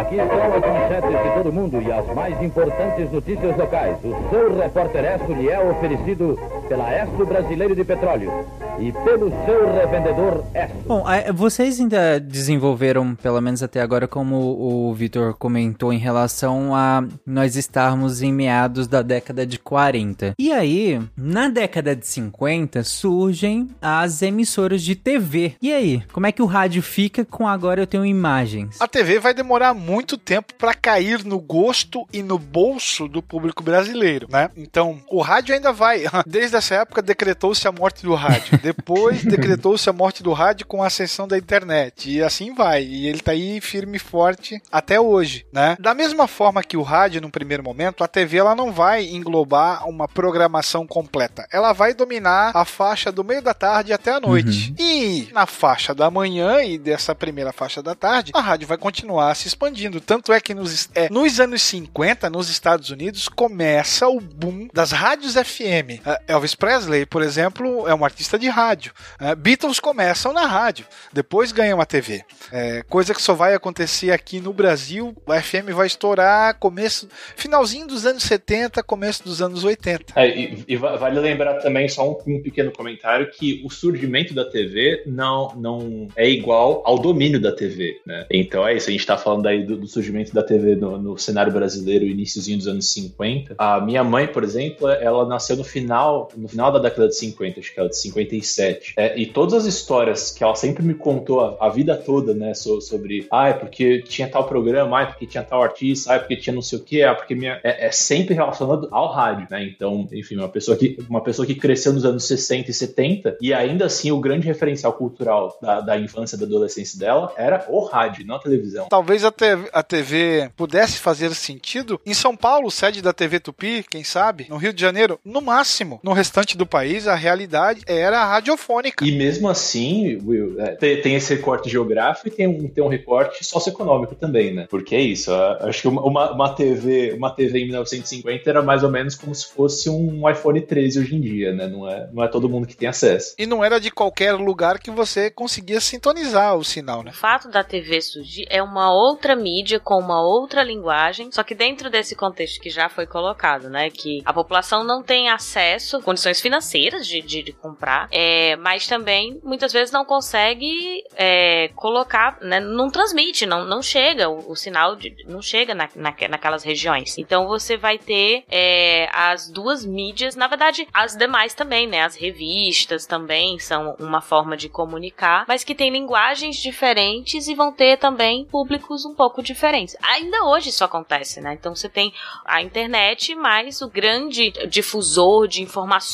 Aqui 0.00 0.16
estão 0.16 0.54
as 0.54 0.60
manchetes 0.60 1.10
de 1.10 1.34
todo 1.34 1.52
mundo 1.52 1.82
e 1.82 1.90
as 1.90 2.06
mais 2.14 2.40
importantes 2.42 3.10
notícias 3.10 3.56
locais. 3.56 3.96
O 4.04 4.30
seu 4.30 4.56
repórter 4.56 5.04
é 5.48 5.58
oferecido 5.58 6.38
pela 6.68 6.92
Esto 6.92 7.24
Brasileiro 7.24 7.74
de 7.74 7.84
Petróleo 7.84 8.30
e 8.78 8.92
pelo 8.92 9.30
seu 9.44 9.72
revendedor 9.72 10.44
Esto. 10.52 10.76
Bom, 10.86 11.04
vocês 11.34 11.80
ainda 11.80 12.20
desenvolveram, 12.20 13.14
pelo 13.14 13.40
menos 13.40 13.62
até 13.62 13.80
agora, 13.80 14.06
como 14.06 14.36
o 14.36 14.94
Vitor 14.94 15.34
comentou, 15.34 15.92
em 15.92 15.98
relação 15.98 16.74
a 16.74 17.04
nós 17.24 17.56
estarmos 17.56 18.22
em 18.22 18.32
meados 18.32 18.86
da 18.86 19.02
década 19.02 19.46
de 19.46 19.58
40. 19.58 20.34
E 20.38 20.52
aí, 20.52 21.00
na 21.16 21.48
década 21.48 21.94
de 21.94 22.06
50, 22.06 22.84
surgem 22.84 23.68
as 23.80 24.22
emissoras 24.22 24.82
de 24.82 24.94
TV. 24.94 25.54
E 25.62 25.72
aí, 25.72 26.02
como 26.12 26.26
é 26.26 26.32
que 26.32 26.42
o 26.42 26.46
rádio 26.46 26.82
fica 26.82 27.24
com 27.24 27.48
agora 27.48 27.80
eu 27.80 27.86
tenho 27.86 28.04
imagens? 28.04 28.80
A 28.80 28.88
TV 28.88 29.18
vai 29.18 29.32
demorar 29.32 29.72
muito 29.74 30.18
tempo 30.18 30.54
para 30.54 30.74
cair 30.74 31.24
no 31.24 31.38
gosto 31.38 32.06
e 32.12 32.22
no 32.22 32.38
bolso 32.38 33.08
do 33.08 33.22
público 33.22 33.62
brasileiro, 33.62 34.26
né? 34.30 34.50
Então, 34.56 35.00
o 35.10 35.20
rádio 35.20 35.54
ainda 35.54 35.72
vai. 35.72 36.04
Desde 36.26 36.55
essa 36.58 36.76
época 36.76 37.02
decretou-se 37.02 37.66
a 37.66 37.72
morte 37.72 38.02
do 38.02 38.14
rádio. 38.14 38.58
Depois 38.62 39.24
decretou-se 39.24 39.88
a 39.88 39.92
morte 39.92 40.22
do 40.22 40.32
rádio 40.32 40.66
com 40.66 40.82
a 40.82 40.86
ascensão 40.86 41.26
da 41.26 41.38
internet. 41.38 42.10
E 42.10 42.22
assim 42.22 42.54
vai. 42.54 42.82
E 42.82 43.06
ele 43.06 43.20
tá 43.20 43.32
aí 43.32 43.60
firme 43.60 43.96
e 43.96 44.00
forte 44.00 44.60
até 44.70 45.00
hoje, 45.00 45.46
né? 45.52 45.76
Da 45.78 45.94
mesma 45.94 46.26
forma 46.26 46.62
que 46.62 46.76
o 46.76 46.82
rádio, 46.82 47.20
num 47.20 47.30
primeiro 47.30 47.62
momento, 47.62 48.02
a 48.02 48.08
TV 48.08 48.38
ela 48.38 48.54
não 48.54 48.72
vai 48.72 49.04
englobar 49.06 49.88
uma 49.88 50.08
programação 50.08 50.86
completa. 50.86 51.46
Ela 51.52 51.72
vai 51.72 51.94
dominar 51.94 52.52
a 52.54 52.64
faixa 52.64 53.10
do 53.12 53.24
meio 53.24 53.42
da 53.42 53.54
tarde 53.54 53.92
até 53.92 54.12
a 54.12 54.20
noite. 54.20 54.74
E 54.78 55.28
na 55.32 55.46
faixa 55.46 55.94
da 55.94 56.10
manhã 56.10 56.62
e 56.62 56.78
dessa 56.78 57.14
primeira 57.14 57.52
faixa 57.52 57.82
da 57.82 57.94
tarde, 57.94 58.32
a 58.34 58.40
rádio 58.40 58.68
vai 58.68 58.78
continuar 58.78 59.34
se 59.34 59.48
expandindo. 59.48 60.00
Tanto 60.00 60.32
é 60.32 60.40
que 60.40 60.54
nos, 60.54 60.88
é, 60.94 61.08
nos 61.10 61.40
anos 61.40 61.62
50, 61.62 62.30
nos 62.30 62.48
Estados 62.48 62.90
Unidos, 62.90 63.28
começa 63.28 64.08
o 64.08 64.20
boom 64.20 64.68
das 64.72 64.92
rádios 64.92 65.34
FM. 65.34 66.00
Uh, 66.04 66.16
Elvis 66.26 66.45
Presley, 66.54 67.06
por 67.06 67.22
exemplo, 67.22 67.88
é 67.88 67.94
um 67.94 68.04
artista 68.04 68.38
de 68.38 68.48
rádio. 68.48 68.92
Uh, 69.20 69.34
Beatles 69.36 69.80
começam 69.80 70.32
na 70.32 70.46
rádio, 70.46 70.86
depois 71.12 71.52
ganham 71.52 71.80
a 71.80 71.86
TV. 71.86 72.22
É, 72.52 72.82
coisa 72.88 73.14
que 73.14 73.22
só 73.22 73.34
vai 73.34 73.54
acontecer 73.54 74.10
aqui 74.12 74.40
no 74.40 74.52
Brasil, 74.52 75.14
o 75.26 75.32
FM 75.32 75.70
vai 75.74 75.86
estourar 75.86 76.58
começo, 76.58 77.08
finalzinho 77.36 77.86
dos 77.86 78.06
anos 78.06 78.22
70, 78.22 78.82
começo 78.82 79.24
dos 79.24 79.42
anos 79.42 79.64
80. 79.64 80.12
É, 80.16 80.28
e, 80.28 80.64
e 80.68 80.76
va- 80.76 80.96
vale 80.96 81.18
lembrar 81.20 81.54
também, 81.54 81.88
só 81.88 82.08
um, 82.08 82.16
um 82.26 82.42
pequeno 82.42 82.70
comentário, 82.72 83.30
que 83.30 83.62
o 83.64 83.70
surgimento 83.70 84.34
da 84.34 84.44
TV 84.44 85.02
não, 85.06 85.52
não 85.56 86.08
é 86.16 86.28
igual 86.28 86.82
ao 86.84 86.98
domínio 86.98 87.40
da 87.40 87.52
TV, 87.52 88.00
né? 88.06 88.26
Então 88.30 88.66
é 88.66 88.76
isso, 88.76 88.88
a 88.88 88.92
gente 88.92 89.06
tá 89.06 89.16
falando 89.16 89.46
aí 89.46 89.64
do, 89.64 89.76
do 89.76 89.86
surgimento 89.86 90.32
da 90.34 90.42
TV 90.42 90.76
no, 90.76 90.98
no 90.98 91.18
cenário 91.18 91.52
brasileiro, 91.52 92.04
iníciozinho 92.04 92.58
dos 92.58 92.68
anos 92.68 92.92
50. 92.92 93.54
A 93.58 93.80
minha 93.80 94.04
mãe, 94.04 94.26
por 94.26 94.44
exemplo, 94.44 94.88
ela 94.88 95.26
nasceu 95.26 95.56
no 95.56 95.64
final 95.64 96.28
no 96.36 96.48
final 96.48 96.70
da 96.72 96.78
década 96.78 97.08
de 97.08 97.16
50, 97.16 97.60
acho 97.60 97.72
que 97.72 97.78
ela 97.78 97.88
é 97.88 97.90
de 97.90 97.98
57. 97.98 98.94
É, 98.96 99.18
e 99.18 99.26
todas 99.26 99.54
as 99.54 99.64
histórias 99.66 100.30
que 100.30 100.42
ela 100.42 100.54
sempre 100.54 100.82
me 100.84 100.94
contou 100.94 101.40
a, 101.40 101.56
a 101.66 101.68
vida 101.68 101.96
toda, 101.96 102.34
né, 102.34 102.54
so- 102.54 102.80
sobre, 102.80 103.26
ah, 103.30 103.48
é 103.48 103.52
porque 103.52 104.02
tinha 104.02 104.28
tal 104.28 104.44
programa, 104.46 104.98
ah, 104.98 105.02
é 105.02 105.06
porque 105.06 105.26
tinha 105.26 105.42
tal 105.42 105.62
artista, 105.62 106.12
ah, 106.12 106.16
é 106.16 106.18
porque 106.18 106.36
tinha 106.36 106.54
não 106.54 106.62
sei 106.62 106.78
o 106.78 106.82
que, 106.82 107.02
ah, 107.02 107.14
porque 107.14 107.34
minha. 107.34 107.60
É, 107.64 107.86
é 107.86 107.90
sempre 107.90 108.34
relacionado 108.34 108.88
ao 108.90 109.12
rádio, 109.12 109.46
né? 109.50 109.64
Então, 109.64 110.08
enfim, 110.12 110.36
uma 110.36 110.48
pessoa 110.48 110.76
que, 110.76 110.98
uma 111.08 111.22
pessoa 111.22 111.46
que 111.46 111.54
cresceu 111.54 111.92
nos 111.92 112.04
anos 112.04 112.24
60 112.26 112.70
e 112.70 112.74
70, 112.74 113.36
e 113.40 113.52
ainda 113.54 113.86
assim 113.86 114.10
o 114.10 114.20
grande 114.20 114.46
referencial 114.46 114.92
cultural 114.92 115.56
da, 115.60 115.80
da 115.80 115.98
infância 115.98 116.36
da 116.36 116.44
adolescência 116.44 116.98
dela 116.98 117.32
era 117.36 117.64
o 117.68 117.84
rádio, 117.84 118.26
não 118.26 118.36
a 118.36 118.38
televisão. 118.40 118.86
Talvez 118.88 119.24
a 119.24 119.30
TV, 119.30 119.68
a 119.72 119.82
TV 119.82 120.50
pudesse 120.56 120.98
fazer 120.98 121.34
sentido 121.34 122.00
em 122.04 122.14
São 122.14 122.36
Paulo, 122.36 122.70
sede 122.70 123.00
da 123.02 123.12
TV 123.12 123.40
Tupi, 123.40 123.84
quem 123.88 124.04
sabe? 124.04 124.46
No 124.48 124.56
Rio 124.56 124.72
de 124.72 124.80
Janeiro, 124.80 125.18
no 125.24 125.40
máximo. 125.40 126.00
No 126.02 126.12
restante 126.26 126.56
do 126.56 126.66
país, 126.66 127.06
a 127.06 127.14
realidade 127.14 127.82
era 127.86 128.24
radiofônica. 128.24 129.04
E 129.04 129.12
mesmo 129.12 129.48
assim, 129.48 130.20
Will, 130.26 130.60
é, 130.60 130.72
tem, 130.74 131.00
tem 131.00 131.14
esse 131.14 131.34
recorte 131.34 131.68
geográfico 131.70 132.28
e 132.28 132.30
tem 132.30 132.46
um, 132.48 132.68
tem 132.68 132.82
um 132.82 132.88
recorte 132.88 133.44
socioeconômico 133.44 134.14
também, 134.16 134.52
né? 134.52 134.66
Porque 134.68 134.94
é 134.94 135.00
isso, 135.00 135.32
a- 135.32 135.58
acho 135.68 135.82
que 135.82 135.88
uma, 135.88 136.02
uma, 136.02 136.32
uma 136.32 136.54
TV, 136.54 137.12
uma 137.16 137.30
TV 137.30 137.60
em 137.60 137.66
1950 137.66 138.50
era 138.50 138.62
mais 138.62 138.82
ou 138.82 138.90
menos 138.90 139.14
como 139.14 139.34
se 139.34 139.46
fosse 139.46 139.88
um 139.88 140.28
iPhone 140.28 140.60
13 140.60 140.98
hoje 141.00 141.14
em 141.14 141.20
dia, 141.20 141.52
né? 141.52 141.68
Não 141.68 141.88
é, 141.88 142.08
não 142.12 142.24
é 142.24 142.28
todo 142.28 142.48
mundo 142.48 142.66
que 142.66 142.76
tem 142.76 142.88
acesso. 142.88 143.34
E 143.38 143.46
não 143.46 143.64
era 143.64 143.78
de 143.80 143.90
qualquer 143.90 144.32
lugar 144.32 144.78
que 144.80 144.90
você 144.90 145.30
conseguia 145.30 145.80
sintonizar 145.80 146.56
o 146.56 146.64
sinal, 146.64 147.02
né? 147.04 147.12
O 147.12 147.14
fato 147.14 147.48
da 147.48 147.62
TV 147.62 148.00
surgir 148.00 148.46
é 148.50 148.60
uma 148.62 148.92
outra 148.92 149.36
mídia 149.36 149.78
com 149.78 149.94
uma 149.98 150.20
outra 150.20 150.62
linguagem, 150.64 151.30
só 151.30 151.42
que 151.44 151.54
dentro 151.54 151.88
desse 151.88 152.16
contexto 152.16 152.60
que 152.60 152.68
já 152.70 152.88
foi 152.88 153.06
colocado, 153.06 153.68
né? 153.70 153.90
Que 153.90 154.22
a 154.24 154.32
população 154.32 154.82
não 154.82 155.02
tem 155.02 155.28
acesso, 155.28 156.00
condições 156.16 156.40
financeiras 156.40 157.06
de, 157.06 157.20
de, 157.20 157.42
de 157.42 157.52
comprar, 157.52 158.08
é, 158.10 158.56
mas 158.56 158.86
também 158.86 159.38
muitas 159.44 159.70
vezes 159.70 159.92
não 159.92 160.04
consegue 160.04 161.04
é, 161.14 161.68
colocar, 161.76 162.38
né? 162.40 162.58
Não 162.58 162.90
transmite, 162.90 163.44
não, 163.44 163.66
não 163.66 163.82
chega 163.82 164.30
o, 164.30 164.52
o 164.52 164.56
sinal, 164.56 164.96
de, 164.96 165.14
não 165.26 165.42
chega 165.42 165.74
na, 165.74 165.88
na, 165.94 166.14
naquelas 166.30 166.64
regiões. 166.64 167.18
Então 167.18 167.46
você 167.46 167.76
vai 167.76 167.98
ter 167.98 168.44
é, 168.50 169.08
as 169.12 169.50
duas 169.50 169.84
mídias, 169.84 170.34
na 170.34 170.48
verdade, 170.48 170.88
as 170.92 171.14
demais 171.14 171.52
também, 171.52 171.86
né? 171.86 172.02
As 172.02 172.16
revistas 172.16 173.04
também 173.04 173.58
são 173.58 173.94
uma 173.98 174.22
forma 174.22 174.56
de 174.56 174.70
comunicar, 174.70 175.44
mas 175.46 175.62
que 175.62 175.74
tem 175.74 175.90
linguagens 175.90 176.56
diferentes 176.56 177.46
e 177.46 177.54
vão 177.54 177.72
ter 177.72 177.98
também 177.98 178.46
públicos 178.46 179.04
um 179.04 179.14
pouco 179.14 179.42
diferentes. 179.42 179.94
Ainda 180.02 180.44
hoje 180.44 180.70
isso 180.70 180.82
acontece, 180.82 181.42
né? 181.42 181.52
Então 181.52 181.74
você 181.74 181.90
tem 181.90 182.14
a 182.46 182.62
internet, 182.62 183.34
mas 183.34 183.82
o 183.82 183.88
grande 183.90 184.50
difusor 184.66 185.46
de 185.46 185.62
informações 185.62 186.05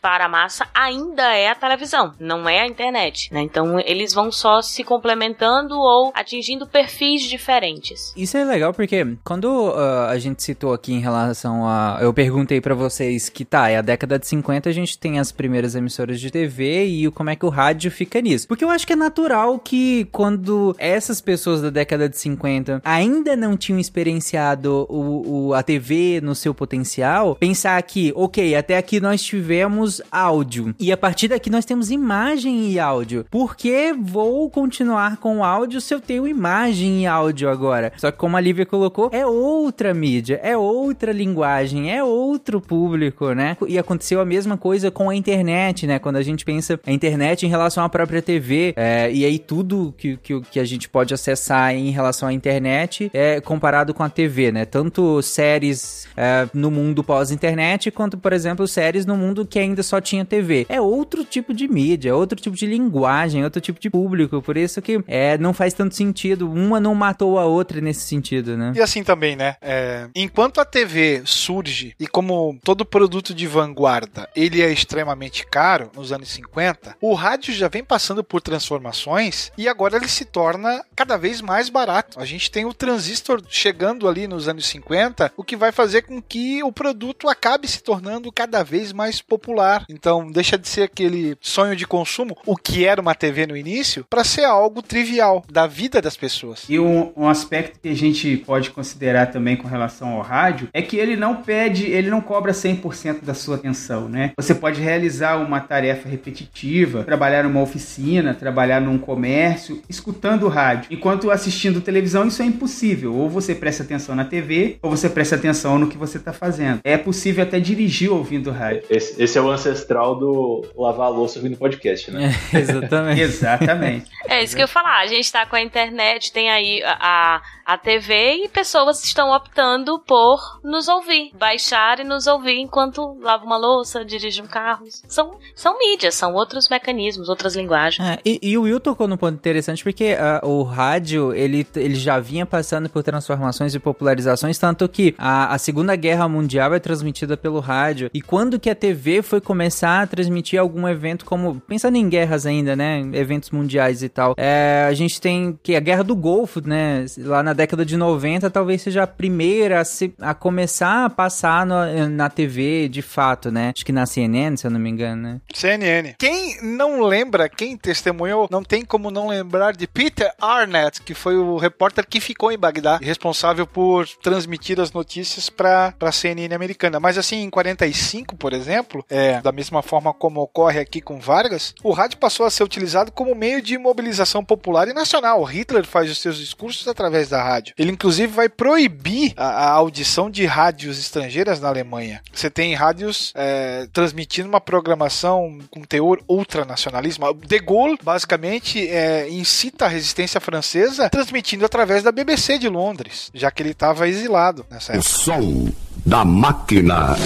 para 0.00 0.24
a 0.24 0.28
massa 0.28 0.66
ainda 0.74 1.22
é 1.34 1.48
a 1.50 1.54
televisão, 1.54 2.12
não 2.18 2.48
é 2.48 2.60
a 2.60 2.66
internet, 2.66 3.32
né? 3.32 3.40
Então 3.42 3.78
eles 3.80 4.12
vão 4.12 4.30
só 4.32 4.60
se 4.62 4.82
complementando 4.84 5.78
ou 5.78 6.10
atingindo 6.14 6.66
perfis 6.66 7.22
diferentes. 7.22 8.12
Isso 8.16 8.36
é 8.36 8.44
legal 8.44 8.72
porque 8.72 9.16
quando 9.24 9.72
ah, 9.76 10.08
a 10.10 10.18
gente 10.18 10.42
citou 10.42 10.72
aqui 10.72 10.92
em 10.92 11.00
relação 11.00 11.66
a. 11.66 11.98
Eu 12.00 12.12
perguntei 12.12 12.60
pra 12.60 12.74
vocês 12.74 13.28
que 13.28 13.44
tá, 13.44 13.68
é 13.68 13.76
a 13.76 13.82
década 13.82 14.18
de 14.18 14.26
50, 14.26 14.68
a 14.68 14.72
gente 14.72 14.98
tem 14.98 15.18
as 15.18 15.30
primeiras 15.32 15.74
emissoras 15.74 16.20
de 16.20 16.30
TV 16.30 16.84
e 16.86 17.10
como 17.10 17.30
é 17.30 17.36
que 17.36 17.46
o 17.46 17.48
rádio 17.48 17.90
fica 17.90 18.20
nisso. 18.20 18.46
Porque 18.48 18.64
eu 18.64 18.70
acho 18.70 18.86
que 18.86 18.92
é 18.92 18.96
natural 18.96 19.58
que 19.58 20.06
quando 20.12 20.74
essas 20.78 21.20
pessoas 21.20 21.62
da 21.62 21.70
década 21.70 22.08
de 22.08 22.16
50 22.18 22.80
ainda 22.84 23.36
não 23.36 23.56
tinham 23.56 23.78
experienciado 23.78 24.86
o, 24.88 25.48
o- 25.48 25.54
a 25.54 25.62
TV 25.62 26.20
no 26.22 26.34
seu 26.34 26.54
potencial, 26.54 27.34
pensar 27.36 27.80
que, 27.82 28.12
ok, 28.14 28.54
até 28.54 28.76
aqui 28.76 29.00
nós 29.00 29.07
tivemos 29.16 30.00
áudio 30.10 30.74
e 30.78 30.92
a 30.92 30.96
partir 30.96 31.28
daqui 31.28 31.50
nós 31.50 31.64
temos 31.64 31.90
imagem 31.90 32.70
e 32.70 32.78
áudio. 32.78 33.24
Por 33.30 33.56
que 33.56 33.92
vou 33.92 34.48
continuar 34.50 35.16
com 35.18 35.44
áudio 35.44 35.80
se 35.80 35.94
eu 35.94 36.00
tenho 36.00 36.26
imagem 36.26 37.02
e 37.02 37.06
áudio 37.06 37.48
agora? 37.48 37.92
Só 37.96 38.10
que 38.10 38.18
como 38.18 38.36
a 38.36 38.40
Lívia 38.40 38.66
colocou, 38.66 39.10
é 39.12 39.26
outra 39.26 39.94
mídia, 39.94 40.40
é 40.42 40.56
outra 40.56 41.12
linguagem, 41.12 41.92
é 41.92 42.02
outro 42.02 42.60
público, 42.60 43.32
né? 43.32 43.56
E 43.66 43.78
aconteceu 43.78 44.20
a 44.20 44.24
mesma 44.24 44.56
coisa 44.56 44.90
com 44.90 45.10
a 45.10 45.14
internet, 45.14 45.86
né? 45.86 45.98
Quando 45.98 46.16
a 46.16 46.22
gente 46.22 46.44
pensa 46.44 46.78
a 46.86 46.92
internet 46.92 47.46
em 47.46 47.48
relação 47.48 47.84
à 47.84 47.88
própria 47.88 48.22
TV, 48.22 48.74
é, 48.76 49.10
e 49.12 49.24
aí 49.24 49.38
tudo 49.38 49.94
que, 49.96 50.16
que, 50.18 50.40
que 50.40 50.60
a 50.60 50.64
gente 50.64 50.88
pode 50.88 51.14
acessar 51.14 51.74
em 51.74 51.90
relação 51.90 52.28
à 52.28 52.32
internet 52.32 53.10
é 53.12 53.40
comparado 53.40 53.94
com 53.94 54.02
a 54.02 54.08
TV, 54.08 54.52
né? 54.52 54.64
Tanto 54.64 55.22
séries 55.22 56.08
é, 56.16 56.48
no 56.52 56.70
mundo 56.70 57.02
pós-internet, 57.04 57.90
quanto, 57.90 58.18
por 58.18 58.32
exemplo, 58.32 58.66
séries 58.66 58.97
no 59.06 59.16
mundo 59.16 59.46
que 59.46 59.58
ainda 59.58 59.82
só 59.82 60.00
tinha 60.00 60.24
TV. 60.24 60.66
É 60.68 60.80
outro 60.80 61.24
tipo 61.24 61.52
de 61.54 61.68
mídia, 61.68 62.14
outro 62.14 62.40
tipo 62.40 62.56
de 62.56 62.66
linguagem, 62.66 63.44
outro 63.44 63.60
tipo 63.60 63.80
de 63.80 63.90
público. 63.90 64.42
Por 64.42 64.56
isso 64.56 64.80
que 64.80 65.00
é, 65.06 65.36
não 65.38 65.52
faz 65.52 65.74
tanto 65.74 65.94
sentido. 65.94 66.50
Uma 66.50 66.80
não 66.80 66.94
matou 66.94 67.38
a 67.38 67.44
outra 67.44 67.80
nesse 67.80 68.02
sentido, 68.02 68.56
né? 68.56 68.72
E 68.74 68.80
assim 68.80 69.02
também, 69.02 69.36
né? 69.36 69.56
É, 69.60 70.08
enquanto 70.14 70.60
a 70.60 70.64
TV 70.64 71.22
surge 71.24 71.94
e 71.98 72.06
como 72.06 72.58
todo 72.62 72.84
produto 72.84 73.34
de 73.34 73.46
vanguarda, 73.46 74.28
ele 74.34 74.62
é 74.62 74.70
extremamente 74.72 75.46
caro 75.46 75.90
nos 75.94 76.12
anos 76.12 76.28
50, 76.30 76.96
o 77.00 77.14
rádio 77.14 77.54
já 77.54 77.68
vem 77.68 77.84
passando 77.84 78.22
por 78.22 78.40
transformações 78.40 79.50
e 79.56 79.68
agora 79.68 79.96
ele 79.96 80.08
se 80.08 80.24
torna 80.24 80.84
cada 80.94 81.16
vez 81.16 81.40
mais 81.40 81.68
barato. 81.68 82.20
A 82.20 82.24
gente 82.24 82.50
tem 82.50 82.64
o 82.64 82.74
transistor 82.74 83.42
chegando 83.48 84.08
ali 84.08 84.26
nos 84.26 84.48
anos 84.48 84.66
50, 84.66 85.32
o 85.36 85.44
que 85.44 85.56
vai 85.56 85.72
fazer 85.72 86.02
com 86.02 86.20
que 86.22 86.62
o 86.62 86.72
produto 86.72 87.28
acabe 87.28 87.68
se 87.68 87.82
tornando 87.82 88.30
cada 88.32 88.62
vez 88.62 88.87
mais 88.92 89.20
popular. 89.20 89.84
Então, 89.88 90.30
deixa 90.30 90.58
de 90.58 90.68
ser 90.68 90.82
aquele 90.82 91.36
sonho 91.40 91.76
de 91.76 91.86
consumo, 91.86 92.36
o 92.46 92.56
que 92.56 92.84
era 92.84 93.00
uma 93.00 93.14
TV 93.14 93.46
no 93.46 93.56
início, 93.56 94.04
para 94.08 94.24
ser 94.24 94.44
algo 94.44 94.82
trivial 94.82 95.44
da 95.50 95.66
vida 95.66 96.00
das 96.00 96.16
pessoas. 96.16 96.64
E 96.68 96.78
um, 96.78 97.12
um 97.16 97.28
aspecto 97.28 97.78
que 97.80 97.88
a 97.88 97.94
gente 97.94 98.36
pode 98.38 98.70
considerar 98.70 99.26
também 99.26 99.56
com 99.56 99.68
relação 99.68 100.10
ao 100.10 100.22
rádio 100.22 100.68
é 100.72 100.82
que 100.82 100.96
ele 100.96 101.16
não 101.16 101.36
pede, 101.36 101.84
ele 101.84 102.10
não 102.10 102.20
cobra 102.20 102.52
100% 102.52 103.22
da 103.22 103.34
sua 103.34 103.56
atenção, 103.56 104.08
né? 104.08 104.32
Você 104.36 104.54
pode 104.54 104.80
realizar 104.80 105.36
uma 105.36 105.60
tarefa 105.60 106.08
repetitiva, 106.08 107.04
trabalhar 107.04 107.44
numa 107.44 107.60
oficina, 107.60 108.34
trabalhar 108.34 108.80
num 108.80 108.98
comércio, 108.98 109.82
escutando 109.88 110.48
rádio. 110.48 110.88
Enquanto 110.90 111.30
assistindo 111.30 111.80
televisão, 111.80 112.26
isso 112.26 112.42
é 112.42 112.44
impossível. 112.44 113.14
Ou 113.14 113.28
você 113.28 113.54
presta 113.54 113.82
atenção 113.82 114.14
na 114.14 114.24
TV, 114.24 114.78
ou 114.82 114.90
você 114.90 115.08
presta 115.08 115.36
atenção 115.36 115.78
no 115.78 115.88
que 115.88 115.98
você 115.98 116.18
está 116.18 116.32
fazendo. 116.32 116.80
É 116.84 116.96
possível 116.96 117.42
até 117.42 117.60
dirigir 117.60 118.10
ouvindo 118.10 118.50
rádio. 118.50 118.77
Esse, 118.88 119.22
esse 119.22 119.38
é 119.38 119.40
o 119.40 119.48
ancestral 119.48 120.14
do 120.14 120.66
lavar 120.76 121.06
a 121.06 121.10
louça 121.10 121.38
ouvindo 121.38 121.56
podcast, 121.56 122.10
né? 122.10 122.34
exatamente. 122.52 123.20
exatamente. 123.22 124.10
É 124.28 124.42
isso 124.42 124.54
que 124.54 124.62
eu 124.62 124.64
ia 124.64 124.68
falar. 124.68 124.98
A 125.00 125.06
gente 125.06 125.30
tá 125.30 125.46
com 125.46 125.56
a 125.56 125.60
internet, 125.60 126.32
tem 126.32 126.50
aí 126.50 126.82
a, 126.82 126.96
a, 127.00 127.42
a 127.68 127.76
TV 127.76 128.44
e 128.44 128.48
pessoas 128.48 129.04
estão 129.04 129.30
optando 129.30 129.98
por 129.98 130.58
nos 130.64 130.88
ouvir, 130.88 131.32
baixar 131.38 132.00
e 132.00 132.04
nos 132.04 132.26
ouvir 132.26 132.58
enquanto 132.58 133.18
lava 133.20 133.44
uma 133.44 133.58
louça, 133.58 134.02
dirige 134.02 134.40
um 134.40 134.46
carro. 134.46 134.86
São, 135.06 135.36
são 135.54 135.78
mídias, 135.78 136.14
são 136.14 136.32
outros 136.32 136.70
mecanismos, 136.70 137.28
outras 137.28 137.54
linguagens. 137.54 138.08
É, 138.08 138.18
e, 138.24 138.40
e 138.42 138.56
o 138.56 138.62
Will 138.62 138.80
tocou 138.80 139.06
num 139.06 139.18
ponto 139.18 139.34
interessante 139.34 139.84
porque 139.84 140.16
ah, 140.18 140.40
o 140.42 140.62
rádio 140.62 141.34
ele, 141.34 141.66
ele 141.76 141.94
já 141.94 142.18
vinha 142.18 142.46
passando 142.46 142.88
por 142.88 143.02
transformações 143.02 143.74
e 143.74 143.78
popularizações, 143.78 144.56
tanto 144.56 144.88
que 144.88 145.14
a, 145.18 145.52
a 145.52 145.58
Segunda 145.58 145.94
Guerra 145.94 146.26
Mundial 146.26 146.72
é 146.72 146.78
transmitida 146.78 147.36
pelo 147.36 147.60
rádio. 147.60 148.08
E 148.14 148.22
quando 148.22 148.58
que 148.58 148.70
a 148.70 148.74
TV 148.74 149.20
foi 149.20 149.42
começar 149.42 150.00
a 150.00 150.06
transmitir 150.06 150.58
algum 150.58 150.88
evento 150.88 151.26
como. 151.26 151.60
Pensando 151.68 151.96
em 151.96 152.08
guerras 152.08 152.46
ainda, 152.46 152.74
né? 152.74 153.02
Eventos 153.12 153.50
mundiais 153.50 154.02
e 154.02 154.08
tal. 154.08 154.34
É, 154.38 154.86
a 154.88 154.94
gente 154.94 155.20
tem 155.20 155.58
que 155.62 155.76
a 155.76 155.80
Guerra 155.80 156.02
do 156.02 156.16
Golfo, 156.16 156.66
né? 156.66 157.04
Lá 157.18 157.42
na 157.42 157.57
década 157.58 157.84
de 157.84 157.96
90, 157.96 158.48
talvez 158.50 158.80
seja 158.82 159.02
a 159.02 159.06
primeira 159.06 159.80
a, 159.80 159.84
se- 159.84 160.14
a 160.20 160.32
começar 160.32 161.04
a 161.04 161.10
passar 161.10 161.66
no- 161.66 162.08
na 162.08 162.30
TV 162.30 162.88
de 162.88 163.02
fato, 163.02 163.50
né? 163.50 163.72
Acho 163.74 163.84
que 163.84 163.92
na 163.92 164.06
CNN, 164.06 164.56
se 164.56 164.66
eu 164.66 164.70
não 164.70 164.78
me 164.80 164.88
engano, 164.88 165.20
né? 165.22 165.40
CNN. 165.52 166.14
Quem 166.18 166.62
não 166.62 167.00
lembra, 167.02 167.48
quem 167.48 167.76
testemunhou, 167.76 168.48
não 168.50 168.62
tem 168.62 168.84
como 168.84 169.10
não 169.10 169.28
lembrar 169.28 169.72
de 169.76 169.86
Peter 169.86 170.32
Arnett, 170.40 171.02
que 171.02 171.14
foi 171.14 171.36
o 171.36 171.56
repórter 171.56 172.06
que 172.06 172.20
ficou 172.20 172.52
em 172.52 172.58
Bagdá, 172.58 172.98
responsável 173.02 173.66
por 173.66 174.06
transmitir 174.22 174.80
as 174.80 174.92
notícias 174.92 175.50
para 175.50 175.92
a 176.00 176.12
CNN 176.12 176.54
americana. 176.54 177.00
Mas 177.00 177.18
assim, 177.18 177.42
em 177.42 177.50
45, 177.50 178.36
por 178.36 178.52
exemplo, 178.52 179.04
é, 179.10 179.40
da 179.40 179.50
mesma 179.52 179.82
forma 179.82 180.14
como 180.14 180.40
ocorre 180.40 180.78
aqui 180.78 181.00
com 181.00 181.18
Vargas, 181.18 181.74
o 181.82 181.90
rádio 181.92 182.18
passou 182.18 182.46
a 182.46 182.50
ser 182.50 182.62
utilizado 182.62 183.10
como 183.10 183.34
meio 183.34 183.60
de 183.60 183.76
mobilização 183.76 184.44
popular 184.44 184.86
e 184.88 184.92
nacional. 184.92 185.42
Hitler 185.42 185.84
faz 185.84 186.10
os 186.10 186.18
seus 186.18 186.36
discursos 186.38 186.86
através 186.86 187.28
da 187.28 187.42
rádio. 187.48 187.74
Ele 187.78 187.90
inclusive 187.92 188.32
vai 188.32 188.48
proibir 188.48 189.32
a, 189.36 189.46
a 189.46 189.70
audição 189.70 190.30
de 190.30 190.44
rádios 190.46 190.98
estrangeiras 190.98 191.60
na 191.60 191.68
Alemanha. 191.68 192.20
Você 192.32 192.50
tem 192.50 192.74
rádios 192.74 193.32
é, 193.34 193.86
transmitindo 193.92 194.48
uma 194.48 194.60
programação 194.60 195.58
com 195.70 195.82
teor 195.82 196.20
ultranacionalismo. 196.28 197.32
De 197.34 197.58
Gaulle, 197.58 197.98
basicamente, 198.02 198.86
é, 198.88 199.28
incita 199.30 199.86
a 199.86 199.88
resistência 199.88 200.40
francesa 200.40 201.08
transmitindo 201.10 201.64
através 201.64 202.02
da 202.02 202.12
BBC 202.12 202.58
de 202.58 202.68
Londres, 202.68 203.30
já 203.34 203.50
que 203.50 203.62
ele 203.62 203.70
estava 203.70 204.08
exilado 204.08 204.64
nessa 204.70 204.92
O 204.92 204.96
época. 204.96 205.08
som 205.10 205.72
da 206.04 206.24
máquina. 206.24 207.16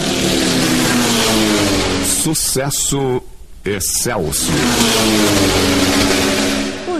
Sucesso 2.05 3.23
excelso. 3.65 4.51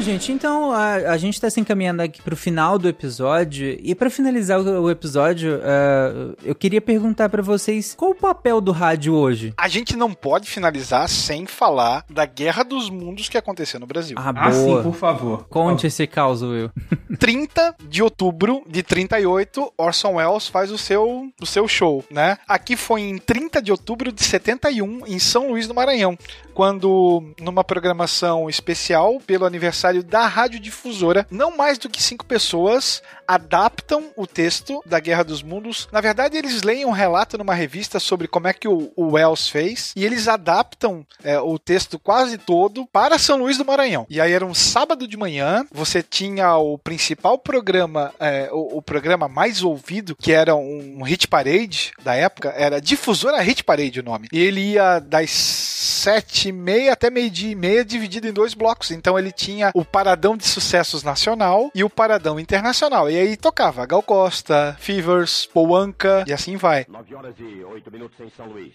Gente, 0.03 0.33
então 0.33 0.73
a, 0.73 0.95
a 1.13 1.17
gente 1.17 1.41
tá 1.41 1.49
se 1.49 1.61
encaminhando 1.61 2.03
aqui 2.03 2.21
pro 2.21 2.37
final 2.37 2.77
do 2.77 2.89
episódio. 2.89 3.79
E 3.81 3.95
pra 3.95 4.11
finalizar 4.11 4.59
o, 4.61 4.83
o 4.83 4.91
episódio, 4.91 5.57
uh, 5.59 6.37
eu 6.43 6.57
queria 6.57 6.81
perguntar 6.81 7.29
pra 7.29 7.41
vocês 7.41 7.95
qual 7.97 8.11
o 8.11 8.15
papel 8.15 8.61
do 8.61 8.73
rádio 8.73 9.15
hoje? 9.15 9.55
A 9.57 9.69
gente 9.69 9.97
não 9.97 10.13
pode 10.13 10.51
finalizar 10.51 11.09
sem 11.09 11.47
falar 11.47 12.05
da 12.11 12.27
Guerra 12.27 12.65
dos 12.65 12.91
Mundos 12.91 13.29
que 13.29 13.39
aconteceu 13.39 13.79
no 13.79 13.87
Brasil. 13.87 14.17
Ah, 14.19 14.33
Ah, 14.35 14.51
sim, 14.53 14.65
boa. 14.67 14.83
por 14.83 14.95
favor. 14.95 15.47
Conte 15.49 15.87
esse 15.87 16.05
caos, 16.09 16.43
Will. 16.43 16.71
30 17.21 17.77
de 17.89 18.03
outubro 18.03 18.63
de 18.67 18.83
38, 18.83 19.73
Orson 19.79 20.15
Welles 20.15 20.49
faz 20.49 20.73
o 20.73 20.79
seu, 20.79 21.29
o 21.41 21.47
seu 21.47 21.69
show, 21.69 22.05
né? 22.11 22.39
Aqui 22.49 22.75
foi 22.77 23.03
em 23.03 23.19
30 23.19 23.63
de 23.63 23.71
outubro 23.71 24.11
de 24.11 24.25
71, 24.25 25.07
em 25.07 25.19
São 25.21 25.51
Luís 25.51 25.69
do 25.69 25.75
Maranhão, 25.75 26.19
quando, 26.55 27.23
numa 27.41 27.63
programação 27.63 28.51
especial 28.51 29.21
pelo 29.25 29.45
aniversário 29.47 29.92
da 30.01 30.29
radiodifusora, 30.29 31.27
não 31.29 31.57
mais 31.57 31.77
do 31.77 31.89
que 31.91 32.01
cinco 32.01 32.25
pessoas 32.25 33.03
adaptam 33.27 34.11
o 34.17 34.27
texto 34.27 34.81
da 34.87 35.01
Guerra 35.01 35.25
dos 35.25 35.43
Mundos. 35.43 35.89
Na 35.91 36.01
verdade, 36.01 36.37
eles 36.37 36.63
leem 36.63 36.85
um 36.85 36.91
relato 36.91 37.37
numa 37.37 37.55
revista 37.55 37.99
sobre 37.99 38.29
como 38.29 38.47
é 38.47 38.53
que 38.53 38.69
o, 38.69 38.93
o 38.95 39.13
Wells 39.13 39.49
fez 39.49 39.93
e 39.97 40.05
eles 40.05 40.29
adaptam 40.29 41.05
é, 41.25 41.39
o 41.41 41.59
texto 41.59 41.99
quase 41.99 42.39
todo 42.39 42.87
para 42.87 43.19
São 43.19 43.39
Luís 43.39 43.59
do 43.59 43.65
Maranhão. 43.65 44.07
E 44.09 44.21
aí 44.21 44.33
era 44.33 44.47
um 44.47 44.55
sábado 44.55 45.09
de 45.09 45.17
manhã, 45.17 45.67
você 45.73 46.03
tinha 46.03 46.57
o 46.57 46.79
principal 46.79 47.39
programa, 47.39 48.13
é, 48.21 48.49
o, 48.53 48.79
o 48.79 48.83
programa 48.83 49.29
mais 49.29 49.63
ouvido, 49.63 50.15
que 50.15 50.33
era 50.33 50.55
um 50.55 51.03
hit 51.03 51.27
parade 51.27 51.93
da 52.03 52.15
época, 52.15 52.51
era 52.57 52.81
Difusora 52.81 53.41
Hit 53.41 53.65
Parade 53.65 54.01
o 54.01 54.03
nome. 54.03 54.29
E 54.33 54.39
ele 54.39 54.61
ia 54.73 54.99
das 55.01 55.31
sete 55.31 56.49
e 56.49 56.53
meia 56.53 56.93
até 56.93 57.11
meio-dia 57.11 57.53
e 57.53 57.55
meia, 57.55 57.85
dividido 57.85 58.29
em 58.29 58.33
dois 58.33 58.55
blocos. 58.55 58.91
Então 58.91 59.19
ele 59.19 59.33
tinha 59.33 59.71
o 59.75 59.82
Paradão 59.85 60.37
de 60.37 60.47
Sucessos 60.47 61.03
Nacional 61.03 61.71
e 61.75 61.83
o 61.85 61.91
Paradão 61.91 62.39
Internacional. 62.39 63.11
E 63.11 63.17
aí 63.17 63.37
tocava 63.37 63.87
Gal 63.87 64.03
Costa, 64.03 64.77
Fevers, 64.79 65.47
Paul 65.47 65.77
Anka 65.77 66.25
e 66.27 66.33
assim 66.33 66.57
vai. 66.57 66.87
9 66.89 67.15
horas 67.15 67.35
e 67.39 67.65
8 67.65 67.91
minutos 67.91 68.19
em 68.21 68.31
São 68.31 68.47
Luís. 68.47 68.75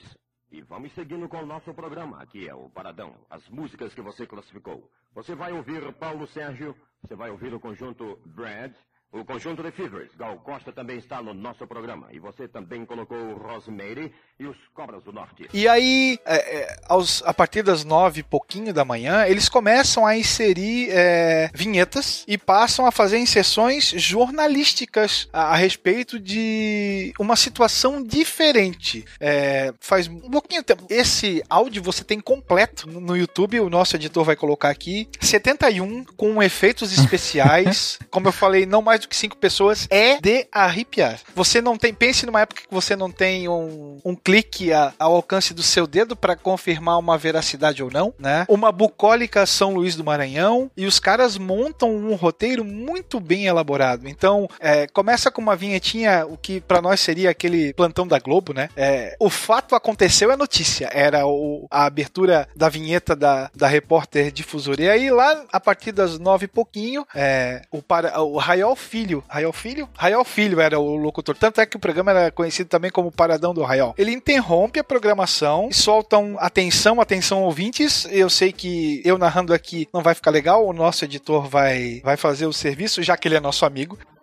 E 0.52 0.62
vamos 0.62 0.94
seguindo 0.94 1.28
com 1.28 1.38
o 1.38 1.46
nosso 1.46 1.74
programa, 1.74 2.26
é 2.34 2.56
o 2.56 2.70
Paradão, 2.70 3.14
as 3.30 3.48
músicas 3.50 3.94
que 3.94 4.02
você 4.02 4.26
classificou. 4.26 4.90
Você 5.14 5.36
vai 5.36 5.52
ouvir 5.52 5.92
Paulo 5.94 6.26
Sérgio, 6.28 6.76
você 7.02 7.16
vai 7.16 7.30
ouvir 7.30 7.54
o 7.54 7.60
conjunto 7.60 8.18
Brad, 8.26 8.72
o 9.12 9.24
conjunto 9.24 9.64
The 9.64 9.72
Fevers. 9.72 10.10
Gal 10.18 10.38
Costa 10.38 10.72
também 10.72 10.98
está 10.98 11.22
no 11.22 11.34
nosso 11.34 11.66
programa. 11.66 12.08
E 12.12 12.20
você 12.20 12.48
também 12.48 12.86
colocou 12.86 13.18
o 13.18 13.38
Rosemary 13.38 14.14
e 14.40 14.46
os 14.46 14.58
Cobras 14.74 15.04
do 15.04 15.12
Norte. 15.12 15.48
E 15.54 15.68
aí, 15.68 16.20
é, 16.26 16.36
é, 16.36 16.76
aos, 16.88 17.24
a 17.24 17.34
partir 17.34 17.64
das 17.64 17.84
nove 17.84 18.20
e 18.20 18.24
pouquinho 18.24 18.74
da 18.74 18.84
manhã, 18.84 19.26
eles 19.26 19.50
começam 19.50 20.06
a 20.06 20.18
inserir 20.18 20.90
é, 20.92 21.50
vinhetas 21.54 22.24
e 22.28 22.38
passam 22.38 22.86
a 22.86 22.92
fazer 22.92 23.18
inserções 23.18 23.90
jornalísticas 23.96 25.28
a, 25.32 25.54
a 25.54 25.56
respeito 25.56 26.20
de 26.20 27.14
uma 27.20 27.36
situação 27.36 28.04
diferente. 28.04 29.06
É, 29.20 29.74
faz 29.80 30.08
um 30.08 30.30
pouquinho 30.30 30.64
tempo. 30.64 30.86
Esse 30.90 31.44
áudio 31.50 31.82
você 31.82 32.04
tem 32.04 32.20
completo 32.20 32.88
no, 32.88 33.00
no 33.00 33.16
YouTube, 33.16 33.60
o 33.60 33.70
nosso 33.70 33.96
editor 33.96 34.24
vai 34.24 34.36
colocar 34.36 34.70
aqui. 34.70 35.08
71, 35.20 36.04
com 36.18 36.44
efeitos 36.44 36.92
especiais. 36.92 37.98
Como 38.12 38.28
eu 38.28 38.32
falei, 38.32 38.66
não 38.66 38.82
mais 38.82 38.97
do 39.00 39.08
que 39.08 39.16
cinco 39.16 39.38
pessoas. 39.38 39.88
É 39.90 40.20
de 40.20 40.48
arrepiar. 40.52 41.20
Você 41.36 41.62
não 41.62 41.78
tem. 41.78 41.94
Pense 41.94 42.26
numa 42.26 42.42
época 42.42 42.62
que 42.62 42.68
você 42.74 42.96
não 42.96 43.12
tem 43.12 43.48
um, 43.48 44.00
um 44.04 44.16
clique 44.16 44.72
a- 44.74 44.94
ao 45.00 45.16
alcance 45.16 45.54
do 45.54 45.64
seu 45.64 45.86
dedo 45.88 46.16
para 46.16 46.36
confirmar 46.36 46.98
uma 47.00 47.18
veracidade 47.18 47.82
ou 47.84 47.90
não, 47.92 48.14
né? 48.20 48.46
Uma 48.50 48.72
bucólica 48.72 49.46
São 49.46 49.74
Luís 49.74 49.96
do 49.96 50.04
Maranhão 50.04 50.70
e 50.76 50.86
os 50.86 51.00
caras 51.00 51.38
montam 51.38 51.90
um 51.96 52.16
roteiro 52.16 52.64
muito 52.64 53.20
bem 53.20 53.46
elaborado. 53.46 54.08
Então, 54.08 54.48
é, 54.60 54.88
começa 54.88 55.30
com 55.32 55.42
uma 55.42 55.56
vinhetinha, 55.56 56.26
o 56.26 56.38
que 56.38 56.62
para 56.62 56.82
nós 56.82 57.00
seria 57.00 57.30
aquele 57.30 57.74
plantão 57.74 58.08
da 58.08 58.20
Globo, 58.20 58.54
né? 58.54 58.70
É, 58.76 59.16
o 59.20 59.30
fato 59.30 59.76
aconteceu 59.76 60.32
é 60.32 60.38
notícia. 60.38 60.90
Era 60.92 61.26
o- 61.26 61.68
a 61.70 61.86
abertura 61.86 62.48
da 62.56 62.70
vinheta 62.70 63.16
da, 63.16 63.50
da 63.56 63.68
repórter 63.68 64.32
difusora. 64.32 64.82
E 64.82 64.90
aí, 64.90 65.10
lá, 65.12 65.44
a 65.52 65.60
partir 65.60 65.92
das 65.92 66.18
nove 66.20 66.46
e 66.46 66.48
pouquinho, 66.48 67.06
é, 67.16 67.62
o, 67.72 67.82
para, 67.82 68.20
o 68.22 68.38
Raiol 68.38 68.76
Filho. 68.88 69.24
Raiol 69.28 69.54
Filho? 69.54 69.90
Raiol 69.96 70.24
Filho 70.24 70.62
era 70.62 70.80
o 70.80 70.96
locutor. 70.96 71.36
Tanto 71.38 71.60
é 71.60 71.66
que 71.66 71.76
o 71.76 71.80
programa 71.80 72.12
era 72.12 72.32
conhecido 72.32 72.68
também 72.68 72.90
como 72.90 73.12
Paradão 73.12 73.54
do 73.54 73.62
Raiol. 73.64 73.94
Ele 73.98 74.12
interrompe 74.12 74.80
a 74.80 74.84
programação 74.84 75.68
e 75.70 75.74
solta 75.74 76.18
um 76.18 76.40
atenção, 76.40 77.02
atenção 77.02 77.44
ouvintes. 77.44 78.08
Eu 78.10 78.30
sei 78.30 78.52
que 78.52 79.02
eu 79.06 79.18
narrando 79.18 79.54
aqui 79.54 79.88
não 79.94 80.02
vai 80.02 80.16
ficar 80.16 80.32
legal, 80.32 80.66
o 80.66 80.74
nosso 80.74 81.04
editor 81.04 81.48
vai, 81.48 82.02
vai 82.04 82.16
fazer 82.16 82.46
o 82.46 82.54
serviço, 82.54 83.04
já 83.04 83.18
que 83.18 83.28
ele 83.28 83.36
é 83.36 83.40
nosso 83.40 83.66
amigo. 83.66 83.98
E 84.00 84.18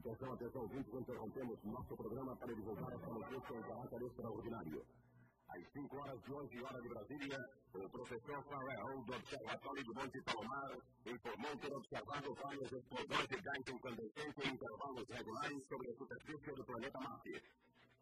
atenção, 0.00 0.32
atenção, 0.32 0.62
ouvintes, 0.62 0.94
interrompemos 0.94 1.58
nosso 1.64 1.94
programa 1.94 2.34
para 2.36 2.54
divulgar 2.54 2.90
esta 2.92 3.06
notícia 3.06 3.54
em 3.54 3.62
caráter 3.62 4.02
extraordinário. 4.02 4.86
Às 5.48 5.72
5 5.72 5.96
horas 5.96 6.22
de 6.22 6.32
hoje, 6.32 6.62
hora 6.62 6.80
de 6.80 6.88
Brasília, 6.88 7.50
o 7.74 7.88
professor 7.90 8.42
Farrell, 8.44 9.02
do 9.02 9.14
Observatório 9.14 9.84
de 9.84 9.92
Monte 9.92 10.22
Palomar, 10.22 10.78
informou 11.04 11.56
ter 11.58 11.72
observado 11.74 12.34
várias 12.34 12.72
explosões 12.72 13.28
de 13.28 13.40
gás 13.42 13.68
incandescente 13.68 14.48
em 14.48 14.54
intervalos 14.54 15.08
regulares 15.08 15.66
sobre 15.66 15.90
a 15.90 15.94
superfície 15.96 16.52
do 16.52 16.64
planeta 16.64 17.00
Marte. 17.00 17.42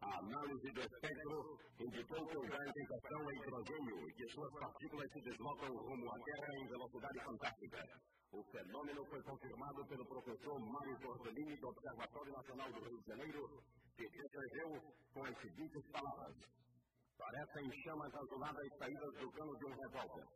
A 0.01 0.19
análise 0.19 0.71
do 0.71 0.81
espectro 0.81 1.59
indicou 1.81 2.27
que 2.27 2.37
o 2.37 2.43
gás 2.43 2.73
em 2.77 2.87
questão 2.87 3.31
é 3.31 3.35
hidrogênio 3.35 4.09
e 4.09 4.13
que 4.15 4.29
suas 4.29 4.53
partículas 4.55 5.11
se 5.13 5.21
deslocam 5.23 5.77
rumo 5.77 6.09
à 6.11 6.19
Terra 6.21 6.57
em 6.57 6.69
velocidade 6.69 7.25
fantástica. 7.25 8.01
O 8.33 8.43
fenômeno 8.45 9.05
foi 9.07 9.23
confirmado 9.23 9.87
pelo 9.87 10.07
professor 10.07 10.61
Mário 10.61 10.99
Tortolini 11.01 11.57
do 11.57 11.69
Observatório 11.69 12.33
Nacional 12.33 12.73
do 12.73 12.81
Rio 12.81 13.01
de 13.01 13.07
Janeiro, 13.09 13.63
que 13.97 14.09
descreveu 14.09 14.95
com 15.13 15.25
as 15.25 15.39
seguintes 15.41 15.85
palavras. 15.91 16.37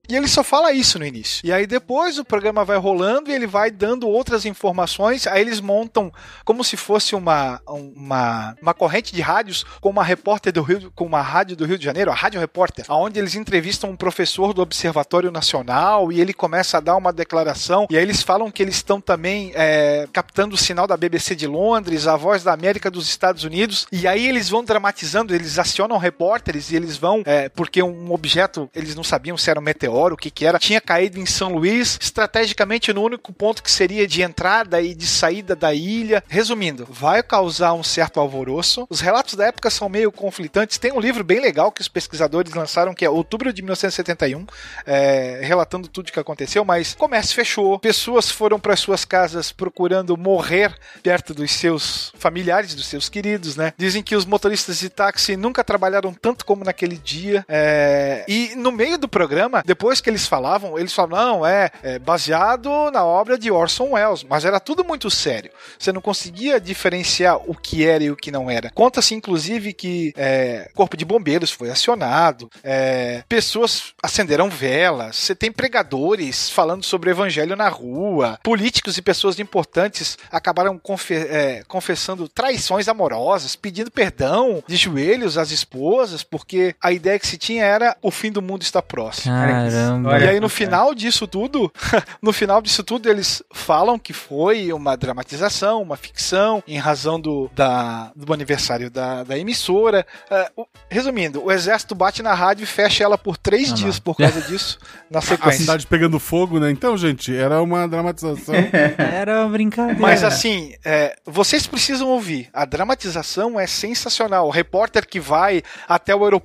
E 0.08 0.16
ele 0.16 0.26
só 0.26 0.42
fala 0.42 0.72
isso 0.72 0.98
no 0.98 1.06
início. 1.06 1.46
E 1.46 1.52
aí 1.52 1.66
depois 1.66 2.18
o 2.18 2.24
programa 2.24 2.64
vai 2.64 2.76
rolando 2.76 3.30
e 3.30 3.34
ele 3.34 3.46
vai 3.46 3.70
dando 3.70 4.08
outras 4.08 4.44
informações. 4.44 5.26
Aí 5.26 5.40
eles 5.40 5.60
montam 5.60 6.12
como 6.44 6.64
se 6.64 6.76
fosse 6.76 7.14
uma, 7.14 7.60
uma, 7.66 8.56
uma 8.60 8.74
corrente 8.74 9.14
de 9.14 9.22
rádios 9.22 9.64
com 9.80 9.90
uma 9.90 10.02
repórter 10.02 10.52
do 10.52 10.60
Rio, 10.60 10.92
com 10.94 11.06
uma 11.06 11.22
rádio 11.22 11.56
do 11.56 11.64
Rio 11.64 11.78
de 11.78 11.84
Janeiro, 11.84 12.10
a 12.10 12.14
Rádio 12.14 12.40
Repórter, 12.40 12.84
onde 12.88 13.18
eles 13.18 13.36
entrevistam 13.36 13.90
um 13.90 13.96
professor 13.96 14.52
do 14.52 14.60
Observatório 14.60 15.30
Nacional 15.30 16.10
e 16.10 16.20
ele 16.20 16.34
começa 16.34 16.78
a 16.78 16.80
dar 16.80 16.96
uma 16.96 17.12
declaração. 17.12 17.86
E 17.88 17.96
aí 17.96 18.02
eles 18.02 18.22
falam 18.22 18.50
que 18.50 18.62
eles 18.62 18.74
estão 18.74 19.00
também 19.00 19.52
é, 19.54 20.08
captando 20.12 20.56
o 20.56 20.58
sinal 20.58 20.86
da 20.86 20.96
BBC 20.96 21.36
de 21.36 21.46
Londres, 21.46 22.08
a 22.08 22.16
voz 22.16 22.42
da 22.42 22.52
América 22.52 22.90
dos 22.90 23.08
Estados 23.08 23.44
Unidos. 23.44 23.86
E 23.92 24.06
aí 24.08 24.26
eles 24.28 24.48
vão 24.48 24.64
dramatizando, 24.64 25.32
eles 25.34 25.58
acionam 25.58 25.96
repórteres 25.96 26.71
e 26.72 26.76
eles 26.76 26.96
vão, 26.96 27.22
é, 27.24 27.48
porque 27.48 27.82
um 27.82 28.12
objeto, 28.12 28.68
eles 28.74 28.94
não 28.94 29.04
sabiam 29.04 29.36
se 29.36 29.50
era 29.50 29.60
um 29.60 29.62
meteoro, 29.62 30.14
o 30.14 30.18
que 30.18 30.30
que 30.30 30.46
era, 30.46 30.58
tinha 30.58 30.80
caído 30.80 31.18
em 31.18 31.26
São 31.26 31.54
Luís, 31.54 31.98
estrategicamente 32.00 32.92
no 32.92 33.02
único 33.02 33.32
ponto 33.32 33.62
que 33.62 33.70
seria 33.70 34.06
de 34.06 34.22
entrada 34.22 34.80
e 34.80 34.94
de 34.94 35.06
saída 35.06 35.54
da 35.54 35.72
ilha. 35.74 36.22
Resumindo, 36.28 36.86
vai 36.90 37.22
causar 37.22 37.72
um 37.74 37.82
certo 37.82 38.18
alvoroço. 38.18 38.86
Os 38.88 39.00
relatos 39.00 39.34
da 39.34 39.46
época 39.46 39.70
são 39.70 39.88
meio 39.88 40.10
conflitantes. 40.10 40.78
Tem 40.78 40.92
um 40.92 41.00
livro 41.00 41.22
bem 41.22 41.40
legal 41.40 41.70
que 41.70 41.80
os 41.80 41.88
pesquisadores 41.88 42.52
lançaram, 42.54 42.94
que 42.94 43.04
é 43.04 43.10
outubro 43.10 43.52
de 43.52 43.62
1971, 43.62 44.46
é, 44.86 45.40
relatando 45.42 45.88
tudo 45.88 46.08
o 46.08 46.12
que 46.12 46.20
aconteceu, 46.20 46.64
mas 46.64 46.94
comércio 46.94 47.34
fechou, 47.34 47.78
pessoas 47.78 48.30
foram 48.30 48.58
para 48.58 48.76
suas 48.76 49.04
casas 49.04 49.52
procurando 49.52 50.16
morrer 50.16 50.74
perto 51.02 51.34
dos 51.34 51.52
seus 51.52 52.12
familiares, 52.16 52.74
dos 52.74 52.86
seus 52.86 53.08
queridos, 53.08 53.56
né? 53.56 53.72
Dizem 53.76 54.02
que 54.02 54.16
os 54.16 54.24
motoristas 54.24 54.78
de 54.78 54.88
táxi 54.88 55.36
nunca 55.36 55.64
trabalharam 55.64 56.12
tanto 56.14 56.44
como 56.44 56.61
naquele 56.64 56.96
dia. 56.96 57.44
é, 57.48 58.24
E 58.28 58.54
no 58.56 58.70
meio 58.72 58.98
do 58.98 59.08
programa, 59.08 59.62
depois 59.64 60.00
que 60.00 60.08
eles 60.10 60.26
falavam, 60.26 60.78
eles 60.78 60.92
falavam, 60.92 61.38
não, 61.38 61.46
é, 61.46 61.70
é 61.82 61.98
baseado 61.98 62.90
na 62.90 63.04
obra 63.04 63.38
de 63.38 63.50
Orson 63.50 63.90
Welles, 63.92 64.24
mas 64.24 64.44
era 64.44 64.58
tudo 64.60 64.84
muito 64.84 65.10
sério. 65.10 65.50
Você 65.78 65.92
não 65.92 66.00
conseguia 66.00 66.60
diferenciar 66.60 67.36
o 67.46 67.54
que 67.54 67.86
era 67.86 68.02
e 68.04 68.10
o 68.10 68.16
que 68.16 68.30
não 68.30 68.50
era. 68.50 68.70
Conta-se, 68.70 69.14
inclusive, 69.14 69.72
que 69.72 70.12
é, 70.16 70.70
corpo 70.74 70.96
de 70.96 71.04
bombeiros 71.04 71.50
foi 71.50 71.70
acionado, 71.70 72.50
é, 72.62 73.22
pessoas 73.28 73.92
acenderam 74.02 74.48
velas, 74.48 75.16
você 75.16 75.34
tem 75.34 75.50
pregadores 75.52 76.48
falando 76.50 76.84
sobre 76.84 77.10
o 77.10 77.12
evangelho 77.12 77.56
na 77.56 77.68
rua, 77.68 78.38
políticos 78.42 78.96
e 78.96 79.02
pessoas 79.02 79.38
importantes 79.38 80.16
acabaram 80.30 80.78
confe- 80.78 81.14
é, 81.14 81.62
confessando 81.66 82.28
traições 82.28 82.88
amorosas, 82.88 83.56
pedindo 83.56 83.90
perdão 83.90 84.62
de 84.66 84.76
joelhos 84.76 85.36
às 85.38 85.50
esposas, 85.50 86.22
porque 86.22 86.51
porque 86.52 86.74
a 86.82 86.92
ideia 86.92 87.18
que 87.18 87.26
se 87.26 87.38
tinha 87.38 87.64
era 87.64 87.96
o 88.02 88.10
fim 88.10 88.30
do 88.30 88.42
mundo 88.42 88.60
está 88.60 88.82
próximo. 88.82 89.34
Caramba. 89.34 90.18
E 90.18 90.28
aí 90.28 90.38
no 90.40 90.50
final 90.50 90.94
disso 90.94 91.26
tudo, 91.26 91.72
no 92.20 92.30
final 92.30 92.60
disso 92.60 92.84
tudo 92.84 93.08
eles 93.08 93.42
falam 93.54 93.98
que 93.98 94.12
foi 94.12 94.70
uma 94.70 94.94
dramatização, 94.94 95.80
uma 95.80 95.96
ficção, 95.96 96.62
em 96.68 96.76
razão 96.78 97.18
do, 97.18 97.50
da, 97.54 98.12
do 98.14 98.34
aniversário 98.34 98.90
da, 98.90 99.24
da 99.24 99.38
emissora. 99.38 100.06
É, 100.30 100.50
resumindo, 100.90 101.42
o 101.42 101.50
exército 101.50 101.94
bate 101.94 102.22
na 102.22 102.34
rádio 102.34 102.64
e 102.64 102.66
fecha 102.66 103.02
ela 103.02 103.16
por 103.16 103.38
três 103.38 103.72
Ah, 103.72 103.74
dias 103.74 103.94
não. 103.96 104.02
por 104.02 104.16
causa 104.18 104.42
disso, 104.46 104.78
na 105.10 105.20
A 105.20 105.22
sequência. 105.22 105.60
cidade 105.60 105.86
pegando 105.86 106.18
fogo, 106.18 106.60
né? 106.60 106.70
Então, 106.70 106.98
gente, 106.98 107.34
era 107.34 107.62
uma 107.62 107.88
dramatização. 107.88 108.54
Era 108.98 109.40
uma 109.40 109.48
brincadeira. 109.50 109.98
Mas 110.00 110.22
assim, 110.22 110.74
é, 110.84 111.16
vocês 111.24 111.66
precisam 111.66 112.08
ouvir. 112.08 112.50
A 112.52 112.64
dramatização 112.64 113.58
é 113.58 113.66
sensacional. 113.66 114.46
O 114.48 114.50
repórter 114.50 115.06
que 115.06 115.18
vai 115.20 115.62
até 115.88 116.14
o 116.14 116.24
aeroporto 116.24 116.41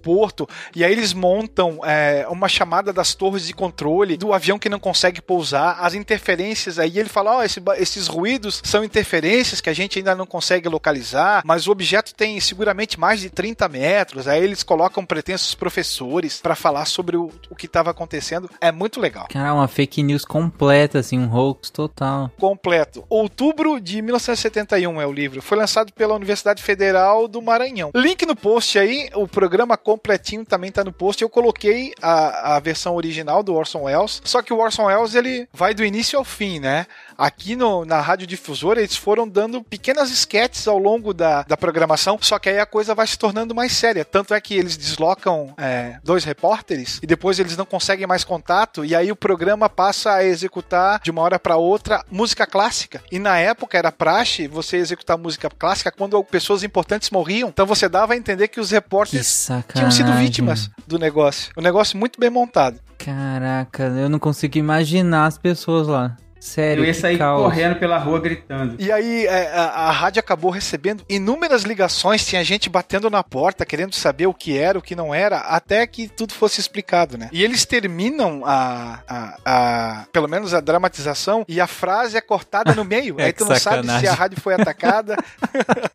e 0.75 0.83
aí 0.83 0.91
eles 0.91 1.13
montam 1.13 1.79
é, 1.83 2.25
uma 2.29 2.47
chamada 2.47 2.91
das 2.93 3.13
torres 3.15 3.45
de 3.47 3.53
controle 3.53 4.17
do 4.17 4.33
avião 4.33 4.57
que 4.59 4.69
não 4.69 4.79
consegue 4.79 5.21
pousar, 5.21 5.77
as 5.81 5.93
interferências 5.93 6.79
aí 6.79 6.97
ele 6.99 7.09
fala, 7.09 7.37
ó, 7.37 7.43
esse 7.43 7.59
ba- 7.59 7.77
esses 7.77 8.07
ruídos 8.07 8.61
são 8.63 8.83
interferências 8.83 9.61
que 9.61 9.69
a 9.69 9.73
gente 9.73 9.97
ainda 9.99 10.15
não 10.15 10.25
consegue 10.25 10.67
localizar, 10.69 11.41
mas 11.45 11.67
o 11.67 11.71
objeto 11.71 12.13
tem 12.15 12.39
seguramente 12.39 12.99
mais 12.99 13.19
de 13.19 13.29
30 13.29 13.67
metros. 13.69 14.27
Aí 14.27 14.43
eles 14.43 14.63
colocam 14.63 15.05
pretensos 15.05 15.53
professores 15.55 16.39
para 16.41 16.55
falar 16.55 16.85
sobre 16.85 17.15
o, 17.17 17.31
o 17.49 17.55
que 17.55 17.65
estava 17.65 17.91
acontecendo. 17.91 18.49
É 18.59 18.71
muito 18.71 18.99
legal. 18.99 19.27
Cara, 19.29 19.53
uma 19.53 19.67
fake 19.67 20.01
news 20.03 20.25
completa, 20.25 20.99
assim, 20.99 21.19
um 21.19 21.31
hoax 21.33 21.69
total. 21.69 22.31
completo. 22.37 23.03
Outubro 23.09 23.79
de 23.79 24.01
1971 24.01 25.01
é 25.01 25.05
o 25.07 25.11
livro. 25.13 25.41
Foi 25.41 25.57
lançado 25.57 25.93
pela 25.93 26.15
Universidade 26.15 26.61
Federal 26.63 27.27
do 27.27 27.41
Maranhão. 27.41 27.91
Link 27.95 28.25
no 28.25 28.35
post 28.35 28.77
aí, 28.79 29.09
o 29.13 29.27
programa 29.27 29.76
completinho 29.77 30.45
também 30.45 30.71
tá 30.71 30.83
no 30.83 30.91
post. 30.91 31.21
Eu 31.21 31.29
coloquei 31.29 31.93
a, 32.01 32.55
a 32.55 32.59
versão 32.59 32.95
original 32.95 33.43
do 33.43 33.53
Orson 33.53 33.83
Welles, 33.83 34.21
só 34.23 34.41
que 34.41 34.53
o 34.53 34.57
Orson 34.57 34.85
Welles 34.85 35.15
ele 35.15 35.47
vai 35.53 35.73
do 35.73 35.85
início 35.85 36.17
ao 36.17 36.25
fim, 36.25 36.59
né? 36.59 36.85
Aqui 37.17 37.55
no, 37.55 37.83
na 37.83 37.99
radiodifusora 37.99 38.79
eles 38.79 38.95
foram 38.95 39.27
dando 39.27 39.63
pequenas 39.63 40.11
esquetes 40.11 40.67
ao 40.67 40.77
longo 40.77 41.13
da, 41.13 41.41
da 41.43 41.57
programação, 41.57 42.17
só 42.21 42.37
que 42.37 42.49
aí 42.49 42.59
a 42.59 42.65
coisa 42.65 42.93
vai 42.93 43.07
se 43.07 43.17
tornando 43.17 43.55
mais 43.55 43.71
séria. 43.71 44.05
Tanto 44.05 44.33
é 44.33 44.39
que 44.41 44.53
eles 44.53 44.77
deslocam 44.77 45.53
é, 45.57 45.97
dois 46.03 46.23
repórteres 46.23 46.99
e 47.01 47.07
depois 47.07 47.39
eles 47.39 47.57
não 47.57 47.65
conseguem 47.65 48.05
mais 48.05 48.23
contato, 48.23 48.85
e 48.85 48.95
aí 48.95 49.11
o 49.11 49.15
programa 49.15 49.67
passa 49.67 50.13
a 50.13 50.23
executar 50.23 50.99
de 51.03 51.09
uma 51.09 51.21
hora 51.21 51.39
para 51.39 51.57
outra 51.57 52.03
música 52.11 52.45
clássica. 52.45 53.01
E 53.11 53.17
na 53.17 53.37
época 53.37 53.77
era 53.77 53.91
praxe 53.91 54.47
você 54.47 54.77
executar 54.77 55.17
música 55.17 55.49
clássica 55.49 55.91
quando 55.91 56.23
pessoas 56.23 56.63
importantes 56.63 57.09
morriam. 57.09 57.49
Então 57.49 57.65
você 57.65 57.89
dava 57.89 58.13
a 58.13 58.17
entender 58.17 58.47
que 58.47 58.59
os 58.59 58.69
repórteres 58.69 59.49
tinham 59.73 59.91
sido 59.91 60.13
vítimas 60.13 60.69
do 60.85 60.99
negócio. 60.99 61.51
O 61.55 61.61
negócio 61.61 61.97
muito 61.97 62.19
bem 62.19 62.29
montado. 62.29 62.79
Caraca, 62.97 63.83
eu 63.83 64.09
não 64.09 64.19
consigo 64.19 64.57
imaginar 64.57 65.25
as 65.25 65.37
pessoas 65.37 65.87
lá. 65.87 66.15
Sério, 66.39 66.83
Eu 66.83 66.87
ia 66.87 66.93
sair 66.93 67.17
caos. 67.17 67.41
correndo 67.43 67.75
pela 67.77 67.97
rua 67.97 68.19
gritando. 68.19 68.75
E 68.79 68.91
aí 68.91 69.25
é, 69.25 69.51
a, 69.53 69.63
a 69.63 69.91
rádio 69.91 70.19
acabou 70.19 70.51
recebendo 70.51 71.03
inúmeras 71.09 71.63
ligações, 71.63 72.25
tinha 72.25 72.43
gente 72.43 72.69
batendo 72.69 73.09
na 73.09 73.23
porta, 73.23 73.65
querendo 73.65 73.93
saber 73.95 74.27
o 74.27 74.33
que 74.33 74.57
era, 74.57 74.77
o 74.77 74.81
que 74.81 74.95
não 74.95 75.13
era, 75.13 75.37
até 75.39 75.85
que 75.87 76.07
tudo 76.07 76.33
fosse 76.33 76.59
explicado, 76.59 77.17
né? 77.17 77.29
E 77.31 77.43
eles 77.43 77.65
terminam 77.65 78.43
a, 78.45 78.99
a, 79.07 79.37
a- 79.45 80.05
pelo 80.11 80.27
menos 80.27 80.53
a 80.53 80.59
dramatização 80.59 81.43
e 81.47 81.59
a 81.59 81.67
frase 81.67 82.17
é 82.17 82.21
cortada 82.21 82.73
no 82.73 82.83
meio. 82.85 83.15
É, 83.19 83.25
aí 83.25 83.33
tu 83.33 83.43
que 83.45 83.49
não 83.49 83.55
sabe 83.59 83.81
se 83.81 83.87
sacanagem. 83.87 84.09
a 84.09 84.13
rádio 84.13 84.39
foi 84.41 84.53
atacada. 84.53 85.15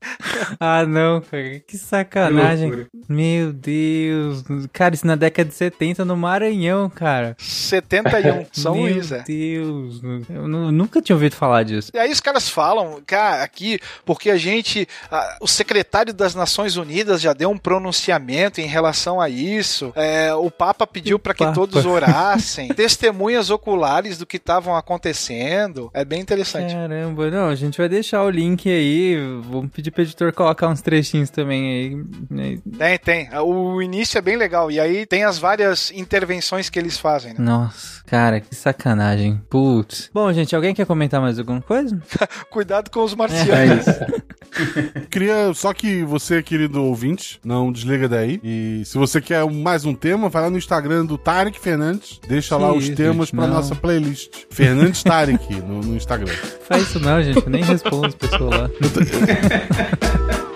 Ah, 0.59 0.85
não, 0.86 1.20
cara. 1.20 1.60
Que 1.66 1.77
sacanagem. 1.77 2.70
Que 2.70 2.86
Meu 3.09 3.52
Deus. 3.52 4.43
Cara, 4.73 4.94
isso 4.94 5.06
na 5.06 5.14
década 5.16 5.48
de 5.48 5.55
70 5.55 6.05
no 6.05 6.16
Maranhão, 6.16 6.89
cara. 6.89 7.35
71, 7.39 8.47
São 8.52 8.74
Meu 8.74 8.82
Luís, 8.85 9.12
é. 9.12 9.23
Deus. 9.23 10.01
Eu 10.34 10.48
nu- 10.48 10.72
nunca 10.72 11.00
tinha 11.02 11.14
ouvido 11.16 11.34
falar 11.36 11.62
disso. 11.62 11.90
E 11.94 11.98
aí 11.98 12.10
os 12.10 12.20
caras 12.20 12.48
falam, 12.48 13.00
cara, 13.06 13.42
aqui, 13.42 13.78
porque 14.04 14.30
a 14.30 14.36
gente, 14.36 14.86
a- 15.10 15.36
o 15.40 15.46
secretário 15.48 16.12
das 16.12 16.34
Nações 16.34 16.76
Unidas 16.76 17.20
já 17.20 17.32
deu 17.32 17.50
um 17.50 17.59
pronunciamento 17.59 18.60
em 18.60 18.66
relação 18.66 19.20
a 19.20 19.28
isso. 19.28 19.92
É, 19.96 20.32
o 20.34 20.50
Papa 20.50 20.86
pediu 20.86 21.18
para 21.18 21.34
que 21.34 21.44
Papa. 21.44 21.54
todos 21.54 21.84
orassem. 21.84 22.68
Testemunhas 22.74 23.50
oculares 23.50 24.18
do 24.18 24.26
que 24.26 24.36
estavam 24.36 24.74
acontecendo. 24.76 25.90
É 25.94 26.04
bem 26.04 26.20
interessante. 26.20 26.72
Caramba, 26.74 27.30
não, 27.30 27.48
a 27.48 27.54
gente 27.54 27.78
vai 27.78 27.88
deixar 27.88 28.22
o 28.22 28.30
link 28.30 28.68
aí. 28.68 29.16
Vamos 29.50 29.70
pedir 29.70 29.90
pro 29.90 30.02
editor 30.02 30.32
colocar 30.32 30.68
uns 30.68 30.80
trechinhos 30.80 31.30
também 31.30 32.04
aí. 32.30 32.59
Tem, 32.78 32.98
tem. 32.98 33.28
O 33.40 33.80
início 33.82 34.18
é 34.18 34.20
bem 34.20 34.36
legal. 34.36 34.70
E 34.70 34.78
aí 34.80 35.06
tem 35.06 35.24
as 35.24 35.38
várias 35.38 35.90
intervenções 35.92 36.68
que 36.70 36.78
eles 36.78 36.96
fazem, 36.98 37.32
né? 37.34 37.38
Nossa, 37.40 38.02
cara, 38.06 38.40
que 38.40 38.54
sacanagem. 38.54 39.40
Putz. 39.50 40.10
Bom, 40.12 40.22
gente, 40.31 40.55
alguém 40.55 40.74
quer 40.74 40.85
comentar 40.85 41.20
mais 41.20 41.39
alguma 41.39 41.62
coisa? 41.62 41.99
Cuidado 42.51 42.90
com 42.90 43.03
os 43.03 43.15
marcianos. 43.15 43.86
Queria 45.11 45.53
só 45.55 45.73
que 45.73 46.05
você, 46.05 46.43
querido 46.43 46.82
ouvinte, 46.85 47.40
não 47.43 47.73
desliga 47.73 48.07
daí. 48.09 48.39
E 48.44 48.82
se 48.85 48.99
você 48.99 49.20
quer 49.20 49.44
mais 49.51 49.86
um 49.86 49.94
tema, 49.94 50.28
vai 50.28 50.43
lá 50.43 50.51
no 50.51 50.59
Instagram 50.59 51.07
do 51.07 51.16
Tarek 51.16 51.59
Fernandes. 51.59 52.20
Deixa 52.28 52.57
lá 52.57 52.70
Que 52.73 52.78
os 52.78 52.85
isso, 52.85 52.94
temas 52.97 53.28
gente, 53.28 53.36
pra 53.36 53.47
não. 53.47 53.55
nossa 53.55 53.74
playlist. 53.74 54.44
Fernandes 54.51 55.03
Tarek 55.03 55.55
no, 55.62 55.81
no 55.81 55.97
Instagram. 55.97 56.32
Faz 56.69 56.82
isso 56.82 57.01
não, 57.01 57.23
gente. 57.23 57.43
Eu 57.43 57.51
nem 57.51 57.62
respondo 57.62 58.07
as 58.09 58.15
pessoas 58.15 58.51
lá. 58.51 58.70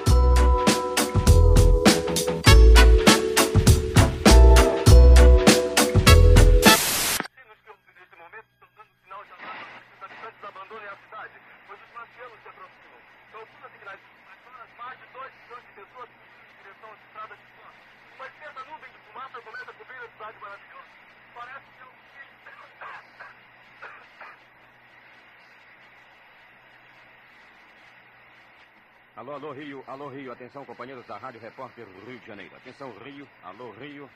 Alô, 29.26 29.34
alô, 29.34 29.52
Rio, 29.52 29.84
alô, 29.88 30.08
Rio, 30.08 30.30
atenção, 30.30 30.64
companheiros 30.64 31.04
da 31.04 31.18
Rádio 31.18 31.40
Repórter 31.40 31.84
Rio 32.06 32.16
de 32.20 32.26
Janeiro. 32.28 32.54
Atenção, 32.54 32.96
Rio, 32.98 33.28
alô, 33.42 33.72
Rio. 33.72 34.08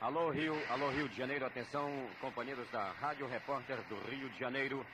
Alô, 0.00 0.30
Rio, 0.30 0.54
alô, 0.70 0.90
Rio 0.90 1.08
de 1.08 1.16
Janeiro, 1.16 1.44
atenção, 1.44 1.90
companheiros 2.20 2.70
da 2.70 2.92
Rádio 2.92 3.26
Repórter 3.26 3.76
do 3.88 3.96
Rio 4.08 4.30
de 4.30 4.38
Janeiro. 4.38 4.86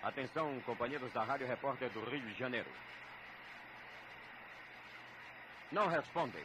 Atenção, 0.00 0.60
companheiros 0.60 1.12
da 1.12 1.24
Rádio 1.24 1.48
Repórter 1.48 1.90
do 1.90 2.04
Rio 2.04 2.20
de 2.20 2.34
Janeiro. 2.34 2.70
Não 5.72 5.88
respondem. 5.88 6.44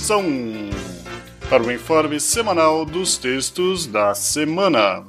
Atenção 0.00 0.24
para 1.50 1.62
o 1.62 1.70
informe 1.70 2.18
semanal 2.18 2.86
dos 2.86 3.18
textos 3.18 3.86
da 3.86 4.14
semana. 4.14 5.04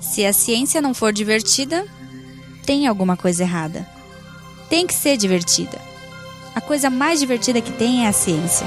Se 0.00 0.24
a 0.24 0.32
ciência 0.32 0.80
não 0.80 0.94
for 0.94 1.12
divertida, 1.12 1.84
tem 2.64 2.86
alguma 2.86 3.16
coisa 3.16 3.42
errada. 3.42 3.86
Tem 4.70 4.86
que 4.86 4.94
ser 4.94 5.16
divertida. 5.16 5.78
A 6.54 6.60
coisa 6.60 6.88
mais 6.88 7.18
divertida 7.18 7.60
que 7.60 7.72
tem 7.72 8.04
é 8.04 8.08
a 8.08 8.12
ciência. 8.12 8.66